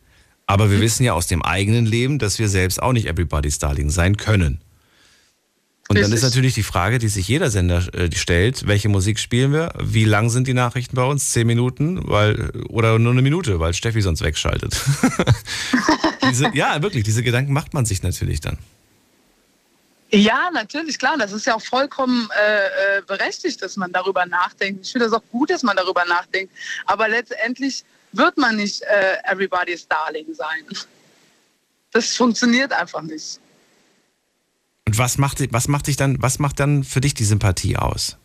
Aber 0.47 0.71
wir 0.71 0.79
wissen 0.79 1.03
ja 1.03 1.13
aus 1.13 1.27
dem 1.27 1.43
eigenen 1.43 1.85
Leben, 1.85 2.19
dass 2.19 2.39
wir 2.39 2.47
selbst 2.47 2.81
auch 2.81 2.93
nicht 2.93 3.05
Everybody's 3.05 3.59
Darling 3.59 3.89
sein 3.89 4.15
können. 4.15 4.61
Und 5.89 6.01
dann 6.01 6.11
ist 6.11 6.23
natürlich 6.23 6.53
die 6.53 6.63
Frage, 6.63 6.99
die 6.99 7.07
sich 7.07 7.27
jeder 7.27 7.49
Sender 7.49 7.93
äh, 7.93 8.13
stellt, 8.13 8.67
welche 8.67 8.89
Musik 8.89 9.19
spielen 9.19 9.53
wir? 9.53 9.73
Wie 9.79 10.03
lang 10.03 10.29
sind 10.29 10.47
die 10.47 10.53
Nachrichten 10.53 10.95
bei 10.95 11.03
uns? 11.03 11.31
Zehn 11.31 11.47
Minuten? 11.47 12.01
Weil, 12.09 12.49
oder 12.67 12.99
nur 12.99 13.13
eine 13.13 13.21
Minute, 13.21 13.59
weil 13.59 13.73
Steffi 13.73 14.01
sonst 14.01 14.21
wegschaltet. 14.21 14.75
diese, 16.29 16.49
ja, 16.53 16.81
wirklich, 16.81 17.03
diese 17.03 17.23
Gedanken 17.23 17.53
macht 17.53 17.73
man 17.73 17.85
sich 17.85 18.03
natürlich 18.03 18.41
dann. 18.41 18.57
Ja, 20.09 20.49
natürlich, 20.53 20.99
klar. 20.99 21.15
Das 21.17 21.31
ist 21.31 21.45
ja 21.45 21.55
auch 21.55 21.61
vollkommen 21.61 22.29
äh, 22.37 22.97
äh 22.97 23.01
berechtigt, 23.05 23.61
dass 23.61 23.77
man 23.77 23.91
darüber 23.93 24.25
nachdenkt. 24.25 24.85
Ich 24.85 24.91
finde 24.91 25.05
das 25.05 25.13
auch 25.13 25.23
gut, 25.31 25.49
dass 25.49 25.63
man 25.63 25.77
darüber 25.77 26.03
nachdenkt. 26.05 26.53
Aber 26.85 27.07
letztendlich 27.07 27.85
wird 28.11 28.38
man 28.38 28.55
nicht 28.55 28.81
äh, 28.84 29.17
Everybody's 29.23 29.88
Darling 29.88 30.34
sein. 30.34 30.65
Das 31.91 32.15
funktioniert 32.15 32.73
einfach 32.73 33.01
nicht. 33.01 33.39
Und 34.85 34.97
was 34.97 35.17
macht, 35.17 35.41
was 35.51 35.67
macht 35.67 35.88
dich 35.88 35.97
dann, 35.97 36.21
was 36.21 36.39
macht 36.39 36.59
dann 36.59 36.84
für 36.84 37.01
dich 37.01 37.13
die 37.13 37.25
Sympathie 37.25 37.77
aus? 37.77 38.17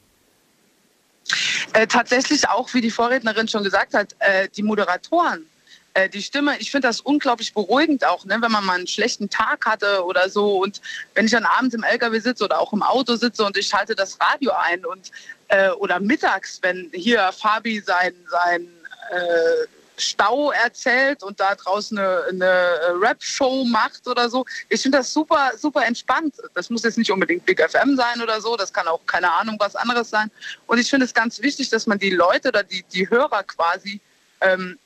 Äh, 1.73 1.87
tatsächlich 1.87 2.49
auch, 2.49 2.73
wie 2.75 2.81
die 2.81 2.91
Vorrednerin 2.91 3.49
schon 3.49 3.65
gesagt 3.65 3.95
hat, 3.95 4.15
äh, 4.19 4.49
die 4.49 4.63
Moderatoren. 4.63 5.47
Äh, 5.95 6.09
die 6.09 6.23
Stimme, 6.23 6.57
ich 6.59 6.71
finde 6.71 6.89
das 6.89 7.01
unglaublich 7.01 7.53
beruhigend 7.53 8.05
auch, 8.07 8.25
ne, 8.25 8.37
wenn 8.41 8.51
man 8.51 8.65
mal 8.65 8.79
einen 8.79 8.87
schlechten 8.87 9.29
Tag 9.29 9.67
hatte 9.67 10.05
oder 10.05 10.29
so. 10.29 10.59
Und 10.63 10.81
wenn 11.15 11.27
ich 11.27 11.33
dann 11.33 11.45
abends 11.45 11.75
im 11.75 11.83
LKW 11.83 12.19
sitze 12.19 12.45
oder 12.45 12.61
auch 12.61 12.73
im 12.73 12.83
Auto 12.83 13.17
sitze 13.17 13.45
und 13.45 13.57
ich 13.57 13.67
schalte 13.67 13.95
das 13.95 14.19
Radio 14.21 14.53
ein 14.53 14.85
und 14.87 15.11
äh, 15.49 15.71
oder 15.71 16.01
mittags, 16.01 16.59
wenn 16.63 16.91
hier 16.95 17.31
Fabi 17.33 17.81
sein, 17.81 18.15
sein 18.31 18.69
äh, 19.11 19.67
Stau 19.97 20.51
erzählt 20.51 21.23
und 21.23 21.39
da 21.39 21.55
draußen 21.55 21.99
eine, 21.99 22.25
eine 22.31 23.01
Rap-Show 23.01 23.65
macht 23.65 24.07
oder 24.07 24.29
so. 24.31 24.45
Ich 24.69 24.83
finde 24.83 24.99
das 24.99 25.13
super, 25.13 25.53
super 25.57 25.85
entspannt. 25.85 26.35
Das 26.55 26.71
muss 26.71 26.83
jetzt 26.83 26.99
nicht 26.99 27.11
unbedingt 27.11 27.45
Big 27.45 27.61
FM 27.61 27.97
sein 27.97 28.21
oder 28.23 28.41
so. 28.41 28.57
Das 28.57 28.73
kann 28.73 28.89
auch 28.89 29.01
keine 29.07 29.33
Ahnung 29.33 29.57
was 29.59 29.77
anderes 29.77 30.11
sein. 30.11 30.31
Und 30.67 30.79
ich 30.79 30.89
finde 30.89 31.07
es 31.07 31.15
ganz 31.15 31.41
wichtig, 31.43 31.69
dass 31.71 31.87
man 31.87 31.99
die 31.99 32.11
Leute 32.11 32.49
oder 32.49 32.63
die, 32.63 32.85
die 32.93 33.09
Hörer 33.09 33.43
quasi 33.45 34.01
ähm, 34.41 34.79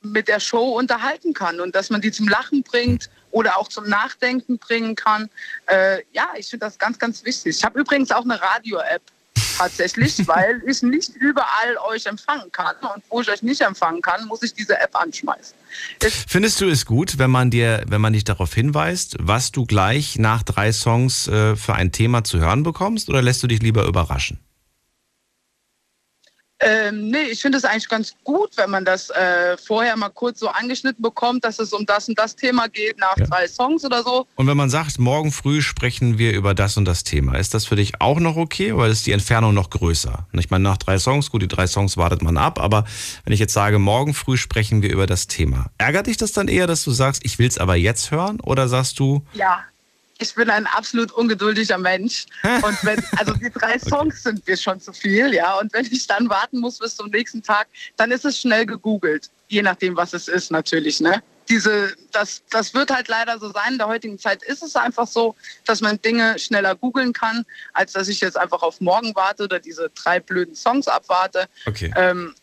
mit 0.00 0.28
der 0.28 0.40
Show 0.40 0.78
unterhalten 0.78 1.34
kann 1.34 1.60
und 1.60 1.74
dass 1.74 1.90
man 1.90 2.00
die 2.00 2.12
zum 2.12 2.28
Lachen 2.28 2.62
bringt 2.62 3.10
oder 3.30 3.58
auch 3.58 3.68
zum 3.68 3.88
Nachdenken 3.88 4.58
bringen 4.58 4.94
kann. 4.94 5.28
Äh, 5.66 6.02
ja, 6.12 6.30
ich 6.36 6.48
finde 6.48 6.66
das 6.66 6.78
ganz, 6.78 6.98
ganz 6.98 7.24
wichtig. 7.24 7.56
Ich 7.56 7.64
habe 7.64 7.80
übrigens 7.80 8.10
auch 8.10 8.24
eine 8.24 8.40
Radio-App 8.40 9.02
tatsächlich, 9.58 10.16
weil 10.26 10.62
ich 10.66 10.82
nicht 10.82 11.14
überall 11.16 11.76
euch 11.88 12.06
empfangen 12.06 12.50
kann. 12.52 12.76
Und 12.94 13.02
wo 13.08 13.20
ich 13.20 13.30
euch 13.30 13.42
nicht 13.42 13.60
empfangen 13.60 14.02
kann, 14.02 14.26
muss 14.26 14.42
ich 14.42 14.54
diese 14.54 14.78
App 14.78 14.94
anschmeißen. 14.94 15.56
Es 16.02 16.24
Findest 16.28 16.60
du 16.60 16.68
es 16.68 16.86
gut, 16.86 17.18
wenn 17.18 17.30
man 17.30 17.50
dir, 17.50 17.84
wenn 17.88 18.00
man 18.00 18.12
dich 18.12 18.24
darauf 18.24 18.54
hinweist, 18.54 19.16
was 19.20 19.52
du 19.52 19.66
gleich 19.66 20.18
nach 20.18 20.42
drei 20.42 20.72
Songs 20.72 21.28
äh, 21.28 21.56
für 21.56 21.74
ein 21.74 21.92
Thema 21.92 22.24
zu 22.24 22.38
hören 22.38 22.62
bekommst, 22.62 23.08
oder 23.08 23.22
lässt 23.22 23.42
du 23.42 23.46
dich 23.46 23.60
lieber 23.60 23.84
überraschen? 23.84 24.38
Ähm, 26.60 27.10
nee, 27.10 27.22
ich 27.30 27.40
finde 27.40 27.58
es 27.58 27.64
eigentlich 27.64 27.88
ganz 27.88 28.14
gut, 28.24 28.56
wenn 28.56 28.70
man 28.70 28.84
das 28.84 29.10
äh, 29.10 29.56
vorher 29.56 29.96
mal 29.96 30.08
kurz 30.08 30.40
so 30.40 30.48
angeschnitten 30.48 31.02
bekommt, 31.02 31.44
dass 31.44 31.58
es 31.60 31.72
um 31.72 31.86
das 31.86 32.08
und 32.08 32.18
das 32.18 32.34
Thema 32.34 32.68
geht 32.68 32.98
nach 32.98 33.16
ja. 33.16 33.26
drei 33.26 33.46
Songs 33.46 33.84
oder 33.84 34.02
so. 34.02 34.26
Und 34.34 34.46
wenn 34.48 34.56
man 34.56 34.68
sagt, 34.68 34.98
morgen 34.98 35.30
früh 35.30 35.62
sprechen 35.62 36.18
wir 36.18 36.32
über 36.32 36.54
das 36.54 36.76
und 36.76 36.84
das 36.84 37.04
Thema, 37.04 37.36
ist 37.36 37.54
das 37.54 37.66
für 37.66 37.76
dich 37.76 38.00
auch 38.00 38.18
noch 38.18 38.36
okay 38.36 38.72
oder 38.72 38.88
ist 38.88 39.06
die 39.06 39.12
Entfernung 39.12 39.54
noch 39.54 39.70
größer? 39.70 40.26
Ich 40.32 40.50
meine, 40.50 40.64
nach 40.64 40.78
drei 40.78 40.98
Songs, 40.98 41.30
gut, 41.30 41.42
die 41.42 41.48
drei 41.48 41.68
Songs 41.68 41.96
wartet 41.96 42.22
man 42.22 42.36
ab, 42.36 42.60
aber 42.60 42.84
wenn 43.24 43.32
ich 43.32 43.40
jetzt 43.40 43.52
sage, 43.52 43.78
morgen 43.78 44.14
früh 44.14 44.36
sprechen 44.36 44.82
wir 44.82 44.90
über 44.90 45.06
das 45.06 45.28
Thema, 45.28 45.66
ärgert 45.78 46.08
dich 46.08 46.16
das 46.16 46.32
dann 46.32 46.48
eher, 46.48 46.66
dass 46.66 46.82
du 46.82 46.90
sagst, 46.90 47.24
ich 47.24 47.38
will 47.38 47.46
es 47.46 47.58
aber 47.58 47.76
jetzt 47.76 48.10
hören 48.10 48.40
oder 48.40 48.68
sagst 48.68 48.98
du, 48.98 49.22
ja 49.32 49.64
ich 50.18 50.34
bin 50.34 50.50
ein 50.50 50.66
absolut 50.66 51.12
ungeduldiger 51.12 51.78
Mensch. 51.78 52.26
Und 52.42 52.84
wenn, 52.84 53.02
also 53.16 53.32
die 53.34 53.50
drei 53.50 53.78
Songs 53.90 54.24
sind 54.24 54.46
mir 54.46 54.56
schon 54.56 54.80
zu 54.80 54.92
viel, 54.92 55.32
ja. 55.32 55.58
Und 55.58 55.72
wenn 55.72 55.86
ich 55.86 56.06
dann 56.06 56.28
warten 56.28 56.58
muss 56.58 56.78
bis 56.78 56.96
zum 56.96 57.08
nächsten 57.10 57.42
Tag, 57.42 57.68
dann 57.96 58.10
ist 58.10 58.24
es 58.24 58.40
schnell 58.40 58.66
gegoogelt. 58.66 59.30
Je 59.48 59.62
nachdem, 59.62 59.96
was 59.96 60.12
es 60.12 60.28
ist, 60.28 60.50
natürlich, 60.50 61.00
ne? 61.00 61.22
Diese, 61.48 61.94
das, 62.12 62.42
das 62.50 62.74
wird 62.74 62.90
halt 62.90 63.08
leider 63.08 63.38
so 63.38 63.50
sein. 63.50 63.72
In 63.72 63.78
der 63.78 63.88
heutigen 63.88 64.18
Zeit 64.18 64.42
ist 64.42 64.62
es 64.62 64.76
einfach 64.76 65.06
so, 65.06 65.34
dass 65.64 65.80
man 65.80 66.00
Dinge 66.02 66.38
schneller 66.38 66.74
googeln 66.74 67.14
kann, 67.14 67.46
als 67.72 67.92
dass 67.92 68.08
ich 68.08 68.20
jetzt 68.20 68.36
einfach 68.36 68.60
auf 68.60 68.82
morgen 68.82 69.14
warte 69.14 69.44
oder 69.44 69.58
diese 69.58 69.88
drei 69.94 70.20
blöden 70.20 70.54
Songs 70.54 70.88
abwarte. 70.88 71.46
Okay. 71.64 71.90
Ähm, 71.96 72.34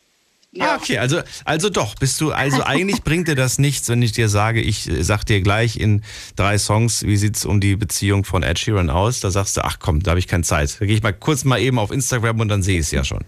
ja. 0.56 0.72
Ah, 0.72 0.76
okay, 0.78 0.98
also, 0.98 1.22
also 1.44 1.70
doch, 1.70 1.96
bist 1.96 2.20
du, 2.22 2.32
also 2.32 2.64
eigentlich 2.66 3.04
bringt 3.04 3.28
dir 3.28 3.36
das 3.36 3.60
nichts, 3.60 3.90
wenn 3.90 4.02
ich 4.02 4.14
dir 4.14 4.30
sage, 4.30 4.62
ich 4.62 4.90
äh, 4.90 5.04
sag 5.04 5.26
dir 5.26 5.42
gleich 5.42 5.78
in 5.78 6.02
drei 6.36 6.58
Songs, 6.58 7.04
wie 7.04 7.18
sieht's 7.18 7.46
um 7.46 7.60
die 7.60 7.76
Beziehung 7.76 8.24
von 8.24 8.42
Ed 8.42 8.58
Sheeran 8.58 8.90
aus? 8.90 9.20
Da 9.20 9.32
sagst 9.32 9.58
du, 9.58 9.66
ach 9.66 9.80
komm, 9.80 10.02
da 10.02 10.12
habe 10.12 10.20
ich 10.20 10.28
keine 10.28 10.44
Zeit. 10.44 10.78
Da 10.80 10.86
gehe 10.86 10.96
ich 10.96 11.04
mal 11.04 11.14
kurz 11.14 11.44
mal 11.44 11.60
eben 11.60 11.78
auf 11.78 11.92
Instagram 11.92 12.40
und 12.40 12.48
dann 12.48 12.64
sehe 12.64 12.80
ich 12.80 12.86
es 12.86 12.92
ja 12.92 13.04
schon. 13.04 13.26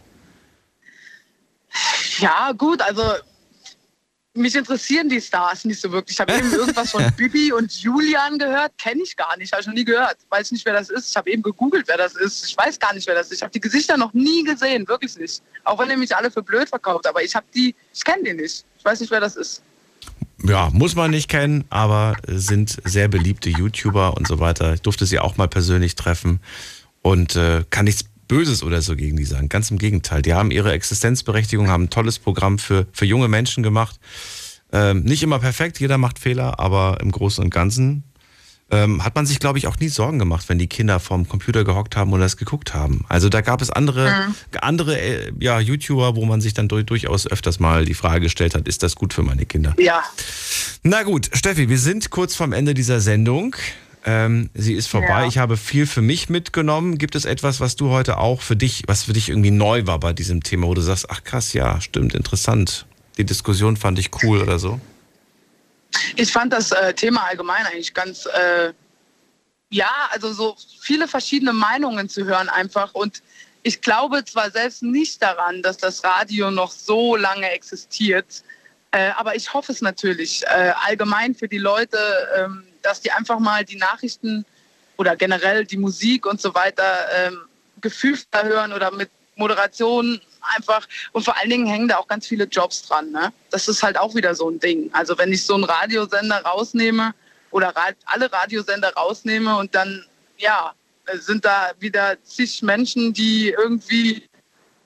Ja, 2.19 2.53
gut, 2.53 2.81
also 2.81 3.03
mich 4.38 4.55
interessieren 4.55 5.09
die 5.09 5.19
Stars 5.19 5.65
nicht 5.65 5.81
so 5.81 5.91
wirklich. 5.91 6.15
Ich 6.15 6.19
habe 6.19 6.34
eben 6.34 6.51
irgendwas 6.51 6.91
von 6.91 7.03
Bibi 7.18 7.51
und 7.51 7.72
Julian 7.81 8.38
gehört, 8.38 8.77
kenne 8.77 9.01
ich 9.03 9.15
gar 9.15 9.38
nicht, 9.38 9.51
habe 9.51 9.61
ich 9.61 9.68
noch 9.68 9.73
nie 9.73 9.85
gehört. 9.85 10.18
Weiß 10.30 10.51
nicht, 10.51 10.65
wer 10.65 10.73
das 10.73 10.89
ist. 10.89 11.09
Ich 11.09 11.15
habe 11.15 11.30
eben 11.31 11.41
gegoogelt, 11.41 11.88
wer 11.88 11.97
das 11.97 12.15
ist. 12.15 12.45
Ich 12.45 12.57
weiß 12.57 12.80
gar 12.80 12.93
nicht, 12.93 13.07
wer 13.07 13.15
das 13.15 13.27
ist. 13.27 13.38
Ich 13.38 13.41
habe 13.41 13.51
die 13.51 13.59
Gesichter 13.59 13.97
noch 13.97 14.14
nie 14.14 14.43
gesehen, 14.43 14.88
wirklich 14.88 15.18
nicht. 15.18 15.41
Auch 15.64 15.80
wenn 15.80 15.89
ihr 15.89 15.97
mich 15.97 16.15
alle 16.15 16.31
für 16.31 16.43
blöd 16.43 16.69
verkauft, 16.69 17.07
aber 17.07 17.23
ich 17.23 17.35
habe 17.35 17.45
die, 17.53 17.76
ich 17.93 18.03
kenne 18.03 18.23
die 18.23 18.34
nicht. 18.34 18.65
Ich 18.77 18.85
weiß 18.85 18.99
nicht, 18.99 19.11
wer 19.11 19.19
das 19.19 19.35
ist. 19.35 19.61
Ja, 20.43 20.69
muss 20.72 20.95
man 20.95 21.11
nicht 21.11 21.30
kennen, 21.30 21.65
aber 21.69 22.15
sind 22.27 22.77
sehr 22.84 23.07
beliebte 23.07 23.49
YouTuber 23.49 24.15
und 24.15 24.27
so 24.27 24.39
weiter. 24.39 24.73
Ich 24.73 24.81
durfte 24.81 25.05
sie 25.05 25.19
auch 25.19 25.38
mal 25.38 25.47
persönlich 25.47 25.95
treffen 25.95 26.39
und 27.01 27.35
äh, 27.35 27.64
kann 27.69 27.85
nichts 27.85 28.05
Böses 28.27 28.63
oder 28.63 28.81
so 28.81 28.95
gegen 28.95 29.17
die 29.17 29.25
sagen. 29.25 29.49
Ganz 29.49 29.71
im 29.71 29.77
Gegenteil. 29.77 30.21
Die 30.21 30.33
haben 30.33 30.51
ihre 30.51 30.71
Existenzberechtigung, 30.71 31.69
haben 31.69 31.85
ein 31.85 31.89
tolles 31.89 32.19
Programm 32.19 32.59
für, 32.59 32.87
für 32.91 33.05
junge 33.05 33.27
Menschen 33.27 33.63
gemacht. 33.63 33.99
Ähm, 34.71 35.03
nicht 35.03 35.23
immer 35.23 35.39
perfekt, 35.39 35.79
jeder 35.79 35.97
macht 35.97 36.19
Fehler, 36.19 36.59
aber 36.59 36.97
im 37.01 37.11
Großen 37.11 37.43
und 37.43 37.49
Ganzen 37.49 38.03
ähm, 38.69 39.03
hat 39.03 39.15
man 39.15 39.25
sich, 39.25 39.39
glaube 39.39 39.57
ich, 39.57 39.67
auch 39.67 39.77
nie 39.79 39.87
Sorgen 39.87 40.19
gemacht, 40.19 40.49
wenn 40.49 40.59
die 40.59 40.67
Kinder 40.67 40.99
vorm 40.99 41.27
Computer 41.27 41.63
gehockt 41.63 41.95
haben 41.95 42.11
oder 42.11 42.23
das 42.23 42.37
geguckt 42.37 42.73
haben. 42.73 43.05
Also 43.07 43.29
da 43.29 43.41
gab 43.41 43.61
es 43.61 43.69
andere, 43.69 44.09
mhm. 44.09 44.35
andere 44.61 44.99
äh, 44.99 45.31
ja, 45.39 45.59
YouTuber, 45.59 46.15
wo 46.15 46.25
man 46.25 46.41
sich 46.41 46.53
dann 46.53 46.67
durchaus 46.67 47.27
öfters 47.27 47.59
mal 47.59 47.85
die 47.85 47.93
Frage 47.93 48.21
gestellt 48.21 48.55
hat, 48.55 48.67
ist 48.67 48.83
das 48.83 48.95
gut 48.95 49.13
für 49.13 49.23
meine 49.23 49.45
Kinder? 49.45 49.73
Ja. 49.79 50.03
Na 50.83 51.03
gut, 51.03 51.29
Steffi, 51.33 51.69
wir 51.69 51.79
sind 51.79 52.09
kurz 52.09 52.35
vorm 52.35 52.51
Ende 52.51 52.73
dieser 52.73 52.99
Sendung. 52.99 53.55
Ähm, 54.09 54.49
sie 54.53 54.73
ist 54.73 54.88
vorbei. 54.88 55.23
Ja. 55.23 55.27
Ich 55.27 55.38
habe 55.38 55.57
viel 55.57 55.85
für 55.85 56.01
mich 56.01 56.29
mitgenommen. 56.29 56.97
Gibt 56.97 57.13
es 57.15 57.25
etwas, 57.25 57.59
was 57.59 57.75
du 57.75 57.89
heute 57.89 58.17
auch 58.19 58.41
für 58.41 58.55
dich, 58.55 58.84
was 58.88 59.03
für 59.03 59.11
dich 59.11 59.27
irgendwie 59.27 59.51
neu 59.51 59.85
war 59.85 59.99
bei 59.99 60.13
diesem 60.13 60.41
Thema, 60.43 60.67
wo 60.67 60.73
du 60.73 60.81
sagst, 60.81 61.09
ach 61.09 61.25
krass, 61.25 61.51
ja, 61.51 61.81
stimmt, 61.81 62.15
interessant. 62.15 62.85
Die 63.17 63.25
Diskussion 63.25 63.75
fand 63.75 63.99
ich 63.99 64.09
cool 64.23 64.41
oder 64.41 64.59
so? 64.59 64.79
Ich 66.15 66.31
fand 66.31 66.53
das 66.53 66.71
äh, 66.71 66.93
Thema 66.93 67.25
allgemein 67.25 67.65
eigentlich 67.65 67.93
ganz, 67.93 68.25
äh, 68.27 68.71
ja, 69.71 69.91
also 70.11 70.31
so 70.31 70.55
viele 70.79 71.09
verschiedene 71.09 71.51
Meinungen 71.51 72.07
zu 72.07 72.23
hören 72.23 72.47
einfach. 72.47 72.93
Und 72.93 73.21
ich 73.63 73.81
glaube 73.81 74.23
zwar 74.23 74.51
selbst 74.51 74.84
nicht 74.84 75.21
daran, 75.21 75.61
dass 75.63 75.75
das 75.75 76.01
Radio 76.05 76.49
noch 76.49 76.71
so 76.71 77.17
lange 77.17 77.49
existiert, 77.49 78.41
äh, 78.91 79.09
aber 79.17 79.35
ich 79.35 79.53
hoffe 79.53 79.73
es 79.73 79.81
natürlich 79.81 80.43
äh, 80.45 80.71
allgemein 80.85 81.35
für 81.35 81.49
die 81.49 81.57
Leute, 81.57 81.97
ähm, 82.38 82.63
dass 82.88 83.01
die 83.01 83.11
einfach 83.11 83.39
mal 83.39 83.65
die 83.65 83.76
Nachrichten 83.76 84.45
oder 84.95 85.15
generell 85.15 85.65
die 85.65 85.77
Musik 85.77 86.26
und 86.26 86.39
so 86.41 86.55
weiter 86.55 87.05
ähm, 87.14 87.41
gefühlter 87.81 88.43
hören 88.43 88.72
oder 88.72 88.91
mit 88.91 89.09
Moderation 89.35 90.19
einfach. 90.55 90.88
Und 91.11 91.23
vor 91.23 91.38
allen 91.38 91.49
Dingen 91.49 91.68
hängen 91.68 91.89
da 91.89 91.97
auch 91.97 92.07
ganz 92.07 92.26
viele 92.26 92.45
Jobs 92.45 92.88
dran. 92.88 93.11
Ne? 93.11 93.34
Das 93.51 93.68
ist 93.68 93.84
halt 93.84 93.97
auch 93.97 94.15
wieder 94.15 94.34
so 94.35 94.49
ein 94.49 94.59
Ding. 94.59 94.89
Also 94.93 95.18
wenn 95.18 95.34
ich 95.34 95.45
so 95.45 95.55
einen 95.55 95.65
Radiosender 95.65 96.41
rausnehme 96.43 97.14
oder 97.51 97.73
alle 98.05 98.31
Radiosender 98.31 98.93
rausnehme 98.93 99.57
und 99.57 99.76
dann, 99.76 100.05
ja, 100.38 100.73
sind 101.14 101.43
da 101.43 101.72
wieder 101.80 102.18
zig 102.23 102.61
Menschen, 102.64 103.14
die 103.14 103.49
irgendwie 103.49 104.23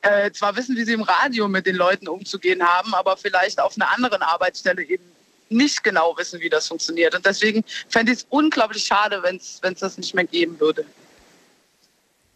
äh, 0.02 0.32
zwar 0.32 0.56
wissen, 0.56 0.76
wie 0.76 0.84
sie 0.84 0.94
im 0.94 1.04
Radio 1.04 1.48
mit 1.48 1.66
den 1.68 1.76
Leuten 1.76 2.08
umzugehen 2.08 2.64
haben, 2.64 2.94
aber 2.96 3.18
vielleicht 3.18 3.60
auf 3.60 3.76
einer 3.76 3.92
anderen 3.92 4.22
Arbeitsstelle 4.24 4.84
eben 4.84 5.11
nicht 5.52 5.84
genau 5.84 6.16
wissen, 6.18 6.40
wie 6.40 6.50
das 6.50 6.68
funktioniert. 6.68 7.14
Und 7.16 7.26
deswegen 7.26 7.64
fände 7.90 8.12
ich 8.12 8.20
es 8.20 8.28
unglaublich 8.30 8.84
schade, 8.84 9.22
wenn 9.24 9.38
es 9.38 9.80
das 9.80 9.98
nicht 9.98 10.14
mehr 10.14 10.26
geben 10.26 10.60
würde. 10.60 10.86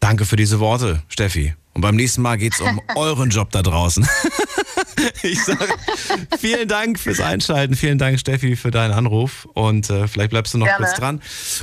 Danke 0.00 0.24
für 0.24 0.36
diese 0.36 0.60
Worte, 0.60 1.02
Steffi. 1.08 1.54
Und 1.76 1.82
beim 1.82 1.96
nächsten 1.96 2.22
Mal 2.22 2.38
geht 2.38 2.54
es 2.54 2.60
um 2.60 2.80
euren 2.96 3.28
Job 3.28 3.50
da 3.50 3.60
draußen. 3.60 4.08
ich 5.22 5.44
sage 5.44 5.74
vielen 6.38 6.68
Dank 6.68 6.98
fürs 6.98 7.20
Einschalten. 7.20 7.76
Vielen 7.76 7.98
Dank, 7.98 8.18
Steffi, 8.18 8.56
für 8.56 8.70
deinen 8.70 8.92
Anruf. 8.92 9.46
Und 9.52 9.90
äh, 9.90 10.08
vielleicht 10.08 10.30
bleibst 10.30 10.54
du 10.54 10.58
noch 10.58 10.66
Gerne. 10.66 10.86
kurz 10.86 10.98
dran. 10.98 11.20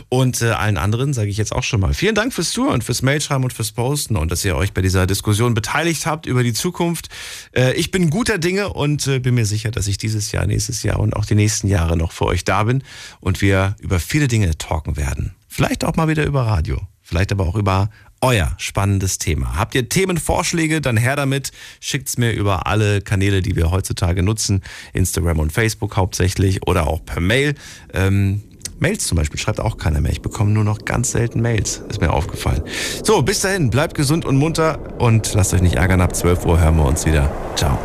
Und 0.09 0.41
äh, 0.43 0.51
allen 0.51 0.77
anderen 0.77 1.13
sage 1.13 1.29
ich 1.29 1.37
jetzt 1.37 1.51
auch 1.51 1.63
schon 1.63 1.79
mal 1.79 1.95
vielen 1.95 2.13
Dank 2.13 2.31
fürs 2.31 2.51
Zuhören, 2.51 2.83
fürs 2.83 3.01
Mailschreiben 3.01 3.43
und 3.43 3.53
fürs 3.53 3.71
Posten 3.71 4.15
und 4.15 4.31
dass 4.31 4.45
ihr 4.45 4.55
euch 4.55 4.71
bei 4.73 4.83
dieser 4.83 5.07
Diskussion 5.07 5.55
beteiligt 5.55 6.05
habt 6.05 6.27
über 6.27 6.43
die 6.43 6.53
Zukunft. 6.53 7.09
Äh, 7.51 7.73
ich 7.73 7.89
bin 7.89 8.11
guter 8.11 8.37
Dinge 8.37 8.69
und 8.69 9.07
äh, 9.07 9.17
bin 9.17 9.33
mir 9.33 9.47
sicher, 9.47 9.71
dass 9.71 9.87
ich 9.87 9.97
dieses 9.97 10.31
Jahr, 10.31 10.45
nächstes 10.45 10.83
Jahr 10.83 10.99
und 10.99 11.15
auch 11.15 11.25
die 11.25 11.35
nächsten 11.35 11.67
Jahre 11.67 11.97
noch 11.97 12.11
für 12.11 12.25
euch 12.25 12.45
da 12.45 12.63
bin 12.63 12.83
und 13.19 13.41
wir 13.41 13.75
über 13.79 13.99
viele 13.99 14.27
Dinge 14.27 14.55
talken 14.59 14.95
werden. 14.95 15.33
Vielleicht 15.47 15.83
auch 15.83 15.95
mal 15.95 16.07
wieder 16.07 16.23
über 16.23 16.45
Radio. 16.45 16.79
Vielleicht 17.01 17.31
aber 17.31 17.45
auch 17.45 17.55
über 17.55 17.89
euer 18.23 18.53
spannendes 18.57 19.17
Thema. 19.17 19.57
Habt 19.57 19.75
ihr 19.75 19.87
Themenvorschläge, 19.87 20.81
dann 20.81 20.97
her 20.97 21.15
damit. 21.15 21.51
Schickt's 21.79 22.17
mir 22.17 22.31
über 22.31 22.67
alle 22.67 23.01
Kanäle, 23.01 23.41
die 23.41 23.55
wir 23.55 23.69
heutzutage 23.69 24.23
nutzen. 24.23 24.61
Instagram 24.93 25.39
und 25.39 25.51
Facebook 25.51 25.97
hauptsächlich 25.97 26.65
oder 26.65 26.87
auch 26.87 27.05
per 27.05 27.19
Mail. 27.19 27.53
Ähm, 27.93 28.41
Mails 28.79 29.05
zum 29.07 29.17
Beispiel 29.17 29.39
schreibt 29.39 29.59
auch 29.59 29.77
keiner 29.77 30.01
mehr. 30.01 30.11
Ich 30.11 30.21
bekomme 30.21 30.51
nur 30.51 30.63
noch 30.63 30.83
ganz 30.85 31.11
selten 31.11 31.41
Mails. 31.41 31.83
Ist 31.89 32.01
mir 32.01 32.11
aufgefallen. 32.11 32.63
So, 33.03 33.21
bis 33.21 33.41
dahin, 33.41 33.69
bleibt 33.69 33.95
gesund 33.95 34.25
und 34.25 34.37
munter 34.37 34.99
und 34.99 35.33
lasst 35.33 35.53
euch 35.53 35.61
nicht 35.61 35.75
ärgern. 35.75 36.01
Ab 36.01 36.15
12 36.15 36.45
Uhr 36.45 36.59
hören 36.59 36.77
wir 36.77 36.85
uns 36.85 37.05
wieder. 37.05 37.31
Ciao. 37.55 37.77